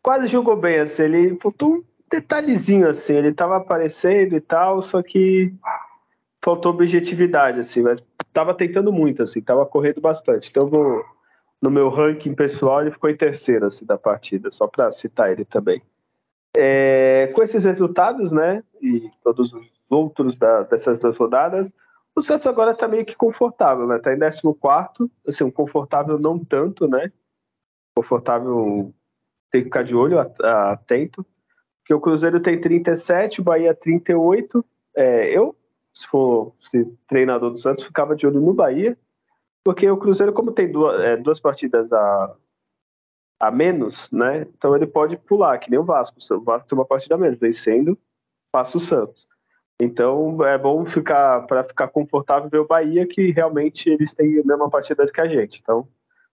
quase 0.00 0.28
jogou 0.28 0.56
bem, 0.56 0.78
assim, 0.78 1.02
ele 1.02 1.36
faltou 1.40 1.84
detalhezinho 2.14 2.88
assim, 2.88 3.14
ele 3.14 3.32
tava 3.32 3.56
aparecendo 3.56 4.36
e 4.36 4.40
tal, 4.40 4.80
só 4.80 5.02
que 5.02 5.52
faltou 6.42 6.72
objetividade, 6.72 7.60
assim, 7.60 7.82
mas 7.82 8.04
tava 8.32 8.54
tentando 8.54 8.92
muito, 8.92 9.22
assim, 9.22 9.40
tava 9.40 9.66
correndo 9.66 10.00
bastante. 10.00 10.50
Então 10.50 10.66
vou, 10.66 11.04
no 11.60 11.70
meu 11.70 11.88
ranking 11.88 12.34
pessoal, 12.34 12.82
ele 12.82 12.90
ficou 12.90 13.10
em 13.10 13.16
terceiro, 13.16 13.66
assim, 13.66 13.84
da 13.84 13.98
partida, 13.98 14.50
só 14.50 14.66
para 14.66 14.90
citar 14.90 15.32
ele 15.32 15.44
também. 15.44 15.82
É, 16.56 17.32
com 17.34 17.42
esses 17.42 17.64
resultados, 17.64 18.30
né, 18.30 18.62
e 18.80 19.10
todos 19.22 19.52
os 19.52 19.66
outros 19.90 20.38
da, 20.38 20.62
dessas 20.62 20.98
duas 20.98 21.16
rodadas, 21.16 21.74
o 22.14 22.22
Santos 22.22 22.46
agora 22.46 22.70
está 22.70 22.86
meio 22.86 23.04
que 23.04 23.16
confortável, 23.16 23.88
né? 23.88 23.96
Está 23.96 24.14
em 24.14 24.18
14, 24.20 25.10
assim, 25.26 25.42
um 25.42 25.50
confortável 25.50 26.16
não 26.16 26.38
tanto, 26.38 26.86
né? 26.86 27.10
Confortável 27.96 28.94
tem 29.50 29.62
que 29.62 29.64
ficar 29.64 29.82
de 29.82 29.96
olho, 29.96 30.20
atento. 30.20 31.26
Porque 31.84 31.92
o 31.92 32.00
Cruzeiro 32.00 32.40
tem 32.40 32.58
37, 32.58 33.42
o 33.42 33.44
Bahia 33.44 33.74
38. 33.74 34.64
É, 34.96 35.36
eu, 35.36 35.54
se 35.92 36.06
for 36.06 36.54
se 36.58 36.84
treinador 37.06 37.50
do 37.50 37.58
Santos, 37.58 37.84
ficava 37.84 38.16
de 38.16 38.26
olho 38.26 38.40
no 38.40 38.54
Bahia, 38.54 38.96
porque 39.62 39.88
o 39.90 39.98
Cruzeiro, 39.98 40.32
como 40.32 40.50
tem 40.50 40.72
duas, 40.72 40.98
é, 41.02 41.16
duas 41.18 41.38
partidas 41.38 41.92
a, 41.92 42.36
a 43.38 43.50
menos, 43.50 44.10
né? 44.10 44.46
Então 44.56 44.74
ele 44.74 44.86
pode 44.86 45.18
pular, 45.18 45.58
que 45.58 45.70
nem 45.70 45.78
o 45.78 45.84
Vasco. 45.84 46.16
O 46.32 46.40
Vasco 46.40 46.66
tem 46.66 46.78
uma 46.78 46.86
partida 46.86 47.16
a 47.16 47.18
menos, 47.18 47.38
vencendo, 47.38 47.98
passa 48.50 48.78
o 48.78 48.80
Santos. 48.80 49.28
Então 49.78 50.42
é 50.42 50.56
bom 50.56 50.86
ficar 50.86 51.46
para 51.46 51.64
ficar 51.64 51.88
confortável 51.88 52.48
ver 52.48 52.60
o 52.60 52.66
Bahia, 52.66 53.06
que 53.06 53.30
realmente 53.30 53.90
eles 53.90 54.14
têm 54.14 54.38
a 54.38 54.44
mesma 54.44 54.70
partida 54.70 55.04
que 55.04 55.20
a 55.20 55.28
gente. 55.28 55.60
Então, 55.60 55.86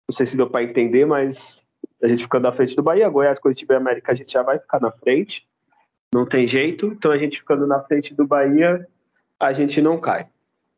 não 0.09 0.15
sei 0.15 0.27
se 0.27 0.37
deu 0.37 0.49
para 0.49 0.63
entender, 0.63 1.05
mas 1.05 1.65
a 2.03 2.09
gente 2.09 2.23
ficando 2.23 2.49
à 2.49 2.53
frente 2.53 2.75
do 2.75 2.83
Bahia, 2.83 3.09
Goiás, 3.09 3.39
Curitiba 3.39 3.75
e 3.75 3.77
América, 3.77 4.13
a 4.13 4.15
gente 4.15 4.33
já 4.33 4.43
vai 4.43 4.59
ficar 4.59 4.81
na 4.81 4.91
frente. 4.91 5.47
Não 6.13 6.27
tem 6.27 6.47
jeito, 6.47 6.87
então 6.87 7.13
a 7.13 7.19
gente 7.19 7.39
ficando 7.39 7.67
na 7.67 7.81
frente 7.81 8.15
do 8.15 8.27
Bahia, 8.27 8.87
a 9.39 9.53
gente 9.53 9.81
não 9.81 9.99
cai. 9.99 10.29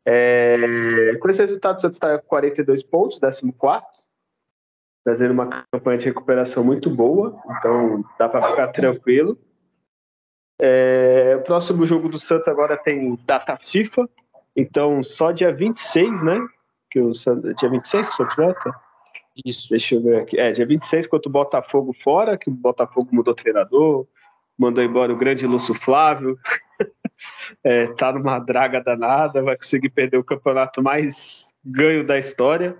É, 0.05 1.15
com 1.19 1.29
esse 1.29 1.39
resultado, 1.39 1.77
o 1.77 1.81
Santos 1.81 1.95
está 1.95 2.17
com 2.19 2.27
42 2.27 2.83
pontos, 2.83 3.19
14, 3.19 3.41
fazendo 5.03 5.31
uma 5.31 5.65
campanha 5.71 5.97
de 5.97 6.05
recuperação 6.05 6.63
muito 6.63 6.89
boa, 6.89 7.41
então 7.57 8.03
dá 8.19 8.27
para 8.27 8.49
ficar 8.49 8.67
tranquilo. 8.69 9.37
É, 10.61 11.35
o 11.39 11.43
próximo 11.43 11.85
jogo 11.85 12.09
do 12.09 12.17
Santos 12.17 12.47
agora 12.47 12.77
tem 12.77 13.17
data 13.25 13.57
FIFA, 13.57 14.07
então 14.55 15.03
só 15.03 15.31
dia 15.31 15.53
26, 15.53 16.21
né? 16.21 16.47
Que 16.91 16.99
o 16.99 17.15
Santos, 17.15 17.55
dia 17.55 17.69
26 17.69 18.07
que 18.07 18.13
o 18.13 18.17
Santos 18.17 18.35
volta? 18.35 18.75
Isso. 19.45 19.69
Deixa 19.69 19.95
eu 19.95 20.01
ver 20.01 20.21
aqui. 20.21 20.39
É, 20.39 20.51
dia 20.51 20.65
26 20.65 21.07
contra 21.07 21.29
o 21.29 21.31
Botafogo 21.31 21.95
fora, 22.03 22.37
que 22.37 22.49
o 22.49 22.53
Botafogo 22.53 23.09
mudou 23.11 23.33
treinador, 23.33 24.07
mandou 24.57 24.83
embora 24.83 25.11
o 25.11 25.17
grande 25.17 25.47
Lúcio 25.47 25.73
Flávio. 25.73 26.37
é, 27.63 27.87
tá 27.93 28.11
numa 28.11 28.39
draga 28.39 28.81
danada, 28.81 29.41
vai 29.41 29.57
conseguir 29.57 29.89
perder 29.89 30.17
o 30.17 30.23
campeonato 30.23 30.81
mais 30.81 31.53
ganho 31.65 32.05
da 32.05 32.17
história. 32.17 32.77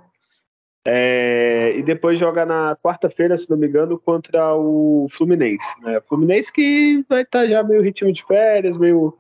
É, 0.85 1.73
e 1.77 1.81
depois 1.81 2.19
joga 2.19 2.45
na 2.45 2.75
quarta-feira, 2.75 3.37
se 3.37 3.49
não 3.49 3.55
me 3.55 3.67
engano, 3.67 3.97
contra 3.97 4.53
o 4.53 5.07
Fluminense. 5.11 5.81
Né? 5.81 6.01
Fluminense 6.01 6.51
que 6.51 7.05
vai 7.07 7.21
estar 7.21 7.41
tá 7.41 7.47
já 7.47 7.63
meio 7.63 7.81
ritmo 7.81 8.11
de 8.11 8.23
férias, 8.25 8.77
meio 8.77 9.17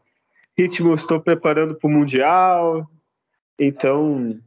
ritmo, 0.57 0.93
estou 0.93 1.21
preparando 1.21 1.75
para 1.75 1.87
o 1.87 1.91
Mundial. 1.91 2.85
Então, 3.57 4.37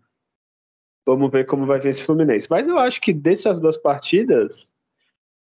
vamos 1.06 1.30
ver 1.30 1.46
como 1.46 1.64
vai 1.64 1.78
ver 1.78 1.90
esse 1.90 2.02
Fluminense. 2.02 2.48
Mas 2.50 2.66
eu 2.66 2.78
acho 2.78 3.00
que 3.00 3.12
dessas 3.12 3.60
duas 3.60 3.76
partidas, 3.76 4.68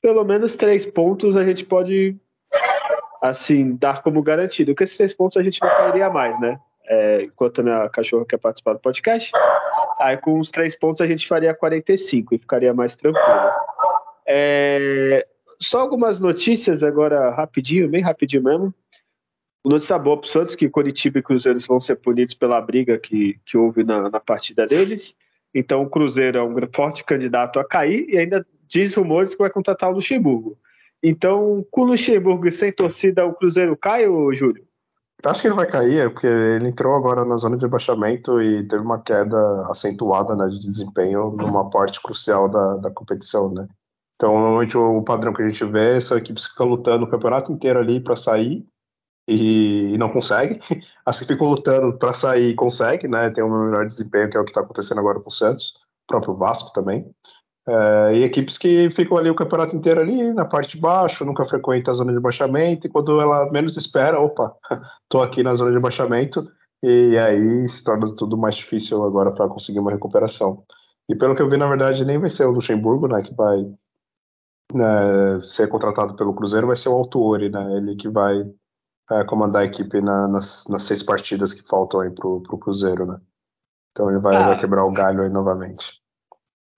pelo 0.01 0.25
menos 0.25 0.57
três 0.57 0.87
pontos 0.87 1.37
a 1.37 1.45
gente 1.45 1.65
pode 1.65 2.17
assim 3.21 3.77
dar 3.77 4.03
como 4.03 4.23
garantido. 4.23 4.73
Porque 4.73 4.85
esses 4.85 4.97
três 4.97 5.13
pontos 5.13 5.37
a 5.37 5.43
gente 5.43 5.61
não 5.61 5.69
cairia 5.69 6.09
mais, 6.09 6.41
né? 6.41 6.59
É, 6.89 7.23
enquanto 7.23 7.61
a 7.69 7.89
cachorra 7.91 8.25
quer 8.27 8.39
participar 8.39 8.73
do 8.73 8.81
podcast. 8.81 9.31
Aí 10.01 10.17
com 10.17 10.41
os 10.41 10.51
três 10.51 10.75
pontos 10.75 11.03
a 11.03 11.07
gente 11.07 11.29
faria 11.29 11.55
45 11.55 12.35
e 12.35 12.39
ficaria 12.39 12.73
mais 12.73 12.97
tranquilo. 12.97 13.51
É, 14.27 15.27
só 15.61 15.81
algumas 15.81 16.19
notícias 16.19 16.83
agora 16.83 17.31
rapidinho, 17.31 17.89
bem 17.89 18.03
rapidinho 18.03 18.43
mesmo. 18.43 18.75
Notícia 19.63 19.99
boa 19.99 20.19
para 20.19 20.27
o 20.27 20.31
Santos 20.31 20.55
que 20.55 20.71
Curitiba 20.71 21.19
e 21.19 21.23
Cruzeiro 21.23 21.59
vão 21.69 21.79
ser 21.81 21.97
punidos 21.97 22.33
pela 22.33 22.59
briga 22.63 22.99
que, 22.99 23.39
que 23.45 23.59
houve 23.59 23.85
na, 23.85 24.09
na 24.09 24.19
partida 24.19 24.67
deles. 24.67 25.15
Então 25.55 25.83
o 25.83 25.91
Cruzeiro 25.91 26.39
é 26.39 26.43
um 26.43 26.55
forte 26.75 27.05
candidato 27.05 27.59
a 27.59 27.65
cair 27.65 28.09
e 28.09 28.19
ainda 28.19 28.47
diz 28.67 28.95
rumores 28.95 29.35
que 29.35 29.43
vai 29.43 29.51
contratar 29.51 29.91
o 29.91 29.95
Luxemburgo. 29.95 30.57
Então, 31.03 31.65
com 31.71 31.83
o 31.83 31.87
Luxemburgo 31.87 32.47
e 32.47 32.51
sem 32.51 32.71
torcida, 32.73 33.25
o 33.25 33.35
Cruzeiro 33.35 33.77
cai, 33.77 34.07
ou 34.07 34.33
Júlio? 34.33 34.65
Acho 35.25 35.43
que 35.43 35.49
ele 35.49 35.55
vai 35.55 35.67
cair, 35.67 35.99
é 35.99 36.09
porque 36.09 36.27
ele 36.27 36.69
entrou 36.69 36.95
agora 36.95 37.25
na 37.25 37.37
zona 37.37 37.57
de 37.57 37.65
abaixamento 37.65 38.41
e 38.41 38.67
teve 38.67 38.83
uma 38.83 39.03
queda 39.03 39.67
acentuada 39.71 40.35
né, 40.35 40.49
de 40.49 40.61
desempenho 40.61 41.31
numa 41.31 41.69
parte 41.69 42.01
crucial 42.03 42.49
da, 42.49 42.77
da 42.77 42.91
competição, 42.91 43.53
né? 43.53 43.67
Então, 44.15 44.33
normalmente 44.35 44.77
o 44.77 45.03
padrão 45.03 45.33
que 45.33 45.43
a 45.43 45.49
gente 45.49 45.65
vê 45.65 45.97
é 45.97 46.01
são 46.01 46.17
equipes 46.17 46.45
que 46.45 46.53
ficam 46.53 46.69
lutando 46.69 47.05
o 47.05 47.11
campeonato 47.11 47.53
inteiro 47.53 47.79
ali 47.79 48.01
para 48.01 48.17
sair 48.17 48.65
e, 49.31 49.95
e, 49.95 49.99
não 49.99 50.09
conseguem. 50.09 50.61
As 51.07 51.19
que 51.19 51.25
ficam 51.25 51.49
lutando 51.49 51.97
para 51.97 52.13
sair 52.13 52.55
conseguem, 52.55 53.11
né? 53.11 53.31
Tem 53.31 53.45
um 53.45 53.67
melhor 53.67 53.87
desempenho, 53.87 54.29
que 54.29 54.37
é 54.37 54.41
o 54.41 54.45
que 54.45 54.51
está 54.51 54.61
acontecendo 54.61 54.99
agora 54.99 55.21
com 55.21 55.29
o 55.29 55.33
Santos, 55.33 55.75
o 56.05 56.09
próprio 56.09 56.35
Vasco 56.35 56.73
também. 56.73 57.09
É, 57.69 58.17
e 58.17 58.25
equipes 58.25 58.59
que 58.59 58.91
ficam 58.91 59.17
ali 59.17 59.31
o 59.31 59.35
campeonato 59.35 59.77
inteiro 59.77 60.01
ali 60.01 60.33
na 60.35 60.45
parte 60.45 60.77
de 60.77 60.81
baixo, 60.81 61.25
nunca 61.25 61.47
frequentam 61.47 61.93
a 61.93 61.97
zona 61.97 62.13
de 62.13 62.19
baixamento, 62.19 62.87
e 62.87 62.91
quando 62.91 63.21
ela 63.21 63.51
menos 63.53 63.77
espera, 63.77 64.21
opa, 64.21 64.55
tô 65.09 65.23
aqui 65.23 65.43
na 65.43 65.55
zona 65.55 65.71
de 65.71 65.79
baixamento, 65.79 66.45
e 66.83 67.17
aí 67.19 67.69
se 67.69 67.85
torna 67.85 68.15
tudo 68.17 68.37
mais 68.37 68.57
difícil 68.57 69.05
agora 69.05 69.31
para 69.31 69.49
conseguir 69.49 69.79
uma 69.79 69.91
recuperação. 69.91 70.65
E 71.09 71.15
pelo 71.15 71.37
que 71.37 71.43
eu 71.43 71.51
vi, 71.51 71.57
na 71.57 71.69
verdade, 71.69 72.05
nem 72.05 72.19
vai 72.19 72.31
ser 72.31 72.45
o 72.47 72.51
Luxemburgo, 72.51 73.07
né, 73.07 73.23
que 73.23 73.35
vai 73.35 73.59
né, 74.73 75.41
ser 75.43 75.69
contratado 75.69 76.15
pelo 76.17 76.35
Cruzeiro, 76.35 76.67
vai 76.67 76.77
ser 76.77 76.89
o 76.89 76.95
Altuori, 76.95 77.51
né, 77.51 77.77
ele 77.77 77.97
que 77.97 78.09
vai 78.09 78.45
é, 79.11 79.25
comandar 79.25 79.63
a 79.63 79.65
equipe 79.65 80.01
na, 80.01 80.29
nas, 80.29 80.67
nas, 80.69 80.85
seis 80.85 81.03
partidas 81.03 81.53
que 81.53 81.67
faltam 81.67 82.01
aí 82.01 82.11
pro, 82.11 82.41
pro 82.43 82.59
Cruzeiro, 82.59 83.07
né. 83.07 83.21
Então 83.93 84.09
ele 84.11 84.21
vai, 84.21 84.37
ah. 84.37 84.49
vai 84.49 84.59
quebrar 84.59 84.85
o 84.85 84.93
galho 84.93 85.23
aí 85.23 85.29
novamente. 85.29 86.01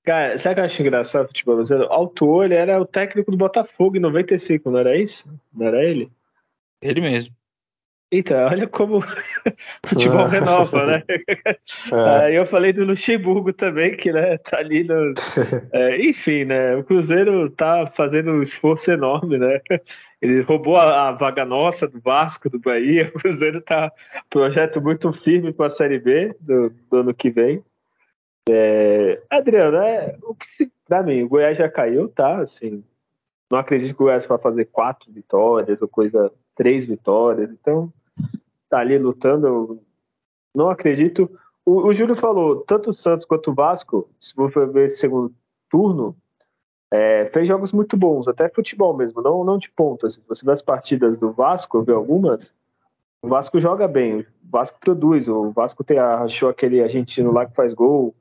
Cara, 0.05 0.37
sabe 0.37 0.53
o 0.53 0.55
que 0.57 0.61
eu 0.61 0.65
acho 0.65 0.83
engraçado 0.83 1.29
futebol 1.29 1.57
brasileiro? 1.57 1.89
O 1.89 1.93
autor, 1.93 2.45
ele 2.45 2.55
era 2.55 2.81
o 2.81 2.87
técnico 2.87 3.31
do 3.31 3.37
Botafogo 3.37 3.97
em 3.97 4.01
95, 4.01 4.71
não 4.71 4.79
era 4.81 4.97
isso? 4.97 5.29
Não 5.53 5.67
era 5.67 5.85
ele? 5.85 6.11
Ele 6.81 7.01
mesmo. 7.01 7.33
Então, 8.15 8.37
olha 8.47 8.67
como 8.67 9.01
futebol 9.87 10.27
renova, 10.27 10.87
né? 10.87 11.03
É. 11.91 12.27
Aí 12.27 12.37
eu 12.37 12.47
falei 12.47 12.73
do 12.73 12.85
Luxemburgo 12.85 13.53
também, 13.53 13.97
que 13.97 14.13
né, 14.13 14.37
tá 14.39 14.59
ali 14.59 14.85
no. 14.85 15.15
É, 15.73 15.97
enfim, 16.05 16.45
né? 16.45 16.77
O 16.77 16.85
Cruzeiro 16.85 17.49
tá 17.51 17.87
fazendo 17.87 18.33
um 18.33 18.43
esforço 18.43 18.91
enorme, 18.91 19.39
né? 19.39 19.61
Ele 20.23 20.41
roubou 20.43 20.77
a, 20.77 21.09
a 21.09 21.13
vaga 21.13 21.45
nossa 21.45 21.89
do 21.89 22.01
Vasco, 22.01 22.49
do 22.49 22.61
Bahia. 22.61 23.11
O 23.13 23.19
Cruzeiro 23.19 23.61
tá 23.61 23.93
projeto 24.31 24.81
muito 24.81 25.13
firme 25.13 25.53
para 25.53 25.67
a 25.67 25.71
Série 25.71 25.99
B 25.99 26.35
do, 26.41 26.71
do 26.89 26.97
ano 26.99 27.13
que 27.13 27.29
vem. 27.29 27.63
É, 28.49 29.21
Adriano, 29.29 29.77
é, 29.79 30.17
o 30.23 30.35
que 30.35 30.71
mim, 31.05 31.23
o 31.23 31.29
Goiás 31.29 31.59
já 31.59 31.69
caiu, 31.69 32.09
tá? 32.09 32.39
Assim, 32.39 32.85
não 33.51 33.59
acredito 33.59 33.97
que 33.97 34.03
o 34.03 34.07
Goiás 34.07 34.25
vai 34.25 34.39
fazer 34.39 34.67
quatro 34.67 35.13
vitórias 35.13 35.83
ou 35.83 35.89
coisa, 35.89 36.33
três 36.55 36.85
vitórias, 36.85 37.51
então 37.51 37.93
tá 38.69 38.79
ali 38.79 38.99
lutando. 38.99 39.83
Não 40.55 40.71
acredito. 40.71 41.31
O, 41.65 41.89
o 41.89 41.93
Júlio 41.93 42.15
falou, 42.15 42.61
tanto 42.61 42.91
o 42.91 42.93
Santos 42.93 43.27
quanto 43.27 43.51
o 43.51 43.55
Vasco, 43.55 44.09
se 44.21 44.35
você 44.37 44.67
ver 44.67 44.85
esse 44.85 44.99
segundo 44.99 45.35
turno, 45.69 46.17
é, 46.93 47.31
fez 47.33 47.49
jogos 47.49 47.73
muito 47.73 47.97
bons, 47.97 48.29
até 48.29 48.51
futebol 48.51 48.95
mesmo, 48.95 49.23
não, 49.23 49.43
não 49.43 49.57
de 49.57 49.71
ponta. 49.71 50.11
Se 50.11 50.21
você 50.29 50.45
vê 50.45 50.53
as 50.53 50.61
partidas 50.61 51.17
do 51.17 51.33
Vasco, 51.33 51.79
eu 51.79 51.83
vi 51.83 51.93
algumas, 51.93 52.53
o 53.23 53.29
Vasco 53.29 53.59
joga 53.59 53.89
bem, 53.89 54.21
o 54.21 54.27
Vasco 54.51 54.79
produz, 54.79 55.27
o 55.27 55.51
Vasco 55.53 55.83
tem, 55.83 55.99
achou 55.99 56.51
aquele 56.51 56.83
argentino 56.83 57.33
lá 57.33 57.47
que 57.47 57.55
faz 57.55 57.73
gol, 57.73 58.15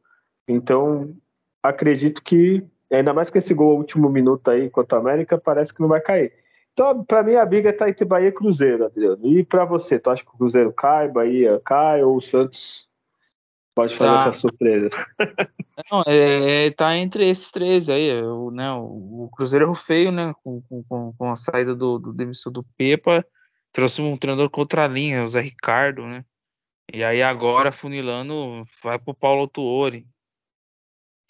então, 0.48 1.14
acredito 1.62 2.24
que, 2.24 2.64
ainda 2.90 3.14
mais 3.14 3.30
com 3.30 3.38
esse 3.38 3.54
gol 3.54 3.78
último 3.78 4.10
minuto 4.10 4.50
aí 4.50 4.70
contra 4.70 4.98
a 4.98 5.02
América, 5.02 5.38
parece 5.38 5.74
que 5.74 5.82
não 5.82 5.90
vai 5.90 6.00
cair. 6.00 6.32
Então, 6.74 7.04
para 7.04 7.24
mim, 7.24 7.36
a 7.36 7.46
briga 7.46 7.70
está 7.70 7.90
entre 7.90 8.06
Bahia 8.06 8.30
e 8.30 8.32
Cruzeiro, 8.32 8.86
Adriano. 8.86 9.28
E 9.28 9.44
para 9.44 9.66
você, 9.66 10.00
tu 10.00 10.10
acha 10.10 10.24
que 10.24 10.30
o 10.30 10.38
Cruzeiro 10.38 10.72
cai, 10.72 11.10
Bahia 11.10 11.62
cai, 11.66 12.02
ou 12.02 12.16
o 12.16 12.22
Santos 12.22 12.88
pode 13.74 13.98
fazer 13.98 14.10
tá. 14.10 14.30
essa 14.30 14.40
surpresa? 14.40 14.90
Não, 15.92 16.04
é, 16.06 16.68
é, 16.68 16.72
tá 16.72 16.96
entre 16.96 17.28
esses 17.30 17.52
três 17.52 17.90
aí. 17.90 18.22
O, 18.22 18.52
né, 18.52 18.72
o, 18.74 19.30
Cruzeiro 19.36 19.66
errou 19.66 19.76
feio, 19.76 20.12
né? 20.12 20.34
Com, 20.44 20.62
com, 20.62 21.14
com 21.14 21.32
a 21.32 21.36
saída 21.36 21.76
do, 21.76 21.98
do 21.98 22.14
demissão 22.14 22.52
do 22.52 22.64
Pepa. 22.78 23.26
Trouxe 23.72 24.02
um 24.02 24.18
treinador 24.18 24.50
contra 24.50 24.86
a 24.86 24.88
linha, 24.88 25.24
o 25.24 25.28
Zé 25.28 25.42
Ricardo, 25.42 26.06
né? 26.06 26.26
E 26.94 27.04
aí 27.04 27.22
agora, 27.22 27.72
funilando, 27.72 28.66
vai 28.84 29.00
pro 29.00 29.14
Paulo 29.14 29.48
Tuori 29.48 30.06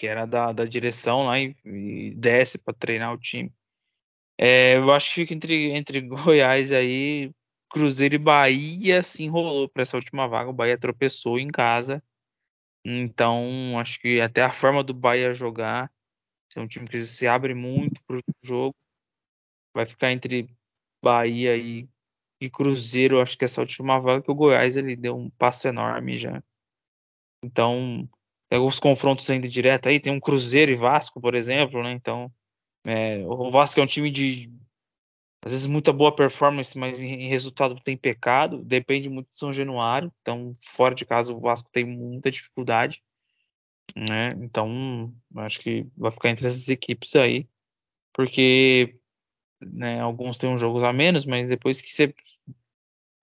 que 0.01 0.07
era 0.07 0.25
da, 0.25 0.51
da 0.51 0.65
direção 0.65 1.27
lá 1.27 1.39
e, 1.39 1.55
e 1.63 2.15
desce 2.15 2.57
para 2.57 2.73
treinar 2.73 3.13
o 3.13 3.19
time. 3.19 3.53
É, 4.35 4.75
eu 4.75 4.91
acho 4.91 5.09
que 5.09 5.13
fica 5.13 5.35
entre, 5.35 5.69
entre 5.73 6.01
Goiás 6.09 6.71
aí, 6.71 7.31
Cruzeiro 7.69 8.15
e 8.15 8.17
Bahia 8.17 9.03
se 9.03 9.23
enrolou 9.23 9.69
para 9.69 9.83
essa 9.83 9.95
última 9.95 10.27
vaga. 10.27 10.49
O 10.49 10.53
Bahia 10.53 10.75
tropeçou 10.75 11.37
em 11.37 11.49
casa. 11.49 12.03
Então, 12.83 13.77
acho 13.79 13.99
que 13.99 14.19
até 14.19 14.41
a 14.41 14.51
forma 14.51 14.83
do 14.83 14.93
Bahia 14.93 15.33
jogar, 15.33 15.91
é 16.55 16.59
um 16.59 16.67
time 16.67 16.87
que 16.87 17.01
se 17.03 17.27
abre 17.27 17.53
muito 17.53 18.01
para 18.03 18.17
o 18.17 18.21
jogo. 18.43 18.75
Vai 19.73 19.85
ficar 19.85 20.11
entre 20.11 20.49
Bahia 21.01 21.55
e, 21.55 21.87
e 22.41 22.49
Cruzeiro. 22.49 23.21
Acho 23.21 23.37
que 23.37 23.45
essa 23.45 23.61
última 23.61 23.99
vaga 23.99 24.23
que 24.23 24.31
o 24.31 24.35
Goiás 24.35 24.75
ele 24.75 24.95
deu 24.95 25.15
um 25.15 25.29
passo 25.29 25.67
enorme 25.67 26.17
já. 26.17 26.43
Então, 27.43 28.07
tem 28.49 28.57
alguns 28.57 28.79
confrontos 28.79 29.29
ainda 29.29 29.47
direto 29.47 29.87
aí, 29.87 29.99
tem 29.99 30.11
um 30.11 30.19
Cruzeiro 30.19 30.71
e 30.71 30.75
Vasco, 30.75 31.21
por 31.21 31.35
exemplo, 31.35 31.81
né? 31.81 31.91
Então, 31.91 32.31
é, 32.83 33.19
o 33.25 33.49
Vasco 33.49 33.79
é 33.79 33.83
um 33.83 33.87
time 33.87 34.11
de 34.11 34.51
às 35.43 35.51
vezes 35.51 35.67
muita 35.67 35.91
boa 35.91 36.15
performance, 36.15 36.77
mas 36.77 37.01
em, 37.01 37.27
resultado 37.27 37.79
tem 37.81 37.97
pecado, 37.97 38.63
depende 38.63 39.09
muito 39.09 39.31
de 39.31 39.39
São 39.39 39.51
Januário, 39.51 40.11
então 40.21 40.53
fora 40.61 40.93
de 40.93 41.05
casa 41.05 41.33
o 41.33 41.39
Vasco 41.39 41.69
tem 41.71 41.83
muita 41.83 42.29
dificuldade, 42.29 43.01
né? 43.95 44.29
Então, 44.37 45.13
acho 45.37 45.59
que 45.59 45.85
vai 45.97 46.11
ficar 46.11 46.29
entre 46.29 46.47
essas 46.47 46.69
equipes 46.69 47.15
aí, 47.15 47.47
porque 48.13 48.95
né, 49.59 49.99
alguns 49.99 50.37
têm 50.37 50.55
jogos 50.57 50.83
a 50.83 50.93
menos, 50.93 51.25
mas 51.25 51.47
depois 51.47 51.81
que 51.81 51.91
você 51.91 52.13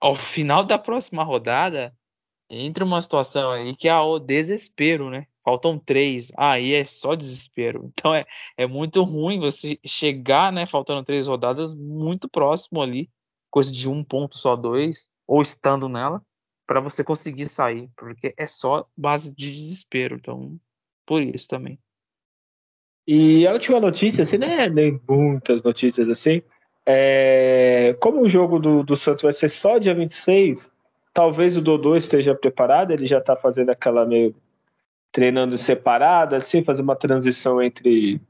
ao 0.01 0.15
final 0.15 0.65
da 0.65 0.79
próxima 0.79 1.25
rodada 1.25 1.97
entra 2.51 2.85
uma 2.85 3.01
situação 3.01 3.51
aí 3.51 3.77
que 3.77 3.89
é 3.89 3.97
o 3.97 4.19
desespero, 4.19 5.11
né? 5.11 5.27
Faltam 5.49 5.79
três, 5.79 6.31
aí 6.37 6.75
é 6.75 6.85
só 6.85 7.15
desespero. 7.15 7.91
Então 7.99 8.15
é, 8.15 8.27
é 8.55 8.67
muito 8.67 9.03
ruim 9.03 9.41
você 9.41 9.79
chegar, 9.83 10.53
né? 10.53 10.67
Faltando 10.67 11.03
três 11.03 11.27
rodadas, 11.27 11.75
muito 11.75 12.29
próximo 12.29 12.83
ali 12.83 13.09
coisa 13.51 13.73
de 13.73 13.89
um 13.89 14.05
ponto 14.05 14.37
só 14.37 14.55
dois, 14.55 15.09
ou 15.27 15.41
estando 15.41 15.89
nela, 15.89 16.23
para 16.67 16.81
você 16.81 17.03
conseguir 17.03 17.47
sair, 17.47 17.89
porque 17.97 18.35
é 18.37 18.47
só 18.47 18.87
base 18.95 19.35
de 19.35 19.51
desespero. 19.51 20.17
Então, 20.17 20.61
por 21.07 21.23
isso 21.23 21.49
também. 21.49 21.79
E 23.07 23.47
a 23.47 23.53
última 23.55 23.81
notícia, 23.81 24.25
assim, 24.25 24.37
né? 24.37 24.69
Nem 24.69 25.01
muitas 25.09 25.63
notícias 25.63 26.11
assim. 26.11 26.43
É, 26.85 27.97
como 28.01 28.21
o 28.21 28.29
jogo 28.29 28.59
do, 28.59 28.83
do 28.83 28.97
Santos 28.97 29.23
vai 29.23 29.33
ser 29.33 29.49
só 29.49 29.79
dia 29.79 29.95
26, 29.95 30.71
talvez 31.15 31.57
o 31.57 31.63
Dodô 31.63 31.97
esteja 31.97 32.35
preparado, 32.35 32.91
ele 32.91 33.07
já 33.07 33.17
está 33.17 33.35
fazendo 33.35 33.71
aquela 33.71 34.05
meio 34.05 34.37
treinando 35.13 35.57
separado, 35.57 36.35
assim, 36.35 36.65
fazer 36.65 36.83
uma 36.83 36.97
transição 36.97 37.63
entre 37.63 38.21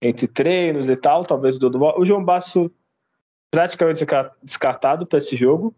entre 0.00 0.28
treinos 0.28 0.88
e 0.88 0.96
tal, 0.96 1.24
talvez 1.24 1.56
o. 1.56 1.98
O 1.98 2.04
João 2.04 2.24
Basso 2.24 2.70
praticamente 3.50 4.06
descartado 4.42 5.06
para 5.06 5.18
esse 5.18 5.36
jogo, 5.36 5.74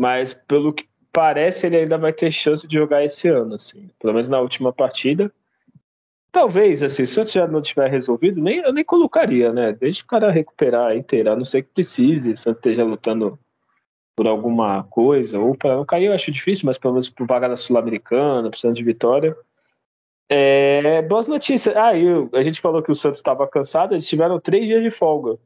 mas 0.00 0.32
pelo 0.32 0.72
que 0.72 0.88
parece 1.12 1.66
ele 1.66 1.76
ainda 1.76 1.98
vai 1.98 2.12
ter 2.12 2.30
chance 2.30 2.66
de 2.66 2.74
jogar 2.78 3.04
esse 3.04 3.28
ano, 3.28 3.54
assim, 3.54 3.90
pelo 3.98 4.14
menos 4.14 4.28
na 4.28 4.40
última 4.40 4.72
partida. 4.72 5.30
Talvez, 6.30 6.82
assim, 6.82 7.04
se 7.04 7.20
o 7.20 7.26
já 7.26 7.46
não 7.46 7.60
tiver 7.60 7.90
resolvido, 7.90 8.40
nem, 8.40 8.60
eu 8.60 8.72
nem 8.72 8.82
colocaria, 8.82 9.52
né? 9.52 9.72
Deixa 9.74 10.02
o 10.02 10.06
cara 10.06 10.30
recuperar 10.30 10.96
inteiro, 10.96 11.30
a 11.30 11.36
não 11.36 11.44
ser 11.44 11.62
que 11.62 11.74
precise, 11.74 12.34
se 12.36 12.48
ele 12.48 12.56
esteja 12.56 12.84
lutando 12.84 13.38
por 14.14 14.26
alguma 14.26 14.84
coisa, 14.84 15.38
ou 15.38 15.56
para 15.56 15.84
cair, 15.86 16.06
eu 16.06 16.12
acho 16.12 16.30
difícil, 16.30 16.66
mas 16.66 16.78
pelo 16.78 16.94
menos 16.94 17.08
por 17.08 17.26
vaga 17.26 17.48
na 17.48 17.56
Sul-Americana, 17.56 18.50
precisando 18.50 18.76
de 18.76 18.84
vitória. 18.84 19.36
É, 20.28 21.02
boas 21.02 21.26
notícias. 21.26 21.76
Ah, 21.76 21.96
eu, 21.96 22.28
a 22.32 22.42
gente 22.42 22.60
falou 22.60 22.82
que 22.82 22.90
o 22.90 22.94
Santos 22.94 23.18
estava 23.18 23.46
cansado, 23.46 23.94
eles 23.94 24.08
tiveram 24.08 24.40
três 24.40 24.66
dias 24.66 24.82
de 24.82 24.90
folga. 24.90 25.38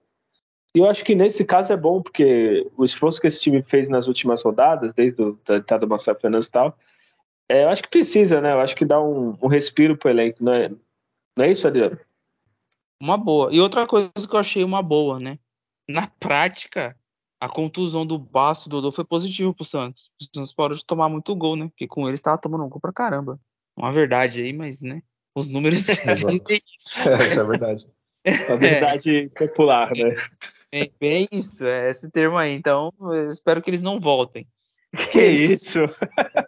E 0.75 0.79
eu 0.79 0.89
acho 0.89 1.05
que 1.05 1.15
nesse 1.15 1.45
caso 1.45 1.73
é 1.73 1.77
bom, 1.77 2.03
porque 2.03 2.71
o 2.77 2.85
esforço 2.85 3.21
que 3.21 3.27
esse 3.27 3.41
time 3.41 3.63
fez 3.63 3.89
nas 3.89 4.07
últimas 4.07 4.43
rodadas, 4.43 4.93
desde 4.93 5.23
o 5.23 5.39
da 5.45 5.79
do 5.79 5.89
Marcelo 5.89 6.21
Fernandes 6.21 6.49
e 6.49 6.53
tal, 6.53 6.79
é, 7.49 7.65
eu 7.65 7.69
acho 7.69 7.83
que 7.83 7.89
precisa, 7.89 8.41
né? 8.41 8.53
Eu 8.53 8.61
acho 8.61 8.77
que 8.77 8.85
dá 8.85 9.01
um, 9.01 9.39
um 9.41 9.47
respiro 9.47 9.97
pro 9.97 10.11
elenco, 10.11 10.45
não 10.45 10.53
é, 10.53 10.69
não 11.37 11.45
é 11.45 11.51
isso, 11.51 11.67
Adriano? 11.67 11.99
Uma 13.01 13.17
boa. 13.17 13.53
E 13.53 13.61
outra 13.61 13.87
coisa 13.87 14.11
que 14.29 14.35
eu 14.35 14.41
achei 14.41 14.65
uma 14.65 14.83
boa, 14.83 15.19
né? 15.19 15.39
Na 15.89 16.09
prática, 16.09 16.97
a 17.41 17.49
contusão 17.49 18.07
do 18.07 18.19
Baço 18.19 18.69
do 18.69 18.77
Dodô 18.77 18.93
foi 18.93 19.05
positivo 19.05 19.55
pro 19.55 19.65
Santos. 19.65 20.11
O 20.21 20.25
Santos 20.35 20.53
parou 20.53 20.77
de 20.77 20.85
tomar 20.85 21.09
muito 21.09 21.35
gol, 21.35 21.57
né? 21.57 21.69
Porque 21.69 21.87
com 21.87 22.07
ele 22.07 22.15
estava 22.15 22.39
tomando 22.39 22.65
um 22.65 22.69
gol 22.69 22.81
pra 22.81 22.93
caramba. 22.93 23.39
Uma 23.77 23.93
verdade 23.93 24.41
aí, 24.41 24.53
mas, 24.53 24.81
né? 24.81 25.03
Os 25.35 25.49
números. 25.49 25.85
É, 26.07 26.15
isso 26.15 27.41
é 27.41 27.45
verdade. 27.45 27.87
Uma 28.49 28.57
verdade 28.57 29.17
é. 29.19 29.29
popular, 29.29 29.93
né? 29.95 30.15
É 30.73 30.91
bem 30.99 31.29
isso, 31.31 31.65
é 31.65 31.89
esse 31.89 32.11
termo 32.11 32.37
aí. 32.37 32.53
Então, 32.53 32.93
espero 33.29 33.63
que 33.63 33.71
eles 33.71 33.83
não 33.83 34.01
voltem. 34.01 34.47
Que 35.13 35.21
isso? 35.53 35.85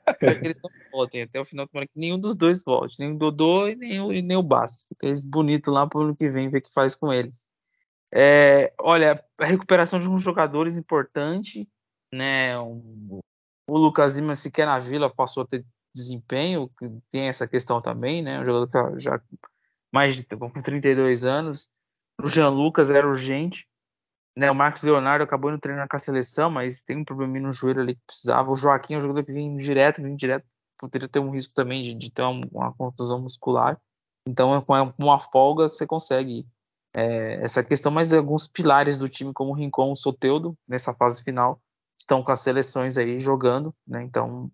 Espero 0.09 0.41
que 0.41 0.47
eles 0.47 0.57
não 0.63 0.71
voltem 0.91 1.23
até 1.23 1.41
o 1.41 1.45
final 1.45 1.67
do 1.67 1.79
ano, 1.79 1.87
que 1.87 1.99
nenhum 1.99 2.19
dos 2.19 2.37
dois 2.37 2.65
volte, 2.65 2.99
nem 2.99 3.13
o 3.13 3.19
Dodô 3.19 3.69
e 3.69 3.77
nem 3.77 4.01
o, 4.01 4.13
e 4.13 4.23
nem 4.23 4.37
o 4.37 4.43
Basso. 4.43 4.87
Fica 4.89 5.07
eles 5.07 5.25
bonitos 5.25 5.73
lá 5.73 5.87
pro 5.87 6.01
ano 6.01 6.17
que 6.17 6.29
vem, 6.29 6.49
ver 6.49 6.59
o 6.59 6.63
que 6.63 6.73
faz 6.73 6.95
com 6.95 7.13
eles. 7.13 7.47
É, 8.13 8.73
olha, 8.81 9.23
a 9.39 9.45
recuperação 9.45 10.01
de 10.01 10.09
uns 10.09 10.23
jogadores 10.23 10.77
importante, 10.77 11.69
né? 12.13 12.59
Um, 12.59 13.21
o 13.69 13.79
Lucas 13.79 14.17
Lima 14.17 14.35
sequer 14.35 14.67
na 14.67 14.79
Vila 14.79 15.13
passou 15.15 15.43
a 15.43 15.47
ter 15.47 15.65
desempenho, 15.95 16.71
tem 17.11 17.29
essa 17.29 17.47
questão 17.47 17.83
também, 17.83 18.23
né? 18.23 18.41
Um 18.41 18.45
jogador 18.45 18.95
que 18.95 18.99
já 18.99 19.21
mais 19.93 20.17
de 20.17 20.25
com 20.25 20.51
32 20.51 21.25
anos. 21.25 21.69
O 22.23 22.29
Jean 22.29 22.51
Lucas 22.51 22.91
era 22.91 23.07
urgente. 23.07 23.67
Né, 24.37 24.49
o 24.49 24.55
Marcos 24.55 24.83
Leonardo 24.83 25.25
acabou 25.25 25.51
indo 25.51 25.59
treinar 25.59 25.89
com 25.89 25.97
a 25.97 25.99
seleção, 25.99 26.49
mas 26.49 26.81
tem 26.81 26.97
um 26.97 27.05
probleminha 27.05 27.45
no 27.45 27.53
joelho 27.53 27.81
ali 27.81 27.97
que 27.97 28.03
precisava. 28.07 28.49
O 28.49 28.55
Joaquim 28.55 28.95
é 28.95 28.97
um 28.97 29.01
jogador 29.01 29.25
que 29.25 29.33
vinha 29.33 29.57
direto, 29.57 30.01
vinha 30.01 30.15
direto, 30.15 30.47
poderia 30.79 31.09
ter 31.09 31.19
um 31.19 31.31
risco 31.31 31.53
também 31.53 31.83
de, 31.83 31.95
de 31.95 32.11
ter 32.13 32.23
uma, 32.23 32.47
uma 32.53 32.73
contusão 32.73 33.21
muscular. 33.21 33.81
Então, 34.29 34.63
com 34.63 34.95
uma 34.97 35.21
folga, 35.21 35.69
você 35.69 35.85
consegue 35.85 36.47
é, 36.99 37.43
essa 37.43 37.63
questão, 37.63 37.93
mas 37.93 38.13
alguns 38.13 38.49
pilares 38.49 38.99
do 38.99 39.09
time, 39.09 39.33
como 39.33 39.53
o 39.53 39.55
Rincon, 39.55 39.93
o 39.93 39.97
Soteudo, 39.97 40.57
nessa 40.67 40.93
fase 40.93 41.23
final, 41.23 41.61
estão 41.99 42.23
com 42.23 42.33
as 42.33 42.41
seleções 42.41 42.99
aí 42.99 43.19
jogando, 43.21 43.75
né? 43.87 44.03
Então, 44.03 44.51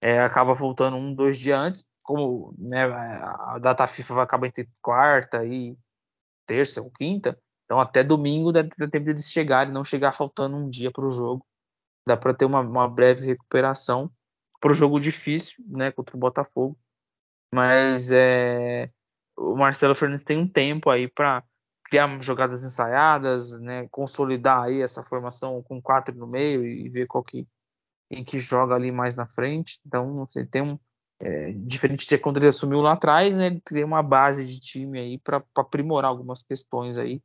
é, 0.00 0.20
acaba 0.20 0.54
voltando 0.54 0.96
um, 0.96 1.14
dois 1.14 1.38
dias 1.38 1.58
antes, 1.58 1.84
como 2.02 2.54
né, 2.58 2.84
a 2.84 3.58
data 3.60 3.86
FIFA 3.86 4.14
vai 4.14 4.24
acabar 4.24 4.46
entre 4.46 4.68
quarta 4.80 5.44
e 5.44 5.76
terça 6.46 6.82
ou 6.82 6.90
quinta, 6.90 7.38
então, 7.64 7.80
até 7.80 8.02
domingo 8.02 8.52
dá, 8.52 8.64
tempo 8.90 9.14
de 9.14 9.22
chegar 9.22 9.68
e 9.68 9.72
não 9.72 9.84
chegar 9.84 10.12
faltando 10.12 10.56
um 10.56 10.68
dia 10.68 10.90
para 10.90 11.06
o 11.06 11.10
jogo. 11.10 11.46
Dá 12.06 12.16
para 12.16 12.34
ter 12.34 12.44
uma, 12.44 12.60
uma, 12.60 12.88
breve 12.88 13.26
recuperação 13.26 14.10
para 14.60 14.72
o 14.72 14.74
jogo 14.74 15.00
difícil, 15.00 15.64
né, 15.68 15.90
contra 15.90 16.14
o 16.14 16.20
Botafogo. 16.20 16.76
Mas 17.54 18.10
é, 18.12 18.90
o 19.36 19.56
Marcelo 19.56 19.94
Fernandes 19.94 20.24
tem 20.24 20.36
um 20.36 20.46
tempo 20.46 20.90
aí 20.90 21.08
para 21.08 21.42
criar 21.92 22.22
jogadas 22.22 22.64
ensaiadas, 22.64 23.58
né, 23.60 23.86
consolidar 23.90 24.62
aí 24.62 24.80
essa 24.80 25.02
formação 25.02 25.62
com 25.62 25.80
quatro 25.80 26.16
no 26.16 26.26
meio 26.26 26.64
e 26.64 26.88
ver 26.88 27.06
qual 27.06 27.22
que 27.22 27.46
em 28.10 28.24
que 28.24 28.38
joga 28.38 28.74
ali 28.74 28.90
mais 28.90 29.14
na 29.16 29.26
frente. 29.26 29.78
Então, 29.86 30.26
você 30.26 30.44
tem 30.44 30.62
um 30.62 30.78
é, 31.20 31.52
diferente 31.52 32.06
de 32.06 32.18
quando 32.18 32.38
ele 32.38 32.48
assumiu 32.48 32.80
lá 32.80 32.92
atrás, 32.92 33.36
né, 33.36 33.46
ele 33.46 33.60
tem 33.60 33.84
uma 33.84 34.02
base 34.02 34.46
de 34.46 34.58
time 34.58 34.98
aí 34.98 35.18
para 35.18 35.42
aprimorar 35.54 36.10
algumas 36.10 36.42
questões 36.42 36.98
aí 36.98 37.22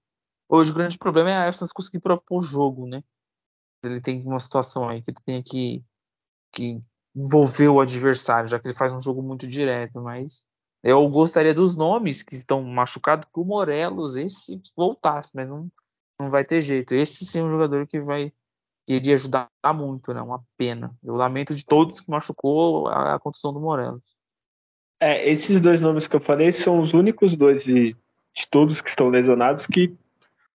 Hoje 0.50 0.72
o 0.72 0.74
grande 0.74 0.98
problema 0.98 1.30
é 1.30 1.48
a 1.48 1.54
Santos 1.54 1.74
conseguir 1.74 2.00
propor 2.00 2.38
o 2.38 2.42
jogo, 2.42 2.88
né? 2.88 3.04
Ele 3.84 4.00
tem 4.00 4.24
uma 4.24 4.40
situação 4.40 4.88
aí 4.88 5.02
que 5.02 5.12
ele 5.12 5.20
tem 5.26 5.44
que, 5.44 5.84
que 6.54 6.82
envolver 7.14 7.68
o 7.68 7.82
adversário, 7.82 8.48
já 8.48 8.58
que 8.58 8.68
ele 8.68 8.74
faz 8.74 8.94
um 8.94 9.02
jogo 9.02 9.22
muito 9.22 9.46
direto, 9.46 10.02
mas 10.02 10.46
eu 10.88 11.06
gostaria 11.10 11.54
dos 11.54 11.76
nomes 11.76 12.24
que 12.24 12.34
estão 12.34 12.64
machucados 12.64 13.26
que 13.26 13.40
o 13.42 13.44
Morelos, 13.44 14.16
esse 14.16 14.58
voltasse, 14.74 15.32
mas 15.36 15.46
não, 15.46 15.70
não 16.18 16.30
vai 16.30 16.46
ter 16.46 16.62
jeito. 16.62 16.96
Esse 16.96 17.26
sim 17.26 17.42
é 17.42 17.44
um 17.44 17.52
jogador 17.52 17.86
que 17.86 18.00
vai 18.00 18.32
que 18.86 18.94
iria 18.94 19.16
ajudar 19.16 19.50
muito, 19.76 20.14
né? 20.14 20.22
Uma 20.22 20.42
pena. 20.58 20.96
Eu 21.04 21.16
lamento 21.16 21.54
de 21.54 21.66
todos 21.66 22.00
que 22.00 22.10
machucou 22.10 22.88
a, 22.88 23.16
a 23.16 23.20
contusão 23.20 23.52
do 23.52 23.60
Morelos. 23.60 24.02
É, 24.98 25.30
esses 25.30 25.60
dois 25.60 25.82
nomes 25.82 26.08
que 26.08 26.16
eu 26.16 26.22
falei 26.22 26.54
são 26.54 26.80
os 26.80 26.94
únicos 26.94 27.36
dois 27.36 27.66
de, 27.66 27.94
de 28.34 28.48
todos 28.50 28.80
que 28.80 28.90
estão 28.90 29.10
lesionados 29.10 29.68
que 29.68 29.94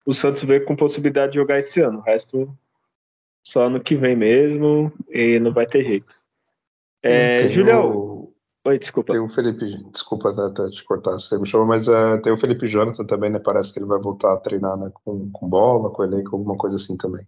o 0.06 0.14
Santos 0.14 0.44
vê 0.44 0.60
com 0.60 0.76
possibilidade 0.76 1.32
de 1.32 1.38
jogar 1.40 1.58
esse 1.58 1.80
ano. 1.80 1.98
O 1.98 2.02
resto 2.02 2.56
só 3.44 3.64
ano 3.64 3.80
que 3.80 3.96
vem 3.96 4.14
mesmo 4.14 4.92
e 5.08 5.40
não 5.40 5.52
vai 5.52 5.66
ter 5.66 5.82
jeito. 5.82 6.14
É, 7.02 7.48
Julião. 7.48 8.19
Oi, 8.66 8.78
desculpa. 8.78 9.12
Tem 9.12 9.20
o 9.20 9.28
Felipe, 9.28 9.64
desculpa 9.90 10.30
até 10.30 10.68
te 10.68 10.84
cortar, 10.84 11.12
você 11.12 11.38
me 11.38 11.46
chama, 11.46 11.64
mas 11.64 11.88
uh, 11.88 12.20
tem 12.22 12.32
o 12.32 12.38
Felipe 12.38 12.68
Jonathan 12.68 13.04
também, 13.06 13.30
né? 13.30 13.38
Parece 13.38 13.72
que 13.72 13.78
ele 13.78 13.86
vai 13.86 13.98
voltar 13.98 14.34
a 14.34 14.36
treinar 14.36 14.76
né, 14.76 14.90
com, 15.02 15.30
com 15.30 15.48
bola, 15.48 15.90
com 15.90 16.04
elenco, 16.04 16.36
alguma 16.36 16.56
coisa 16.56 16.76
assim 16.76 16.96
também. 16.96 17.26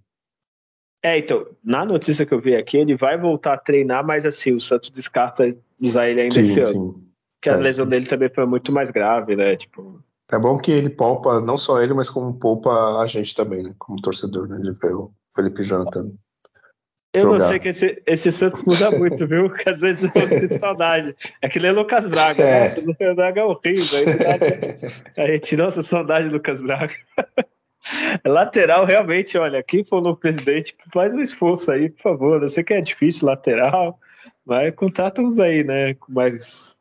É, 1.03 1.19
então, 1.19 1.47
na 1.65 1.85
notícia 1.85 2.27
que 2.27 2.35
eu 2.35 2.41
vi 2.41 2.55
aqui, 2.55 2.77
ele 2.77 2.97
vai 2.97 3.19
voltar 3.19 3.55
a 3.55 3.59
treinar, 3.59 4.07
mas 4.07 4.27
assim, 4.27 4.53
o 4.53 4.61
Santos 4.61 4.91
descarta 4.91 5.57
usar 5.81 6.09
ele 6.09 6.21
ainda 6.21 6.35
sim, 6.35 6.41
esse 6.43 6.61
ano. 6.61 6.73
Sim. 6.73 7.09
Porque 7.37 7.49
a 7.49 7.55
é, 7.55 7.57
lesão 7.57 7.87
sim. 7.87 7.91
dele 7.91 8.07
também 8.07 8.29
foi 8.29 8.47
muito 8.47 8.71
mais 8.71 8.91
grave, 8.91 9.35
né? 9.35 9.57
Tipo, 9.57 10.05
é 10.31 10.39
bom 10.39 10.57
que 10.59 10.71
ele 10.71 10.89
poupa 10.89 11.41
não 11.41 11.59
só 11.59 11.83
ele, 11.83 11.93
mas 11.93 12.09
como 12.09 12.39
poupa 12.39 13.01
a 13.01 13.07
gente 13.07 13.35
também, 13.35 13.63
né? 13.63 13.75
Como 13.79 14.01
torcedor, 14.01 14.49
né? 14.49 14.59
De 14.59 14.73
ver 14.73 14.95
o 14.95 15.13
Felipe 15.37 15.63
Jonathan. 15.63 16.13
Eu 17.15 17.23
jogar. 17.25 17.39
não 17.39 17.49
sei 17.49 17.59
que 17.59 17.69
esse, 17.69 18.03
esse 18.07 18.33
Santos 18.33 18.63
muda 18.63 18.91
muito, 18.91 19.27
viu? 19.27 19.49
Porque 19.51 19.69
às 19.69 19.81
vezes 19.81 20.05
eu 20.05 20.11
tenho 20.11 20.49
saudade. 20.49 21.15
É 21.43 21.49
que 21.49 21.61
nem 21.61 21.71
Lucas 21.71 22.09
Braga. 22.09 22.43
É. 22.43 22.63
Nossa, 22.63 22.81
Lucas 22.81 23.15
Braga 23.15 23.41
é 23.41 23.45
horrível. 23.45 23.99
Aí, 23.99 25.23
a 25.23 25.27
gente, 25.27 25.57
nossa, 25.57 25.83
saudade 25.83 26.29
do 26.29 26.35
Lucas 26.35 26.63
Braga. 26.63 26.95
lateral, 28.25 28.85
realmente, 28.85 29.37
olha, 29.37 29.63
quem 29.63 29.85
for 29.85 30.01
no 30.01 30.17
presidente, 30.17 30.75
faz 30.93 31.13
um 31.13 31.21
esforço 31.21 31.71
aí, 31.71 31.91
por 31.91 32.01
favor. 32.01 32.43
Eu 32.43 32.49
sei 32.49 32.65
que 32.65 32.73
é 32.73 32.81
difícil 32.81 33.27
lateral, 33.27 33.99
mas 34.45 34.75
contrata 34.75 35.21
uns 35.21 35.39
aí, 35.39 35.63
né? 35.63 35.95
Com 35.95 36.13
mais 36.13 36.77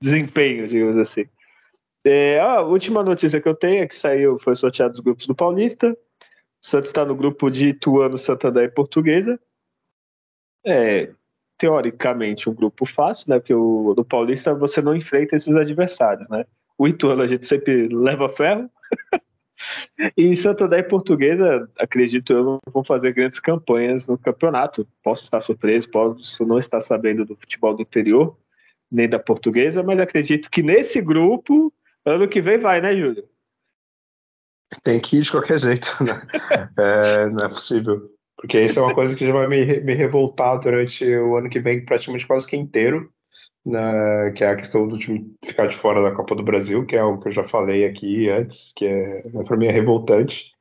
desempenho, 0.00 0.68
digamos 0.68 0.98
assim. 0.98 1.24
É, 2.04 2.40
a 2.40 2.60
última 2.60 3.02
notícia 3.02 3.40
que 3.40 3.48
eu 3.48 3.54
tenho 3.54 3.82
é 3.82 3.86
que 3.86 3.94
saiu, 3.94 4.38
foi 4.38 4.54
sorteado 4.54 4.94
os 4.94 5.00
grupos 5.00 5.26
do 5.26 5.34
Paulista. 5.34 5.90
O 5.90 6.66
Santos 6.66 6.90
está 6.90 7.04
no 7.04 7.14
grupo 7.14 7.50
de 7.50 7.68
Ituano, 7.68 8.18
Santander 8.18 8.64
e 8.64 8.70
Portuguesa. 8.70 9.38
É, 10.64 11.10
teoricamente, 11.56 12.48
um 12.48 12.54
grupo 12.54 12.86
fácil, 12.86 13.30
né? 13.30 13.38
Porque 13.38 13.54
o 13.54 13.94
do 13.94 14.04
Paulista 14.04 14.54
você 14.54 14.80
não 14.80 14.94
enfrenta 14.94 15.36
esses 15.36 15.54
adversários, 15.56 16.28
né? 16.28 16.44
O 16.76 16.88
Ituano 16.88 17.22
a 17.22 17.26
gente 17.26 17.46
sempre 17.46 17.88
leva 17.88 18.28
ferro. 18.28 18.70
e 20.16 20.34
Santander 20.36 20.80
e 20.80 20.88
Portuguesa, 20.88 21.68
acredito 21.78 22.32
eu, 22.32 22.58
vão 22.72 22.82
fazer 22.82 23.12
grandes 23.12 23.38
campanhas 23.38 24.06
no 24.06 24.16
campeonato. 24.16 24.86
Posso 25.02 25.24
estar 25.24 25.40
surpreso, 25.40 25.90
posso 25.90 26.44
não 26.46 26.58
estar 26.58 26.80
sabendo 26.80 27.24
do 27.24 27.36
futebol 27.36 27.74
do 27.74 27.82
interior, 27.82 28.38
nem 28.90 29.08
da 29.08 29.18
portuguesa, 29.18 29.82
mas 29.82 30.00
acredito 30.00 30.50
que 30.50 30.62
nesse 30.62 31.00
grupo 31.00 31.72
Ano 32.04 32.28
que 32.28 32.40
vem 32.40 32.58
vai, 32.58 32.80
né, 32.80 32.96
Júlio? 32.96 33.28
Tem 34.82 35.00
que 35.00 35.18
ir 35.18 35.22
de 35.22 35.30
qualquer 35.30 35.58
jeito, 35.58 35.86
né? 36.02 36.22
é, 36.78 37.28
não 37.28 37.44
é 37.44 37.48
possível. 37.48 38.10
Porque 38.40 38.58
isso 38.58 38.78
é 38.78 38.82
uma 38.82 38.94
coisa 38.94 39.14
que 39.14 39.26
já 39.26 39.32
vai 39.34 39.46
me, 39.46 39.80
me 39.80 39.94
revoltar 39.94 40.58
durante 40.58 41.04
o 41.04 41.36
ano 41.36 41.50
que 41.50 41.60
vem, 41.60 41.84
praticamente 41.84 42.26
quase 42.26 42.46
que 42.46 42.56
inteiro, 42.56 43.12
né, 43.66 44.30
que 44.34 44.42
é 44.42 44.48
a 44.48 44.56
questão 44.56 44.88
do 44.88 44.98
time 44.98 45.36
ficar 45.44 45.66
de 45.66 45.76
fora 45.76 46.02
da 46.02 46.16
Copa 46.16 46.34
do 46.34 46.42
Brasil, 46.42 46.86
que 46.86 46.96
é 46.96 47.00
algo 47.00 47.20
que 47.20 47.28
eu 47.28 47.32
já 47.32 47.46
falei 47.46 47.84
aqui 47.84 48.30
antes, 48.30 48.72
que 48.74 48.86
é, 48.86 49.22
para 49.46 49.56
mim 49.58 49.66
é 49.66 49.70
revoltante. 49.70 50.52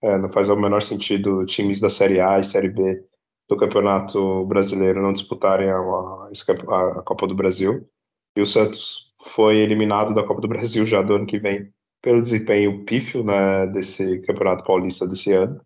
É, 0.00 0.16
não 0.16 0.30
faz 0.30 0.48
o 0.48 0.54
menor 0.54 0.82
sentido 0.82 1.44
times 1.46 1.80
da 1.80 1.90
Série 1.90 2.20
A 2.20 2.38
e 2.38 2.44
Série 2.44 2.68
B 2.68 3.04
do 3.48 3.56
Campeonato 3.56 4.44
Brasileiro 4.44 5.02
não 5.02 5.12
disputarem 5.12 5.68
a, 5.68 5.78
a, 5.78 6.98
a 6.98 7.02
Copa 7.02 7.26
do 7.26 7.34
Brasil. 7.34 7.88
E 8.36 8.40
o 8.40 8.46
Santos 8.46 9.12
foi 9.34 9.56
eliminado 9.56 10.14
da 10.14 10.22
Copa 10.22 10.40
do 10.40 10.48
Brasil 10.48 10.86
já 10.86 11.02
do 11.02 11.14
ano 11.14 11.26
que 11.26 11.40
vem 11.40 11.72
pelo 12.00 12.22
desempenho 12.22 12.84
pífio 12.84 13.24
né, 13.24 13.66
desse 13.66 14.20
Campeonato 14.20 14.62
Paulista 14.62 15.08
desse 15.08 15.32
ano. 15.32 15.60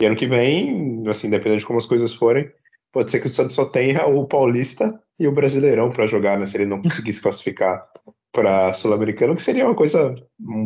E 0.00 0.06
ano 0.06 0.16
que 0.16 0.26
vem, 0.26 1.02
assim, 1.08 1.30
dependendo 1.30 1.60
de 1.60 1.66
como 1.66 1.78
as 1.78 1.86
coisas 1.86 2.12
forem, 2.12 2.50
pode 2.92 3.10
ser 3.10 3.20
que 3.20 3.26
o 3.26 3.30
Santos 3.30 3.54
só 3.54 3.64
tenha 3.64 4.06
o 4.06 4.26
Paulista 4.26 4.98
e 5.18 5.26
o 5.26 5.32
Brasileirão 5.32 5.90
para 5.90 6.06
jogar, 6.06 6.38
né? 6.38 6.46
Se 6.46 6.56
ele 6.56 6.66
não 6.66 6.82
conseguisse 6.82 7.20
classificar 7.20 7.86
para 8.32 8.74
Sul-Americano, 8.74 9.34
que 9.34 9.42
seria 9.42 9.64
uma 9.64 9.74
coisa 9.74 10.14
um 10.38 10.64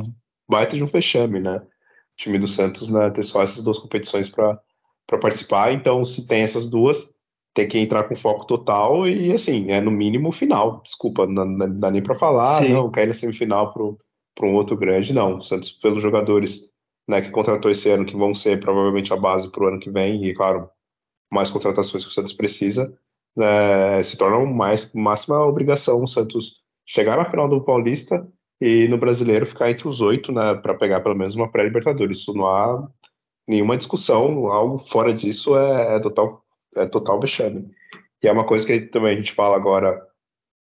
baita 0.48 0.76
de 0.76 0.82
um 0.82 0.88
fechame, 0.88 1.38
né? 1.38 1.58
O 1.58 2.16
time 2.16 2.38
do 2.38 2.48
Santos 2.48 2.90
né, 2.90 3.08
ter 3.10 3.22
só 3.22 3.42
essas 3.42 3.62
duas 3.62 3.78
competições 3.78 4.28
para 4.28 4.60
participar. 5.20 5.72
Então, 5.72 6.04
se 6.04 6.26
tem 6.26 6.42
essas 6.42 6.68
duas, 6.68 7.08
tem 7.54 7.68
que 7.68 7.78
entrar 7.78 8.04
com 8.04 8.16
foco 8.16 8.46
total 8.46 9.08
e, 9.08 9.32
assim, 9.32 9.70
é 9.70 9.80
no 9.80 9.90
mínimo 9.90 10.32
final. 10.32 10.82
Desculpa, 10.82 11.26
não, 11.26 11.44
não 11.44 11.78
dá 11.78 11.90
nem 11.90 12.02
para 12.02 12.16
falar, 12.16 12.62
Sim. 12.62 12.72
não, 12.72 12.90
cair 12.90 13.06
na 13.06 13.14
semifinal 13.14 13.72
para 13.72 14.46
um 14.46 14.54
outro 14.54 14.76
grande, 14.76 15.12
não. 15.12 15.38
O 15.38 15.42
Santos, 15.42 15.70
pelos 15.70 16.02
jogadores 16.02 16.69
né, 17.10 17.20
que 17.20 17.30
contratou 17.30 17.70
esse 17.70 17.90
ano, 17.90 18.06
que 18.06 18.16
vão 18.16 18.32
ser 18.32 18.60
provavelmente 18.60 19.12
a 19.12 19.16
base 19.16 19.50
para 19.50 19.64
o 19.64 19.66
ano 19.66 19.80
que 19.80 19.90
vem, 19.90 20.24
e 20.24 20.32
claro, 20.32 20.70
mais 21.30 21.50
contratações 21.50 22.04
que 22.04 22.08
o 22.08 22.12
Santos 22.12 22.32
precisa, 22.32 22.96
né, 23.36 24.00
se 24.04 24.16
torna 24.16 24.38
mais 24.46 24.92
máxima 24.94 25.44
obrigação 25.44 26.02
o 26.02 26.06
Santos 26.06 26.60
chegar 26.86 27.16
na 27.16 27.28
final 27.28 27.48
do 27.48 27.62
Paulista 27.62 28.26
e 28.60 28.86
no 28.88 28.96
Brasileiro 28.96 29.46
ficar 29.46 29.70
entre 29.70 29.88
os 29.88 30.00
oito, 30.00 30.30
né, 30.30 30.54
para 30.54 30.74
pegar 30.74 31.00
pelo 31.00 31.16
menos 31.16 31.34
uma 31.34 31.50
pré-Libertadores. 31.50 32.18
Isso 32.18 32.32
não 32.32 32.46
há 32.46 32.88
nenhuma 33.48 33.76
discussão, 33.76 34.46
algo 34.46 34.78
fora 34.88 35.12
disso 35.12 35.56
é, 35.56 35.96
é 35.96 36.00
total, 36.00 36.44
é 36.76 36.86
total 36.86 37.18
vexame. 37.20 37.68
E 38.22 38.28
é 38.28 38.32
uma 38.32 38.46
coisa 38.46 38.64
que 38.64 38.80
também 38.82 39.14
a 39.14 39.16
gente 39.16 39.32
fala 39.32 39.56
agora, 39.56 40.00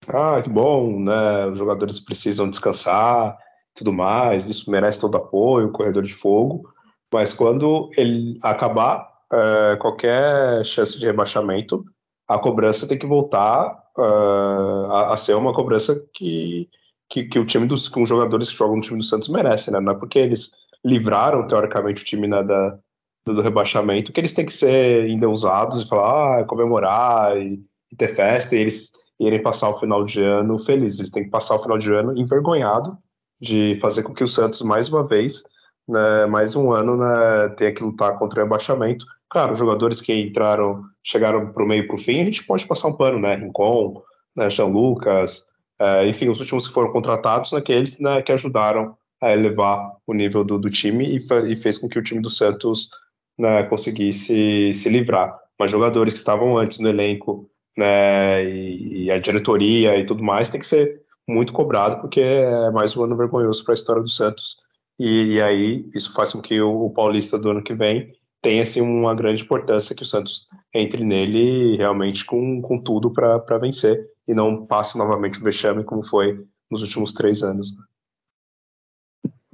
ah, 0.07 0.41
que 0.41 0.49
bom, 0.49 0.99
né, 0.99 1.47
os 1.47 1.57
jogadores 1.59 1.99
precisam 1.99 2.49
descansar, 2.49 3.37
tudo 3.75 3.93
mais, 3.93 4.47
isso 4.47 4.69
merece 4.69 4.99
todo 4.99 5.17
apoio, 5.17 5.71
corredor 5.71 6.03
de 6.03 6.13
fogo, 6.13 6.69
mas 7.13 7.33
quando 7.33 7.89
ele 7.97 8.39
acabar 8.41 9.09
é, 9.31 9.75
qualquer 9.77 10.63
chance 10.65 10.97
de 10.99 11.05
rebaixamento, 11.05 11.85
a 12.27 12.37
cobrança 12.37 12.87
tem 12.87 12.97
que 12.97 13.05
voltar 13.05 13.81
uh, 13.97 14.91
a, 14.91 15.13
a, 15.13 15.17
ser 15.17 15.35
uma 15.35 15.53
cobrança 15.53 16.01
que, 16.13 16.69
que, 17.09 17.25
que, 17.25 17.39
o 17.39 17.45
time 17.45 17.67
dos 17.67 17.89
com 17.89 18.03
os 18.03 18.09
jogadores 18.09 18.49
que 18.49 18.55
jogam 18.55 18.77
no 18.77 18.81
time 18.81 18.99
do 18.99 19.03
Santos 19.03 19.27
merecem, 19.27 19.73
né? 19.73 19.79
Não 19.79 19.93
é 19.93 19.95
porque 19.95 20.19
eles 20.19 20.49
livraram 20.83 21.45
teoricamente 21.47 22.01
o 22.01 22.05
time 22.05 22.27
né, 22.27 22.41
da, 22.43 22.77
do, 23.25 23.35
do, 23.35 23.41
rebaixamento 23.41 24.13
que 24.13 24.19
eles 24.19 24.33
têm 24.33 24.45
que 24.45 24.53
ser 24.53 25.09
endeusados 25.09 25.81
e 25.81 25.87
falar, 25.87 26.39
ah, 26.39 26.43
comemorar 26.45 27.37
e, 27.37 27.61
e 27.91 27.95
ter 27.95 28.15
festa 28.15 28.55
e 28.55 28.59
eles 28.59 28.89
irem 29.19 29.41
passar 29.41 29.69
o 29.69 29.79
final 29.79 30.05
de 30.05 30.23
ano 30.23 30.59
felizes. 30.63 30.99
Eles 30.99 31.11
têm 31.11 31.25
que 31.25 31.29
passar 31.29 31.55
o 31.55 31.61
final 31.61 31.77
de 31.77 31.91
ano 31.91 32.17
envergonhado 32.17 32.97
de 33.41 33.79
fazer 33.81 34.03
com 34.03 34.13
que 34.13 34.23
o 34.23 34.27
Santos, 34.27 34.61
mais 34.61 34.87
uma 34.87 35.05
vez, 35.05 35.43
né, 35.87 36.25
mais 36.27 36.55
um 36.55 36.71
ano, 36.71 36.95
né, 36.95 37.49
tenha 37.57 37.73
que 37.73 37.83
lutar 37.83 38.17
contra 38.17 38.39
o 38.39 38.43
rebaixamento. 38.43 39.05
Claro, 39.29 39.55
jogadores 39.55 39.99
que 39.99 40.13
entraram, 40.13 40.83
chegaram 41.03 41.51
para 41.51 41.63
o 41.63 41.67
meio 41.67 41.87
para 41.87 41.95
o 41.95 41.99
fim, 41.99 42.21
a 42.21 42.25
gente 42.25 42.43
pode 42.43 42.67
passar 42.67 42.89
um 42.89 42.93
pano, 42.93 43.19
né? 43.19 43.35
Rincon, 43.35 44.01
né, 44.35 44.49
Jean 44.49 44.65
Lucas, 44.65 45.45
é, 45.79 46.07
enfim, 46.07 46.29
os 46.29 46.39
últimos 46.39 46.67
que 46.67 46.73
foram 46.73 46.91
contratados, 46.91 47.51
naqueles 47.51 47.97
né, 47.97 48.15
né, 48.15 48.21
que 48.21 48.31
ajudaram 48.31 48.95
a 49.19 49.31
elevar 49.31 49.93
o 50.05 50.13
nível 50.13 50.43
do, 50.43 50.59
do 50.59 50.69
time 50.69 51.05
e, 51.05 51.25
e, 51.51 51.55
fez 51.55 51.77
com 51.77 51.87
que 51.89 51.97
o 51.97 52.03
time 52.03 52.21
do 52.21 52.29
Santos 52.29 52.89
né, 53.37 53.63
conseguisse 53.63 54.73
se 54.73 54.89
livrar. 54.89 55.35
Mas 55.59 55.71
jogadores 55.71 56.13
que 56.13 56.19
estavam 56.19 56.57
antes 56.57 56.79
no 56.79 56.89
elenco, 56.89 57.49
né, 57.77 58.45
e, 58.45 59.05
e 59.05 59.11
a 59.11 59.19
diretoria 59.19 59.97
e 59.97 60.05
tudo 60.05 60.23
mais, 60.23 60.49
tem 60.49 60.59
que 60.59 60.67
ser 60.67 61.00
muito 61.31 61.53
cobrado, 61.53 62.01
porque 62.01 62.19
é 62.19 62.69
mais 62.71 62.95
um 62.95 63.03
ano 63.03 63.15
vergonhoso 63.15 63.63
para 63.63 63.73
a 63.73 63.75
história 63.75 64.01
do 64.01 64.09
Santos. 64.09 64.57
E, 64.99 65.33
e, 65.33 65.41
aí 65.41 65.89
isso 65.95 66.13
faz 66.13 66.31
com 66.31 66.41
que 66.41 66.61
o, 66.61 66.85
o, 66.85 66.93
Paulista 66.93 67.37
do 67.37 67.49
ano 67.49 67.63
que 67.63 67.73
vem 67.73 68.13
tenha 68.41 68.61
assim, 68.63 68.81
uma 68.81 69.15
grande 69.15 69.43
importância 69.43 69.95
que 69.95 70.03
o 70.03 70.05
Santos 70.05 70.47
entre 70.73 71.03
nele 71.03 71.77
realmente 71.77 72.25
com, 72.25 72.61
com 72.61 72.77
tudo 72.77 73.11
para 73.11 73.57
vencer 73.57 74.05
e 74.27 74.33
não 74.33 74.65
passe 74.65 74.97
novamente 74.97 75.39
o 75.39 75.43
vexame 75.43 75.83
como 75.83 76.05
foi 76.07 76.43
nos 76.69 76.81
últimos 76.81 77.13
três 77.13 77.41
anos. 77.41 77.75
Né? 77.75 77.83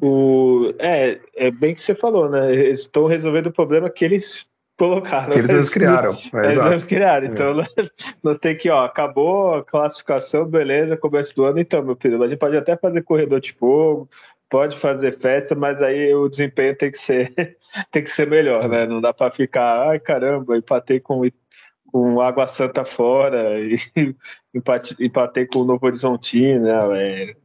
O, 0.02 0.74
é, 0.80 1.20
é 1.36 1.52
bem 1.52 1.74
que 1.74 1.82
você 1.82 1.96
falou, 1.96 2.30
né? 2.30 2.54
Eles 2.54 2.82
estão 2.82 3.06
resolvendo 3.06 3.48
o 3.48 3.54
problema 3.54 3.90
que 3.90 4.06
eles 4.06 4.48
colocaram. 4.78 5.32
Que 5.32 5.40
eles 5.40 5.70
criaram. 5.74 6.18
É, 6.34 6.72
eles 6.72 6.84
criaram. 6.84 7.28
Então, 7.28 7.62
é. 7.62 7.66
não 8.24 8.38
tem 8.38 8.56
que, 8.56 8.70
ó, 8.70 8.86
acabou 8.86 9.56
a 9.56 9.64
classificação, 9.64 10.46
beleza, 10.46 10.96
começo 10.96 11.36
do 11.36 11.46
ano, 11.46 11.60
então, 11.60 11.82
meu 11.84 11.96
filho, 11.96 12.22
a 12.22 12.28
gente 12.28 12.40
pode 12.40 12.56
até 12.56 12.78
fazer 12.78 13.02
corredor 13.02 13.40
de 13.40 13.54
fogo, 13.54 14.08
pode 14.50 14.78
fazer 14.78 15.18
festa, 15.20 15.56
mas 15.56 15.82
aí 15.82 16.14
o 16.14 16.30
desempenho 16.30 16.76
tem 16.76 16.92
que 16.92 16.98
ser, 16.98 17.34
tem 17.92 18.04
que 18.04 18.10
ser 18.10 18.28
melhor, 18.28 18.70
né? 18.70 18.86
Não 18.86 19.02
dá 19.02 19.14
para 19.14 19.32
ficar, 19.32 19.90
ai 19.90 20.00
caramba, 20.00 20.58
empatei 20.58 21.00
com, 21.00 21.22
com 21.92 22.22
Água 22.22 22.48
Santa 22.48 22.86
fora, 22.86 23.60
e 23.60 23.78
empatei 25.00 25.46
com 25.46 25.60
o 25.60 25.66
Novo 25.66 25.86
Horizontino, 25.86 26.64
né? 26.64 27.02
É, 27.02 27.36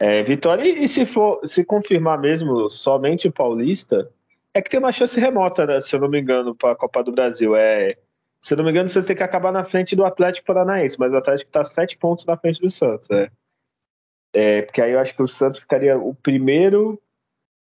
é, 0.00 0.22
vitória, 0.24 0.64
e 0.64 0.88
se 0.88 1.06
for 1.06 1.40
se 1.44 1.64
confirmar 1.64 2.18
mesmo 2.18 2.68
somente 2.68 3.28
o 3.28 3.32
Paulista, 3.32 4.10
é 4.54 4.60
que 4.60 4.70
tem 4.70 4.78
uma 4.78 4.92
chance 4.92 5.18
remota, 5.18 5.66
né, 5.66 5.80
se 5.80 5.94
eu 5.94 6.00
não 6.00 6.08
me 6.08 6.20
engano, 6.20 6.54
para 6.54 6.72
a 6.72 6.76
Copa 6.76 7.02
do 7.02 7.12
Brasil. 7.12 7.56
É, 7.56 7.96
se 8.40 8.54
eu 8.54 8.58
não 8.58 8.64
me 8.64 8.70
engano, 8.70 8.88
você 8.88 9.02
tem 9.02 9.16
que 9.16 9.22
acabar 9.22 9.52
na 9.52 9.64
frente 9.64 9.94
do 9.96 10.04
Atlético 10.04 10.46
Paranaense, 10.46 10.98
mas 10.98 11.12
o 11.12 11.16
Atlético 11.16 11.48
está 11.48 11.64
sete 11.64 11.96
pontos 11.96 12.26
na 12.26 12.36
frente 12.36 12.60
do 12.60 12.68
Santos. 12.68 13.08
É. 13.10 13.30
é. 14.34 14.62
porque 14.62 14.82
aí 14.82 14.92
eu 14.92 14.98
acho 14.98 15.14
que 15.14 15.22
o 15.22 15.28
Santos 15.28 15.60
ficaria 15.60 15.96
o 15.96 16.14
primeiro 16.14 17.00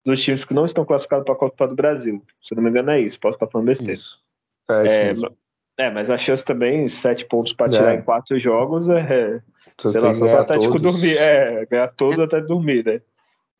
dos 0.04 0.22
times 0.22 0.44
que 0.44 0.52
não 0.52 0.66
estão 0.66 0.84
classificados 0.84 1.24
para 1.24 1.34
a 1.34 1.38
Copa 1.38 1.68
do 1.68 1.74
Brasil. 1.74 2.22
Se 2.42 2.52
eu 2.52 2.56
não 2.56 2.64
me 2.64 2.70
engano, 2.70 2.90
é 2.90 3.00
isso. 3.00 3.18
Posso 3.18 3.36
estar 3.36 3.46
falando 3.46 3.68
besteira. 3.68 3.94
Isso. 3.94 4.22
É, 4.68 4.84
isso 4.84 4.94
é, 4.94 5.04
mesmo. 5.04 5.36
é, 5.78 5.90
mas 5.90 6.10
a 6.10 6.18
chance 6.18 6.44
também, 6.44 6.88
sete 6.88 7.24
pontos 7.24 7.52
para 7.52 7.70
tirar 7.70 7.94
é. 7.94 7.98
em 7.98 8.02
quatro 8.02 8.38
jogos, 8.38 8.88
é. 8.88 9.40
sei 9.78 10.00
lá, 10.00 10.14
só 10.14 10.24
o 10.24 10.38
Atlético 10.38 10.72
todos. 10.72 10.92
dormir. 10.92 11.16
É, 11.16 11.64
ganhar 11.66 11.88
todo 11.88 12.22
até 12.22 12.40
dormir, 12.40 12.84
né? 12.84 13.00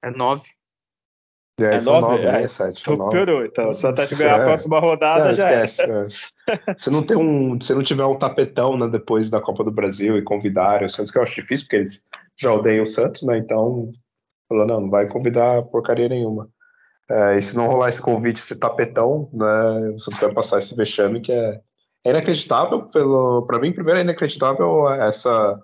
É 0.02 0.10
nove. 0.10 0.44
É, 1.60 1.76
é 1.76 1.80
são 1.80 2.00
nove, 2.00 2.16
nove 2.16 2.26
né? 2.26 2.42
É, 2.42 2.48
sete. 2.48 2.82
Então 2.82 3.08
piorou. 3.10 3.44
Então, 3.44 3.72
se 3.72 3.86
o 3.86 3.88
Atlético 3.88 4.18
ganhar 4.18 4.40
a 4.40 4.44
próxima 4.44 4.80
rodada, 4.80 5.26
não, 5.26 5.34
já 5.34 5.64
esquece, 5.64 5.82
é. 5.82 6.74
Se 6.76 6.90
não 6.90 7.02
tem 7.02 7.16
um, 7.16 7.60
se 7.60 7.72
não 7.72 7.82
tiver 7.82 8.04
um 8.04 8.18
tapetão 8.18 8.76
né, 8.76 8.88
depois 8.88 9.30
da 9.30 9.40
Copa 9.40 9.62
do 9.62 9.70
Brasil 9.70 10.18
e 10.18 10.22
convidarem 10.22 10.86
os 10.86 10.92
Santos, 10.92 11.12
que 11.12 11.18
eu 11.18 11.22
acho 11.22 11.40
difícil, 11.40 11.66
porque 11.66 11.76
eles 11.76 12.02
já 12.36 12.52
odeiam 12.52 12.82
o 12.82 12.86
Santos, 12.86 13.22
né? 13.22 13.38
Então, 13.38 13.92
falou, 14.48 14.66
não, 14.66 14.80
não 14.80 14.90
vai 14.90 15.08
convidar 15.08 15.62
porcaria 15.62 16.08
nenhuma. 16.08 16.48
É, 17.08 17.36
e 17.36 17.42
se 17.42 17.56
não 17.56 17.66
rolar 17.66 17.90
esse 17.90 18.02
convite, 18.02 18.40
esse 18.40 18.56
tapetão, 18.56 19.28
né? 19.32 19.90
O 19.90 19.98
Santos 20.00 20.20
vai 20.20 20.32
passar 20.32 20.58
esse 20.58 20.74
vexame 20.74 21.20
que 21.20 21.30
é, 21.30 21.60
é 22.04 22.10
inacreditável 22.10 22.82
pelo. 22.88 23.46
para 23.46 23.60
mim, 23.60 23.72
primeiro 23.72 24.00
é 24.00 24.02
inacreditável 24.02 24.90
essa, 24.90 25.60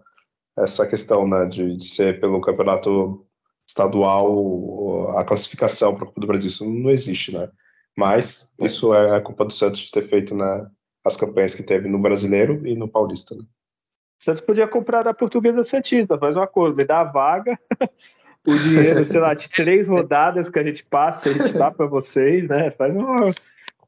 essa 0.57 0.87
questão, 0.87 1.27
né? 1.27 1.47
De, 1.47 1.77
de 1.77 1.89
ser 1.89 2.21
pelo 2.21 2.41
campeonato 2.41 3.27
estadual 3.71 5.17
a 5.17 5.25
classificação 5.25 5.95
para 5.95 6.05
a 6.05 6.07
Copa 6.09 6.21
do 6.21 6.27
Brasil. 6.27 6.49
Isso 6.49 6.69
não 6.69 6.91
existe, 6.91 7.33
né? 7.33 7.49
Mas 7.97 8.51
isso 8.61 8.93
é 8.93 9.17
a 9.17 9.21
culpa 9.21 9.45
do 9.45 9.53
Santos 9.53 9.81
de 9.81 9.91
ter 9.91 10.09
feito 10.09 10.35
né, 10.35 10.67
as 11.05 11.17
campanhas 11.17 11.55
que 11.55 11.63
teve 11.63 11.89
no 11.89 11.99
Brasileiro 11.99 12.67
e 12.67 12.75
no 12.77 12.89
Paulista. 12.89 13.35
Né? 13.35 13.43
O 13.43 14.25
Santos 14.25 14.43
podia 14.43 14.69
comprar 14.69 15.03
da 15.03 15.15
Portuguesa 15.15 15.63
Santista, 15.63 16.19
faz 16.19 16.37
uma 16.37 16.47
coisa, 16.47 16.77
me 16.77 16.85
dá 16.85 17.01
a 17.01 17.05
vaga, 17.05 17.59
o 18.47 18.55
dinheiro, 18.55 19.05
sei 19.05 19.21
lá, 19.21 19.35
de 19.35 19.49
três 19.49 19.89
rodadas 19.89 20.49
que 20.49 20.59
a 20.59 20.65
gente 20.65 20.85
passa, 20.85 21.31
a 21.31 21.33
gente 21.33 21.53
dá 21.53 21.71
para 21.71 21.87
vocês, 21.87 22.49
né? 22.49 22.71
Faz 22.71 22.95
uma, 22.95 23.33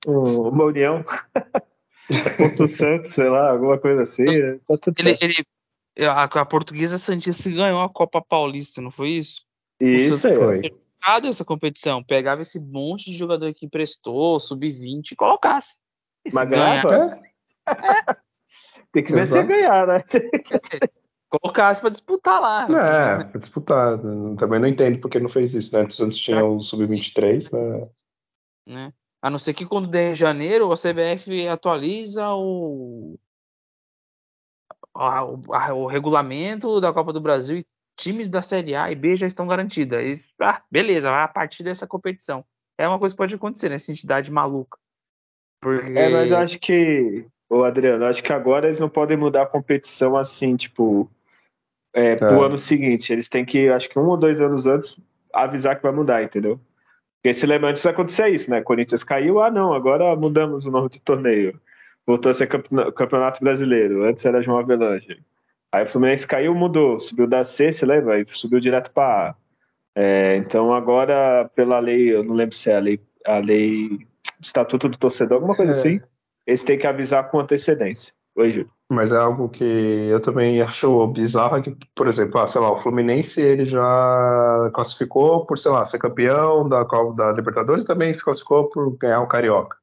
uma 0.06 0.64
união. 0.64 1.04
Ponto 2.36 2.68
Santos, 2.68 3.10
sei 3.14 3.28
lá, 3.28 3.50
alguma 3.50 3.78
coisa 3.78 4.02
assim. 4.02 4.24
Né? 4.24 4.58
Tá 4.68 4.92
ele, 4.98 5.18
ele, 5.20 6.06
a, 6.06 6.24
a 6.24 6.44
Portuguesa 6.44 6.98
Santista 6.98 7.50
ganhou 7.50 7.80
a 7.80 7.88
Copa 7.88 8.20
Paulista, 8.20 8.82
não 8.82 8.90
foi 8.90 9.10
isso? 9.10 9.42
Isso 9.82 10.28
aí. 10.28 10.36
Foi. 10.36 11.28
essa 11.28 11.44
competição, 11.44 12.02
pegava 12.04 12.42
esse 12.42 12.60
monte 12.60 13.10
de 13.10 13.16
jogador 13.16 13.52
que 13.52 13.66
emprestou, 13.66 14.38
sub-20 14.38 15.12
e 15.12 15.16
colocasse. 15.16 15.76
Mas 16.32 16.48
ganhava? 16.48 17.20
É. 17.66 18.16
Tem 18.92 19.02
que 19.02 19.12
ver 19.12 19.26
se 19.26 19.42
ganhar, 19.42 19.86
né? 19.86 20.04
Colocasse 21.28 21.80
para 21.80 21.90
disputar 21.90 22.40
lá. 22.40 22.64
É, 22.64 23.24
para 23.24 23.40
disputar. 23.40 23.98
Também 24.38 24.60
não 24.60 24.68
entendo 24.68 25.00
porque 25.00 25.18
não 25.18 25.30
fez 25.30 25.54
isso, 25.54 25.74
né? 25.74 25.82
Antes 25.82 26.16
tinha 26.18 26.44
o 26.44 26.60
sub-23, 26.60 27.50
né? 27.52 27.88
né? 28.66 28.92
A 29.22 29.30
não 29.30 29.38
ser 29.38 29.54
que 29.54 29.64
quando 29.64 29.88
der 29.88 30.14
janeiro, 30.14 30.70
a 30.70 30.76
CBF 30.76 31.48
atualiza 31.48 32.34
o, 32.34 33.18
a, 34.94 35.24
o 35.72 35.86
regulamento 35.86 36.80
da 36.80 36.92
Copa 36.92 37.12
do 37.12 37.20
Brasil 37.20 37.58
e 37.58 37.66
times 37.96 38.28
da 38.28 38.42
Série 38.42 38.74
A 38.74 38.90
e 38.90 38.94
B 38.94 39.16
já 39.16 39.26
estão 39.26 39.46
garantidos. 39.46 40.24
ah, 40.40 40.62
beleza, 40.70 41.10
vai 41.10 41.22
a 41.22 41.28
partir 41.28 41.62
dessa 41.62 41.86
competição. 41.86 42.44
É 42.78 42.88
uma 42.88 42.98
coisa 42.98 43.14
que 43.14 43.18
pode 43.18 43.34
acontecer 43.34 43.68
nessa 43.68 43.92
entidade 43.92 44.30
maluca. 44.30 44.78
Porque... 45.60 45.96
É, 45.96 46.08
mas 46.08 46.30
eu 46.30 46.38
acho 46.38 46.58
que, 46.58 47.24
ô 47.48 47.62
Adriano, 47.62 48.04
acho 48.06 48.22
que 48.22 48.32
agora 48.32 48.66
eles 48.66 48.80
não 48.80 48.88
podem 48.88 49.16
mudar 49.16 49.42
a 49.42 49.46
competição 49.46 50.16
assim, 50.16 50.56
tipo, 50.56 51.08
é, 51.92 52.16
pro 52.16 52.42
é. 52.42 52.46
ano 52.46 52.58
seguinte. 52.58 53.12
Eles 53.12 53.28
têm 53.28 53.44
que, 53.44 53.68
acho 53.68 53.88
que 53.88 53.98
um 53.98 54.08
ou 54.08 54.16
dois 54.16 54.40
anos 54.40 54.66
antes, 54.66 54.98
avisar 55.32 55.76
que 55.76 55.82
vai 55.82 55.92
mudar, 55.92 56.22
entendeu? 56.22 56.60
Porque 57.22 57.34
se 57.34 57.46
lembra 57.46 57.70
antes 57.70 57.86
acontecer 57.86 58.28
isso, 58.30 58.50
né? 58.50 58.60
Corinthians 58.62 59.04
caiu, 59.04 59.40
ah 59.40 59.50
não, 59.50 59.72
agora 59.72 60.16
mudamos 60.16 60.66
o 60.66 60.70
nome 60.70 60.88
do 60.88 60.98
torneio. 60.98 61.60
Voltou 62.04 62.30
a 62.30 62.34
ser 62.34 62.48
campeonato 62.48 63.42
brasileiro. 63.42 64.02
Antes 64.04 64.24
era 64.24 64.42
João 64.42 64.58
Avelange. 64.58 65.22
Aí 65.72 65.84
o 65.84 65.86
Fluminense 65.86 66.26
caiu, 66.26 66.54
mudou, 66.54 67.00
subiu 67.00 67.26
da 67.26 67.42
C, 67.42 67.72
se 67.72 67.86
lembra? 67.86 68.20
E 68.20 68.26
subiu 68.28 68.60
direto 68.60 68.90
para 68.90 69.30
A. 69.30 69.34
É, 69.94 70.36
então 70.36 70.72
agora, 70.72 71.50
pela 71.54 71.78
lei, 71.78 72.14
eu 72.14 72.22
não 72.22 72.34
lembro 72.34 72.54
se 72.54 72.70
é 72.70 72.76
a 72.76 72.80
lei, 72.80 73.00
a 73.26 73.38
lei 73.38 74.06
Estatuto 74.40 74.88
do 74.88 74.98
Torcedor, 74.98 75.36
alguma 75.36 75.56
coisa 75.56 75.72
é. 75.72 75.74
assim, 75.74 76.00
eles 76.46 76.62
têm 76.62 76.78
que 76.78 76.86
avisar 76.86 77.30
com 77.30 77.40
antecedência. 77.40 78.12
Oi, 78.34 78.50
Júlio. 78.50 78.70
Mas 78.90 79.12
é 79.12 79.16
algo 79.16 79.48
que 79.48 79.64
eu 79.64 80.20
também 80.20 80.60
acho 80.60 81.06
bizarro, 81.08 81.56
é 81.56 81.62
que, 81.62 81.76
por 81.94 82.08
exemplo, 82.08 82.38
ah, 82.40 82.48
sei 82.48 82.60
lá, 82.60 82.70
o 82.72 82.78
Fluminense 82.78 83.40
ele 83.40 83.64
já 83.64 84.70
classificou 84.74 85.46
por, 85.46 85.58
sei 85.58 85.70
lá, 85.70 85.84
ser 85.84 85.98
campeão 85.98 86.68
da, 86.68 86.82
da 86.82 87.32
Libertadores, 87.32 87.84
também 87.84 88.12
se 88.12 88.24
classificou 88.24 88.68
por 88.68 88.96
ganhar 88.98 89.20
o 89.20 89.26
Carioca. 89.26 89.76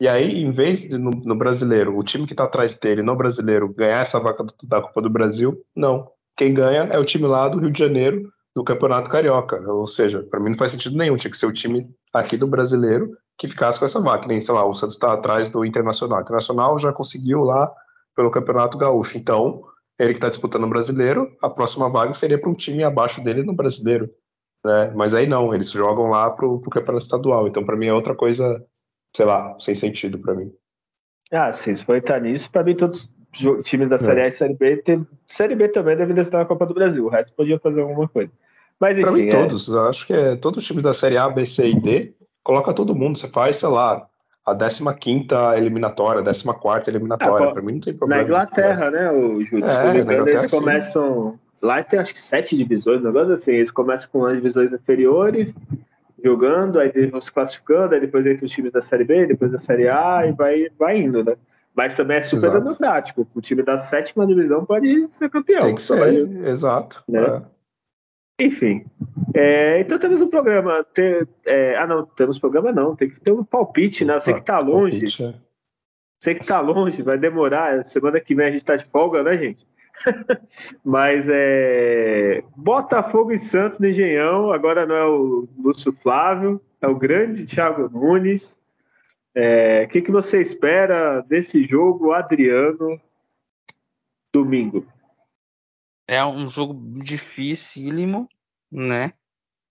E 0.00 0.08
aí, 0.08 0.42
em 0.42 0.50
vez 0.50 0.80
de 0.80 0.98
no, 0.98 1.10
no 1.10 1.36
brasileiro, 1.36 1.96
o 1.96 2.02
time 2.02 2.26
que 2.26 2.32
está 2.32 2.44
atrás 2.44 2.74
dele 2.74 3.02
no 3.02 3.14
brasileiro 3.16 3.72
ganhar 3.72 4.00
essa 4.00 4.18
vaca 4.18 4.44
da 4.64 4.80
Copa 4.82 5.02
do 5.02 5.10
Brasil, 5.10 5.56
não. 5.74 6.08
Quem 6.36 6.52
ganha 6.52 6.82
é 6.90 6.98
o 6.98 7.04
time 7.04 7.26
lá 7.26 7.48
do 7.48 7.58
Rio 7.58 7.70
de 7.70 7.78
Janeiro, 7.78 8.28
do 8.54 8.64
Campeonato 8.64 9.08
Carioca. 9.08 9.60
Ou 9.70 9.86
seja, 9.86 10.22
para 10.22 10.40
mim 10.40 10.50
não 10.50 10.58
faz 10.58 10.72
sentido 10.72 10.96
nenhum. 10.96 11.16
Tinha 11.16 11.30
que 11.30 11.36
ser 11.36 11.46
o 11.46 11.52
time 11.52 11.88
aqui 12.12 12.36
do 12.36 12.46
brasileiro 12.46 13.10
que 13.38 13.48
ficasse 13.48 13.78
com 13.78 13.84
essa 13.84 14.00
vaca. 14.00 14.26
Nem, 14.26 14.40
sei 14.40 14.54
lá, 14.54 14.64
o 14.64 14.74
Santos 14.74 14.94
está 14.94 15.12
atrás 15.12 15.48
do 15.48 15.64
Internacional. 15.64 16.18
O 16.18 16.22
Internacional 16.22 16.78
já 16.78 16.92
conseguiu 16.92 17.42
lá 17.42 17.70
pelo 18.16 18.30
Campeonato 18.30 18.78
Gaúcho. 18.78 19.16
Então, 19.16 19.62
ele 19.98 20.12
que 20.12 20.18
está 20.18 20.28
disputando 20.28 20.64
o 20.64 20.68
brasileiro, 20.68 21.30
a 21.42 21.48
próxima 21.48 21.88
vaga 21.88 22.14
seria 22.14 22.38
para 22.38 22.50
um 22.50 22.54
time 22.54 22.82
abaixo 22.82 23.22
dele 23.22 23.42
no 23.42 23.54
brasileiro. 23.54 24.08
Né? 24.64 24.92
Mas 24.94 25.14
aí 25.14 25.26
não, 25.26 25.54
eles 25.54 25.70
jogam 25.70 26.08
lá 26.08 26.30
para 26.30 26.46
o 26.46 26.60
Campeonato 26.60 27.04
Estadual. 27.04 27.46
Então, 27.46 27.64
para 27.64 27.76
mim, 27.76 27.86
é 27.86 27.94
outra 27.94 28.14
coisa, 28.14 28.64
sei 29.14 29.24
lá, 29.24 29.56
sem 29.60 29.74
sentido 29.74 30.18
para 30.18 30.34
mim. 30.34 30.52
Ah, 31.32 31.50
sim, 31.52 31.74
se 31.74 31.84
entrar 31.92 32.20
nisso, 32.20 32.50
para 32.50 32.62
mim 32.62 32.74
todos 32.74 33.08
os 33.44 33.66
times 33.66 33.88
da 33.88 33.98
Série 33.98 34.22
A 34.22 34.26
e 34.28 34.30
Série 34.30 34.54
B, 34.54 34.76
tem, 34.78 35.06
Série 35.26 35.54
B 35.54 35.68
também 35.68 35.96
devem 35.96 36.18
estar 36.20 36.38
na 36.38 36.44
Copa 36.44 36.66
do 36.66 36.74
Brasil, 36.74 37.04
o 37.04 37.08
resto 37.08 37.32
podia 37.34 37.58
fazer 37.58 37.80
alguma 37.80 38.08
coisa. 38.08 38.30
Mas 38.78 38.98
enfim. 38.98 39.02
Pra 39.02 39.12
mim, 39.12 39.28
é... 39.28 39.30
todos, 39.30 39.68
eu 39.68 39.88
acho 39.88 40.06
que 40.06 40.12
é 40.12 40.36
todos 40.36 40.62
os 40.62 40.66
times 40.66 40.82
da 40.82 40.94
Série 40.94 41.16
A, 41.16 41.28
B, 41.28 41.46
C 41.46 41.68
e 41.68 41.80
D, 41.80 42.14
coloca 42.42 42.72
todo 42.72 42.94
mundo, 42.94 43.18
você 43.18 43.28
faz, 43.28 43.56
sei 43.56 43.68
lá, 43.68 44.06
a 44.46 44.54
15 44.54 45.26
eliminatória, 45.56 46.20
a 46.20 46.24
14 46.24 46.90
eliminatória. 46.90 47.48
Ah, 47.48 47.52
para 47.52 47.62
mim 47.62 47.74
não 47.74 47.80
tem 47.80 47.94
problema. 47.94 48.22
Na 48.22 48.28
Inglaterra, 48.28 48.90
né, 48.90 49.10
o 49.10 49.42
Júlio? 49.42 49.64
É, 49.64 49.98
engano, 49.98 50.28
eles 50.28 50.50
começam. 50.50 51.32
Sim. 51.32 51.38
Lá 51.62 51.82
tem 51.82 51.98
acho 51.98 52.12
que 52.12 52.20
sete 52.20 52.54
divisões, 52.54 53.00
um 53.00 53.04
negócio 53.04 53.32
assim. 53.32 53.52
Eles 53.52 53.70
começam 53.70 54.10
com 54.10 54.26
as 54.26 54.34
divisões 54.34 54.70
inferiores, 54.72 55.54
jogando, 56.24 56.80
aí 56.80 56.90
eles 56.94 57.10
vão 57.10 57.20
se 57.20 57.30
classificando, 57.30 57.94
aí 57.94 58.00
depois 58.00 58.24
entra 58.24 58.46
os 58.46 58.52
times 58.52 58.72
da 58.72 58.80
Série 58.80 59.04
B, 59.04 59.26
depois 59.26 59.52
da 59.52 59.58
Série 59.58 59.88
A 59.88 60.26
e 60.26 60.32
vai, 60.32 60.68
vai 60.78 60.98
indo, 60.98 61.22
né? 61.22 61.36
Mas 61.74 61.94
também 61.94 62.18
é 62.18 62.22
super 62.22 62.46
exato. 62.46 62.64
democrático. 62.64 63.28
O 63.34 63.40
time 63.40 63.62
da 63.62 63.76
sétima 63.76 64.26
divisão 64.26 64.64
pode 64.64 65.12
ser 65.12 65.28
campeão. 65.28 65.62
Tem 65.62 65.74
que 65.74 65.82
ser, 65.82 66.46
exato. 66.46 67.02
Né? 67.08 67.20
É. 67.20 68.46
Enfim. 68.46 68.84
É, 69.34 69.80
então 69.80 69.98
temos 69.98 70.20
um 70.20 70.28
programa. 70.28 70.84
Tem, 70.94 71.26
é, 71.44 71.76
ah, 71.76 71.86
não, 71.86 72.06
temos 72.06 72.38
programa 72.38 72.72
não. 72.72 72.94
Tem 72.94 73.10
que 73.10 73.20
ter 73.20 73.32
um 73.32 73.44
palpite, 73.44 74.04
né? 74.04 74.14
Eu 74.14 74.20
sei 74.20 74.34
que 74.34 74.42
tá 74.42 74.60
longe. 74.60 75.00
Palpite, 75.00 75.24
é. 75.24 75.34
Sei 76.22 76.34
que 76.34 76.46
tá 76.46 76.60
longe, 76.60 77.02
vai 77.02 77.18
demorar. 77.18 77.84
Semana 77.84 78.20
que 78.20 78.34
vem 78.34 78.46
a 78.46 78.50
gente 78.50 78.64
tá 78.64 78.76
de 78.76 78.84
folga, 78.86 79.22
né, 79.22 79.36
gente? 79.36 79.66
Mas 80.84 81.26
é. 81.28 82.42
Botafogo 82.56 83.32
e 83.32 83.38
Santos 83.38 83.78
no 83.78 83.88
Engenhão. 83.88 84.52
Agora 84.52 84.86
não 84.86 84.94
é 84.94 85.06
o 85.06 85.48
Lúcio 85.58 85.92
Flávio, 85.92 86.60
é 86.80 86.86
o 86.86 86.96
grande 86.96 87.46
Thiago 87.46 87.88
Nunes. 87.88 88.60
É, 89.34 89.84
o 89.84 89.88
que, 89.88 90.02
que 90.02 90.12
você 90.12 90.40
espera 90.40 91.20
desse 91.22 91.64
jogo, 91.64 92.12
Adriano, 92.12 93.00
domingo? 94.32 94.86
É 96.06 96.24
um 96.24 96.48
jogo 96.48 96.74
dificílimo, 97.00 98.28
né? 98.70 99.12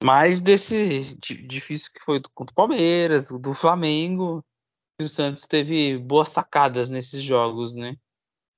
Mas 0.03 0.41
desse 0.41 1.17
difícil 1.47 1.91
que 1.93 2.03
foi 2.03 2.21
contra 2.33 2.51
o 2.51 2.55
Palmeiras, 2.55 3.29
do 3.31 3.53
Flamengo, 3.53 4.43
o 5.01 5.07
Santos 5.07 5.47
teve 5.47 5.97
boas 5.97 6.29
sacadas 6.29 6.89
nesses 6.89 7.21
jogos, 7.21 7.73
né? 7.73 7.95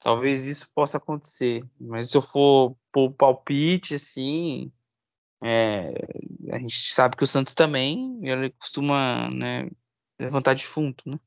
Talvez 0.06 0.45
isso 0.45 0.69
possa 0.69 0.98
acontecer. 0.98 1.65
Mas 1.82 2.11
se 2.11 2.15
eu 2.15 2.22
for 2.22 2.77
por 2.91 3.11
palpite, 3.14 3.95
assim, 3.95 4.72
é, 5.44 5.95
a 6.52 6.60
gente 6.60 6.94
sabe 6.94 7.18
que 7.18 7.23
o 7.23 7.27
Santos 7.27 7.56
também 7.56 8.19
ele 8.22 8.52
costuma 8.52 9.32
né, 9.32 9.68
levantar 10.19 10.53
defunto, 10.53 11.10
né? 11.10 11.19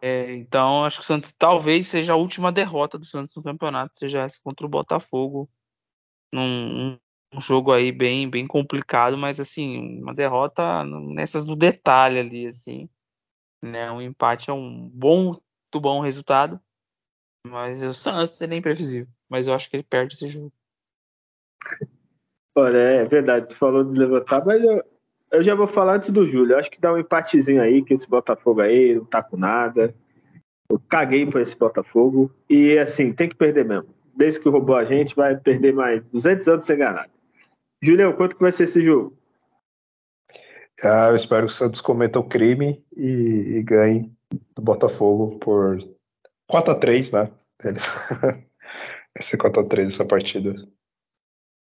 É, 0.00 0.34
então, 0.34 0.86
acho 0.86 0.98
que 0.98 1.02
o 1.02 1.06
Santos 1.06 1.34
talvez 1.34 1.86
seja 1.88 2.14
a 2.14 2.16
última 2.16 2.50
derrota 2.50 2.98
do 2.98 3.04
Santos 3.04 3.36
no 3.36 3.42
campeonato, 3.42 3.98
seja 3.98 4.22
essa 4.22 4.38
contra 4.42 4.64
o 4.64 4.70
Botafogo. 4.70 5.46
Num 6.32 6.98
um 7.34 7.40
jogo 7.40 7.70
aí 7.70 7.92
bem, 7.92 8.30
bem 8.30 8.46
complicado, 8.46 9.18
mas 9.18 9.38
assim, 9.38 10.00
uma 10.00 10.14
derrota 10.14 10.84
nessas 10.84 11.44
do 11.44 11.54
detalhe 11.54 12.18
ali, 12.18 12.46
assim. 12.46 12.88
Né? 13.62 13.90
Um 13.90 14.00
empate 14.00 14.48
é 14.48 14.54
um 14.54 14.88
bom, 14.88 15.24
muito 15.24 15.80
bom 15.80 16.00
resultado. 16.00 16.58
Mas 17.46 17.82
o 17.82 17.94
Santos 17.94 18.40
é 18.40 18.46
nem 18.46 18.60
previsível. 18.60 19.08
Mas 19.28 19.46
eu 19.46 19.54
acho 19.54 19.70
que 19.70 19.76
ele 19.76 19.82
perde 19.82 20.14
esse 20.14 20.28
jogo. 20.28 20.52
Olha, 22.54 22.78
é 22.78 23.04
verdade, 23.04 23.48
tu 23.48 23.56
falou 23.56 23.84
de 23.84 23.98
levantar, 23.98 24.44
mas 24.44 24.62
eu, 24.62 24.82
eu 25.32 25.42
já 25.42 25.54
vou 25.54 25.66
falar 25.66 25.96
antes 25.96 26.08
do 26.08 26.26
Júlio. 26.26 26.56
Acho 26.56 26.70
que 26.70 26.80
dá 26.80 26.92
um 26.92 26.98
empatezinho 26.98 27.60
aí, 27.60 27.84
que 27.84 27.94
esse 27.94 28.08
Botafogo 28.08 28.60
aí 28.60 28.94
não 28.94 29.04
tá 29.04 29.22
com 29.22 29.36
nada. 29.36 29.94
Eu 30.68 30.80
caguei 30.88 31.26
por 31.26 31.40
esse 31.40 31.56
Botafogo. 31.56 32.30
E 32.48 32.78
assim, 32.78 33.12
tem 33.12 33.28
que 33.28 33.36
perder 33.36 33.64
mesmo. 33.64 33.94
Desde 34.16 34.40
que 34.40 34.48
roubou 34.48 34.76
a 34.76 34.84
gente, 34.84 35.14
vai 35.14 35.36
perder 35.36 35.74
mais 35.74 36.02
200 36.06 36.48
anos 36.48 36.64
sem 36.64 36.78
ganhar. 36.78 37.08
Julião, 37.82 38.12
quanto 38.14 38.34
que 38.34 38.42
vai 38.42 38.50
ser 38.50 38.64
esse 38.64 38.82
jogo? 38.82 39.16
Ah, 40.82 41.08
eu 41.10 41.16
espero 41.16 41.46
que 41.46 41.52
o 41.52 41.54
Santos 41.54 41.80
cometa 41.80 42.18
o 42.18 42.28
crime 42.28 42.84
e, 42.96 43.58
e 43.58 43.62
ganhe 43.62 44.10
do 44.54 44.62
Botafogo 44.62 45.38
por 45.38 45.78
4 46.48 46.72
a 46.72 46.74
3 46.74 47.10
né? 47.12 47.30
Eles... 47.64 47.86
vai 47.86 49.22
ser 49.22 49.36
4 49.36 49.60
a 49.60 49.64
3 49.64 49.94
essa 49.94 50.04
partida. 50.04 50.54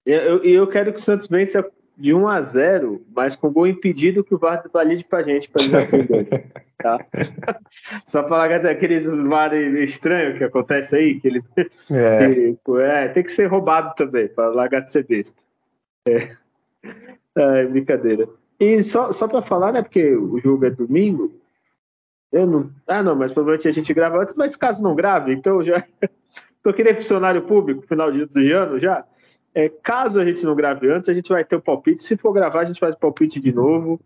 E 0.06 0.12
eu, 0.12 0.44
eu, 0.44 0.68
quero 0.68 0.92
que 0.92 1.00
o 1.00 1.02
Santos 1.02 1.28
vença 1.28 1.66
de 1.98 2.14
1 2.14 2.28
a 2.28 2.42
0 2.42 3.06
mas 3.16 3.36
com 3.36 3.52
gol 3.52 3.68
impedido 3.68 4.24
que 4.24 4.36
o 4.36 4.38
VAR 4.38 4.64
valide 4.72 5.04
pra 5.04 5.24
gente, 5.24 5.50
pra 5.50 5.64
eles 5.64 5.74
aprenderem. 5.74 6.44
tá? 6.78 7.06
Só 8.06 8.24
pra 8.24 8.38
largar 8.38 8.66
aqueles 8.66 9.06
VAR 9.06 9.54
estranhos 9.54 10.38
que 10.38 10.44
acontece 10.44 10.96
aí, 10.96 11.20
que 11.20 11.28
ele. 11.28 11.44
É. 11.90 12.34
Que, 12.34 12.58
é, 12.82 13.08
tem 13.10 13.24
que 13.24 13.32
ser 13.32 13.48
roubado 13.48 13.94
também, 13.96 14.28
pra 14.28 14.50
largar 14.50 14.82
de 14.82 14.92
ser 14.92 15.06
besta. 15.06 15.42
É. 16.08 16.36
é 17.38 17.66
brincadeira. 17.66 18.28
E 18.60 18.82
só, 18.84 19.12
só 19.12 19.28
pra 19.28 19.42
falar, 19.42 19.72
né, 19.72 19.82
porque 19.82 20.16
o 20.16 20.40
jogo 20.40 20.66
é 20.66 20.70
domingo, 20.70 21.32
eu 22.34 22.48
não. 22.48 22.72
Ah, 22.88 23.04
não, 23.04 23.16
mas 23.16 23.32
provavelmente 23.32 23.68
a 23.68 23.72
gente 23.72 23.94
grava 23.94 24.20
antes, 24.20 24.34
mas 24.34 24.56
caso 24.56 24.82
não 24.82 24.96
grave, 24.96 25.32
então 25.32 25.64
já. 25.64 25.86
Tô 26.64 26.74
querendo 26.74 26.96
funcionário 26.96 27.44
público, 27.44 27.86
final 27.86 28.12
de, 28.12 28.26
do 28.26 28.40
ano 28.40 28.80
já. 28.80 29.06
É, 29.54 29.70
caso 29.70 30.20
a 30.20 30.26
gente 30.26 30.44
não 30.44 30.56
grave 30.56 30.90
antes, 30.90 31.10
a 31.10 31.14
gente 31.14 31.30
vai 31.30 31.46
ter 31.46 31.56
o 31.56 31.62
palpite. 31.62 32.02
Se 32.02 32.18
for 32.18 32.34
gravar, 32.34 32.62
a 32.62 32.66
gente 32.66 32.80
faz 32.80 32.96
o 32.96 33.00
palpite 33.00 33.40
de 33.40 33.54
novo. 33.54 34.02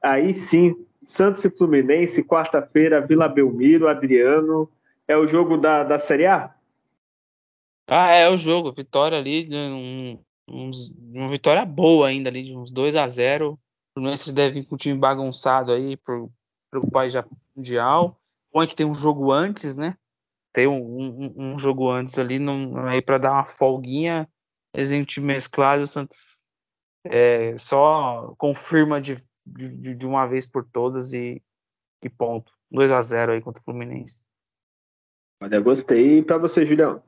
Aí 0.00 0.32
sim, 0.32 0.76
Santos 1.02 1.44
e 1.44 1.50
Fluminense, 1.50 2.22
quarta-feira, 2.22 3.00
Vila 3.00 3.26
Belmiro, 3.26 3.88
Adriano. 3.88 4.70
É 5.08 5.16
o 5.16 5.26
jogo 5.26 5.56
da, 5.56 5.82
da 5.82 5.98
Série 5.98 6.26
A? 6.26 6.54
Ah, 7.90 8.12
é 8.12 8.30
o 8.30 8.36
jogo. 8.36 8.70
Vitória 8.72 9.18
ali, 9.18 9.48
um, 9.50 10.18
um, 10.48 10.70
uma 11.12 11.28
vitória 11.28 11.64
boa 11.64 12.06
ainda 12.06 12.28
ali, 12.28 12.44
de 12.44 12.56
uns 12.56 12.70
2 12.70 12.94
a 12.94 13.08
0 13.08 13.52
O 13.52 13.58
Fluminense 13.94 14.32
deve 14.32 14.60
vir 14.60 14.66
com 14.66 14.76
o 14.76 14.78
time 14.78 14.96
bagunçado 14.96 15.72
aí 15.72 15.98
o 16.06 16.90
país 16.90 17.12
já 17.12 17.24
mundial. 17.56 18.20
Bom 18.52 18.62
é 18.62 18.66
que 18.66 18.76
tem 18.76 18.86
um 18.86 18.94
jogo 18.94 19.32
antes, 19.32 19.74
né? 19.74 19.96
Tem 20.52 20.66
um, 20.66 20.76
um, 20.76 21.34
um 21.36 21.58
jogo 21.58 21.90
antes 21.90 22.18
ali 22.18 22.38
no, 22.38 22.78
aí 22.86 23.02
para 23.02 23.18
dar 23.18 23.32
uma 23.32 23.44
folguinha 23.44 24.28
exemplo 24.76 25.06
time 25.06 25.26
mesclado, 25.26 25.82
o 25.82 25.86
Santos 25.86 26.42
é, 27.04 27.56
só 27.58 28.34
confirma 28.36 29.00
de 29.00 29.16
de, 29.46 29.94
de 29.94 30.06
uma 30.06 30.26
vez 30.26 30.46
por 30.46 30.64
todas 30.64 31.12
e, 31.12 31.42
e 32.02 32.08
ponto. 32.08 32.52
2 32.70 32.90
a 32.90 33.00
0 33.00 33.32
aí 33.32 33.40
contra 33.40 33.60
o 33.60 33.64
Fluminense. 33.64 34.24
Olha, 35.40 35.60
gostei. 35.60 36.18
E 36.18 36.22
pra 36.22 36.38
você, 36.38 36.64
Julião? 36.64 37.02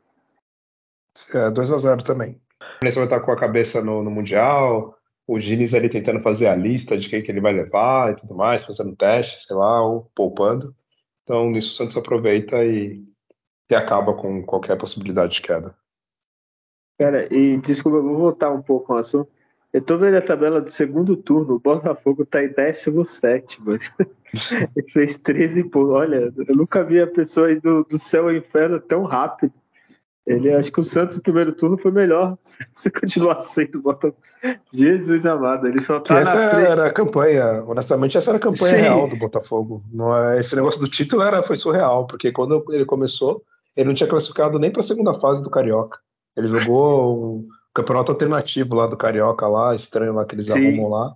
É, 1.32 1.51
2 1.51 1.70
a 1.73 1.78
0 1.78 2.05
também. 2.05 2.40
O 2.60 2.64
Fluminense 2.78 2.97
vai 2.97 3.05
estar 3.05 3.20
com 3.20 3.32
a 3.32 3.40
cabeça 3.40 3.82
no, 3.82 4.02
no 4.02 4.10
Mundial, 4.10 4.95
o 5.26 5.38
Diniz 5.38 5.74
ali 5.74 5.88
tentando 5.88 6.20
fazer 6.20 6.46
a 6.46 6.54
lista 6.54 6.96
de 6.96 7.08
quem 7.08 7.22
que 7.22 7.30
ele 7.30 7.40
vai 7.40 7.52
levar 7.52 8.12
e 8.12 8.16
tudo 8.16 8.34
mais, 8.34 8.64
fazendo 8.64 8.94
teste, 8.94 9.44
sei 9.44 9.56
lá, 9.56 9.82
ou 9.82 10.10
poupando. 10.14 10.74
Então, 11.24 11.50
nisso 11.50 11.72
o 11.72 11.74
Santos 11.74 11.96
aproveita 11.96 12.64
e, 12.64 13.02
e 13.68 13.74
acaba 13.74 14.14
com 14.14 14.44
qualquer 14.44 14.78
possibilidade 14.78 15.34
de 15.34 15.42
queda. 15.42 15.74
Cara, 16.98 17.32
e 17.34 17.58
desculpa, 17.58 18.00
vou 18.00 18.16
voltar 18.16 18.50
um 18.50 18.62
pouco 18.62 18.92
no 18.92 19.00
assunto. 19.00 19.28
Eu 19.72 19.82
tô 19.82 19.98
vendo 19.98 20.16
a 20.16 20.22
tabela 20.22 20.60
do 20.60 20.70
segundo 20.70 21.16
turno, 21.16 21.56
o 21.56 21.60
Botafogo 21.60 22.24
tá 22.24 22.42
em 22.42 22.48
17, 22.48 23.60
mas 23.62 23.92
ele 24.74 24.88
fez 24.90 25.18
13 25.18 25.64
pontos. 25.64 25.90
Olha, 25.90 26.32
eu 26.48 26.56
nunca 26.56 26.82
vi 26.82 27.00
a 27.00 27.06
pessoa 27.06 27.50
ir 27.50 27.60
do, 27.60 27.84
do 27.84 27.98
céu 27.98 28.24
ao 28.24 28.34
inferno 28.34 28.80
tão 28.80 29.02
rápido. 29.02 29.52
Ele 30.26 30.52
acho 30.52 30.72
que 30.72 30.80
o 30.80 30.82
Santos 30.82 31.14
no 31.14 31.22
primeiro 31.22 31.52
turno 31.52 31.78
foi 31.78 31.92
melhor. 31.92 32.36
Se 32.74 32.90
continuar 32.90 33.40
sendo 33.42 33.80
Botafogo. 33.80 34.20
Jesus 34.72 35.24
amado, 35.24 35.66
ele 35.66 35.80
só 35.80 36.00
tá 36.00 36.14
que 36.14 36.20
essa 36.20 36.36
era 36.36 36.86
a 36.86 36.92
campanha, 36.92 37.62
honestamente, 37.64 38.18
essa 38.18 38.30
era 38.30 38.38
a 38.38 38.40
campanha 38.40 38.74
Sim. 38.74 38.80
real 38.80 39.08
do 39.08 39.16
Botafogo. 39.16 39.84
Não 39.92 40.14
é, 40.16 40.40
esse 40.40 40.54
negócio 40.56 40.80
do 40.80 40.88
título 40.88 41.22
era, 41.22 41.42
foi 41.42 41.56
surreal, 41.56 42.06
porque 42.06 42.32
quando 42.32 42.64
ele 42.70 42.84
começou, 42.84 43.42
ele 43.76 43.88
não 43.88 43.94
tinha 43.94 44.08
classificado 44.08 44.58
nem 44.58 44.70
para 44.70 44.80
a 44.80 44.84
segunda 44.84 45.14
fase 45.14 45.42
do 45.42 45.50
Carioca. 45.50 45.98
Ele 46.36 46.48
jogou 46.48 47.38
um 47.38 47.48
campeonato 47.74 48.12
alternativo 48.12 48.74
lá 48.74 48.86
do 48.86 48.96
Carioca, 48.96 49.46
lá, 49.46 49.74
estranho 49.74 50.14
lá 50.14 50.24
que 50.24 50.34
eles 50.34 50.46
Sim. 50.46 50.52
arrumam 50.52 50.90
lá. 50.90 51.14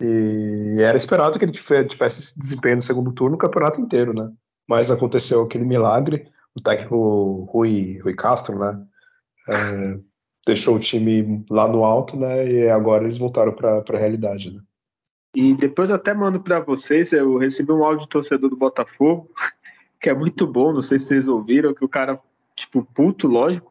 E 0.00 0.76
era 0.80 0.96
esperado 0.96 1.38
que 1.38 1.44
ele 1.44 1.52
tivesse 1.52 2.20
esse 2.20 2.38
desempenho 2.38 2.76
no 2.76 2.82
segundo 2.82 3.12
turno 3.12 3.34
o 3.36 3.38
campeonato 3.38 3.80
inteiro, 3.80 4.12
né? 4.12 4.30
Mas 4.68 4.90
aconteceu 4.90 5.42
aquele 5.42 5.64
milagre 5.64 6.28
o 6.56 6.62
técnico 6.62 7.48
Rui, 7.50 7.98
Rui 7.98 8.14
Castro, 8.14 8.58
né? 8.58 8.82
É, 9.48 9.98
deixou 10.46 10.76
o 10.76 10.80
time 10.80 11.44
lá 11.50 11.68
no 11.68 11.84
alto, 11.84 12.16
né? 12.16 12.50
E 12.50 12.68
agora 12.68 13.04
eles 13.04 13.18
voltaram 13.18 13.52
para 13.52 13.82
a 13.86 13.98
realidade, 13.98 14.50
né? 14.50 14.60
E 15.34 15.54
depois 15.54 15.90
até 15.90 16.14
mando 16.14 16.40
para 16.40 16.60
vocês, 16.60 17.12
eu 17.12 17.36
recebi 17.36 17.70
um 17.70 17.84
áudio 17.84 18.02
de 18.02 18.08
torcedor 18.08 18.48
do 18.48 18.56
Botafogo, 18.56 19.30
que 20.00 20.08
é 20.08 20.14
muito 20.14 20.46
bom, 20.46 20.72
não 20.72 20.82
sei 20.82 20.98
se 20.98 21.06
vocês 21.06 21.28
ouviram, 21.28 21.74
que 21.74 21.84
o 21.84 21.88
cara, 21.88 22.18
tipo, 22.54 22.82
puto, 22.94 23.28
lógico, 23.28 23.70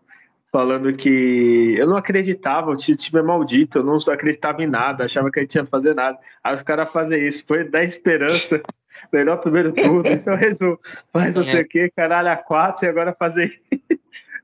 falando 0.52 0.94
que 0.94 1.76
eu 1.76 1.88
não 1.88 1.98
acreditava, 1.98 2.70
o 2.70 2.76
time 2.76 3.20
é 3.20 3.22
maldito, 3.22 3.80
eu 3.80 3.84
não 3.84 3.98
acreditava 3.98 4.64
em 4.64 4.68
nada, 4.68 5.06
achava 5.06 5.32
que 5.32 5.40
a 5.40 5.41
gente 5.41 5.56
ia 5.56 5.66
fazer 5.66 5.95
nada. 5.95 6.20
Aí 6.44 6.56
os 6.56 6.62
caras 6.62 6.91
fazem 6.91 7.26
isso, 7.26 7.44
foi 7.48 7.64
dar 7.64 7.84
esperança 7.84 8.62
melhor 9.11 9.38
primeiro 9.38 9.72
turno, 9.72 10.07
isso 10.07 10.30
é 10.30 10.34
o 10.34 10.38
resumo. 10.38 10.80
Mas 11.14 11.36
não 11.36 11.44
sei 11.44 11.61
o 11.61 11.68
que, 11.68 11.90
caralho, 11.95 12.30
a 12.30 12.38
quatro 12.38 12.86
e 12.86 12.90
agora 12.90 13.14
fazer. 13.14 13.61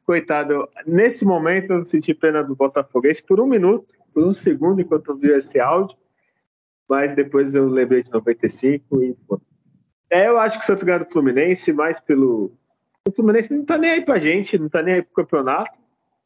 Coitado, 0.05 0.67
nesse 0.85 1.23
momento 1.23 1.73
eu 1.73 1.85
senti 1.85 2.13
pena 2.13 2.43
do 2.43 2.55
Botafoguense 2.55 3.23
por 3.23 3.39
um 3.39 3.45
minuto, 3.45 3.93
por 4.13 4.23
um 4.23 4.33
segundo, 4.33 4.81
enquanto 4.81 5.11
eu 5.11 5.17
vi 5.17 5.29
esse 5.29 5.59
áudio, 5.59 5.97
mas 6.89 7.15
depois 7.15 7.55
eu 7.55 7.67
lembrei 7.67 8.03
de 8.03 8.11
95 8.11 9.03
e. 9.03 9.13
Pô. 9.27 9.39
É, 10.09 10.27
eu 10.27 10.37
acho 10.37 10.57
que 10.57 10.63
o 10.63 10.67
Santos 10.67 10.83
ganhou 10.83 11.05
do 11.05 11.11
Fluminense, 11.11 11.71
mais 11.71 11.99
pelo. 11.99 12.51
O 13.07 13.11
Fluminense 13.11 13.53
não 13.53 13.63
tá 13.63 13.77
nem 13.77 13.91
aí 13.91 14.01
pra 14.03 14.19
gente, 14.19 14.57
não 14.57 14.67
tá 14.67 14.81
nem 14.81 14.95
aí 14.95 15.01
pro 15.01 15.23
campeonato, 15.23 15.71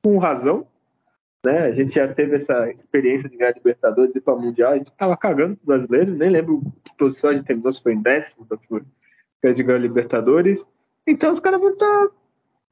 com 0.03 0.17
razão. 0.17 0.67
Né? 1.45 1.59
A 1.59 1.71
gente 1.71 1.93
já 1.93 2.11
teve 2.11 2.35
essa 2.35 2.69
experiência 2.71 3.29
de 3.29 3.37
ganhar 3.37 3.53
Libertadores 3.53 4.15
e 4.15 4.19
para 4.19 4.35
Mundial, 4.35 4.71
a 4.71 4.77
gente 4.77 4.87
estava 4.87 5.15
cagando 5.15 5.55
pro 5.57 5.67
brasileiro, 5.67 6.15
nem 6.15 6.31
lembro 6.31 6.61
que 6.83 6.97
posição 6.97 7.29
a 7.29 7.33
gente 7.33 7.45
terminou, 7.45 7.71
se 7.71 7.83
foi 7.83 7.93
em 7.93 8.01
décimo, 8.01 8.47
que 8.67 9.47
a 9.47 9.49
gente 9.49 9.63
ganhou 9.63 9.79
Libertadores. 9.79 10.67
Então 11.05 11.31
os 11.31 11.39
caras 11.39 11.61
vão 11.61 11.71
estar 11.71 12.07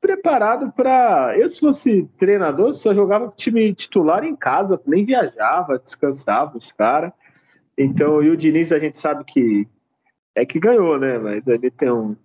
preparados 0.02 0.70
para. 0.76 1.38
Eu, 1.38 1.48
se 1.48 1.60
fosse 1.60 2.10
treinador, 2.18 2.74
só 2.74 2.94
jogava 2.94 3.32
time 3.38 3.74
titular 3.74 4.26
em 4.26 4.36
casa, 4.36 4.82
nem 4.86 5.06
viajava, 5.06 5.80
descansava 5.80 6.58
os 6.58 6.72
caras. 6.72 7.14
Então, 7.78 8.22
e 8.22 8.30
o 8.30 8.36
Diniz 8.36 8.72
a 8.72 8.80
gente 8.80 9.00
sabe 9.00 9.24
que 9.24 9.68
é 10.36 10.46
que 10.46 10.60
ganhou, 10.60 11.00
né? 11.00 11.18
Mas 11.18 11.48
ele 11.48 11.72
tem 11.72 11.92
um. 11.92 12.18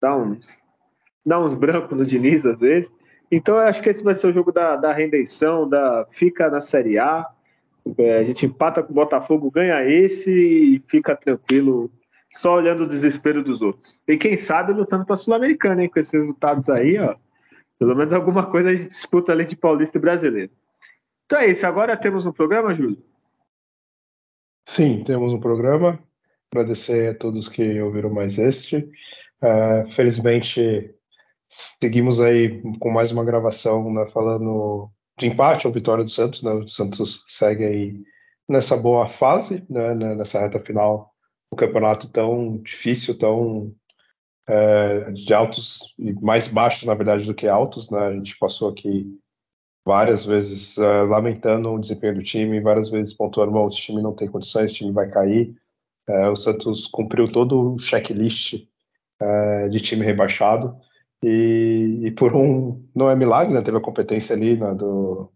dá 0.00 0.16
uns. 0.16 0.58
dá 1.24 1.40
uns 1.40 1.54
brancos 1.54 1.96
no 1.96 2.04
Diniz 2.04 2.44
às 2.44 2.60
vezes. 2.60 2.92
Então 3.34 3.56
eu 3.56 3.62
acho 3.62 3.80
que 3.80 3.88
esse 3.88 4.04
vai 4.04 4.12
ser 4.12 4.26
o 4.26 4.32
jogo 4.32 4.52
da, 4.52 4.76
da 4.76 4.92
redenção, 4.92 5.66
da 5.66 6.06
fica 6.10 6.50
na 6.50 6.60
Série 6.60 6.98
A. 6.98 7.26
É, 7.96 8.18
a 8.18 8.24
gente 8.24 8.44
empata 8.44 8.82
com 8.82 8.92
o 8.92 8.94
Botafogo, 8.94 9.50
ganha 9.50 9.82
esse 9.88 10.30
e 10.30 10.82
fica 10.86 11.16
tranquilo, 11.16 11.90
só 12.30 12.56
olhando 12.56 12.84
o 12.84 12.86
desespero 12.86 13.42
dos 13.42 13.62
outros. 13.62 13.98
E 14.06 14.18
quem 14.18 14.36
sabe 14.36 14.74
lutando 14.74 15.06
para 15.06 15.14
a 15.14 15.18
Sul-Americana, 15.18 15.82
hein? 15.82 15.88
Com 15.88 15.98
esses 15.98 16.12
resultados 16.12 16.68
aí, 16.68 16.98
ó. 16.98 17.16
Pelo 17.78 17.96
menos 17.96 18.12
alguma 18.12 18.46
coisa 18.46 18.68
a 18.68 18.74
gente 18.74 18.88
disputa 18.88 19.32
além 19.32 19.46
de 19.46 19.56
Paulista 19.56 19.96
e 19.96 20.00
Brasileiro. 20.00 20.52
Então 21.24 21.40
é 21.40 21.46
isso. 21.46 21.66
Agora 21.66 21.96
temos 21.96 22.26
um 22.26 22.32
programa, 22.32 22.74
Júlio? 22.74 23.02
Sim, 24.66 25.02
temos 25.04 25.32
um 25.32 25.40
programa. 25.40 25.98
Agradecer 26.54 27.08
a 27.08 27.14
todos 27.14 27.48
que 27.48 27.80
ouviram 27.80 28.10
mais 28.10 28.38
este. 28.38 28.76
Uh, 29.42 29.90
felizmente 29.96 30.94
Seguimos 31.52 32.20
aí 32.20 32.62
com 32.78 32.90
mais 32.90 33.12
uma 33.12 33.24
gravação, 33.24 33.92
né, 33.92 34.06
falando 34.12 34.90
de 35.18 35.26
empate 35.26 35.66
ou 35.66 35.72
vitória 35.72 36.02
do 36.02 36.10
Santos, 36.10 36.42
né? 36.42 36.50
O 36.50 36.68
Santos 36.68 37.24
segue 37.28 37.64
aí 37.64 38.02
nessa 38.48 38.76
boa 38.76 39.08
fase, 39.10 39.64
né, 39.68 39.94
né 39.94 40.14
nessa 40.14 40.40
reta 40.40 40.58
final 40.58 41.10
do 41.52 41.56
campeonato 41.56 42.08
tão 42.10 42.56
difícil, 42.58 43.18
tão 43.18 43.74
é, 44.48 45.10
de 45.12 45.34
altos 45.34 45.94
e 45.98 46.14
mais 46.14 46.48
baixos, 46.48 46.84
na 46.84 46.94
verdade, 46.94 47.26
do 47.26 47.34
que 47.34 47.46
altos, 47.46 47.90
né? 47.90 47.98
A 47.98 48.12
gente 48.14 48.36
passou 48.38 48.70
aqui 48.70 49.06
várias 49.84 50.24
vezes 50.24 50.76
uh, 50.78 51.04
lamentando 51.08 51.70
o 51.70 51.78
desempenho 51.78 52.14
do 52.14 52.22
time, 52.22 52.60
várias 52.60 52.88
vezes 52.88 53.12
pontuando, 53.12 53.68
esse 53.68 53.78
time 53.78 54.00
não 54.00 54.14
tem 54.14 54.28
condições, 54.28 54.66
esse 54.66 54.76
time 54.76 54.92
vai 54.92 55.08
cair. 55.10 55.54
Uh, 56.08 56.30
o 56.30 56.36
Santos 56.36 56.86
cumpriu 56.86 57.30
todo 57.30 57.74
o 57.74 57.78
checklist 57.78 58.54
uh, 58.54 59.68
de 59.70 59.80
time 59.80 60.04
rebaixado. 60.04 60.76
E, 61.22 62.00
e, 62.04 62.10
por 62.10 62.34
um, 62.34 62.84
não 62.94 63.08
é 63.08 63.14
milagre, 63.14 63.54
né? 63.54 63.62
Teve 63.62 63.76
a 63.76 63.80
competência 63.80 64.34
ali 64.34 64.56
né, 64.56 64.74
do, 64.74 65.30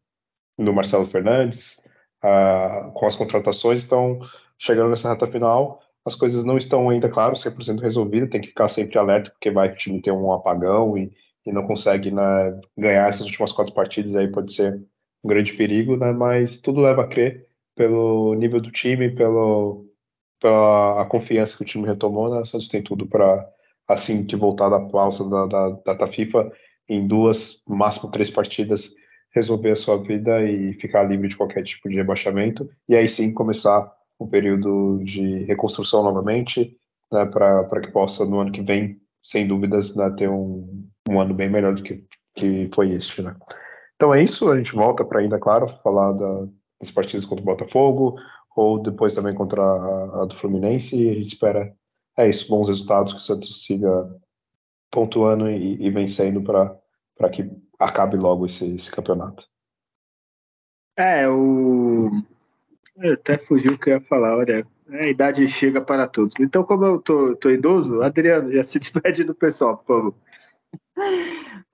do 0.58 0.72
Marcelo 0.72 1.06
Fernandes, 1.06 1.76
uh, 2.24 2.92
com 2.92 3.06
as 3.06 3.14
contratações, 3.14 3.84
então 3.84 4.18
chegando 4.58 4.90
nessa 4.90 5.10
reta 5.10 5.26
final, 5.26 5.80
as 6.04 6.14
coisas 6.14 6.44
não 6.44 6.56
estão 6.56 6.88
ainda, 6.88 7.08
claro, 7.08 7.34
100% 7.34 7.80
resolvidas, 7.80 8.30
tem 8.30 8.40
que 8.40 8.48
ficar 8.48 8.68
sempre 8.68 8.98
alerta, 8.98 9.30
porque 9.30 9.50
vai 9.50 9.68
que 9.68 9.74
o 9.74 9.78
time 9.78 10.02
ter 10.02 10.12
um 10.12 10.32
apagão 10.32 10.96
e, 10.96 11.12
e 11.44 11.52
não 11.52 11.66
consegue 11.66 12.10
né, 12.10 12.60
ganhar 12.76 13.08
essas 13.08 13.26
últimas 13.26 13.52
quatro 13.52 13.74
partidas, 13.74 14.14
aí 14.14 14.28
pode 14.28 14.52
ser 14.52 14.82
um 15.24 15.28
grande 15.28 15.52
perigo, 15.54 15.96
né? 15.96 16.12
Mas 16.12 16.60
tudo 16.60 16.80
leva 16.80 17.02
a 17.02 17.08
crer 17.08 17.46
pelo 17.74 18.34
nível 18.34 18.60
do 18.60 18.70
time, 18.70 19.10
pelo, 19.10 19.86
pela 20.40 21.02
a 21.02 21.04
confiança 21.06 21.56
que 21.56 21.62
o 21.62 21.66
time 21.66 21.86
retomou, 21.86 22.34
né? 22.34 22.44
Santos 22.44 22.68
tem 22.68 22.82
tudo 22.82 23.06
para 23.06 23.46
assim 23.88 24.24
que 24.24 24.36
voltar 24.36 24.68
da 24.68 24.80
pausa 24.80 25.28
da, 25.28 25.46
da 25.46 25.70
data 25.84 26.06
FIFA, 26.08 26.50
em 26.88 27.06
duas, 27.06 27.62
máximo 27.66 28.10
três 28.10 28.30
partidas, 28.30 28.90
resolver 29.34 29.72
a 29.72 29.76
sua 29.76 29.98
vida 30.02 30.42
e 30.42 30.72
ficar 30.74 31.02
livre 31.02 31.28
de 31.28 31.36
qualquer 31.36 31.62
tipo 31.62 31.88
de 31.88 31.96
rebaixamento, 31.96 32.68
e 32.88 32.96
aí 32.96 33.08
sim 33.08 33.32
começar 33.32 33.92
um 34.18 34.26
período 34.26 35.00
de 35.04 35.44
reconstrução 35.44 36.02
novamente, 36.02 36.74
né, 37.12 37.26
para 37.26 37.80
que 37.82 37.92
possa, 37.92 38.24
no 38.24 38.40
ano 38.40 38.50
que 38.50 38.62
vem, 38.62 38.98
sem 39.22 39.46
dúvidas, 39.46 39.94
né, 39.94 40.10
ter 40.16 40.28
um, 40.28 40.88
um 41.08 41.20
ano 41.20 41.34
bem 41.34 41.50
melhor 41.50 41.74
do 41.74 41.82
que, 41.82 42.02
que 42.34 42.70
foi 42.74 42.92
este. 42.92 43.20
Né. 43.20 43.36
Então 43.94 44.14
é 44.14 44.22
isso, 44.22 44.50
a 44.50 44.56
gente 44.56 44.74
volta 44.74 45.04
para 45.04 45.20
ainda, 45.20 45.38
claro, 45.38 45.68
falar 45.82 46.12
da, 46.12 46.46
das 46.80 46.90
partidas 46.90 47.26
contra 47.26 47.42
o 47.42 47.46
Botafogo, 47.46 48.16
ou 48.56 48.82
depois 48.82 49.14
também 49.14 49.34
contra 49.34 49.62
a, 49.62 50.22
a 50.22 50.24
do 50.24 50.36
Fluminense, 50.36 50.96
e 50.96 51.10
a 51.10 51.14
gente 51.14 51.34
espera 51.34 51.74
é 52.16 52.28
isso, 52.28 52.48
bons 52.48 52.68
resultados, 52.68 53.12
que 53.12 53.18
o 53.18 53.22
Santos 53.22 53.64
siga 53.64 54.10
pontuando 54.90 55.50
e, 55.50 55.82
e 55.82 55.90
vencendo 55.90 56.42
para 56.42 57.30
que 57.30 57.50
acabe 57.78 58.16
logo 58.16 58.46
esse, 58.46 58.76
esse, 58.76 58.90
campeonato. 58.90 59.46
É, 60.96 61.28
o. 61.28 62.10
Eu 62.96 63.12
até 63.12 63.36
fugiu 63.36 63.74
o 63.74 63.78
que 63.78 63.90
eu 63.90 63.94
ia 63.94 64.00
falar, 64.00 64.36
olha. 64.36 64.66
A 64.88 65.08
idade 65.08 65.46
chega 65.48 65.80
para 65.80 66.06
todos. 66.06 66.34
Então, 66.38 66.62
como 66.62 66.84
eu 66.84 67.02
tô, 67.02 67.34
tô 67.36 67.50
idoso, 67.50 68.02
Adriano, 68.02 68.52
já 68.52 68.62
se 68.64 68.78
despede 68.78 69.24
do 69.24 69.34
pessoal, 69.34 69.76
por 69.78 69.86
favor. 69.86 70.14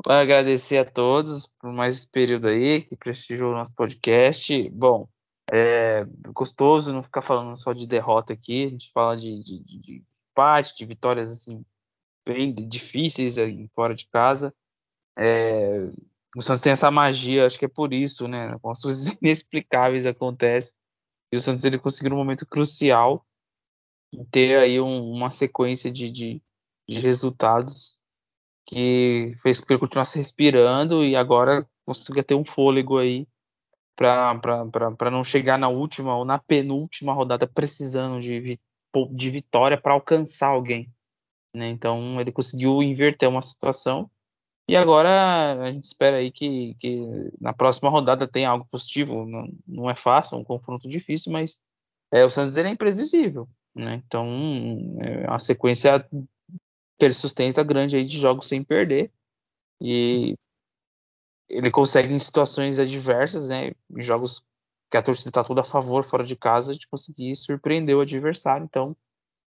Vou 0.04 0.14
agradecer 0.14 0.78
a 0.78 0.84
todos 0.84 1.46
por 1.60 1.70
mais 1.70 1.98
esse 1.98 2.08
período 2.08 2.48
aí 2.48 2.80
que 2.80 2.96
prestigiou 2.96 3.52
o 3.52 3.54
nosso 3.54 3.72
podcast. 3.74 4.70
Bom, 4.70 5.06
é 5.52 6.06
gostoso 6.28 6.92
não 6.92 7.02
ficar 7.02 7.20
falando 7.20 7.56
só 7.56 7.72
de 7.72 7.86
derrota 7.86 8.32
aqui, 8.32 8.64
a 8.64 8.68
gente 8.70 8.90
fala 8.92 9.16
de, 9.16 9.44
de, 9.44 9.62
de 9.62 10.04
empate, 10.32 10.76
de 10.76 10.84
vitórias 10.84 11.30
assim 11.30 11.64
bem 12.26 12.54
difíceis 12.54 13.36
fora 13.74 13.94
de 13.94 14.06
casa. 14.08 14.54
É, 15.18 15.88
o 16.36 16.42
Santos 16.42 16.62
tem 16.62 16.72
essa 16.72 16.90
magia, 16.90 17.46
acho 17.46 17.58
que 17.58 17.64
é 17.66 17.68
por 17.68 17.92
isso, 17.92 18.26
né? 18.26 18.56
As 18.64 18.82
coisas 18.82 19.06
inexplicáveis 19.20 20.06
acontecem. 20.06 20.74
E 21.32 21.36
o 21.36 21.40
Santos 21.40 21.64
ele 21.64 21.78
conseguiu 21.78 22.12
um 22.12 22.16
momento 22.16 22.46
crucial 22.46 23.26
ter 24.30 24.58
aí 24.58 24.80
um, 24.80 25.10
uma 25.10 25.30
sequência 25.30 25.90
de, 25.90 26.10
de, 26.10 26.42
de, 26.86 27.00
resultados 27.00 27.96
que 28.66 29.34
fez 29.42 29.58
com 29.58 29.66
que 29.66 29.72
ele 29.72 29.80
continuasse 29.80 30.18
respirando 30.18 31.02
e 31.02 31.16
agora 31.16 31.66
consiga 31.86 32.22
ter 32.22 32.34
um 32.34 32.44
fôlego 32.44 32.98
aí 32.98 33.26
para 33.96 35.10
não 35.10 35.24
chegar 35.24 35.58
na 35.58 35.68
última 35.68 36.14
ou 36.14 36.24
na 36.24 36.38
penúltima 36.38 37.14
rodada 37.14 37.46
precisando 37.46 38.20
de, 38.20 38.60
de 39.12 39.30
vitória 39.30 39.80
para 39.80 39.94
alcançar 39.94 40.48
alguém. 40.48 40.90
Né? 41.54 41.68
Então 41.68 42.20
ele 42.20 42.32
conseguiu 42.32 42.82
inverter 42.82 43.28
uma 43.28 43.42
situação 43.42 44.10
e 44.68 44.76
agora 44.76 45.60
a 45.60 45.72
gente 45.72 45.84
espera 45.84 46.16
aí 46.16 46.30
que, 46.30 46.74
que 46.78 47.00
na 47.40 47.52
próxima 47.52 47.90
rodada 47.90 48.28
tenha 48.28 48.48
algo 48.48 48.66
positivo. 48.70 49.26
Não, 49.26 49.48
não 49.66 49.90
é 49.90 49.94
fácil, 49.94 50.36
é 50.36 50.38
um 50.38 50.44
confronto 50.44 50.88
difícil, 50.88 51.32
mas 51.32 51.58
é, 52.12 52.24
o 52.24 52.30
Santos 52.30 52.56
é 52.56 52.68
imprevisível. 52.68 53.48
Né? 53.74 54.02
Então 54.06 54.26
é 55.00 55.28
uma 55.28 55.38
sequência 55.38 56.06
sustenta 57.12 57.64
grande 57.64 57.96
aí 57.96 58.04
de 58.04 58.18
jogos 58.18 58.46
sem 58.46 58.62
perder. 58.62 59.10
E 59.80 60.36
ele 61.48 61.70
consegue 61.70 62.14
em 62.14 62.18
situações 62.18 62.78
adversas, 62.78 63.48
né? 63.48 63.72
Jogos 63.96 64.40
que 64.92 64.96
a 64.98 65.02
torcida 65.02 65.30
está 65.30 65.42
toda 65.42 65.62
a 65.62 65.64
favor, 65.64 66.04
fora 66.04 66.22
de 66.22 66.36
casa, 66.36 66.74
de 66.74 66.86
conseguir 66.86 67.34
surpreender 67.34 67.96
o 67.96 68.02
adversário. 68.02 68.64
Então, 68.64 68.94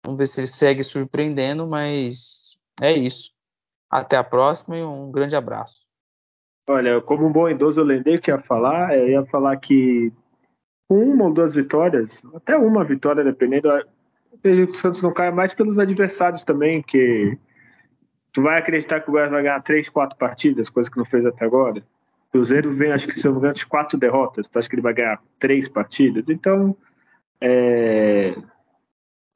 vamos 0.07 0.17
ver 0.17 0.29
se 0.29 0.41
ele 0.41 0.47
segue 0.47 0.85
surpreendendo, 0.85 1.67
mas 1.67 2.57
é 2.81 2.93
isso. 2.93 3.33
Até 3.91 4.17
a 4.17 4.23
próxima 4.23 4.79
e 4.79 4.85
um 4.85 5.11
grande 5.11 5.35
abraço. 5.35 5.85
Olha, 6.69 7.01
como 7.01 7.27
um 7.27 7.33
bom 7.33 7.49
idoso, 7.49 7.81
eu 7.81 7.85
lembrei 7.85 8.19
que 8.19 8.31
ia 8.31 8.39
falar. 8.39 8.97
Eu 8.97 9.09
ia 9.09 9.27
falar 9.27 9.57
que 9.57 10.13
uma 10.89 11.25
ou 11.25 11.35
duas 11.35 11.57
vitórias, 11.57 12.23
até 12.33 12.57
uma 12.57 12.85
vitória, 12.85 13.25
dependendo, 13.25 13.69
eu 13.69 13.85
vejo 14.41 14.69
que 14.69 14.73
o 14.73 14.81
Santos 14.81 15.03
não 15.03 15.13
cai 15.13 15.33
mais 15.33 15.53
pelos 15.53 15.79
adversários 15.79 16.45
também, 16.45 16.81
que 16.81 17.37
Tu 18.35 18.43
vai 18.43 18.59
acreditar 18.59 19.01
que 19.01 19.09
o 19.09 19.13
Goiás 19.13 19.31
vai 19.31 19.45
ganhar 19.45 19.63
três, 19.63 19.89
quatro 19.89 20.19
partidas, 20.19 20.69
coisa 20.69 20.91
que 20.91 20.99
não 20.99 21.05
fez 21.05 21.25
até 21.25 21.45
agora? 21.45 21.81
Cruzeiro 22.35 22.75
vem, 22.75 22.91
acho 22.91 23.07
que 23.07 23.21
se 23.21 23.29
eu 23.29 23.33
não 23.33 23.53
de 23.53 23.65
quatro 23.65 23.97
derrotas. 23.97 24.49
Tu 24.49 24.59
acha 24.59 24.69
que 24.69 24.75
ele 24.75 24.83
vai 24.83 24.93
ganhar 24.93 25.23
três 25.39 25.69
partidas? 25.69 26.29
Então, 26.29 26.77
é... 27.41 28.35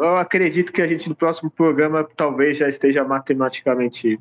eu 0.01 0.16
acredito 0.16 0.73
que 0.73 0.83
a 0.83 0.87
gente 0.89 1.09
no 1.09 1.15
próximo 1.15 1.49
programa 1.49 2.03
talvez 2.16 2.57
já 2.57 2.66
esteja 2.66 3.05
matematicamente 3.05 4.19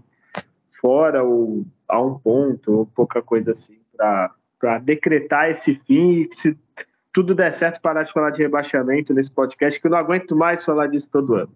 fora 0.79 1.23
ou 1.23 1.65
a 1.87 1.99
um 1.99 2.19
ponto 2.19 2.71
ou 2.71 2.85
pouca 2.85 3.19
coisa 3.19 3.49
assim 3.49 3.79
para 3.97 4.77
decretar 4.83 5.49
esse 5.49 5.73
fim 5.87 6.21
e 6.21 6.29
se 6.31 6.55
tudo 7.11 7.33
der 7.33 7.53
certo 7.53 7.81
parar 7.81 8.03
de 8.03 8.13
falar 8.13 8.29
de 8.29 8.43
rebaixamento 8.43 9.11
nesse 9.11 9.31
podcast 9.31 9.81
que 9.81 9.87
eu 9.87 9.91
não 9.91 9.97
aguento 9.97 10.35
mais 10.35 10.63
falar 10.63 10.85
disso 10.85 11.09
todo 11.11 11.33
ano. 11.33 11.51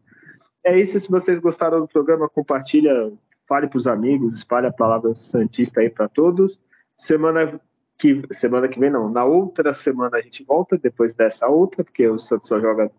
É 0.63 0.75
isso. 0.75 0.99
Se 0.99 1.07
vocês 1.07 1.37
gostaram 1.37 1.81
do 1.81 1.87
programa, 1.87 2.27
compartilha, 2.27 3.13
fale 3.47 3.67
para 3.67 3.77
os 3.77 3.85
amigos, 3.85 4.33
espalhe 4.33 4.65
a 4.65 4.73
palavra 4.73 5.13
santista 5.13 5.81
aí 5.81 5.89
para 5.91 6.09
todos. 6.09 6.59
Semana 6.95 7.59
que 7.97 8.21
semana 8.31 8.67
que 8.67 8.79
vem 8.79 8.89
não, 8.89 9.09
na 9.09 9.23
outra 9.23 9.73
semana 9.73 10.17
a 10.17 10.21
gente 10.21 10.43
volta 10.43 10.77
depois 10.77 11.13
dessa 11.13 11.47
outra, 11.47 11.83
porque 11.83 12.07
o 12.07 12.17
Santos 12.17 12.47
só 12.49 12.59
joga 12.59 12.91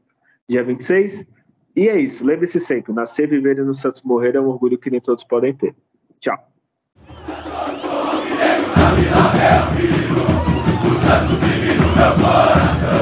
dia 0.49 0.63
26. 0.63 1.27
E 1.75 1.89
é 1.89 1.99
isso. 1.99 2.25
Lembre-se 2.25 2.61
sempre, 2.61 2.93
nascer, 2.93 3.29
viver 3.29 3.59
e 3.59 3.63
no 3.63 3.75
Santos 3.75 4.03
morrer 4.03 4.37
é 4.37 4.41
um 4.41 4.49
orgulho 4.49 4.79
que 4.79 4.91
nem 4.91 5.01
todos 5.01 5.25
podem 5.25 5.55
ter. 5.55 5.75
Tchau. 6.21 6.39
Santos, 12.03 13.02